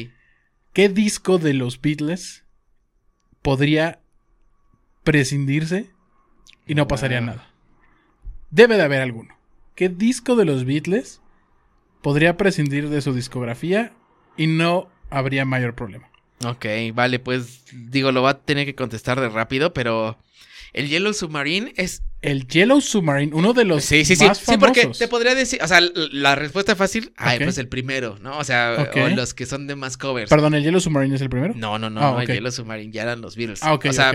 ¿Qué 0.74 0.90
disco 0.90 1.38
de 1.38 1.54
los 1.54 1.82
Beatles 1.82 2.44
podría 3.42 4.02
prescindirse 5.04 5.90
y 6.68 6.76
no 6.76 6.88
pasaría 6.88 7.22
nada? 7.22 7.50
Debe 8.52 8.76
de 8.76 8.84
haber 8.84 9.02
alguno. 9.02 9.35
¿Qué 9.76 9.90
disco 9.90 10.36
de 10.38 10.46
los 10.46 10.64
Beatles 10.66 11.22
podría 12.02 12.38
prescindir 12.38 12.90
de 12.90 13.02
su 13.02 13.14
discografía 13.14 13.92
y 14.38 14.48
no 14.48 14.90
habría 15.10 15.44
mayor 15.44 15.76
problema? 15.76 16.10
Ok, 16.46 16.66
vale, 16.94 17.20
pues 17.20 17.66
digo, 17.74 18.12
lo 18.12 18.22
va 18.22 18.32
a 18.32 18.40
tener 18.40 18.66
que 18.66 18.76
contestar 18.76 19.20
de 19.20 19.30
rápido, 19.30 19.74
pero 19.74 20.18
el 20.74 20.88
Yellow 20.88 21.14
Submarine 21.14 21.74
es... 21.76 22.04
El 22.22 22.48
Yellow 22.48 22.82
Submarine, 22.82 23.36
uno 23.36 23.54
de 23.54 23.66
los 23.66 23.84
Sí, 23.84 24.04
sí, 24.04 24.16
sí. 24.16 24.26
más 24.26 24.38
Sí, 24.38 24.58
porque 24.58 24.88
te 24.88 25.08
podría 25.08 25.36
decir, 25.36 25.62
o 25.62 25.68
sea, 25.68 25.80
la 26.12 26.36
respuesta 26.36 26.76
fácil, 26.76 27.14
ay, 27.18 27.40
pues 27.40 27.58
el 27.58 27.68
primero, 27.68 28.18
¿no? 28.20 28.38
O 28.38 28.44
sea, 28.44 28.90
o 28.96 29.10
los 29.10 29.34
que 29.34 29.46
son 29.46 29.68
de 29.68 29.76
más 29.76 29.98
covers. 29.98 30.30
Perdón, 30.30 30.56
¿el 30.56 30.64
Yellow 30.64 30.80
Submarine 30.80 31.16
es 31.16 31.22
el 31.22 31.30
primero? 31.30 31.54
No, 31.56 31.78
no, 31.78 31.90
no, 31.90 32.18
Ah, 32.18 32.24
el 32.24 32.28
Yellow 32.28 32.52
Submarine 32.52 32.92
ya 32.92 33.04
eran 33.04 33.22
los 33.22 33.36
Beatles. 33.36 33.62
Ah, 33.62 33.74
ok, 33.74 33.86
o 33.90 33.94
sea, 33.94 34.14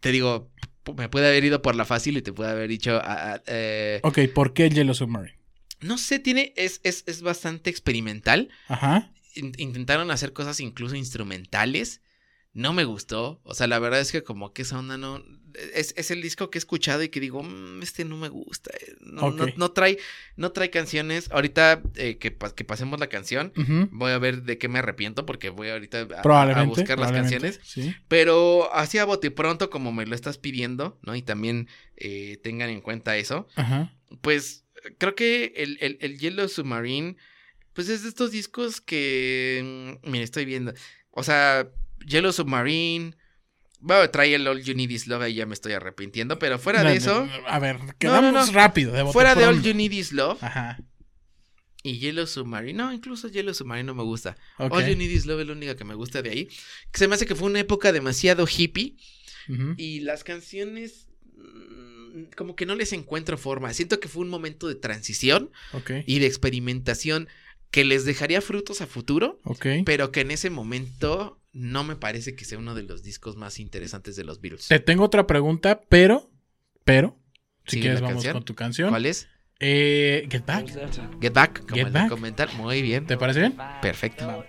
te 0.00 0.12
digo, 0.12 0.50
me 0.96 1.08
puede 1.08 1.28
haber 1.28 1.44
ido 1.44 1.62
por 1.62 1.74
la 1.76 1.84
fácil 1.84 2.16
y 2.16 2.22
te 2.22 2.32
puede 2.32 2.50
haber 2.50 2.68
dicho, 2.68 3.00
eh, 3.46 4.00
Ok, 4.02 4.18
¿por 4.34 4.52
qué 4.52 4.66
el 4.66 4.74
Yellow 4.74 4.94
Submarine? 4.94 5.38
no 5.80 5.98
sé, 5.98 6.18
tiene, 6.18 6.52
es, 6.56 6.80
es, 6.82 7.04
es 7.06 7.20
bastante 7.22 7.68
experimental. 7.70 8.48
Ajá. 8.68 9.10
in- 9.34 9.52
intentaron 9.58 10.10
hacer 10.10 10.32
cosas 10.32 10.60
incluso 10.60 10.94
instrumentales. 10.96 12.00
No 12.54 12.72
me 12.72 12.84
gustó. 12.84 13.40
O 13.44 13.54
sea, 13.54 13.66
la 13.66 13.78
verdad 13.78 14.00
es 14.00 14.12
que 14.12 14.22
como 14.22 14.52
que 14.52 14.62
esa 14.62 14.78
onda 14.78 14.96
no... 14.96 15.22
Es, 15.74 15.94
es 15.96 16.10
el 16.10 16.20
disco 16.20 16.50
que 16.50 16.58
he 16.58 16.60
escuchado 16.60 17.02
y 17.04 17.10
que 17.10 17.20
digo, 17.20 17.40
"Mm, 17.42 17.80
este 17.82 18.04
no 18.04 18.16
me 18.16 18.28
gusta. 18.28 18.72
eh, 18.80 18.96
No, 19.00 19.30
no- 19.36 19.44
no 19.56 19.70
trae, 19.70 19.98
no 20.36 20.50
trae 20.50 20.68
canciones. 20.70 21.30
Ahorita 21.30 21.80
eh, 21.94 22.18
que, 22.18 22.36
que 22.36 22.64
pasemos 22.64 22.98
la 22.98 23.06
canción, 23.08 23.52
voy 23.92 24.10
a 24.10 24.18
ver 24.18 24.42
de 24.42 24.58
qué 24.58 24.66
me 24.68 24.80
arrepiento 24.80 25.26
porque 25.26 25.50
voy 25.50 25.68
ahorita 25.68 26.08
a- 26.16 26.22
a, 26.50 26.54
buscar 26.80 26.98
las 26.98 27.10
canciones. 27.22 27.60
Sí. 27.62 27.94
Pero 28.08 28.72
así 28.74 28.98
a 28.98 29.04
bote 29.04 29.30
pronto, 29.30 29.70
como 29.70 29.92
me 29.92 30.06
lo 30.06 30.14
estás 30.16 30.38
pidiendo, 30.38 30.98
¿no? 31.02 31.14
Y 31.14 31.22
también 31.22 31.68
eh, 31.96 32.38
tengan 32.42 32.70
en 32.70 32.80
cuenta 32.80 33.16
eso 33.16 33.46
pues 34.22 34.64
creo 34.98 35.14
que 35.14 35.52
el, 35.56 35.78
el, 35.80 35.98
el 36.00 36.18
Yellow 36.18 36.48
Submarine, 36.48 37.16
pues 37.74 37.88
es 37.88 38.02
de 38.02 38.08
estos 38.08 38.30
discos 38.32 38.80
que, 38.80 39.98
mm, 40.04 40.10
mira, 40.10 40.24
estoy 40.24 40.44
viendo, 40.44 40.72
o 41.10 41.22
sea, 41.22 41.68
Yellow 42.06 42.32
Submarine, 42.32 43.16
bueno, 43.80 44.08
trae 44.10 44.34
el 44.34 44.46
All 44.46 44.62
You 44.62 44.74
Need 44.74 44.90
Is 44.90 45.06
Love, 45.06 45.22
ahí 45.22 45.34
ya 45.34 45.46
me 45.46 45.54
estoy 45.54 45.72
arrepintiendo, 45.72 46.38
pero 46.38 46.58
fuera 46.58 46.82
No, 46.82 46.88
de 46.88 46.94
no, 46.94 47.00
eso, 47.00 47.28
A 47.46 47.58
ver, 47.58 47.78
quedamos 47.98 48.32
no. 48.48 48.52
rápido. 48.52 48.92
de 48.92 49.04
fuera 49.12 49.34
de 49.34 49.44
All. 49.44 49.62
You 49.62 49.74
Need 49.74 49.92
Is 49.92 50.12
Love 50.12 50.42
Ajá. 50.42 50.78
y 51.82 51.98
Yellow 51.98 52.26
Submarine, 52.26 52.78
no, 52.78 52.92
incluso 52.92 53.28
Yellow 53.28 53.52
Submarine 53.54 53.86
no 53.86 53.94
me 53.94 54.02
gusta. 54.02 54.36
All 54.58 54.86
You 54.86 54.96
Need 54.96 55.10
Is 55.10 55.26
Love 55.26 55.40
es 55.42 55.46
la 55.48 55.52
única 55.52 55.76
que 55.76 55.84
me 55.84 55.94
gusta 55.94 56.22
de 56.22 56.30
ahí, 56.30 56.46
que 56.46 56.98
se 56.98 57.08
me 57.08 57.14
hace 57.14 57.26
que 57.26 57.34
fue 57.34 57.48
una 57.48 57.60
época 57.60 57.92
demasiado 57.92 58.46
hippie 58.46 58.96
y 59.76 60.00
las 60.00 60.24
canciones... 60.24 61.08
mm, 61.36 62.24
Como 62.36 62.56
que 62.56 62.64
no 62.64 62.74
les 62.76 62.92
encuentro 62.94 63.36
forma. 63.36 63.74
Siento 63.74 64.00
que 64.00 64.08
fue 64.08 64.22
un 64.22 64.28
momento 64.30 64.66
de 64.68 64.76
transición 64.76 65.50
y 66.06 66.20
de 66.20 66.26
experimentación 66.26 67.28
que 67.74 67.84
les 67.84 68.04
dejaría 68.04 68.40
frutos 68.40 68.80
a 68.82 68.86
futuro, 68.86 69.40
pero 69.84 70.12
que 70.12 70.20
en 70.20 70.30
ese 70.30 70.48
momento 70.48 71.40
no 71.52 71.82
me 71.82 71.96
parece 71.96 72.36
que 72.36 72.44
sea 72.44 72.56
uno 72.56 72.76
de 72.76 72.84
los 72.84 73.02
discos 73.02 73.34
más 73.34 73.58
interesantes 73.58 74.14
de 74.14 74.22
los 74.22 74.40
Beatles. 74.40 74.68
Te 74.68 74.78
tengo 74.78 75.02
otra 75.02 75.26
pregunta, 75.26 75.80
pero, 75.88 76.30
pero, 76.84 77.18
si 77.66 77.80
quieres 77.80 78.00
la 78.00 78.06
vamos 78.06 78.22
canción. 78.22 78.34
con 78.34 78.44
tu 78.44 78.54
canción. 78.54 78.90
¿Cuál 78.90 79.06
es? 79.06 79.26
Eh, 79.58 80.28
Get 80.30 80.46
Back. 80.46 80.68
Get 81.20 81.32
Back, 81.32 81.62
como 81.62 81.74
Get 81.74 81.86
el 81.88 81.92
Back. 81.92 82.10
documental. 82.10 82.48
Muy 82.56 82.80
bien. 82.80 83.06
¿Te 83.08 83.16
parece 83.16 83.40
bien? 83.40 83.56
Perfecto. 83.82 84.44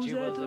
She 0.00 0.14
was 0.14 0.38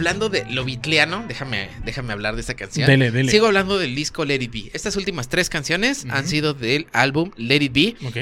hablando 0.00 0.28
de 0.30 0.44
lo 0.50 0.64
bitleano, 0.64 1.24
déjame, 1.28 1.68
déjame 1.84 2.12
hablar 2.12 2.34
de 2.34 2.40
esta 2.40 2.54
canción. 2.54 2.86
Dele, 2.86 3.10
dele. 3.10 3.30
Sigo 3.30 3.46
hablando 3.46 3.78
del 3.78 3.94
disco 3.94 4.24
Let 4.24 4.42
It 4.42 4.50
Be. 4.52 4.70
Estas 4.72 4.96
últimas 4.96 5.28
tres 5.28 5.48
canciones 5.50 6.06
han 6.10 6.26
sido 6.26 6.54
del 6.54 6.86
álbum 6.92 7.30
Let 7.36 7.62
It 7.62 7.72
Be. 7.72 7.96
Ok. 8.06 8.16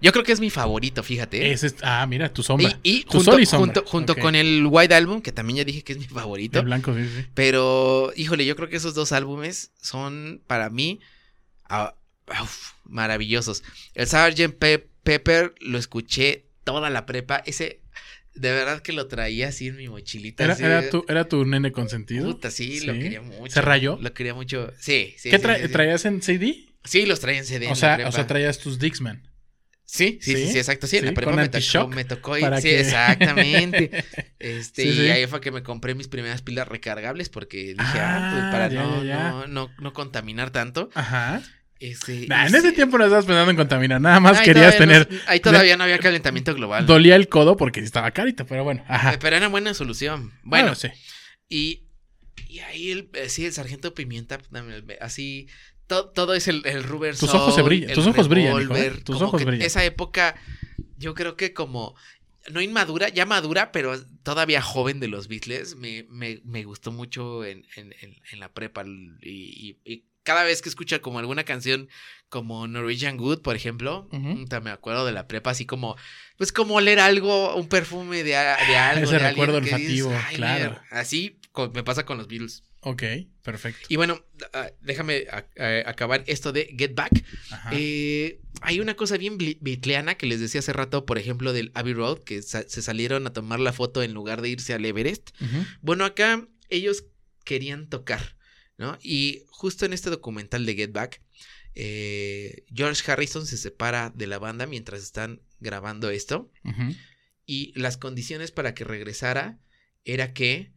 Yo 0.00 0.12
creo 0.12 0.24
que 0.24 0.32
es 0.32 0.40
mi 0.40 0.50
favorito, 0.50 1.02
fíjate. 1.02 1.54
ah, 1.82 2.06
mira, 2.06 2.32
tu 2.32 2.42
sombra. 2.42 2.68
Y, 2.82 2.98
y 2.98 3.04
tu 3.04 3.12
junto, 3.18 3.38
y 3.38 3.46
sombra. 3.46 3.82
junto, 3.86 4.16
con 4.16 4.34
el 4.34 4.66
White 4.68 4.94
Album, 4.94 5.22
que 5.22 5.32
también 5.32 5.58
ya 5.58 5.64
dije 5.64 5.82
que 5.82 5.92
es 5.94 5.98
mi 5.98 6.04
favorito. 6.04 6.58
El 6.60 6.66
blanco, 6.66 6.94
sí, 6.94 7.04
sí. 7.04 7.26
Pero, 7.34 8.12
híjole, 8.14 8.44
yo 8.44 8.54
creo 8.56 8.68
que 8.68 8.76
esos 8.76 8.94
dos 8.94 9.12
álbumes 9.12 9.70
son 9.80 10.42
para 10.46 10.68
mí 10.70 11.00
uf, 12.40 12.72
maravillosos. 12.84 13.62
El 13.94 14.06
Sgt. 14.06 14.54
Pe- 14.58 14.88
Pepper 15.02 15.54
lo 15.60 15.78
escuché 15.78 16.46
toda 16.64 16.90
la 16.90 17.06
prepa. 17.06 17.42
Ese, 17.46 17.80
de 18.34 18.52
verdad 18.52 18.80
que 18.82 18.92
lo 18.92 19.06
traía 19.06 19.48
así 19.48 19.68
en 19.68 19.76
mi 19.76 19.88
mochilita. 19.88 20.44
¿Era, 20.44 20.52
así 20.54 20.64
era 20.64 20.90
tu, 20.90 21.04
¿Era 21.08 21.28
tu 21.28 21.44
nene 21.44 21.72
consentido? 21.72 22.26
Puta, 22.26 22.50
sí, 22.50 22.80
lo 22.80 22.92
quería 22.92 23.20
mucho. 23.22 23.52
¿Se 23.52 23.60
rayó? 23.60 23.98
Lo 24.00 24.12
quería 24.12 24.34
mucho. 24.34 24.72
Sí, 24.78 25.14
sí. 25.18 25.30
¿Qué 25.30 25.40
tra- 25.40 25.56
sí, 25.56 25.66
sí. 25.66 25.72
traías 25.72 26.04
en 26.04 26.22
CD? 26.22 26.66
Sí, 26.84 27.06
los 27.06 27.20
traía 27.20 27.38
en 27.38 27.44
CD. 27.46 27.68
O 27.68 27.74
sea, 27.74 27.98
o 28.06 28.12
sea, 28.12 28.26
traías 28.26 28.58
tus 28.58 28.78
Dixman. 28.78 29.22
Sí, 29.86 30.18
sí, 30.22 30.34
sí, 30.34 30.48
¿Sí? 30.52 30.58
exacto. 30.58 30.86
Sí, 30.86 30.96
en 30.96 31.04
la 31.06 31.12
prepa 31.12 31.32
me 31.32 31.48
tocó, 31.48 31.88
me 31.88 32.04
tocó 32.04 32.38
ir. 32.38 32.46
Sí, 32.56 32.62
que- 32.68 32.80
exactamente. 32.80 33.90
Este, 34.38 34.84
y 34.84 35.08
ahí 35.08 35.26
fue 35.26 35.40
que 35.40 35.50
me 35.50 35.62
compré 35.62 35.94
mis 35.94 36.06
primeras 36.08 36.42
pilas 36.42 36.68
recargables 36.68 37.30
porque 37.30 37.68
dije, 37.68 37.98
ah, 37.98 38.28
pues 38.30 38.44
Ah, 38.44 38.48
para 38.52 38.68
ya, 38.68 38.82
no, 38.82 39.02
ya. 39.04 39.30
No, 39.30 39.46
no, 39.46 39.70
no 39.80 39.92
contaminar 39.94 40.50
tanto. 40.50 40.90
Ajá. 40.94 41.42
Este, 41.80 42.26
Nah, 42.28 42.46
en 42.46 42.54
ese 42.54 42.72
tiempo 42.72 42.96
no 42.98 43.04
estabas 43.04 43.26
pensando 43.26 43.50
en 43.50 43.56
contaminar, 43.56 44.00
nada 44.00 44.20
más 44.20 44.38
Ahí 44.38 44.44
querías 44.46 44.78
tener. 44.78 45.08
no- 45.10 45.18
ahí 45.26 45.40
todavía 45.40 45.76
no 45.76 45.84
había 45.84 45.98
calentamiento 45.98 46.54
global. 46.54 46.86
Dolía 46.86 47.16
el 47.16 47.28
codo 47.28 47.56
porque 47.56 47.80
estaba 47.80 48.10
carito, 48.12 48.46
pero 48.46 48.64
bueno. 48.64 48.84
Ajá. 48.88 49.18
Pero 49.20 49.36
era 49.36 49.48
buena 49.48 49.74
solución. 49.74 50.32
Bueno, 50.44 50.66
Bueno, 50.68 50.74
sí. 50.76 50.88
y, 51.48 51.82
y 52.48 52.60
ahí 52.60 52.90
el, 52.92 53.10
eh, 53.14 53.28
sí, 53.28 53.44
el 53.44 53.52
sargento 53.52 53.92
Pimienta, 53.94 54.38
así, 55.00 55.48
to- 55.88 56.10
todo 56.10 56.34
es 56.34 56.48
el, 56.48 56.62
el 56.64 56.84
Rubber 56.84 57.16
Tus 57.16 57.34
ojos 57.34 57.54
se 57.54 57.60
Soul, 57.60 57.68
brillan, 57.68 57.92
tus 57.92 58.06
ojos 58.06 58.28
brillan, 58.28 58.62
hijo, 58.62 58.76
¿eh? 58.76 58.90
Tus 59.04 59.16
como 59.16 59.26
ojos 59.28 59.40
que 59.40 59.44
brillan. 59.46 59.66
Esa 59.66 59.84
época, 59.84 60.36
yo 60.96 61.14
creo 61.14 61.36
que 61.36 61.52
como, 61.52 61.94
no 62.50 62.60
inmadura, 62.62 63.08
ya 63.08 63.26
madura, 63.26 63.72
pero 63.72 64.00
todavía 64.22 64.62
joven 64.62 65.00
de 65.00 65.08
los 65.08 65.28
Beatles, 65.28 65.74
me, 65.76 66.06
me, 66.08 66.40
me 66.44 66.64
gustó 66.64 66.92
mucho 66.92 67.44
en, 67.44 67.66
en, 67.76 67.92
en- 68.00 68.16
en 68.32 68.40
la 68.40 68.52
prepa. 68.52 68.84
Y, 69.20 69.76
y- 69.84 69.92
y 69.92 70.04
cada 70.24 70.42
vez 70.42 70.60
que 70.62 70.68
escucho 70.68 71.00
como 71.00 71.20
alguna 71.20 71.44
canción 71.44 71.88
como 72.28 72.66
Norwegian 72.66 73.20
Wood, 73.20 73.42
por 73.42 73.54
ejemplo, 73.54 74.08
puta, 74.10 74.60
me 74.60 74.70
acuerdo 74.70 75.06
de 75.06 75.12
la 75.12 75.28
prepa, 75.28 75.50
así 75.50 75.66
como, 75.66 75.96
pues 76.36 76.50
como 76.50 76.74
oler 76.74 76.98
algo, 76.98 77.54
un 77.54 77.68
perfume 77.68 78.24
de, 78.24 78.34
algo. 78.36 79.04
Ese 79.04 79.12
de 79.12 79.18
recuerdo 79.30 79.60
dices, 79.60 79.74
olfativo, 79.74 80.12
"Ay, 80.26 80.36
claro. 80.36 80.70
mira". 80.70 80.84
Así 80.90 81.38
me 81.72 81.84
pasa 81.84 82.04
con 82.04 82.18
los 82.18 82.26
Beatles. 82.26 82.64
Ok, 82.80 83.02
perfecto. 83.42 83.86
Y 83.88 83.96
bueno, 83.96 84.22
ah, 84.52 84.68
déjame 84.82 85.26
acabar 85.86 86.22
esto 86.26 86.52
de 86.52 86.74
Get 86.76 86.94
Back. 86.94 87.24
Eh, 87.72 88.40
hay 88.60 88.80
una 88.80 88.94
cosa 88.94 89.16
bien 89.16 89.38
bitleana 89.38 90.16
que 90.16 90.26
les 90.26 90.40
decía 90.40 90.58
hace 90.58 90.72
rato, 90.72 91.06
por 91.06 91.16
ejemplo, 91.18 91.52
del 91.52 91.70
Abbey 91.74 91.94
Road, 91.94 92.18
que 92.24 92.42
sa- 92.42 92.68
se 92.68 92.82
salieron 92.82 93.26
a 93.26 93.32
tomar 93.32 93.60
la 93.60 93.72
foto 93.72 94.02
en 94.02 94.12
lugar 94.12 94.42
de 94.42 94.50
irse 94.50 94.74
al 94.74 94.84
Everest. 94.84 95.30
Bueno, 95.80 96.04
acá 96.04 96.46
ellos 96.68 97.04
querían 97.44 97.88
tocar, 97.88 98.33
¿no? 98.78 98.98
Y 99.02 99.44
justo 99.48 99.86
en 99.86 99.92
este 99.92 100.10
documental 100.10 100.66
de 100.66 100.74
Get 100.74 100.92
Back, 100.92 101.20
eh, 101.74 102.64
George 102.72 103.10
Harrison 103.10 103.46
se 103.46 103.56
separa 103.56 104.10
de 104.14 104.26
la 104.26 104.38
banda 104.38 104.66
mientras 104.66 105.02
están 105.02 105.40
grabando 105.60 106.10
esto. 106.10 106.50
Y 107.46 107.78
las 107.78 107.96
condiciones 107.96 108.50
para 108.52 108.74
que 108.74 108.84
regresara 108.84 109.58
era 110.04 110.32
que 110.32 110.72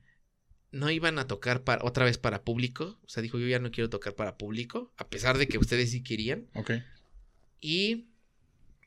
no 0.71 0.89
iban 0.89 1.17
a 1.17 1.27
tocar 1.27 1.63
para, 1.63 1.83
otra 1.85 2.05
vez 2.05 2.17
para 2.17 2.43
público. 2.43 2.99
O 3.05 3.09
sea, 3.09 3.23
dijo, 3.23 3.39
yo 3.39 3.47
ya 3.47 3.59
no 3.59 3.71
quiero 3.71 3.89
tocar 3.89 4.15
para 4.15 4.37
público, 4.37 4.93
a 4.97 5.07
pesar 5.07 5.37
de 5.37 5.47
que 5.47 5.57
ustedes 5.57 5.91
sí 5.91 6.03
querían. 6.03 6.47
Ok. 6.53 6.71
Y 7.61 8.07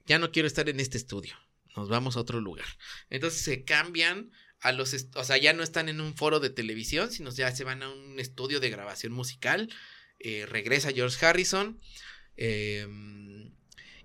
ya 0.06 0.18
no 0.18 0.30
quiero 0.30 0.46
estar 0.46 0.68
en 0.68 0.80
este 0.80 0.98
estudio. 0.98 1.34
Nos 1.76 1.88
vamos 1.88 2.16
a 2.16 2.20
otro 2.20 2.40
lugar. 2.40 2.66
Entonces 3.08 3.40
se 3.40 3.64
cambian 3.64 4.30
a 4.60 4.72
los... 4.72 4.94
O 5.14 5.24
sea, 5.24 5.36
ya 5.38 5.52
no 5.52 5.62
están 5.62 5.88
en 5.88 6.00
un 6.00 6.14
foro 6.14 6.40
de 6.40 6.50
televisión, 6.50 7.10
sino 7.10 7.30
ya 7.30 7.50
se 7.54 7.64
van 7.64 7.82
a 7.82 7.88
un 7.90 8.18
estudio 8.20 8.60
de 8.60 8.70
grabación 8.70 9.12
musical. 9.12 9.68
Eh, 10.18 10.46
regresa 10.48 10.92
George 10.92 11.24
Harrison. 11.24 11.78
eh, 12.36 12.86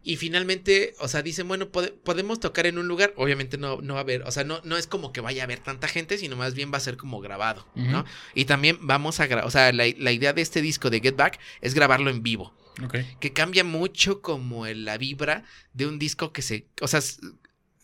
y 0.07 0.17
finalmente, 0.17 0.93
o 0.99 1.07
sea, 1.07 1.23
dicen, 1.23 1.47
bueno, 1.47 1.71
pode- 1.71 1.91
podemos 1.91 2.39
tocar 2.39 2.67
en 2.67 2.77
un 2.77 2.87
lugar. 2.87 3.11
Obviamente 3.17 3.57
no, 3.57 3.81
no 3.81 3.95
va 3.95 4.01
a 4.01 4.03
haber, 4.03 4.21
o 4.21 4.29
sea, 4.31 4.43
no, 4.43 4.61
no 4.63 4.77
es 4.77 4.85
como 4.85 5.11
que 5.11 5.19
vaya 5.19 5.41
a 5.41 5.45
haber 5.45 5.59
tanta 5.61 5.87
gente, 5.87 6.19
sino 6.19 6.35
más 6.35 6.53
bien 6.53 6.71
va 6.71 6.77
a 6.77 6.81
ser 6.81 6.95
como 6.95 7.21
grabado, 7.21 7.67
¿no? 7.75 8.05
Y 8.35 8.45
también 8.45 8.77
vamos 8.81 9.19
a 9.19 9.25
grabar, 9.25 9.47
o 9.47 9.49
sea, 9.51 9.73
la, 9.73 9.85
la 9.97 10.11
idea 10.11 10.31
de 10.33 10.43
este 10.43 10.61
disco 10.61 10.91
de 10.91 10.99
Get 10.99 11.15
Back 11.15 11.39
es 11.61 11.73
grabarlo 11.73 12.11
en 12.11 12.21
vivo 12.21 12.55
que 13.19 13.33
cambia 13.33 13.63
mucho 13.63 14.21
como 14.21 14.67
el- 14.67 14.85
la 14.85 14.99
vibra 14.99 15.43
de 15.73 15.87
un 15.87 15.97
disco 15.97 16.31
que 16.31 16.43
se, 16.43 16.67
o 16.81 16.87
sea, 16.87 17.01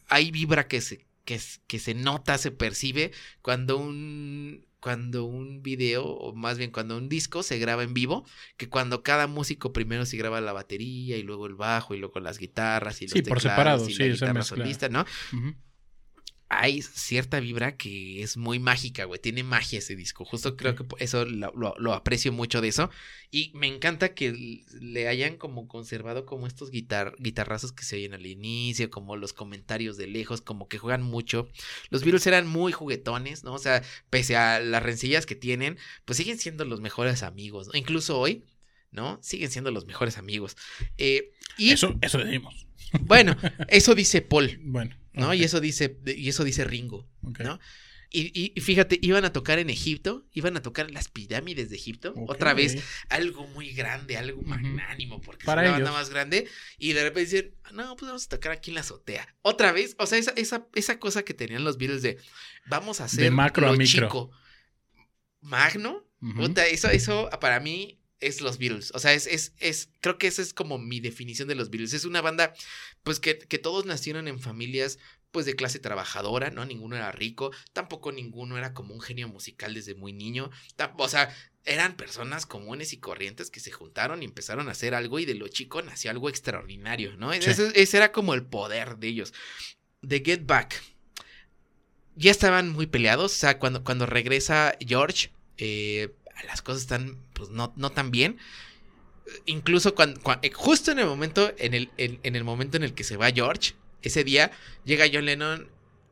hay 0.08 0.30
vibra 0.30 0.68
que 0.68 0.80
se, 0.82 1.08
que, 1.26 1.40
se 1.40 1.94
nota, 1.94 2.38
se 2.38 2.52
percibe 2.52 3.12
cuando 3.42 3.78
un, 3.78 4.66
cuando 4.80 5.24
un 5.26 5.62
video, 5.62 6.06
o 6.06 6.34
más 6.34 6.58
bien 6.58 6.72
cuando 6.72 6.98
un 6.98 7.10
disco 7.10 7.44
se 7.44 7.60
graba 7.60 7.84
en 7.84 7.94
vivo, 7.94 8.26
que 8.58 8.70
cuando 8.70 9.04
cada 9.04 9.28
músico 9.28 9.74
primero 9.74 10.06
se 10.06 10.18
graba 10.18 10.42
la 10.42 10.54
batería 10.54 11.18
y 11.18 11.24
luego 11.24 11.48
el 11.48 11.56
bajo 11.56 11.94
y 11.94 12.00
luego 12.00 12.20
las 12.20 12.38
guitarras 12.38 13.02
y 13.02 13.06
los 13.06 13.14
Sí, 13.14 13.22
por 13.22 13.38
teclados 13.38 13.42
separado, 13.42 13.90
y 13.90 13.94
sí, 13.94 14.00
la 14.00 14.08
guitarra 14.08 14.44
solista, 14.44 14.90
¿no? 14.90 15.06
Hay 16.54 16.82
cierta 16.82 17.40
vibra 17.40 17.78
que 17.78 18.22
es 18.22 18.36
muy 18.36 18.60
mágica, 18.60 19.06
güey. 19.06 19.20
Tiene 19.22 19.42
magia 19.44 19.80
ese 19.80 19.96
disco. 19.96 20.26
Justo 20.26 20.58
creo 20.58 20.76
que 20.76 20.84
eso 21.00 21.24
lo, 21.26 21.52
lo- 21.56 21.76
lo 21.78 21.94
aprecio 21.94 22.34
mucho 22.34 22.60
de 22.60 22.68
eso. 22.68 22.90
Y 23.32 23.52
me 23.54 23.68
encanta 23.68 24.14
que 24.14 24.62
le 24.82 25.08
hayan 25.08 25.38
como 25.38 25.68
conservado 25.70 26.26
como 26.26 26.48
estos 26.48 26.70
guitar 26.70 27.16
guitarrazos 27.20 27.72
que 27.72 27.84
se 27.86 27.96
oyen 27.96 28.14
al 28.14 28.26
inicio, 28.26 28.90
como 28.92 29.16
los 29.16 29.32
comentarios 29.32 29.96
de 29.96 30.08
lejos, 30.08 30.42
como 30.42 30.68
que 30.68 30.78
juegan 30.78 31.02
mucho. 31.04 31.48
Los 31.90 32.04
Beatles 32.04 32.28
eran 32.28 32.48
muy 32.48 32.74
juguetones, 32.74 33.44
¿no? 33.46 33.54
O 33.54 33.60
sea, 33.60 33.82
pese 34.10 34.36
a 34.36 34.60
las 34.60 34.84
rencillas 34.84 35.26
que 35.26 35.36
tienen, 35.36 35.78
pues 36.04 36.18
siguen 36.18 36.38
siendo 36.38 36.66
los 36.66 36.82
mejores 36.82 37.24
amigos, 37.24 37.68
¿no? 37.68 37.74
Incluso 37.80 38.20
hoy, 38.20 38.44
¿no? 38.92 39.18
Siguen 39.22 39.50
siendo 39.52 39.72
los 39.72 39.86
mejores 39.86 40.18
amigos. 40.18 40.58
Eh, 40.98 41.32
y 41.58 41.72
Eso, 41.72 41.96
eso 42.02 42.18
decimos. 42.18 42.68
bueno, 43.02 43.38
eso 43.70 43.96
dice 43.96 44.22
Paul, 44.22 44.60
Bueno. 44.64 44.98
¿No? 45.14 45.34
Y 45.34 45.44
eso 45.44 45.60
dice, 45.60 45.98
y 46.06 46.30
eso 46.30 46.44
dice 46.44 46.64
Ringo. 46.66 47.08
¿no? 47.22 47.60
Y, 48.14 48.54
y- 48.56 48.60
fíjate, 48.60 49.00
iban 49.02 49.24
a 49.24 49.32
tocar 49.32 49.58
en 49.60 49.70
Egipto, 49.70 50.28
iban 50.34 50.58
a 50.58 50.62
tocar 50.62 50.88
en 50.88 50.94
las 50.94 51.08
pirámides 51.08 51.70
de 51.70 51.78
Egipto, 51.78 52.14
otra 52.28 52.54
vez 52.54 52.84
algo 53.08 53.48
muy 53.48 53.72
grande, 53.72 54.18
algo 54.18 54.42
magnánimo, 54.42 55.22
porque 55.22 55.46
Para 55.46 55.64
es 55.64 55.70
una 55.70 55.78
banda 55.78 55.92
más 55.94 56.10
grande, 56.10 56.46
y 56.78 56.92
de 56.92 57.04
repente 57.04 57.32
dicen, 57.32 57.56
no, 57.72 57.96
pues 57.96 58.10
vamos 58.10 58.26
a 58.26 58.30
tocar 58.30 58.52
aquí 58.52 58.72
en 58.72 58.76
la 58.76 58.82
azotea. 58.82 59.34
Otra 59.44 59.72
vez, 59.72 59.96
o 59.98 60.06
sea, 60.08 60.18
esa, 60.18 60.32
esa, 60.36 60.68
esa 60.76 61.00
cosa 61.00 61.24
que 61.24 61.34
tenían 61.34 61.64
los 61.64 61.78
Beatles 61.78 62.02
de, 62.02 62.18
vamos 62.66 63.00
a 63.00 63.06
hacer 63.06 63.32
macro 63.32 63.70
a 63.70 63.72
micro. 63.78 63.86
chico. 64.08 64.32
Magno, 65.40 66.06
puta, 66.36 66.68
eso, 66.68 66.90
eso 66.90 67.30
para 67.40 67.62
mí 67.62 68.01
es 68.22 68.40
los 68.40 68.58
Beatles. 68.58 68.92
O 68.94 69.00
sea, 69.00 69.14
es, 69.14 69.28
es, 69.28 69.54
es, 69.60 69.90
creo 70.00 70.18
que 70.18 70.28
esa 70.28 70.42
es 70.42 70.54
como 70.54 70.78
mi 70.78 71.00
definición 71.00 71.48
de 71.48 71.56
los 71.56 71.70
Beatles. 71.70 71.94
Es 71.94 72.06
una 72.06 72.22
banda, 72.22 72.54
pues, 73.04 73.20
que, 73.20 73.38
que 73.38 73.58
todos 73.58 73.86
nacieron 73.86 74.28
en 74.28 74.40
familias, 74.40 75.00
pues, 75.32 75.46
de 75.46 75.56
clase 75.56 75.80
trabajadora, 75.80 76.52
¿no? 76.52 76.64
Ninguno 76.66 76.96
era 76.96 77.12
rico, 77.12 77.52
tampoco 77.74 78.12
ninguno 78.12 78.58
era 78.58 78.74
como 78.74 78.94
un 78.94 79.02
genio 79.02 79.28
musical 79.28 79.74
desde 79.74 79.96
muy 79.96 80.14
niño. 80.14 80.52
O 80.98 81.10
sea, 81.10 81.36
eran 81.66 81.96
personas 81.96 82.46
comunes 82.46 82.94
y 82.94 82.98
corrientes 82.98 83.50
que 83.50 83.60
se 83.60 83.72
juntaron 83.72 84.22
y 84.22 84.26
empezaron 84.26 84.68
a 84.70 84.72
hacer 84.72 84.96
algo 84.96 85.20
y 85.20 85.26
de 85.26 85.36
lo 85.36 85.48
chico 85.48 85.82
nació 85.82 86.12
algo 86.12 86.30
extraordinario, 86.30 87.18
¿no? 87.18 87.34
Sí. 87.34 87.40
Ese, 87.50 87.72
ese 87.76 87.98
era 87.98 88.12
como 88.12 88.34
el 88.34 88.44
poder 88.44 88.98
de 88.98 89.08
ellos. 89.08 89.34
De 90.02 90.22
Get 90.24 90.46
Back. 90.46 90.82
Ya 92.16 92.30
estaban 92.30 92.70
muy 92.70 92.88
peleados, 92.88 93.32
o 93.32 93.36
sea, 93.36 93.58
cuando, 93.58 93.84
cuando 93.84 94.06
regresa 94.06 94.76
George, 94.80 95.32
eh, 95.58 96.14
las 96.48 96.62
cosas 96.62 96.82
están, 96.84 97.18
pues, 97.34 97.50
no, 97.50 97.74
no 97.76 97.92
tan 97.92 98.12
bien. 98.12 98.38
Incluso 99.46 99.96
cuando, 99.96 100.20
justo 100.54 100.92
en 100.92 101.00
el 101.00 101.06
momento, 101.06 101.54
en 101.58 101.74
el, 101.74 101.90
en, 101.98 102.20
en 102.24 102.36
el 102.36 102.44
momento 102.44 102.78
en 102.78 102.84
el 102.84 102.94
que 102.94 103.04
se 103.04 103.18
va 103.18 103.32
George, 103.32 103.74
ese 104.02 104.24
día 104.24 104.52
llega 104.84 105.06
John 105.12 105.26
Lennon 105.26 105.70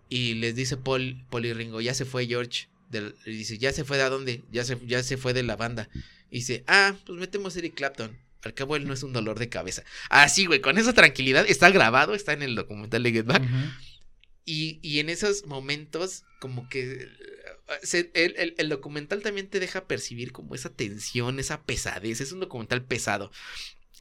y 0.09 0.35
les 0.35 0.55
dice 0.55 0.77
Paul, 0.77 1.23
Paul 1.29 1.45
y 1.45 1.53
Ringo, 1.53 1.81
ya 1.81 1.93
se 1.93 2.05
fue 2.05 2.27
George. 2.27 2.67
Del, 2.89 3.15
y 3.25 3.31
dice, 3.31 3.57
¿ya 3.59 3.71
se 3.71 3.83
fue 3.83 3.97
de 3.97 4.03
a 4.03 4.09
dónde? 4.09 4.43
Ya 4.51 4.63
se, 4.63 4.79
ya 4.85 5.03
se 5.03 5.17
fue 5.17 5.33
de 5.33 5.43
la 5.43 5.55
banda. 5.55 5.89
Y 6.31 6.37
dice, 6.37 6.63
ah, 6.67 6.95
pues 7.05 7.19
metemos 7.19 7.55
a 7.55 7.59
Eric 7.59 7.75
Clapton. 7.75 8.17
Al 8.43 8.53
cabo 8.53 8.75
él 8.75 8.87
no 8.87 8.93
es 8.93 9.03
un 9.03 9.13
dolor 9.13 9.37
de 9.37 9.49
cabeza. 9.49 9.83
Así, 10.09 10.45
güey, 10.45 10.61
con 10.61 10.77
esa 10.77 10.93
tranquilidad. 10.93 11.45
Está 11.47 11.69
grabado, 11.71 12.15
está 12.15 12.33
en 12.33 12.41
el 12.41 12.55
documental 12.55 13.03
de 13.03 13.11
Get 13.11 13.25
Back. 13.25 13.43
Y, 14.45 14.79
y 14.81 14.99
en 14.99 15.09
esos 15.09 15.45
momentos, 15.45 16.23
como 16.39 16.67
que 16.69 17.03
eh, 17.03 17.09
se- 17.83 18.11
el, 18.13 18.35
el- 18.37 18.55
el 18.57 18.69
documental 18.69 19.21
también 19.21 19.47
te 19.49 19.59
deja 19.59 19.85
percibir 19.87 20.31
como 20.31 20.55
esa 20.55 20.69
tensión, 20.69 21.39
esa 21.39 21.63
pesadez. 21.63 22.21
Es 22.21 22.31
un 22.31 22.39
documental 22.39 22.83
pesado. 22.83 23.31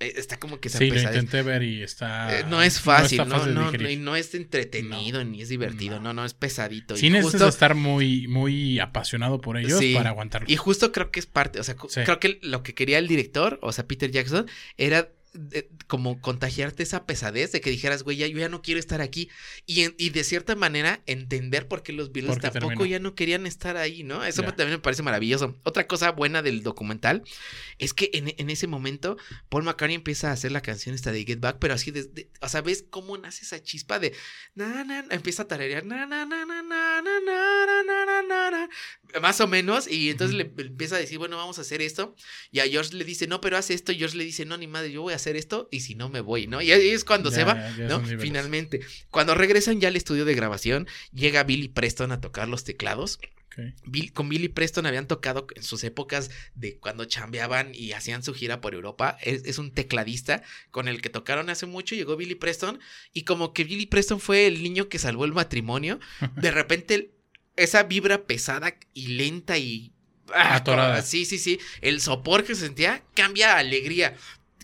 Eh, 0.00 0.12
Está 0.16 0.38
como 0.38 0.60
que 0.60 0.68
esa 0.68 0.78
Sí, 0.78 0.90
lo 0.90 1.00
intenté 1.00 1.42
ver 1.42 1.64
y 1.64 1.82
está. 1.82 2.38
Eh, 2.38 2.44
no 2.48 2.62
es 2.62 2.80
fácil, 2.80 3.18
no, 3.18 3.26
fácil 3.26 3.54
no, 3.54 3.90
y 3.90 3.96
no 3.96 4.14
es 4.14 4.32
entretenido, 4.34 5.24
ni 5.24 5.42
es 5.42 5.48
divertido, 5.48 5.96
No. 5.96 6.02
no, 6.04 6.14
no, 6.14 6.24
es 6.24 6.34
pesadito. 6.34 6.96
Sí 6.96 7.06
y, 7.06 7.10
necesitas 7.10 7.40
justo, 7.42 7.48
estar 7.48 7.74
muy, 7.74 8.28
muy 8.28 8.78
apasionado 8.78 9.40
por 9.40 9.56
ellos 9.58 9.80
Sí. 9.80 9.94
para 9.94 10.10
aguantarlo. 10.10 10.46
y 10.48 10.54
justo 10.56 10.92
creo 10.92 11.10
que 11.10 11.18
es 11.18 11.26
parte, 11.26 11.58
o 11.58 11.64
sea, 11.64 11.74
Sí. 11.88 12.02
creo 12.04 12.20
que 12.20 12.38
lo 12.42 12.62
que 12.62 12.74
quería 12.74 12.98
el 12.98 13.08
director, 13.08 13.58
o 13.60 13.72
sea, 13.72 13.88
Peter 13.88 14.10
Jackson, 14.12 14.46
era 14.76 15.08
eh, 15.52 15.68
como 15.86 16.20
contagiarte 16.20 16.82
esa 16.82 17.06
pesadez 17.06 17.52
de 17.52 17.60
que 17.60 17.70
dijeras, 17.70 18.02
güey, 18.02 18.16
ya, 18.16 18.26
yo 18.26 18.38
ya 18.38 18.48
no 18.48 18.62
quiero 18.62 18.80
estar 18.80 19.00
aquí. 19.00 19.28
Y, 19.66 19.82
en- 19.82 19.94
y 19.98 20.10
de 20.10 20.24
cierta 20.24 20.54
manera 20.56 21.02
entender 21.06 21.68
por 21.68 21.82
qué 21.82 21.92
los 21.92 22.12
Beatles 22.12 22.34
¿Por 22.34 22.40
qué 22.42 22.50
tampoco 22.50 22.68
terminó? 22.68 22.86
ya 22.86 22.98
no 22.98 23.14
querían 23.14 23.46
estar 23.46 23.76
ahí, 23.76 24.02
¿no? 24.04 24.24
Eso 24.24 24.42
también 24.42 24.70
me 24.70 24.78
parece 24.78 25.02
maravilloso. 25.02 25.56
Otra 25.64 25.86
cosa 25.86 26.10
buena 26.12 26.42
del 26.42 26.62
documental 26.62 27.22
es 27.78 27.94
que 27.94 28.10
en, 28.14 28.34
en 28.36 28.50
ese 28.50 28.66
momento 28.66 29.16
Paul 29.48 29.64
McCartney 29.64 29.94
empieza 29.96 30.30
a 30.30 30.32
hacer 30.32 30.52
la 30.52 30.60
canción 30.62 30.94
esta 30.94 31.12
de 31.12 31.24
Get 31.24 31.40
Back, 31.40 31.58
pero 31.60 31.74
así 31.74 31.92
o 32.40 32.48
sea, 32.48 32.60
¿ves 32.60 32.84
cómo 32.90 33.16
nace 33.18 33.44
esa 33.44 33.62
chispa 33.62 33.98
de 33.98 34.12
na, 34.54 34.84
na, 34.84 35.02
na? 35.02 35.14
empieza 35.14 35.42
a 35.42 35.48
tararear 35.48 35.84
na, 35.84 36.06
na, 36.06 36.24
na, 36.26 36.44
na, 36.44 36.62
na, 36.62 37.02
na, 37.02 37.20
na, 37.20 37.20
na, 37.20 37.84
na, 37.84 38.04
na, 38.06 38.22
na, 38.22 38.50
na, 38.50 38.68
más 39.20 39.40
o 39.40 39.46
menos, 39.46 39.88
y 39.88 40.10
entonces 40.10 40.36
le 40.36 40.42
empieza 40.62 40.96
a 40.96 40.98
decir, 40.98 41.18
bueno, 41.18 41.36
vamos 41.36 41.58
a 41.58 41.62
hacer 41.62 41.80
esto, 41.80 42.14
y 42.50 42.60
a 42.60 42.66
George 42.68 42.94
le 42.94 43.04
dice, 43.04 43.26
no, 43.26 43.40
pero 43.40 43.56
haz 43.56 43.70
esto, 43.70 43.90
y 43.92 43.96
George 43.98 44.16
le 44.18 44.24
dice, 44.24 44.44
no, 44.44 44.56
ni 44.58 44.66
madre, 44.66 44.92
yo 44.92 45.00
voy 45.02 45.14
a 45.14 45.17
hacer 45.18 45.36
esto, 45.36 45.68
y 45.70 45.80
si 45.80 45.94
no 45.94 46.08
me 46.08 46.20
voy, 46.20 46.46
¿no? 46.46 46.60
Y 46.62 46.72
ahí 46.72 46.88
es 46.88 47.04
cuando 47.04 47.30
se 47.30 47.44
va, 47.44 47.54
ya, 47.54 47.76
ya 47.76 47.88
¿no? 47.88 48.00
Finalmente, 48.20 48.80
cuando 49.10 49.34
regresan 49.34 49.80
ya 49.80 49.88
al 49.88 49.96
estudio 49.96 50.24
de 50.24 50.34
grabación, 50.34 50.86
llega 51.12 51.44
Billy 51.44 51.68
Preston 51.68 52.12
a 52.12 52.20
tocar 52.20 52.48
los 52.48 52.64
teclados. 52.64 53.18
Bill- 53.84 54.12
con 54.12 54.28
Billy 54.28 54.46
Preston 54.48 54.86
habían 54.86 55.08
tocado 55.08 55.48
en 55.56 55.64
sus 55.64 55.82
épocas 55.82 56.30
de 56.54 56.76
cuando 56.78 57.06
chambeaban 57.06 57.72
y 57.74 57.90
hacían 57.90 58.22
su 58.22 58.32
gira 58.32 58.60
por 58.60 58.72
Europa. 58.72 59.18
Es, 59.20 59.42
es 59.46 59.58
un 59.58 59.72
tecladista 59.72 60.44
con 60.70 60.86
el 60.86 61.00
que 61.02 61.10
tocaron 61.10 61.50
hace 61.50 61.66
mucho. 61.66 61.96
Llegó 61.96 62.16
Billy 62.16 62.36
Preston 62.36 62.78
y 63.12 63.22
como 63.24 63.52
que 63.52 63.64
Billy 63.64 63.86
Preston 63.86 64.20
fue 64.20 64.46
el 64.46 64.62
niño 64.62 64.88
que 64.88 65.00
salvó 65.00 65.24
el 65.24 65.32
matrimonio. 65.32 65.98
De 66.36 66.52
repente 66.52 67.10
esa 67.56 67.82
vibra 67.82 68.26
pesada 68.26 68.76
y 68.94 69.08
lenta 69.08 69.58
y... 69.58 69.90
ah, 70.32 70.54
Atorada. 70.54 71.02
Sí, 71.02 71.24
sí, 71.24 71.36
sí. 71.38 71.58
El 71.80 72.00
sopor 72.00 72.44
que 72.44 72.54
se 72.54 72.60
sentía 72.60 73.02
cambia 73.14 73.54
a 73.54 73.58
alegría. 73.58 74.14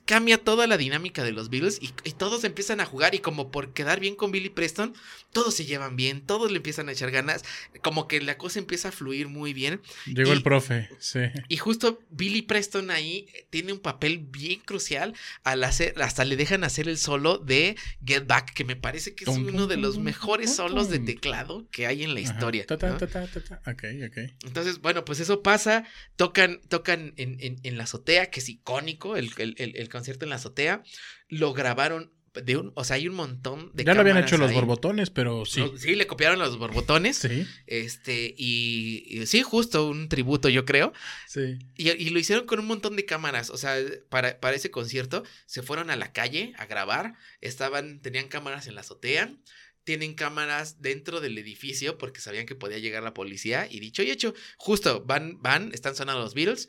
Cambia 0.06 0.36
toda 0.39 0.66
la 0.66 0.76
dinámica 0.76 1.24
de 1.24 1.32
los 1.32 1.48
Beatles 1.48 1.78
y, 1.81 1.90
y 2.05 2.12
todos 2.12 2.44
empiezan 2.44 2.81
a 2.81 2.85
jugar 2.85 3.14
y 3.14 3.20
como 3.20 3.51
por 3.51 3.72
quedar 3.72 4.01
bien 4.01 4.16
con 4.16 4.31
Billy 4.32 4.51
Preston, 4.51 4.94
todos 5.32 5.55
se 5.55 5.64
llevan 5.64 5.97
bien, 5.97 6.20
todos 6.20 6.51
le 6.51 6.59
empiezan 6.59 6.89
a 6.89 6.93
echar 6.93 7.10
ganas, 7.10 7.43
como 7.82 8.06
que 8.06 8.20
la 8.20 8.36
cosa 8.36 8.59
empieza 8.59 8.89
a 8.89 8.93
fluir 8.93 9.28
muy 9.28 9.52
bien. 9.55 9.81
Llegó 10.06 10.31
Y- 10.32 10.36
el 10.36 10.43
profe, 10.43 10.90
sí. 10.98 11.20
Y 11.48 11.56
justo 11.56 12.01
Billy 12.10 12.43
Preston 12.43 12.90
ahí 12.90 13.26
eh, 13.35 13.47
tiene 13.51 13.72
un 13.72 13.78
papel 13.78 14.18
bien 14.18 14.60
crucial 14.60 15.14
al 15.43 15.64
hacer, 15.64 15.94
hasta 16.02 16.24
le 16.24 16.36
dejan 16.36 16.64
hacer 16.64 16.86
el 16.89 16.98
solo 16.98 17.39
de 17.39 17.76
Get 18.05 18.26
Back, 18.26 18.52
que 18.52 18.64
me 18.64 18.76
parece 18.76 19.14
que 19.14 19.24
es 19.24 19.31
Tum, 19.31 19.43
uno 19.47 19.60
tum, 19.60 19.68
de 19.68 19.76
los 19.78 19.94
tum, 19.94 20.02
mejores 20.05 20.55
solos 20.55 20.90
de 20.90 20.98
teclado 20.98 21.66
que 21.70 21.86
hay 21.86 22.02
en 22.05 22.12
la 22.14 22.20
historia. 22.20 22.66
Ta, 22.66 22.76
ta, 22.76 22.90
¿no? 22.90 22.98
ta, 22.98 23.06
ta, 23.06 23.26
ta, 23.26 23.40
ta. 23.43 23.70
Ok, 23.72 23.85
ok. 24.06 24.18
Entonces, 24.44 24.81
bueno, 24.81 25.05
pues 25.05 25.20
eso 25.20 25.43
pasa, 25.43 25.85
tocan, 26.16 26.60
tocan 26.68 27.14
en, 27.16 27.39
en- 27.40 27.56
en 27.62 27.78
la 27.78 27.85
azotea, 27.85 28.31
que 28.31 28.40
es 28.40 28.48
icónico, 28.51 29.16
el, 29.16 29.31
el- 29.39 29.55
el- 29.59 29.76
el 29.76 29.89
concierto 29.94 30.26
en 30.26 30.30
la 30.30 30.36
azotea, 30.36 30.82
lo 31.28 31.54
grabaron 31.54 32.12
de 32.34 32.56
un, 32.56 32.72
o 32.74 32.82
sea, 32.82 32.96
hay 32.96 33.06
un 33.06 33.14
montón 33.14 33.70
de 33.74 33.84
ya 33.84 33.94
lo 33.94 34.00
habían 34.00 34.18
hecho 34.18 34.36
los 34.36 34.48
ahí. 34.50 34.54
borbotones, 34.56 35.10
pero 35.10 35.44
sí. 35.46 35.60
No, 35.60 35.76
sí, 35.78 35.94
le 35.94 36.08
copiaron 36.08 36.40
los 36.40 36.58
borbotones. 36.58 37.16
Sí, 37.18 37.46
Este, 37.68 38.34
y, 38.36 39.04
y 39.08 39.26
sí, 39.26 39.42
justo 39.42 39.88
un 39.88 40.08
tributo, 40.08 40.48
yo 40.48 40.64
creo. 40.64 40.92
sí. 41.28 41.58
Y, 41.76 41.90
y 41.92 42.10
lo 42.10 42.18
hicieron 42.18 42.44
con 42.46 42.58
un 42.58 42.66
montón 42.66 42.96
de 42.96 43.04
cámaras. 43.04 43.50
O 43.50 43.56
sea, 43.56 43.76
para, 44.08 44.40
para 44.40 44.56
ese 44.56 44.72
concierto 44.72 45.22
se 45.46 45.62
fueron 45.62 45.90
a 45.90 45.96
la 45.96 46.12
calle 46.12 46.52
a 46.58 46.66
grabar. 46.66 47.14
Estaban, 47.40 48.00
tenían 48.02 48.26
cámaras 48.28 48.66
en 48.66 48.74
la 48.74 48.80
azotea. 48.80 49.32
Tienen 49.84 50.14
cámaras 50.14 50.80
dentro 50.82 51.20
del 51.20 51.38
edificio 51.38 51.98
porque 51.98 52.20
sabían 52.20 52.46
que 52.46 52.56
podía 52.56 52.78
llegar 52.78 53.04
la 53.04 53.14
policía. 53.14 53.68
Y 53.70 53.78
dicho 53.78 54.02
y 54.02 54.10
hecho, 54.10 54.34
justo 54.56 55.04
van, 55.04 55.40
van, 55.40 55.70
están 55.72 55.94
sonando 55.94 56.22
los 56.22 56.34
Beatles. 56.34 56.68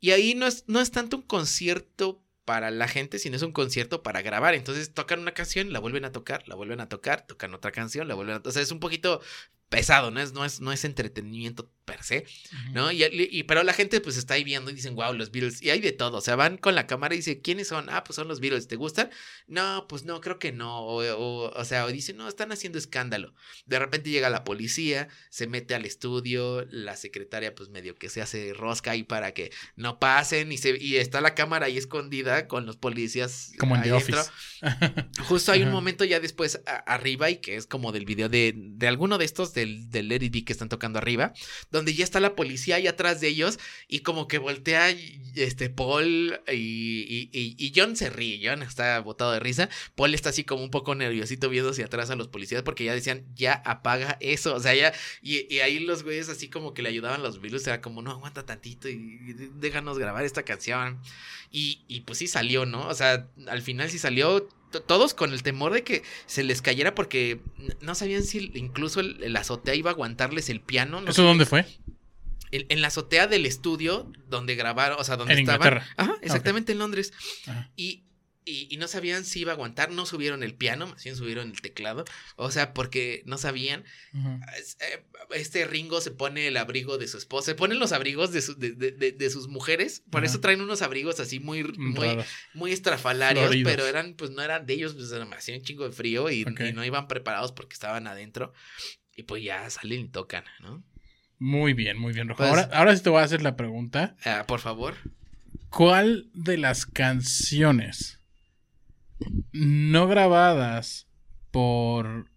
Y 0.00 0.12
ahí 0.12 0.34
no 0.34 0.46
es, 0.46 0.64
no 0.68 0.80
es 0.80 0.90
tanto 0.90 1.18
un 1.18 1.22
concierto 1.24 2.22
para 2.44 2.70
la 2.70 2.88
gente, 2.88 3.18
sino 3.18 3.36
es 3.36 3.42
un 3.42 3.52
concierto 3.52 4.02
para 4.02 4.22
grabar. 4.22 4.54
Entonces 4.54 4.92
tocan 4.94 5.20
una 5.20 5.34
canción, 5.34 5.72
la 5.72 5.78
vuelven 5.78 6.04
a 6.04 6.12
tocar, 6.12 6.46
la 6.48 6.54
vuelven 6.54 6.80
a 6.80 6.88
tocar, 6.88 7.26
tocan 7.26 7.54
otra 7.54 7.72
canción, 7.72 8.08
la 8.08 8.14
vuelven 8.14 8.36
a... 8.36 8.42
O 8.44 8.50
sea, 8.50 8.62
es 8.62 8.72
un 8.72 8.80
poquito 8.80 9.20
pesado, 9.68 10.10
no 10.10 10.20
es, 10.20 10.32
no 10.32 10.44
es, 10.44 10.60
no 10.60 10.72
es 10.72 10.84
entretenimiento 10.84 11.70
per 11.84 12.02
se. 12.02 12.24
¿no? 12.72 12.92
Y, 12.92 13.04
y- 13.04 13.42
pero 13.44 13.62
la 13.62 13.72
gente 13.72 14.00
pues 14.00 14.16
está 14.16 14.34
ahí 14.34 14.44
viendo 14.44 14.70
y 14.70 14.74
dicen, 14.74 14.94
wow, 14.94 15.12
los 15.14 15.30
Beatles. 15.30 15.62
Y 15.62 15.70
hay 15.70 15.80
de 15.80 15.92
todo. 15.92 16.18
O 16.18 16.20
sea, 16.20 16.36
van 16.36 16.56
con 16.58 16.74
la 16.74 16.86
cámara 16.86 17.14
y 17.14 17.18
dicen, 17.18 17.40
¿quiénes 17.42 17.68
son? 17.68 17.88
Ah, 17.90 18.04
pues 18.04 18.14
son 18.16 18.28
los 18.28 18.40
Beatles. 18.40 18.68
¿Te 18.68 18.76
gustan? 18.76 19.10
No, 19.46 19.86
pues 19.88 20.04
no, 20.04 20.20
creo 20.20 20.38
que 20.38 20.52
no. 20.52 20.80
O, 20.80 21.02
o, 21.04 21.50
o 21.52 21.64
sea, 21.64 21.84
o 21.84 21.88
dicen, 21.88 22.16
no, 22.16 22.28
están 22.28 22.52
haciendo 22.52 22.78
escándalo. 22.78 23.34
De 23.66 23.78
repente 23.78 24.10
llega 24.10 24.30
la 24.30 24.44
policía, 24.44 25.08
se 25.30 25.46
mete 25.46 25.74
al 25.74 25.84
estudio, 25.84 26.66
la 26.70 26.96
secretaria 26.96 27.54
pues 27.54 27.68
medio 27.68 27.94
que 27.94 28.08
se 28.08 28.22
hace 28.22 28.52
rosca 28.54 28.92
ahí 28.92 29.02
para 29.02 29.32
que 29.32 29.50
no 29.76 29.98
pasen 29.98 30.52
y, 30.52 30.58
se, 30.58 30.76
y 30.80 30.96
está 30.96 31.20
la 31.20 31.34
cámara 31.34 31.66
ahí 31.66 31.76
escondida 31.78 32.46
con 32.48 32.66
los 32.66 32.76
policías. 32.76 33.52
Como 33.58 33.76
en 33.76 33.82
The. 33.82 33.92
Office. 33.92 34.30
Justo 35.28 35.52
hay 35.52 35.62
un 35.62 35.70
momento 35.70 36.04
ya 36.04 36.20
después 36.20 36.60
a- 36.66 36.76
arriba 36.92 37.30
y 37.30 37.36
que 37.36 37.56
es 37.56 37.66
como 37.66 37.92
del 37.92 38.04
video 38.04 38.28
de, 38.28 38.54
de 38.56 38.88
alguno 38.88 39.18
de 39.18 39.24
estos 39.24 39.52
del, 39.54 39.90
del 39.90 40.08
Let 40.08 40.22
It 40.24 40.32
Be 40.32 40.44
que 40.44 40.52
están 40.52 40.68
tocando 40.68 40.98
arriba. 40.98 41.32
Donde 41.72 41.94
ya 41.94 42.04
está 42.04 42.20
la 42.20 42.36
policía 42.36 42.76
ahí 42.76 42.86
atrás 42.86 43.20
de 43.20 43.28
ellos 43.28 43.58
y 43.88 44.00
como 44.00 44.28
que 44.28 44.38
voltea 44.38 44.94
este 45.34 45.70
Paul 45.70 46.40
y, 46.52 47.28
y- 47.32 47.56
y- 47.58 47.72
John 47.74 47.96
se 47.96 48.10
ríe, 48.10 48.40
John 48.46 48.62
está 48.62 49.00
botado 49.00 49.32
de 49.32 49.40
risa, 49.40 49.68
Paul 49.94 50.14
está 50.14 50.28
así 50.28 50.44
como 50.44 50.62
un 50.62 50.70
poco 50.70 50.94
nerviosito 50.94 51.48
viendo 51.48 51.70
hacia 51.70 51.86
atrás 51.86 52.10
a 52.10 52.16
los 52.16 52.28
policías 52.28 52.62
porque 52.62 52.84
ya 52.84 52.94
decían, 52.94 53.24
ya 53.34 53.54
apaga 53.64 54.18
eso, 54.20 54.54
o 54.54 54.60
sea, 54.60 54.74
ya, 54.74 54.92
y, 55.22 55.52
y 55.52 55.60
ahí 55.60 55.80
los 55.80 56.02
güeyes 56.02 56.28
así 56.28 56.48
como 56.48 56.74
que 56.74 56.82
le 56.82 56.90
ayudaban 56.90 57.22
los 57.22 57.40
virus, 57.40 57.66
era 57.66 57.80
como, 57.80 58.02
no, 58.02 58.10
aguanta 58.10 58.44
tantito 58.44 58.88
y, 58.88 59.18
déjanos 59.54 59.98
grabar 59.98 60.24
esta 60.24 60.42
canción. 60.44 61.00
Y, 61.50 61.82
y 61.88 62.00
pues 62.00 62.18
sí 62.18 62.26
salió, 62.26 62.64
¿no? 62.66 62.86
O 62.88 62.94
sea, 62.94 63.28
al 63.48 63.62
final 63.62 63.90
sí 63.90 63.98
salió 63.98 64.48
todos 64.72 65.14
con 65.14 65.32
el 65.32 65.42
temor 65.42 65.72
de 65.72 65.84
que 65.84 66.02
se 66.26 66.42
les 66.42 66.62
cayera 66.62 66.94
porque 66.94 67.40
no 67.80 67.94
sabían 67.94 68.22
si 68.22 68.50
incluso 68.54 69.00
el, 69.00 69.22
el 69.22 69.36
azotea 69.36 69.74
iba 69.74 69.90
a 69.90 69.94
aguantarles 69.94 70.48
el 70.48 70.60
piano. 70.60 71.00
No 71.00 71.10
¿Eso 71.10 71.22
dónde 71.22 71.46
fue? 71.46 71.66
En, 72.50 72.66
en 72.68 72.80
la 72.82 72.88
azotea 72.88 73.26
del 73.26 73.46
estudio 73.46 74.10
donde 74.28 74.54
grabaron, 74.54 74.98
o 75.00 75.04
sea, 75.04 75.16
donde 75.16 75.34
En 75.34 75.40
estaban. 75.40 75.60
Inglaterra. 75.60 75.94
Ajá, 75.96 76.14
exactamente 76.22 76.72
en 76.72 76.78
Londres. 76.78 77.12
Ajá. 77.46 77.70
Y, 77.76 78.04
y, 78.44 78.68
y 78.72 78.76
no 78.76 78.88
sabían 78.88 79.24
si 79.24 79.40
iba 79.40 79.52
a 79.52 79.54
aguantar, 79.54 79.90
no 79.90 80.04
subieron 80.06 80.42
el 80.42 80.54
piano, 80.54 80.86
más 80.88 81.02
bien 81.04 81.16
subieron 81.16 81.50
el 81.50 81.60
teclado. 81.60 82.04
O 82.36 82.50
sea, 82.50 82.74
porque 82.74 83.22
no 83.26 83.38
sabían. 83.38 83.84
Eh, 84.14 85.04
Este 85.34 85.64
Ringo 85.66 86.00
se 86.00 86.10
pone 86.10 86.46
el 86.48 86.56
abrigo 86.56 86.98
de 86.98 87.08
su 87.08 87.16
esposa, 87.18 87.46
se 87.46 87.54
ponen 87.54 87.78
los 87.78 87.92
abrigos 87.92 88.32
de, 88.32 88.42
su- 88.42 88.58
de, 88.58 88.72
de- 88.72 89.12
de- 89.12 89.30
sus 89.30 89.48
mujeres, 89.48 90.02
por 90.10 90.24
eso 90.24 90.40
traen 90.40 90.60
unos 90.60 90.82
abrigos 90.82 91.20
así 91.20 91.40
muy, 91.40 91.62
muy, 91.64 92.06
Raros. 92.06 92.26
muy 92.54 92.72
estrafalarios, 92.72 93.44
Floridos. 93.46 93.72
pero 93.72 93.86
eran, 93.86 94.14
pues 94.14 94.30
no 94.30 94.42
eran 94.42 94.66
de 94.66 94.74
ellos, 94.74 94.94
pues 94.94 95.10
me 95.26 95.36
hacía 95.36 95.54
un 95.56 95.62
chingo 95.62 95.84
de 95.84 95.92
frío 95.92 96.28
y 96.30 96.44
no 96.44 96.84
iban 96.84 97.08
preparados 97.08 97.52
porque 97.52 97.74
estaban 97.74 98.06
adentro. 98.06 98.52
Y 99.16 99.22
pues 99.24 99.42
ya 99.42 99.68
salen 99.70 100.00
y 100.00 100.08
tocan, 100.08 100.44
¿no? 100.60 100.82
Muy 101.38 101.72
bien, 101.74 101.98
muy 101.98 102.12
bien, 102.12 102.28
Rojo. 102.28 102.38
Pues- 102.38 102.50
ahora, 102.50 102.68
ahora 102.72 102.96
sí 102.96 103.02
te 103.02 103.10
voy 103.10 103.20
a 103.20 103.24
hacer 103.24 103.42
la 103.42 103.56
pregunta. 103.56 104.16
Ah, 104.24 104.44
por 104.46 104.60
favor. 104.60 104.94
¿Cuál 105.70 106.28
de 106.34 106.58
las 106.58 106.84
canciones 106.86 108.18
no 109.52 110.06
grabadas 110.08 111.08
por 111.50 112.30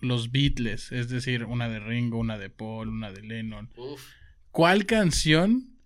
los 0.00 0.30
Beatles, 0.30 0.92
es 0.92 1.08
decir, 1.08 1.44
una 1.44 1.68
de 1.68 1.80
Ringo, 1.80 2.18
una 2.18 2.38
de 2.38 2.50
Paul, 2.50 2.88
una 2.88 3.10
de 3.10 3.22
Lennon, 3.22 3.70
Uf. 3.76 4.06
¿cuál 4.50 4.86
canción 4.86 5.76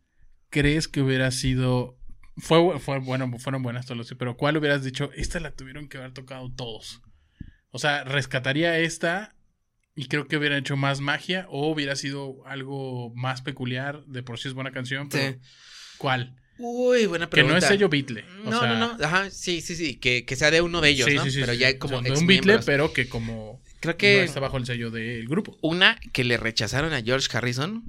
crees 0.51 0.87
que 0.89 1.01
hubiera 1.01 1.31
sido 1.31 1.99
fue, 2.37 2.79
fue 2.79 2.99
bueno, 2.99 3.31
fueron 3.39 3.63
buenas 3.63 3.87
todas, 3.87 4.13
pero 4.19 4.37
cuál 4.37 4.57
hubieras 4.57 4.85
dicho, 4.85 5.11
esta 5.15 5.41
la 5.41 5.53
tuvieron 5.53 5.89
que 5.89 5.99
haber 5.99 6.13
tocado 6.13 6.51
todos? 6.53 7.01
O 7.71 7.79
sea, 7.79 8.05
rescataría 8.05 8.79
esta 8.79 9.35
y 9.95 10.07
creo 10.07 10.27
que 10.27 10.37
hubiera 10.37 10.57
hecho 10.59 10.77
más 10.77 11.01
magia 11.01 11.47
o 11.49 11.71
hubiera 11.71 11.97
sido 11.97 12.47
algo 12.47 13.13
más 13.15 13.41
peculiar, 13.43 14.05
de 14.07 14.23
por 14.23 14.39
sí 14.39 14.49
es 14.49 14.55
buena 14.55 14.73
canción, 14.73 15.09
pero 15.09 15.33
Sí. 15.33 15.39
¿cuál? 15.99 16.37
Uy, 16.59 17.07
buena 17.07 17.27
Que 17.27 17.31
pregunta. 17.31 17.55
no 17.55 17.59
es 17.59 17.65
sello 17.67 17.89
Beatle. 17.89 18.25
o 18.45 18.51
No, 18.51 18.61
sea, 18.61 18.75
no, 18.75 18.97
no. 18.97 19.05
Ajá, 19.05 19.31
sí, 19.31 19.61
sí, 19.61 19.75
sí. 19.75 19.97
Que, 19.97 20.25
que 20.25 20.37
sea 20.37 20.51
de 20.51 20.61
uno 20.61 20.81
de 20.81 20.91
ellos, 20.91 21.09
sí, 21.09 21.17
¿no? 21.17 21.25
sí, 21.25 21.31
sí, 21.31 21.41
pero 21.41 21.55
ya 21.55 21.79
como 21.79 21.99
O 21.99 22.03
sea, 22.03 22.13
de 22.13 22.19
un 22.19 22.27
Beatle, 22.27 22.59
pero 22.65 22.93
que 22.93 23.09
como 23.09 23.61
Creo 23.81 23.95
no 23.95 23.99
que 23.99 24.23
está 24.23 24.39
bajo 24.39 24.59
el 24.59 24.67
sello 24.67 24.91
del 24.91 25.27
grupo. 25.27 25.59
una 25.61 25.99
que 26.13 26.23
le 26.25 26.37
rechazaron 26.37 26.93
a 26.93 27.03
George 27.03 27.27
Harrison, 27.37 27.85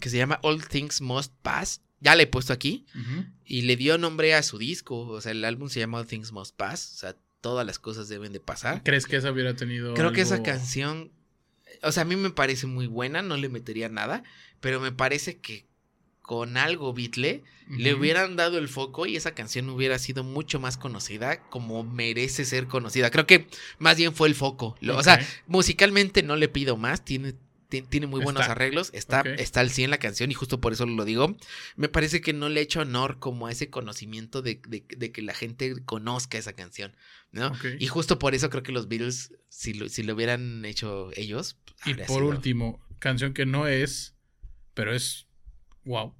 que 0.00 0.08
se 0.10 0.16
llama 0.16 0.40
All 0.42 0.66
Things 0.66 1.00
Must 1.00 1.32
Pass. 1.42 1.82
Ya 2.00 2.14
le 2.16 2.24
he 2.24 2.26
puesto 2.26 2.52
aquí. 2.52 2.84
Y 3.44 3.62
le 3.62 3.76
dio 3.76 3.96
nombre 3.96 4.34
a 4.34 4.42
su 4.42 4.58
disco. 4.58 5.06
O 5.06 5.20
sea, 5.20 5.32
el 5.32 5.44
álbum 5.44 5.68
se 5.68 5.78
llama 5.80 5.98
All 5.98 6.06
Things 6.06 6.32
Must 6.32 6.56
Pass. 6.56 6.92
O 6.94 6.96
sea, 6.98 7.16
todas 7.40 7.64
las 7.64 7.78
cosas 7.78 8.08
deben 8.08 8.32
de 8.32 8.40
pasar. 8.40 8.82
¿Crees 8.82 9.06
que 9.06 9.16
esa 9.16 9.30
hubiera 9.30 9.54
tenido 9.54 9.94
Creo 9.94 10.12
que 10.12 10.20
esa 10.22 10.42
canción. 10.42 11.12
O 11.82 11.92
sea, 11.92 12.02
a 12.02 12.06
mí 12.06 12.16
me 12.16 12.30
parece 12.30 12.66
muy 12.66 12.86
buena. 12.88 13.22
No 13.22 13.36
le 13.36 13.48
metería 13.48 13.88
nada. 13.88 14.24
Pero 14.60 14.80
me 14.80 14.90
parece 14.92 15.38
que 15.38 15.66
con 16.26 16.56
algo 16.56 16.92
Beatle 16.92 17.44
le 17.68 17.94
hubieran 17.94 18.36
dado 18.36 18.58
el 18.58 18.68
foco 18.68 19.06
y 19.06 19.16
esa 19.16 19.34
canción 19.34 19.68
hubiera 19.70 19.98
sido 19.98 20.22
mucho 20.24 20.60
más 20.60 20.76
conocida 20.76 21.40
como 21.50 21.82
merece 21.84 22.44
ser 22.44 22.66
conocida. 22.66 23.10
Creo 23.10 23.26
que 23.26 23.46
más 23.78 23.96
bien 23.96 24.12
fue 24.14 24.28
el 24.28 24.34
foco. 24.34 24.76
Lo- 24.80 24.96
O 24.96 25.02
sea, 25.02 25.20
musicalmente 25.46 26.22
no 26.22 26.36
le 26.36 26.48
pido 26.48 26.76
más, 26.76 27.04
tiene, 27.04 27.34
ti- 27.68 27.82
tiene 27.82 28.06
muy 28.06 28.20
buenos 28.22 28.42
Está. 28.42 28.52
arreglos, 28.52 28.90
está, 28.92 29.20
Ok. 29.20 29.26
está 29.38 29.60
al 29.60 29.70
100 29.70 29.90
la 29.90 29.98
canción 29.98 30.30
y 30.30 30.34
justo 30.34 30.60
por 30.60 30.72
eso 30.72 30.86
lo 30.86 31.04
digo. 31.04 31.36
Me 31.76 31.88
parece 31.88 32.20
que 32.20 32.32
no 32.32 32.48
le 32.48 32.60
he 32.60 32.62
hecho 32.62 32.80
honor 32.80 33.18
como 33.18 33.46
a 33.48 33.52
ese 33.52 33.68
conocimiento 33.70 34.42
de, 34.42 34.60
de- 34.68 34.84
de 34.96 35.10
que 35.12 35.22
la 35.22 35.34
gente 35.34 35.74
conozca 35.84 36.38
esa 36.38 36.52
canción, 36.52 36.94
¿no? 37.32 37.52
Y 37.80 37.86
justo 37.88 38.18
por 38.18 38.34
eso 38.36 38.48
creo 38.50 38.62
que 38.62 38.72
los 38.72 38.86
Beatles, 38.88 39.32
si 39.48 39.74
lo, 39.74 39.88
si 39.88 40.02
lo 40.04 40.14
hubieran 40.14 40.64
hecho 40.64 41.10
ellos... 41.16 41.56
Y 41.84 41.94
por 41.94 42.06
sido- 42.06 42.28
último, 42.28 42.80
canción 43.00 43.34
que 43.34 43.44
no 43.46 43.66
es, 43.66 44.14
pero 44.74 44.94
es 44.94 45.25
wow. 45.86 46.14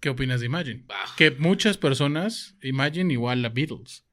¿Qué 0.00 0.08
opinas 0.08 0.40
de 0.40 0.46
Imagine? 0.46 0.84
Ah, 0.88 1.04
Que 1.16 1.30
muchas 1.32 1.76
personas, 1.78 2.56
Imagine 2.62 3.12
igual 3.12 3.44
a 3.44 3.50
Beatles. 3.50 4.04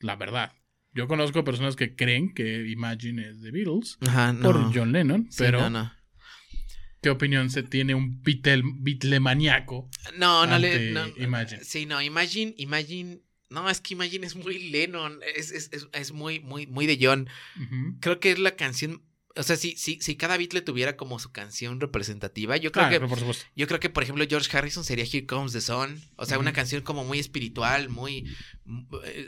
La 0.00 0.14
verdad. 0.16 0.52
Yo 0.92 1.08
conozco 1.08 1.42
personas 1.42 1.74
que 1.74 1.96
creen 1.96 2.32
que 2.34 2.68
Imagine 2.68 3.28
es 3.30 3.40
de 3.42 3.50
Beatles 3.50 3.98
Ajá, 4.06 4.32
no. 4.32 4.42
por 4.42 4.72
John 4.72 4.92
Lennon, 4.92 5.26
Sí, 5.30 5.38
pero 5.38 5.62
no, 5.62 5.70
no. 5.70 5.92
¿qué 7.02 7.10
opinión 7.10 7.50
se 7.50 7.62
tiene 7.64 7.94
un 7.96 8.22
Beatle, 8.22 8.62
Beatlemaniaco? 8.64 9.88
No, 10.16 10.46
no 10.46 10.58
le. 10.58 10.72
ante 10.72 10.92
no, 10.92 11.24
Imagine. 11.24 11.64
Sí, 11.64 11.86
no, 11.86 12.00
Imagine, 12.00 12.54
Imagine. 12.58 13.20
No, 13.50 13.68
es 13.68 13.80
que 13.80 13.94
Imagine 13.94 14.26
es 14.26 14.36
muy 14.36 14.70
Lennon. 14.70 15.20
Es, 15.36 15.50
es, 15.52 15.70
es, 15.72 15.88
es 15.92 16.12
muy, 16.12 16.40
muy, 16.40 16.66
muy 16.66 16.86
de 16.86 16.98
John. 17.00 17.28
Creo 18.00 18.20
que 18.20 18.30
es 18.30 18.38
la 18.38 18.56
canción. 18.56 19.02
O 19.36 19.42
sea, 19.42 19.56
si, 19.56 19.76
si, 19.76 20.00
si 20.00 20.14
cada 20.16 20.36
Beatle 20.36 20.60
tuviera 20.60 20.96
como 20.96 21.18
su 21.18 21.32
canción 21.32 21.80
representativa, 21.80 22.56
yo 22.56 22.70
creo 22.70 22.88
Claro, 22.88 23.08
que. 23.08 23.16
por. 23.24 23.34
Yo 23.56 23.66
creo 23.66 23.80
que, 23.80 23.90
por 23.90 24.04
ejemplo, 24.04 24.24
George 24.28 24.56
Harrison 24.56 24.84
sería 24.84 25.04
Here 25.04 25.26
Comes 25.26 25.52
the 25.52 25.60
Sun. 25.60 26.00
O 26.16 26.24
sea, 26.24 26.38
una 26.38 26.52
canción 26.52 26.82
como 26.82 27.02
muy 27.04 27.18
espiritual, 27.18 27.88
muy, 27.88 28.32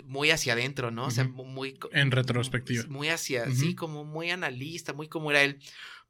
muy 0.04 0.30
hacia 0.30 0.52
adentro, 0.52 0.90
¿no? 0.90 1.06
O 1.06 1.10
sea, 1.10 1.24
muy. 1.24 1.78
En 1.92 2.10
retrospectiva. 2.10 2.84
Muy 2.88 3.08
hacia, 3.08 3.44
Ujú. 3.44 3.54
sí, 3.56 3.74
como 3.74 4.04
muy 4.04 4.30
analista, 4.30 4.92
muy 4.92 5.08
como 5.08 5.30
era 5.30 5.42
él. 5.42 5.58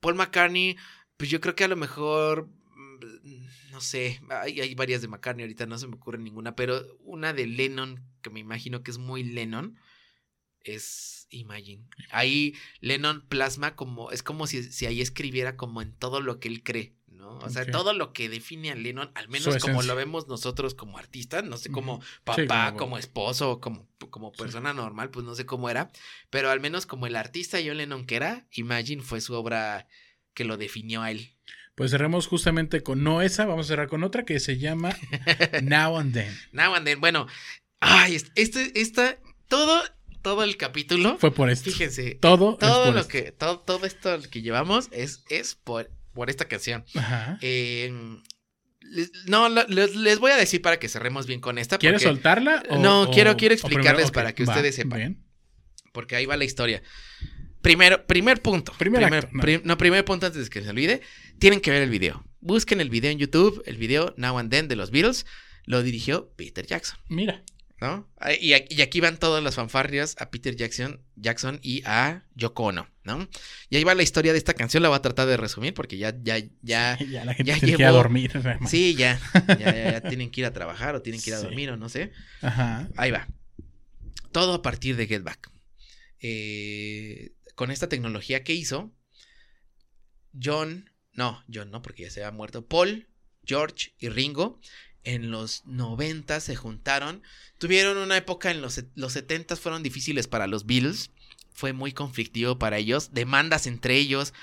Paul 0.00 0.14
McCartney, 0.16 0.76
pues 1.16 1.30
yo 1.30 1.40
creo 1.40 1.54
que 1.54 1.64
a 1.64 1.68
lo 1.68 1.76
mejor. 1.76 2.48
mm, 2.76 3.46
No 3.72 3.80
sé, 3.80 4.20
hay, 4.30 4.60
hay 4.60 4.74
varias 4.74 5.00
de 5.02 5.08
McCartney, 5.08 5.44
ahorita 5.44 5.66
no 5.66 5.78
se 5.78 5.86
me 5.86 5.94
ocurre 5.96 6.18
ninguna, 6.18 6.54
pero 6.54 6.82
una 7.00 7.32
de 7.32 7.46
Lennon, 7.46 8.02
que 8.22 8.30
me 8.30 8.40
imagino 8.40 8.82
que 8.82 8.90
es 8.90 8.98
muy 8.98 9.22
Lennon, 9.22 9.78
es 10.74 11.26
Imagine. 11.30 11.84
Ahí 12.10 12.54
Lennon 12.80 13.26
plasma 13.28 13.74
como, 13.76 14.10
es 14.12 14.22
como 14.22 14.46
si, 14.46 14.62
si 14.62 14.86
ahí 14.86 15.00
escribiera 15.00 15.56
como 15.56 15.82
en 15.82 15.92
todo 15.92 16.20
lo 16.20 16.38
que 16.38 16.46
él 16.48 16.62
cree, 16.62 16.94
¿no? 17.08 17.38
O 17.38 17.50
sea, 17.50 17.66
todo 17.68 17.92
lo 17.94 18.12
que 18.12 18.28
define 18.28 18.70
a 18.70 18.76
Lennon, 18.76 19.10
al 19.14 19.28
menos 19.28 19.56
como 19.58 19.82
lo 19.82 19.96
vemos 19.96 20.28
nosotros 20.28 20.74
como 20.74 20.98
artistas, 20.98 21.42
no 21.42 21.56
sé, 21.56 21.70
como 21.70 22.00
papá, 22.22 22.36
Sí, 22.42 22.46
como- 22.46 22.76
como 22.76 22.98
esposo, 22.98 23.60
como, 23.60 23.88
como 24.10 24.30
Sí. 24.32 24.38
persona 24.42 24.72
normal, 24.72 25.10
pues 25.10 25.26
no 25.26 25.34
sé 25.34 25.46
cómo 25.46 25.68
era, 25.68 25.90
pero 26.30 26.50
al 26.50 26.60
menos 26.60 26.86
como 26.86 27.06
el 27.08 27.16
artista 27.16 27.58
John 27.64 27.78
Lennon 27.78 28.06
que 28.06 28.16
era, 28.16 28.46
Imagine 28.52 29.02
fue 29.02 29.20
su 29.20 29.34
obra 29.34 29.88
que 30.34 30.44
lo 30.44 30.56
definió 30.56 31.02
a 31.02 31.10
él. 31.10 31.32
Pues 31.74 31.90
cerremos 31.90 32.26
justamente 32.28 32.82
con 32.82 33.02
no 33.02 33.20
esa, 33.20 33.44
vamos 33.46 33.66
a 33.66 33.68
cerrar 33.70 33.88
con 33.88 34.04
otra 34.04 34.24
que 34.24 34.38
se 34.40 34.58
llama 34.58 34.96
Now 35.62 35.98
and 35.98 36.14
Then. 36.14 36.34
Now 36.52 36.74
and 36.74 36.86
then, 36.86 37.00
bueno, 37.00 37.26
ay, 37.80 38.14
es- 38.14 38.30
este, 38.36 38.80
esta, 38.80 39.18
todo, 39.48 39.82
todo 40.26 40.42
el 40.42 40.56
capítulo, 40.56 41.16
Fue 41.18 41.32
por 41.32 41.50
esto. 41.50 41.70
fíjense, 41.70 42.16
Todo, 42.20 42.54
es 42.54 42.58
todo 42.58 42.84
por 42.86 42.94
lo 42.94 43.00
esto. 43.00 43.12
que, 43.12 43.30
todo, 43.32 43.58
todo 43.60 43.86
esto 43.86 44.18
que 44.28 44.42
llevamos 44.42 44.88
es, 44.90 45.22
es 45.30 45.54
por, 45.54 45.88
por 46.14 46.30
esta 46.30 46.46
canción. 46.46 46.84
Ajá. 46.96 47.38
Eh, 47.42 47.92
les- 48.80 49.12
no, 49.26 49.48
les, 49.48 49.94
les 49.94 50.18
voy 50.18 50.32
a 50.32 50.36
decir 50.36 50.62
para 50.62 50.78
que 50.80 50.88
cerremos 50.88 51.26
bien 51.28 51.40
con 51.40 51.58
esta. 51.58 51.78
¿Quieres 51.78 52.02
porque- 52.02 52.14
soltarla? 52.16 52.64
o- 52.70 52.78
No, 52.78 53.02
o- 53.02 53.10
quiero- 53.12 53.36
quiero 53.36 53.54
primero? 53.54 53.68
explicarles 53.80 54.10
para 54.10 54.34
que 54.34 54.44
va, 54.44 54.52
ustedes 54.54 54.74
sepan. 54.74 54.98
bien. 54.98 55.24
Porque 55.92 56.16
ahí 56.16 56.26
va 56.26 56.36
la 56.36 56.44
historia. 56.44 56.82
Primero, 57.62 58.04
primer 58.06 58.42
punto. 58.42 58.72
Primer 58.78 59.04
acto, 59.04 59.28
no. 59.32 59.40
prim- 59.42 59.62
no, 59.64 59.78
primer 59.78 60.04
punto 60.04 60.26
antes 60.26 60.42
de 60.44 60.50
que 60.50 60.62
se 60.62 60.70
olvide. 60.70 61.02
Tienen 61.38 61.60
que 61.60 61.70
ver 61.70 61.82
el 61.82 61.90
video. 61.90 62.24
Busquen 62.40 62.80
el 62.80 62.90
video 62.90 63.10
en 63.10 63.18
YouTube, 63.18 63.62
el 63.66 63.76
video 63.76 64.12
Now 64.16 64.38
and 64.38 64.50
Then 64.50 64.68
de 64.68 64.76
los 64.76 64.90
Beatles. 64.90 65.24
Lo 65.64 65.82
dirigió 65.82 66.32
Peter 66.36 66.64
Jackson, 66.66 66.98
Mira. 67.08 67.42
¿No? 67.80 68.10
Ah, 68.18 68.32
Y, 68.32 68.54
aquí- 68.54 68.74
y 68.74 68.82
aquí 68.82 69.00
van 69.00 69.18
todas 69.18 69.42
las 69.44 69.54
fanfarrias 69.54 70.16
a 70.18 70.30
Peter 70.30 70.56
Jackson, 70.56 71.02
Jackson 71.16 71.58
y 71.62 71.82
a 71.84 72.24
Yoko 72.34 72.64
Ono, 72.64 72.88
¿no? 73.04 73.28
Y 73.68 73.76
ahí 73.76 73.84
va 73.84 73.94
la 73.94 74.02
historia 74.02 74.32
de 74.32 74.38
esta 74.38 74.54
canción. 74.54 74.82
La 74.82 74.88
voy 74.88 74.96
a 74.96 75.02
tratar 75.02 75.26
de 75.28 75.36
resumir 75.36 75.74
porque 75.74 75.98
ya, 75.98 76.14
ya, 76.22 76.38
ya. 76.62 76.98
Ya 76.98 77.24
la 77.24 77.34
gente 77.34 77.52
ya 77.52 77.58
tiene 77.58 77.76
que 77.76 77.82
ir 77.82 77.86
a 77.86 77.90
llevó- 77.90 77.96
dormir. 77.96 78.32
Sí, 78.68 78.94
ya, 78.94 79.20
ya, 79.48 79.56
ya, 79.58 79.90
ya 79.92 80.00
tienen 80.08 80.30
que 80.30 80.40
ir 80.40 80.46
a 80.46 80.52
trabajar 80.52 80.94
o 80.94 81.02
tienen 81.02 81.20
que 81.20 81.30
ir 81.30 81.34
a 81.36 81.38
Sí. 81.40 81.44
dormir 81.44 81.70
o 81.70 81.76
no 81.76 81.88
sé. 81.88 82.12
Ajá. 82.42 82.88
Ahí 82.96 83.10
va. 83.10 83.28
Todo 84.32 84.54
a 84.54 84.62
partir 84.62 84.96
de 84.96 85.06
Get 85.06 85.22
Back. 85.22 85.50
Eh, 86.20 87.32
con 87.54 87.70
esta 87.70 87.88
tecnología 87.88 88.42
que 88.42 88.54
hizo, 88.54 88.92
John, 90.40 90.90
no, 91.12 91.42
John 91.52 91.70
no, 91.70 91.82
porque 91.82 92.02
ya 92.04 92.10
se 92.10 92.22
había 92.24 92.36
muerto, 92.36 92.66
Paul, 92.66 93.08
George 93.44 93.92
y 93.98 94.08
Ringo, 94.08 94.60
en 95.06 95.30
los 95.30 95.62
90 95.66 96.40
se 96.40 96.54
juntaron. 96.56 97.22
Tuvieron 97.58 97.96
una 97.96 98.16
época 98.18 98.50
en 98.50 98.60
los, 98.60 98.84
los 98.94 99.12
70 99.14 99.56
fueron 99.56 99.82
difíciles 99.82 100.26
para 100.28 100.46
los 100.46 100.66
Beatles. 100.66 101.10
Fue 101.54 101.72
muy 101.72 101.92
conflictivo 101.92 102.58
para 102.58 102.76
ellos. 102.76 103.14
Demandas 103.14 103.66
entre 103.66 103.96
ellos. 103.96 104.34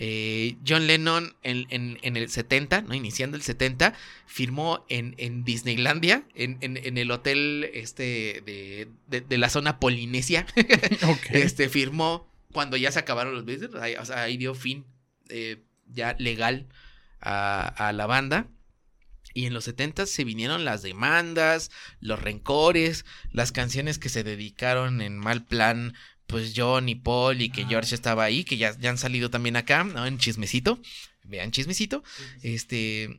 Eh, 0.00 0.56
John 0.66 0.86
Lennon 0.86 1.34
en, 1.42 1.66
en- 1.70 1.98
en 2.02 2.16
el 2.16 2.28
70, 2.30 2.82
¿no? 2.82 2.94
Iniciando 2.94 3.36
el 3.36 3.42
70, 3.42 3.94
firmó 4.26 4.84
en, 4.88 5.14
en 5.18 5.42
Disneylandia, 5.44 6.22
en, 6.36 6.58
el 6.98 7.10
hotel 7.10 7.68
este 7.74 8.42
de, 8.46 8.88
de- 9.08 9.22
de 9.22 9.38
la 9.38 9.48
zona 9.50 9.80
polinesia. 9.80 10.46
Este 11.30 11.68
firmó 11.68 12.30
cuando 12.52 12.76
ya 12.76 12.92
se 12.92 12.98
acabaron 13.00 13.34
los 13.34 13.44
Beatles, 13.44 13.74
ahí, 13.74 13.94
o 13.96 14.04
sea, 14.04 14.22
ahí 14.22 14.36
dio 14.36 14.54
fin 14.54 14.84
eh, 15.30 15.56
ya 15.92 16.14
legal 16.18 16.66
a, 17.20 17.66
a 17.88 17.92
la 17.92 18.06
banda. 18.06 18.46
Y 19.38 19.46
en 19.46 19.54
los 19.54 19.64
70 19.64 20.06
se 20.06 20.24
vinieron 20.24 20.64
las 20.64 20.82
demandas, 20.82 21.70
los 22.00 22.20
rencores, 22.20 23.04
las 23.30 23.52
canciones 23.52 23.98
que 23.98 24.08
se 24.08 24.24
dedicaron 24.24 25.00
en 25.00 25.16
mal 25.16 25.44
plan, 25.44 25.94
pues 26.26 26.54
John 26.56 26.88
y 26.88 26.96
Paul 26.96 27.40
y 27.40 27.50
que 27.50 27.62
Ah. 27.62 27.66
George 27.68 27.94
estaba 27.94 28.24
ahí, 28.24 28.42
que 28.42 28.56
ya, 28.56 28.76
ya 28.78 28.90
han 28.90 28.98
salido 28.98 29.30
también 29.30 29.54
acá, 29.56 29.84
¿no? 29.84 30.06
En 30.06 30.18
Chismecito. 30.18 30.80
Vean 31.24 31.52
Chismecito. 31.52 32.02
Este. 32.42 33.04
eh, 33.04 33.18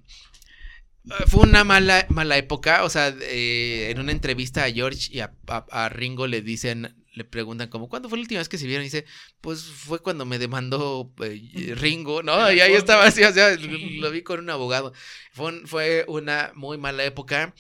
Fue 1.27 1.43
una 1.43 1.63
mala, 1.63 2.05
mala 2.09 2.37
época. 2.37 2.83
O 2.83 2.89
sea, 2.89 3.15
eh, 3.21 3.87
en 3.91 3.99
una 3.99 4.11
entrevista 4.11 4.63
a 4.65 4.71
George 4.71 5.09
y 5.11 5.21
a, 5.21 5.31
a- 5.47 5.65
a 5.85 5.89
Ringo 5.89 6.27
le 6.27 6.41
dicen, 6.41 6.95
le 7.19 7.25
preguntan 7.25 7.69
como, 7.69 7.89
¿cuándo 7.89 8.09
fue 8.09 8.17
la 8.17 8.23
última 8.23 8.39
vez 8.39 8.49
que 8.49 8.57
se 8.57 8.65
vieron? 8.67 8.83
Y 8.83 8.87
dice, 8.87 9.05
pues 9.41 9.63
fue 9.63 9.99
cuando 10.01 10.25
me 10.25 10.39
demandó 10.39 11.13
eh, 11.23 11.75
Ringo, 11.77 12.23
¿no? 12.23 12.51
Y 12.51 12.59
ahí 12.61 12.73
estaba 12.73 13.05
así, 13.05 13.23
o 13.23 13.33
sea, 13.33 13.55
lo, 13.55 14.11
vi 14.11 14.23
con 14.23 14.39
un 14.39 14.49
abogado. 14.49 14.93
Fue, 15.33 15.47
un- 15.53 15.67
fue 15.67 16.05
una 16.07 16.51
muy 16.55 16.77
mala 16.79 17.05
época. 17.05 17.53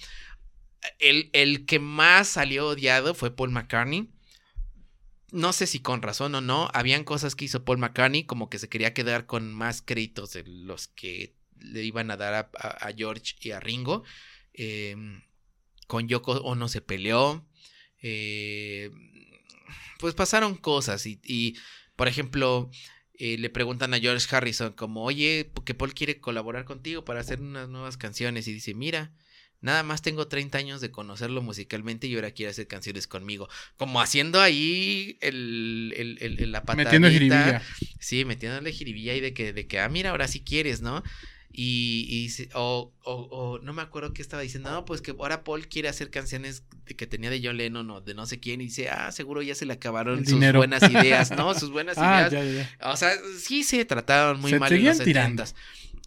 El, 0.99 1.29
el 1.33 1.65
que 1.65 1.79
más 1.79 2.27
salió 2.29 2.67
odiado 2.69 3.13
fue 3.13 3.35
Paul 3.35 3.51
McCartney. 3.51 4.09
No 5.31 5.53
sé 5.53 5.67
si 5.67 5.79
con 5.79 6.01
razón 6.01 6.33
o 6.33 6.41
no, 6.41 6.69
habían 6.73 7.03
cosas 7.03 7.35
que 7.35 7.45
hizo 7.45 7.63
Paul 7.63 7.77
McCartney 7.77 8.23
como 8.25 8.49
que 8.49 8.57
se 8.57 8.67
quería 8.69 8.93
quedar 8.95 9.27
con 9.27 9.53
más 9.53 9.81
créditos 9.83 10.33
de 10.33 10.43
los 10.45 10.87
que 10.87 11.35
le 11.59 11.83
iban 11.83 12.09
a 12.09 12.17
dar 12.17 12.33
a, 12.33 12.49
a- 12.57 12.87
a 12.87 12.93
George 12.93 13.35
y 13.41 13.51
a 13.51 13.59
Ringo. 13.59 14.03
Eh, 14.53 14.95
con 15.87 16.07
Yoko 16.07 16.31
Ono 16.41 16.67
se 16.67 16.81
peleó. 16.81 17.45
Eh, 18.01 18.89
pues 19.99 20.15
pasaron 20.15 20.55
cosas 20.57 21.05
y, 21.05 21.19
y, 21.23 21.55
por 21.95 22.07
ejemplo, 22.07 22.71
eh, 23.15 23.37
le 23.37 23.49
preguntan 23.49 23.93
a 23.93 23.99
George 23.99 24.27
Harrison 24.35 24.73
como, 24.73 25.03
oye, 25.03 25.51
que 25.65 25.73
Paul 25.75 25.93
quiere 25.93 26.19
colaborar 26.19 26.65
contigo 26.65 27.05
para 27.05 27.19
hacer 27.21 27.41
unas 27.41 27.69
nuevas 27.69 27.97
canciones 27.97 28.47
y 28.47 28.53
dice, 28.53 28.73
mira, 28.73 29.11
nada 29.61 29.83
más 29.83 30.01
tengo 30.01 30.27
30 30.29 30.57
años 30.57 30.79
de 30.81 30.91
conocerlo 30.91 31.41
musicalmente 31.41 32.07
y 32.07 32.15
ahora 32.15 32.31
quiere 32.31 32.51
hacer 32.51 32.67
canciones 32.67 33.07
conmigo. 33.07 33.49
Como 33.77 34.01
haciendo 34.01 34.41
ahí 34.41 35.17
el, 35.21 35.93
el, 35.97 36.17
el- 36.21 36.39
el- 36.39 36.51
la 36.53 36.63
patadita. 36.65 36.91
Metiendo 36.91 37.07
jiribilla. 37.09 37.61
Sí, 37.99 38.25
metiéndole 38.25 38.71
jiribilla 38.71 39.15
y 39.15 39.19
de 39.19 39.33
que, 39.33 39.51
de 39.53 39.67
que, 39.67 39.79
ah, 39.79 39.89
mira, 39.89 40.11
ahora 40.11 40.27
sí 40.29 40.41
quieres, 40.43 40.81
¿no? 40.81 41.03
Y, 41.61 42.29
o, 42.53 43.59
no 43.63 43.73
me 43.73 43.81
acuerdo 43.81 44.13
qué 44.13 44.21
estaba 44.21 44.41
diciendo, 44.41 44.71
no, 44.71 44.85
pues 44.85 45.01
que 45.01 45.11
ahora 45.11 45.43
Paul 45.43 45.67
quiere 45.67 45.89
hacer 45.89 46.09
canciones 46.09 46.63
de- 46.85 46.95
que 46.95 47.05
tenía 47.05 47.29
de 47.29 47.41
John 47.43 47.57
Lennon 47.57 47.89
o 47.91 47.99
de 47.99 48.13
no 48.13 48.25
sé 48.25 48.39
quién 48.39 48.61
y 48.61 48.65
dice, 48.65 48.87
ah, 48.89 49.11
seguro 49.11 49.41
ya 49.41 49.55
se 49.55 49.65
le 49.65 49.73
acabaron 49.73 50.25
sus 50.25 50.39
buenas 50.53 50.83
ideas, 50.89 51.31
¿no? 51.31 51.53
Sus 51.59 51.69
buenas 51.71 51.97
Ah, 51.97 52.27
ideas. 52.29 52.31
ya, 52.31 52.43
ya, 52.45 52.69
ya. 52.79 52.91
O 52.91 52.95
sea, 52.95 53.11
sí 53.39 53.65
se 53.65 53.83
trataron 53.83 54.39
muy 54.39 54.51
Se 54.51 54.59
mal 54.59 54.71
en 54.71 54.85
los 54.85 54.97
seguían 54.97 55.35
tirando. 55.35 55.43
70s. 55.43 55.55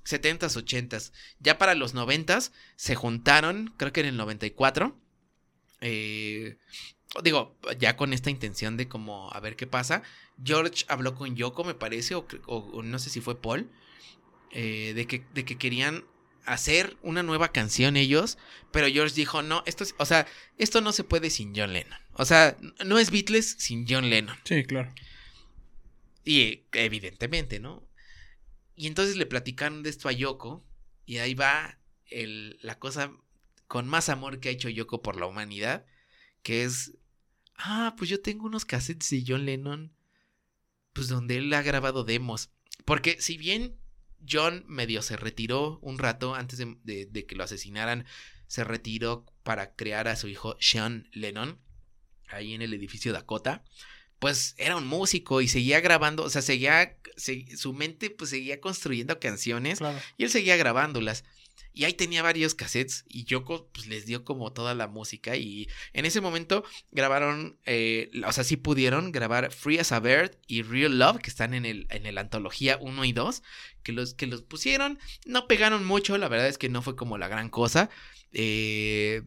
70s, 0.05 0.57
80s. 0.57 1.13
Ya 1.39 1.59
para 1.59 1.75
los 1.75 1.95
90s 1.95 2.51
se 2.77 2.95
juntaron, 2.95 3.75
creo 3.77 3.93
que 3.93 4.01
en 4.01 4.07
el 4.07 4.17
94. 4.17 4.97
eh, 5.83 6.57
digo, 7.23 7.59
ya 7.79 7.97
con 7.97 8.15
esta 8.15 8.31
intención 8.31 8.79
de 8.79 8.89
como 8.89 9.31
a 9.33 9.41
ver 9.41 9.57
qué 9.57 9.67
pasa. 9.67 10.03
George 10.43 10.87
habló 10.89 11.15
con 11.15 11.37
Yoko, 11.37 11.63
me 11.63 11.75
parece, 11.75 12.15
o 12.15 12.83
no 12.83 12.99
sé 12.99 13.11
si 13.11 13.21
fue 13.21 13.41
Paul, 13.41 13.71
eh, 14.53 14.93
de, 14.95 15.07
que, 15.07 15.25
de 15.35 15.45
que 15.45 15.59
querían 15.59 16.05
hacer 16.45 16.97
una 17.03 17.23
nueva 17.23 17.53
canción 17.53 17.97
ellos, 17.97 18.39
pero 18.73 18.89
George 18.89 19.15
dijo, 19.15 19.43
no, 19.43 19.63
esto 19.67 19.85
es, 19.85 19.95
o 19.99 20.07
sea, 20.07 20.27
esto 20.59 20.81
no 20.81 20.93
se 20.93 21.05
puede 21.05 21.31
sin 21.31 21.55
John 21.55 21.73
Lennon. 21.73 21.99
O 22.15 22.25
sea, 22.25 22.57
no 22.85 22.99
es 22.99 23.11
Beatles 23.11 23.57
sin 23.59 23.87
John 23.89 24.11
Lennon. 24.11 24.37
Sí, 24.45 24.65
claro. 24.65 24.93
Y 26.25 26.41
eh, 26.41 26.65
evidentemente, 26.73 27.59
¿no? 27.61 27.87
Y 28.77 28.87
entonces 28.87 29.17
le 29.17 29.27
platicaron 29.27 29.83
de 29.83 29.91
esto 29.91 30.09
a 30.09 30.13
Yoko. 30.13 30.65
Y 31.07 31.19
ahí 31.19 31.35
va 31.35 31.79
el- 32.07 32.59
la 32.63 32.79
cosa 32.79 33.13
con 33.67 33.87
más 33.89 34.09
amor 34.09 34.41
que 34.41 34.49
ha 34.49 34.53
hecho 34.53 34.69
Yoko 34.69 35.03
por 35.03 35.17
la 35.19 35.27
humanidad. 35.27 35.85
Que 36.43 36.65
es. 36.65 36.93
Ah, 37.57 37.95
pues 37.99 38.11
yo 38.11 38.21
tengo 38.21 38.47
unos 38.47 38.65
cassettes 38.65 39.11
de 39.11 39.25
John 39.27 39.47
Lennon. 39.47 39.93
Pues 40.93 41.09
donde 41.09 41.37
él 41.37 41.53
ha 41.55 41.63
grabado 41.63 42.05
demos. 42.05 42.51
Porque 42.85 43.21
si 43.21 43.37
bien 43.37 43.77
John 44.29 44.65
medio 44.69 45.03
se 45.03 45.17
retiró 45.17 45.79
un 45.83 45.99
rato 45.99 46.35
antes 46.35 46.59
de, 46.59 46.77
de- 46.85 47.07
de 47.07 47.27
que 47.27 47.35
lo 47.35 47.45
asesinaran. 47.45 48.07
Se 48.47 48.65
retiró 48.65 49.25
para 49.43 49.75
crear 49.75 50.09
a 50.09 50.17
su 50.17 50.29
hijo 50.29 50.57
Sean 50.61 51.09
Lennon. 51.13 51.59
Ahí 52.29 52.55
en 52.55 52.63
el 52.63 52.73
edificio 52.75 53.13
Dakota 53.13 53.63
pues 54.19 54.55
era 54.57 54.77
un 54.77 54.87
músico 54.87 55.41
y 55.41 55.49
seguía 55.49 55.81
grabando, 55.81 56.23
o 56.23 56.31
sea, 56.31 56.43
seguía, 56.43 56.97
se- 57.17 57.57
su 57.57 57.73
mente 57.73 58.09
pues 58.09 58.31
seguía 58.31 58.61
construyendo 58.61 59.19
canciones 59.19 59.79
Claro. 59.79 59.99
y 60.17 60.23
él 60.23 60.31
seguía 60.31 60.57
grabándolas. 60.57 61.25
Y 61.75 61.85
ahí 61.85 61.95
tenía 61.95 62.23
varios 62.23 62.55
cassettes 62.55 63.05
y 63.09 63.25
Yoko 63.25 63.69
pues 63.73 63.87
les 63.87 64.05
dio 64.07 64.25
como 64.25 64.53
toda 64.53 64.75
la 64.75 64.89
música 64.89 65.37
y 65.37 65.69
en 65.93 66.05
ese 66.05 66.21
momento 66.21 66.65
grabaron, 66.91 67.59
eh, 67.65 68.11
o 68.27 68.33
sea, 68.33 68.45
sí 68.45 68.57
pudieron 68.57 69.11
grabar 69.13 69.53
Free 69.53 69.79
as 69.79 69.93
a 69.93 70.01
Bird 70.01 70.37
y 70.47 70.63
Real 70.63 70.99
Love 70.99 71.19
que 71.19 71.31
están 71.31 71.55
en 71.55 71.65
el, 71.65 71.87
en 71.91 72.05
el 72.07 72.19
antología 72.19 72.79
1 72.81 73.05
y 73.07 73.13
2, 73.13 73.43
que 73.83 73.93
los, 73.93 74.15
que 74.15 74.27
los 74.27 74.43
pusieron, 74.43 74.99
no 75.27 75.49
pegaron 75.49 75.85
mucho, 75.85 76.19
la 76.19 76.29
verdad 76.29 76.49
es 76.49 76.59
que 76.59 76.69
no 76.69 76.83
fue 76.83 76.95
como 76.97 77.17
la 77.19 77.29
gran 77.29 77.49
cosa. 77.49 77.89
eh, 78.33 79.23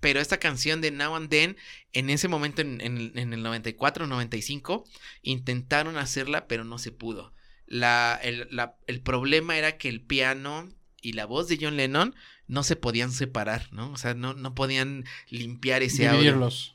pero 0.00 0.18
esta 0.20 0.38
canción 0.38 0.80
de 0.80 0.90
Now 0.92 1.14
and 1.14 1.28
Then, 1.28 1.56
en 1.92 2.08
ese 2.08 2.26
momento, 2.26 2.62
en, 2.62 2.80
en- 2.80 3.32
el 3.34 3.42
94, 3.42 4.06
95, 4.06 4.84
intentaron 5.22 5.98
hacerla, 5.98 6.46
pero 6.48 6.64
no 6.64 6.78
se 6.78 6.90
pudo. 6.90 7.34
La, 7.66 8.18
el, 8.22 8.48
el 8.86 9.00
problema 9.02 9.58
era 9.58 9.76
que 9.76 9.88
el 9.90 10.00
piano 10.00 10.70
y 11.02 11.12
la 11.12 11.26
voz 11.26 11.48
de 11.48 11.58
John 11.60 11.76
Lennon 11.76 12.14
no 12.46 12.62
se 12.62 12.76
podían 12.76 13.12
separar, 13.12 13.68
¿no? 13.72 13.92
O 13.92 13.96
sea, 13.96 14.14
no, 14.14 14.34
no 14.34 14.54
podían 14.54 15.04
limpiar 15.28 15.82
ese 15.82 16.08
audio. 16.08 16.20
Dividirlos. 16.20 16.74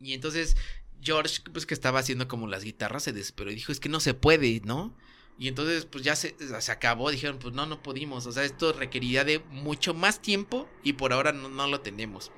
Y 0.00 0.12
entonces 0.12 0.56
George, 1.02 1.40
pues 1.52 1.66
que 1.66 1.74
estaba 1.74 2.00
haciendo 2.00 2.28
como 2.28 2.46
las 2.46 2.64
guitarras, 2.64 3.04
se 3.04 3.12
desesperó 3.12 3.50
y 3.50 3.54
dijo, 3.54 3.72
es 3.72 3.80
que 3.80 3.88
no 3.88 4.00
se 4.00 4.14
puede, 4.14 4.60
¿no? 4.64 4.94
Y 5.38 5.48
entonces 5.48 5.86
pues 5.86 6.04
ya 6.04 6.14
se, 6.14 6.36
se 6.38 6.72
acabó, 6.72 7.10
dijeron, 7.10 7.38
pues 7.38 7.54
no, 7.54 7.66
no 7.66 7.82
pudimos, 7.82 8.26
o 8.26 8.32
sea, 8.32 8.44
esto 8.44 8.72
requeriría 8.72 9.24
de 9.24 9.40
mucho 9.50 9.94
más 9.94 10.22
tiempo 10.22 10.68
y 10.82 10.94
por 10.94 11.12
ahora 11.12 11.32
no, 11.32 11.48
no 11.48 11.66
lo 11.66 11.80
tenemos. 11.80 12.30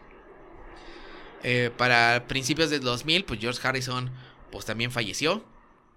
Eh, 1.42 1.70
para 1.76 2.26
principios 2.26 2.70
del 2.70 2.80
2000, 2.80 3.24
pues 3.24 3.40
George 3.40 3.60
Harrison 3.66 4.10
pues 4.50 4.64
también 4.64 4.90
falleció 4.90 5.44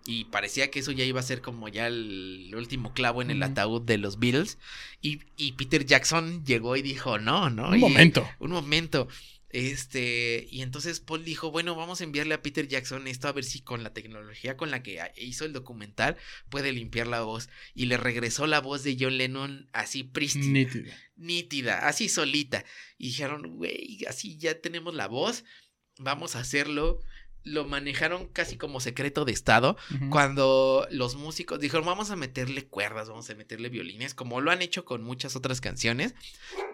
y 0.06 0.26
parecía 0.26 0.72
que 0.72 0.80
eso 0.80 0.92
ya 0.92 1.04
iba 1.04 1.20
a 1.20 1.24
ser 1.24 1.42
como 1.42 1.68
ya 1.68 1.88
el 1.88 2.52
último 2.56 2.94
clavo 2.94 3.22
en 3.22 3.32
el 3.32 3.44
ataúd 3.44 3.82
de 3.82 3.98
los 3.98 4.20
Beatles 4.20 4.58
y, 5.02 5.20
y 5.38 5.54
Peter 5.54 5.86
Jackson 5.86 6.44
llegó 6.46 6.76
y 6.76 6.82
dijo, 6.82 7.20
no, 7.20 7.50
no. 7.50 7.70
Un 7.70 7.78
y- 7.78 7.80
momento. 7.80 8.28
un 8.40 8.52
momento. 8.52 9.08
Este, 9.52 10.48
y 10.52 10.62
entonces 10.62 11.00
Paul 11.00 11.26
dijo, 11.26 11.50
bueno, 11.52 11.76
vamos 11.76 12.02
a 12.02 12.04
enviarle 12.04 12.36
a 12.36 12.42
Peter 12.44 12.68
Jackson 12.68 13.08
esto 13.08 13.28
a 13.28 13.32
ver 13.32 13.44
si 13.44 13.62
con 13.62 13.82
la 13.84 13.94
tecnología 13.94 14.56
con 14.56 14.70
la 14.70 14.84
que 14.84 15.02
hizo 15.18 15.44
el 15.44 15.54
documental 15.54 16.18
puede 16.50 16.72
limpiar 16.72 17.08
la 17.08 17.22
voz. 17.22 17.50
Y 17.74 17.88
le 17.88 17.98
regresó 17.98 18.46
la 18.46 18.62
voz 18.62 18.84
de 18.84 18.96
John 19.00 19.18
Lennon 19.18 19.68
así 19.74 20.04
prístina, 20.04 20.52
Nítido. 20.60 20.92
nítida, 21.16 21.88
así 21.88 22.10
solita. 22.10 22.64
Y 23.00 23.08
dijeron, 23.08 23.56
güey, 23.58 24.06
así 24.08 24.38
ya 24.38 24.60
tenemos 24.62 24.94
la 24.94 25.08
voz, 25.08 25.44
vamos 25.98 26.36
a 26.36 26.40
hacerlo. 26.42 27.00
Lo 27.44 27.66
manejaron 27.66 28.28
casi 28.28 28.58
como 28.58 28.80
secreto 28.80 29.24
de 29.26 29.32
estado. 29.32 29.78
Cuando 30.10 30.88
los 30.92 31.16
músicos 31.16 31.60
dijeron, 31.60 31.86
vamos 31.86 32.12
a 32.12 32.16
meterle 32.16 32.66
cuerdas, 32.68 33.08
vamos 33.10 33.30
a 33.30 33.36
meterle 33.36 33.70
violines, 33.70 34.14
como 34.14 34.42
lo 34.42 34.52
han 34.52 34.62
hecho 34.62 34.84
con 34.86 35.04
muchas 35.04 35.36
otras 35.36 35.62
canciones. 35.62 36.14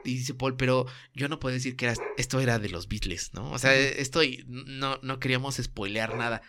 Y 0.03 0.15
dice 0.17 0.33
Paul, 0.33 0.55
pero 0.57 0.85
yo 1.13 1.27
no 1.29 1.39
puedo 1.39 1.53
decir 1.53 1.75
que 1.75 1.85
era- 1.85 1.95
esto 2.17 2.39
era 2.39 2.57
de 2.59 2.69
los 2.69 2.87
Beatles, 2.87 3.31
¿no? 3.33 3.51
O 3.51 3.59
sea, 3.59 3.75
esto 3.77 4.21
no, 4.47 4.99
no 5.03 5.19
queríamos 5.19 5.55
spoilear 5.57 6.15
nada. 6.15 6.41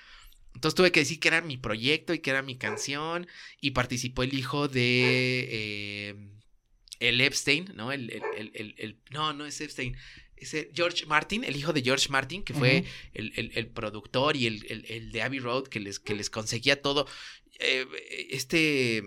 Entonces 0.54 0.74
tuve 0.74 0.90
que 0.92 1.00
decir 1.00 1.20
que 1.20 1.28
era 1.28 1.42
mi 1.42 1.58
proyecto 1.58 2.14
y 2.14 2.20
que 2.20 2.30
era 2.30 2.40
mi 2.42 2.56
canción. 2.56 3.26
Y 3.60 3.72
participó 3.72 4.22
el 4.22 4.32
hijo 4.32 4.68
de 4.68 5.46
eh, 5.50 6.14
el 7.00 7.20
Epstein, 7.20 7.70
¿no? 7.74 7.92
El- 7.92 8.10
el- 8.10 8.50
el- 8.54 8.74
el- 8.78 8.98
no, 9.10 9.34
no 9.34 9.44
es 9.44 9.60
Epstein. 9.60 9.94
Es 10.36 10.52
el 10.54 10.68
George 10.74 11.06
Martin, 11.06 11.44
el 11.44 11.56
hijo 11.56 11.72
de 11.72 11.82
George 11.82 12.08
Martin, 12.10 12.42
que 12.42 12.52
fue 12.54 12.84
el, 13.14 13.32
el- 13.36 13.52
el 13.54 13.66
productor 13.68 14.36
y 14.36 14.46
el, 14.46 14.66
el- 14.70 14.84
el 14.86 15.12
de 15.12 15.22
Abbey 15.22 15.38
Road 15.40 15.64
que 15.68 15.80
les, 15.80 15.98
que 15.98 16.14
les 16.14 16.28
conseguía 16.30 16.80
todo. 16.82 17.06
Eh, 17.58 17.86
este, 18.30 19.02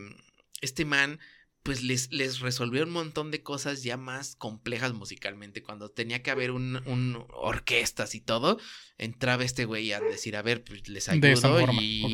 este 0.62 0.86
man, 0.86 1.20
pues 1.62 1.84
les, 1.84 2.12
les 2.12 2.40
resolvió 2.40 2.84
un 2.84 2.90
montón 2.90 3.32
de 3.32 3.44
cosas 3.44 3.84
ya 3.84 3.98
más 3.98 4.36
complejas 4.38 4.94
musicalmente. 4.94 5.62
Cuando 5.62 5.90
tenía 5.92 6.24
que 6.24 6.32
haber 6.32 6.52
un, 6.52 6.78
un 6.88 7.26
orquestas 7.30 8.16
y 8.16 8.22
todo, 8.22 8.60
entraba 8.98 9.44
este 9.44 9.66
güey 9.66 9.92
a 9.92 10.00
decir, 10.00 10.36
a 10.36 10.42
ver, 10.42 10.64
pues 10.64 10.88
les 10.88 11.10
ayudo. 11.10 11.22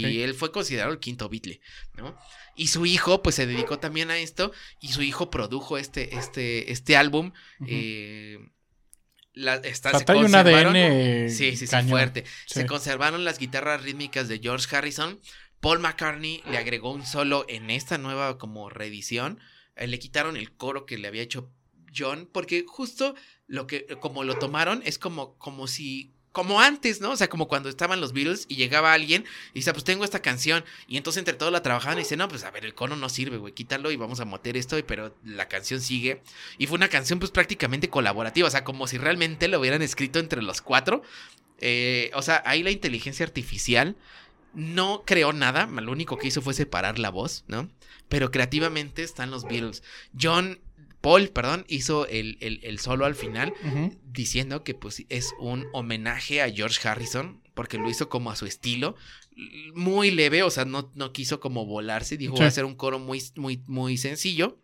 y 0.10 0.20
él 0.22 0.34
fue 0.34 0.52
considerado 0.52 0.92
el 0.92 1.00
quinto 1.00 1.30
Beatle, 1.30 1.62
¿no? 1.96 2.18
Y 2.58 2.68
su 2.68 2.86
hijo, 2.86 3.22
pues 3.22 3.36
se 3.36 3.46
dedicó 3.48 3.80
también 3.80 4.10
a 4.12 4.18
esto, 4.18 4.52
y 4.82 4.90
su 4.90 5.04
hijo 5.04 5.30
produjo 5.30 5.78
este, 5.78 6.16
este, 6.18 6.72
este 6.72 6.98
álbum. 6.98 7.32
Eh, 7.68 8.40
la, 9.36 9.56
está, 9.56 9.90
O 9.90 10.00
sea, 10.00 10.00
se 10.08 10.14
un 10.14 10.24
conservaron- 10.24 10.76
ADN 10.76 11.30
Sí, 11.30 11.56
sí, 11.56 11.68
sí, 11.68 11.76
fuerte. 11.90 12.24
Sí. 12.48 12.62
Se 12.62 12.66
conservaron 12.66 13.24
las 13.24 13.38
guitarras 13.38 13.84
rítmicas 13.84 14.28
de 14.28 14.40
George 14.40 14.74
Harrison. 14.76 15.20
Paul 15.60 15.80
McCartney 15.80 16.42
le 16.50 16.58
agregó 16.58 16.92
un 16.92 17.06
solo 17.06 17.46
en 17.50 17.70
esta 17.70 17.98
nueva 17.98 18.38
como 18.38 18.70
reedición. 18.70 19.40
Eh, 19.76 19.88
le 19.88 20.00
quitaron 20.00 20.38
el 20.38 20.56
coro 20.56 20.86
que 20.86 20.98
le 20.98 21.08
había 21.08 21.22
hecho 21.22 21.52
John, 21.96 22.30
porque 22.32 22.64
justo 22.68 23.16
lo 23.48 23.68
que, 23.68 23.86
como 24.00 24.24
lo 24.24 24.38
tomaron, 24.40 24.82
es 24.86 24.98
como, 24.98 25.38
como 25.38 25.68
si, 25.68 26.15
como 26.36 26.60
antes, 26.60 27.00
¿no? 27.00 27.12
O 27.12 27.16
sea, 27.16 27.30
como 27.30 27.48
cuando 27.48 27.70
estaban 27.70 28.02
los 28.02 28.12
Beatles 28.12 28.46
y 28.50 28.58
llegaba 28.58 28.92
alguien 28.92 29.24
y 29.54 29.60
dice, 29.60 29.72
pues 29.72 29.86
tengo 29.86 30.04
esta 30.04 30.22
canción. 30.22 30.66
Y 30.86 30.98
entonces 30.98 31.20
entre 31.20 31.36
todos 31.36 31.50
la 31.50 31.64
trabajaban 31.64 31.98
y 31.98 32.02
dice, 32.02 32.18
no, 32.18 32.28
pues 32.28 32.44
a 32.44 32.52
ver, 32.52 32.66
el 32.66 32.76
coro 32.76 32.98
no 32.98 33.08
sirve, 33.08 33.38
güey, 33.38 33.54
quítalo 33.54 33.90
y 33.90 33.96
vamos 33.96 34.20
a 34.20 34.26
meter 34.26 34.58
esto, 34.58 34.76
pero 34.86 35.16
la 35.24 35.48
canción 35.48 35.80
sigue. 35.80 36.22
Y 36.58 36.68
fue 36.68 36.76
una 36.76 36.90
canción 36.90 37.20
pues 37.20 37.32
prácticamente 37.32 37.90
colaborativa, 37.90 38.50
o 38.50 38.52
sea, 38.52 38.66
como 38.66 38.86
si 38.86 38.98
realmente 38.98 39.48
lo 39.48 39.62
hubieran 39.62 39.82
escrito 39.82 40.20
entre 40.20 40.42
los 40.42 40.62
cuatro. 40.62 41.04
Eh, 41.60 42.12
o 42.14 42.22
sea, 42.22 42.44
ahí 42.46 42.64
la 42.64 42.72
inteligencia 42.72 43.26
artificial 43.26 43.96
no 44.54 45.04
creó 45.06 45.32
nada, 45.32 45.68
lo 45.68 45.92
único 45.94 46.18
que 46.18 46.28
hizo 46.28 46.42
fue 46.42 46.54
separar 46.54 47.00
la 47.00 47.12
voz, 47.12 47.46
¿no? 47.48 47.70
Pero 48.10 48.30
creativamente 48.30 49.04
están 49.04 49.32
los 49.32 49.46
Beatles. 49.46 49.84
John, 50.20 50.60
Paul, 51.06 51.30
perdón, 51.30 51.66
hizo 51.68 52.08
el, 52.08 52.38
el, 52.42 52.60
el 52.64 52.80
solo 52.80 53.06
al 53.06 53.14
final 53.14 53.54
diciendo 54.04 54.64
que 54.64 54.74
pues 54.74 55.06
es 55.10 55.34
un 55.40 55.68
homenaje 55.72 56.42
a 56.42 56.50
George 56.52 56.88
Harrison, 56.88 57.42
porque 57.54 57.78
lo 57.78 57.88
hizo 57.90 58.10
como 58.10 58.32
a 58.32 58.36
su 58.36 58.48
estilo, 58.48 58.96
muy 59.76 60.10
leve, 60.10 60.42
o 60.42 60.50
sea, 60.50 60.66
no, 60.66 60.92
no 60.96 61.14
quiso 61.14 61.40
como 61.40 61.66
volarse, 61.68 62.18
dijo 62.18 62.34
Sí. 62.34 62.40
voy 62.40 62.46
a 62.46 62.48
hacer 62.48 62.66
un 62.66 62.74
coro 62.76 62.98
muy, 62.98 63.22
muy, 63.36 63.62
muy 63.68 63.98
sencillo. 63.98 64.60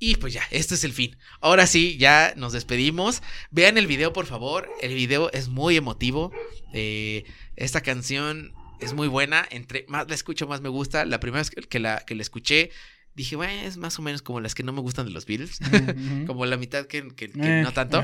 Y 0.00 0.16
pues 0.16 0.32
ya, 0.32 0.42
este 0.50 0.74
es 0.74 0.82
el 0.82 0.92
fin. 0.92 1.16
Ahora 1.40 1.66
sí, 1.68 1.96
ya 1.96 2.34
nos 2.36 2.52
despedimos. 2.52 3.22
Vean 3.52 3.78
el 3.78 3.86
video, 3.86 4.12
por 4.12 4.26
favor. 4.26 4.68
El 4.82 4.92
video 4.94 5.30
es 5.32 5.48
muy 5.48 5.76
emotivo. 5.76 6.32
Eh, 6.72 7.24
esta 7.54 7.80
canción 7.80 8.52
es 8.80 8.92
muy 8.92 9.06
buena. 9.06 9.46
Entre 9.50 9.86
más 9.88 10.08
la 10.08 10.14
escucho, 10.16 10.48
más 10.48 10.60
me 10.60 10.68
gusta. 10.68 11.04
La 11.04 11.20
primera 11.20 11.42
vez 11.42 11.50
que 11.50 11.78
la, 11.78 12.02
que 12.04 12.16
la 12.16 12.22
escuché, 12.22 12.70
dije, 13.14 13.36
bueno, 13.36 13.52
es 13.66 13.76
más 13.76 13.98
o 13.98 14.02
menos 14.02 14.22
como 14.22 14.40
las 14.40 14.54
que 14.54 14.62
no 14.62 14.72
me 14.72 14.80
gustan 14.80 15.06
de 15.06 15.12
los 15.12 15.26
Beatles. 15.26 15.58
Como 16.26 16.46
la 16.46 16.56
mitad 16.56 16.86
que, 16.86 17.08
que- 17.14 17.30
que 17.30 17.60
Eh, 17.60 17.62
no 17.62 17.72
tanto. 17.72 18.02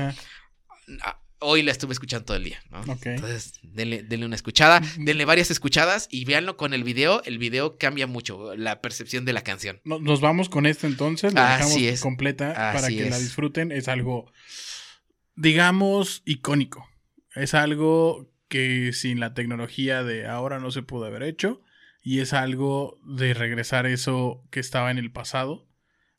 Ah, 1.01 1.19
Hoy 1.43 1.63
la 1.63 1.71
estuve 1.71 1.93
escuchando 1.93 2.23
todo 2.25 2.37
el 2.37 2.43
día, 2.43 2.59
¿no? 2.69 2.83
Entonces, 3.03 3.53
denle, 3.63 4.03
denle 4.03 4.27
una 4.27 4.35
escuchada, 4.35 4.79
denle 4.99 5.25
varias 5.25 5.49
escuchadas 5.49 6.07
y 6.11 6.23
véanlo 6.25 6.55
con 6.55 6.75
el 6.75 6.83
video. 6.83 7.23
El 7.25 7.39
video 7.39 7.79
cambia 7.79 8.05
mucho 8.05 8.55
la 8.55 8.79
percepción 8.79 9.25
de 9.25 9.33
la 9.33 9.41
canción. 9.41 9.81
No- 9.83 9.97
Nos 9.99 10.21
vamos 10.21 10.49
con 10.49 10.67
esta 10.67 10.85
entonces, 10.85 11.33
la 11.33 11.55
Así 11.55 11.63
dejamos 11.81 11.93
es. 11.95 12.01
completa 12.01 12.53
para 12.53 12.87
que 12.89 13.09
la 13.09 13.17
disfruten. 13.17 13.71
Es 13.71 13.87
algo, 13.87 14.31
digamos, 15.35 16.21
icónico. 16.25 16.87
Es 17.35 17.53
algo 17.53 18.29
que 18.47 18.91
sin 18.93 19.19
la 19.19 19.33
tecnología 19.33 20.03
de 20.03 20.27
ahora 20.27 20.59
no 20.59 20.71
se 20.71 20.81
pudo 20.83 21.05
haber 21.05 21.23
hecho. 21.23 21.61
Y 22.03 22.19
es 22.19 22.33
algo 22.33 22.99
de 23.05 23.33
regresar 23.33 23.85
eso 23.85 24.43
que 24.49 24.59
estaba 24.59 24.91
en 24.91 24.97
el 24.97 25.11
pasado 25.11 25.67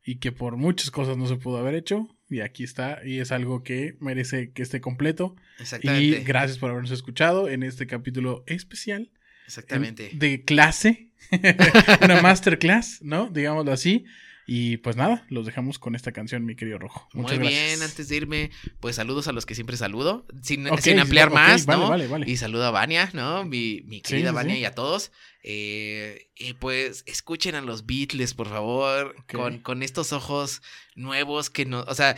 y 0.05 0.17
que 0.17 0.33
por 0.33 0.57
muchas 0.57 0.91
cosas 0.91 1.17
no 1.17 1.27
se 1.27 1.37
pudo 1.37 1.59
haber 1.59 1.75
hecho. 1.75 2.09
Y 2.29 2.41
aquí 2.41 2.65
está, 2.65 3.01
y 3.05 3.19
es 3.19 3.31
algo 3.31 3.63
que 3.63 3.97
merece 4.01 4.53
que 4.53 4.63
esté 4.63 4.81
completo. 4.81 5.37
Y 5.59 5.63
Exactamente. 5.63 6.21
gracias 6.21 6.59
por 6.59 6.71
habernos 6.71 6.91
escuchado 6.91 7.49
en 7.49 7.63
este 7.63 7.87
capítulo 7.87 8.43
especial 8.47 9.11
Exactamente. 9.47 10.11
de 10.15 10.43
clase, 10.45 11.11
una 12.03 12.23
masterclass, 12.23 13.03
¿no? 13.03 13.29
Digámoslo 13.29 13.73
así. 13.73 14.07
Y 14.55 14.77
pues 14.77 14.97
nada, 14.97 15.25
los 15.31 15.47
dejamos 15.47 15.79
con 15.79 15.95
esta 15.95 16.13
canción, 16.13 16.45
mi 16.45 16.55
querido 16.55 16.77
Rojo. 16.77 17.09
Muchas 17.15 17.39
Muy 17.39 17.49
gracias. 17.49 17.71
bien, 17.71 17.83
antes 17.83 18.09
de 18.11 18.17
irme, 18.17 18.51
pues 18.81 18.97
saludos 18.97 19.27
a 19.27 19.33
los 19.33 19.47
que 19.47 19.55
siempre 19.55 19.79
saludo, 19.79 20.27
sin, 20.43 20.69
sin 20.79 20.99
ampliar 20.99 21.31
más, 21.31 21.65
vale, 21.65 21.83
¿no? 21.83 21.89
vale, 21.89 22.07
vale. 22.07 22.31
Y 22.31 22.37
saludo 22.37 22.67
a 22.67 22.71
Vania, 22.71 23.09
¿no? 23.15 23.47
Mi, 23.47 23.81
mi 23.87 24.03
querida 24.03 24.29
sí, 24.29 24.35
Vania 24.35 24.55
sí. 24.57 24.61
y 24.61 24.65
a 24.67 24.75
todos. 24.75 25.11
Eh, 25.43 26.29
y 26.37 26.53
pues 26.53 27.03
escuchen 27.07 27.55
a 27.55 27.63
los 27.63 27.87
Beatles, 27.87 28.35
por 28.35 28.47
favor, 28.47 29.17
con, 29.33 29.61
con 29.61 29.83
estos 29.83 30.13
ojos 30.13 30.61
nuevos 30.97 31.49
que 31.49 31.65
no, 31.65 31.87
o 31.89 31.95
sea, 31.95 32.15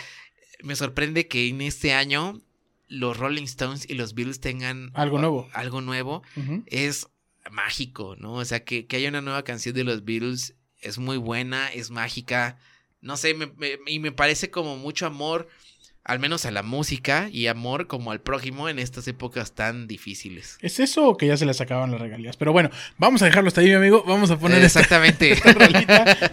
me 0.61 0.75
sorprende 0.75 1.29
que 1.29 1.47
en 1.47 1.61
este 1.61 1.93
año 1.93 2.43
los 2.89 3.17
Rolling 3.17 3.45
Stones 3.45 3.89
y 3.89 3.95
los 3.95 4.15
Beatles 4.15 4.41
tengan 4.41 4.91
Algo 4.95 5.21
nuevo. 5.21 5.49
Algo 5.53 5.83
nuevo 5.83 6.25
es 6.67 7.07
mágico, 7.49 8.17
¿no? 8.19 8.33
O 8.33 8.45
sea, 8.45 8.65
que, 8.65 8.89
que 8.89 8.97
haya 8.97 9.09
una 9.09 9.21
nueva 9.21 9.45
canción 9.45 9.77
de 9.77 9.85
los 9.85 10.05
Beatles 10.05 10.57
es 10.85 10.99
muy 10.99 11.17
buena, 11.17 11.69
es 11.69 11.91
mágica. 11.91 12.57
No 13.01 13.17
sé, 13.17 13.35
me- 13.35 13.47
me- 13.57 13.79
y 13.87 13.99
me 13.99 14.13
parece 14.13 14.51
como 14.51 14.77
mucho 14.77 15.07
amor, 15.07 15.49
al 16.05 16.19
menos 16.19 16.45
a 16.47 16.51
la 16.51 16.63
música, 16.63 17.29
y 17.33 17.47
amor 17.47 17.87
como 17.87 18.13
al 18.13 18.21
prójimo 18.21 18.69
en 18.69 18.79
estas 18.79 19.09
épocas 19.09 19.53
tan 19.55 19.87
difíciles. 19.87 20.59
¿Es 20.61 20.79
eso 20.81 21.09
o 21.09 21.17
que 21.17 21.27
ya 21.27 21.37
se 21.37 21.47
les 21.47 21.61
acaban 21.61 21.91
las 21.91 22.01
regalías? 22.01 22.37
Pero 22.37 22.53
bueno, 22.53 22.71
vamos 22.99 23.23
a 23.23 23.25
dejarlo 23.27 23.49
hasta 23.49 23.61
ahí, 23.63 23.69
mi 23.69 23.75
amigo. 23.75 24.05
Vamos 24.07 24.31
a 24.31 24.39
poner 24.39 24.63
esta, 24.63 24.81
Exactamente. 24.81 25.33
esta. 25.33 26.33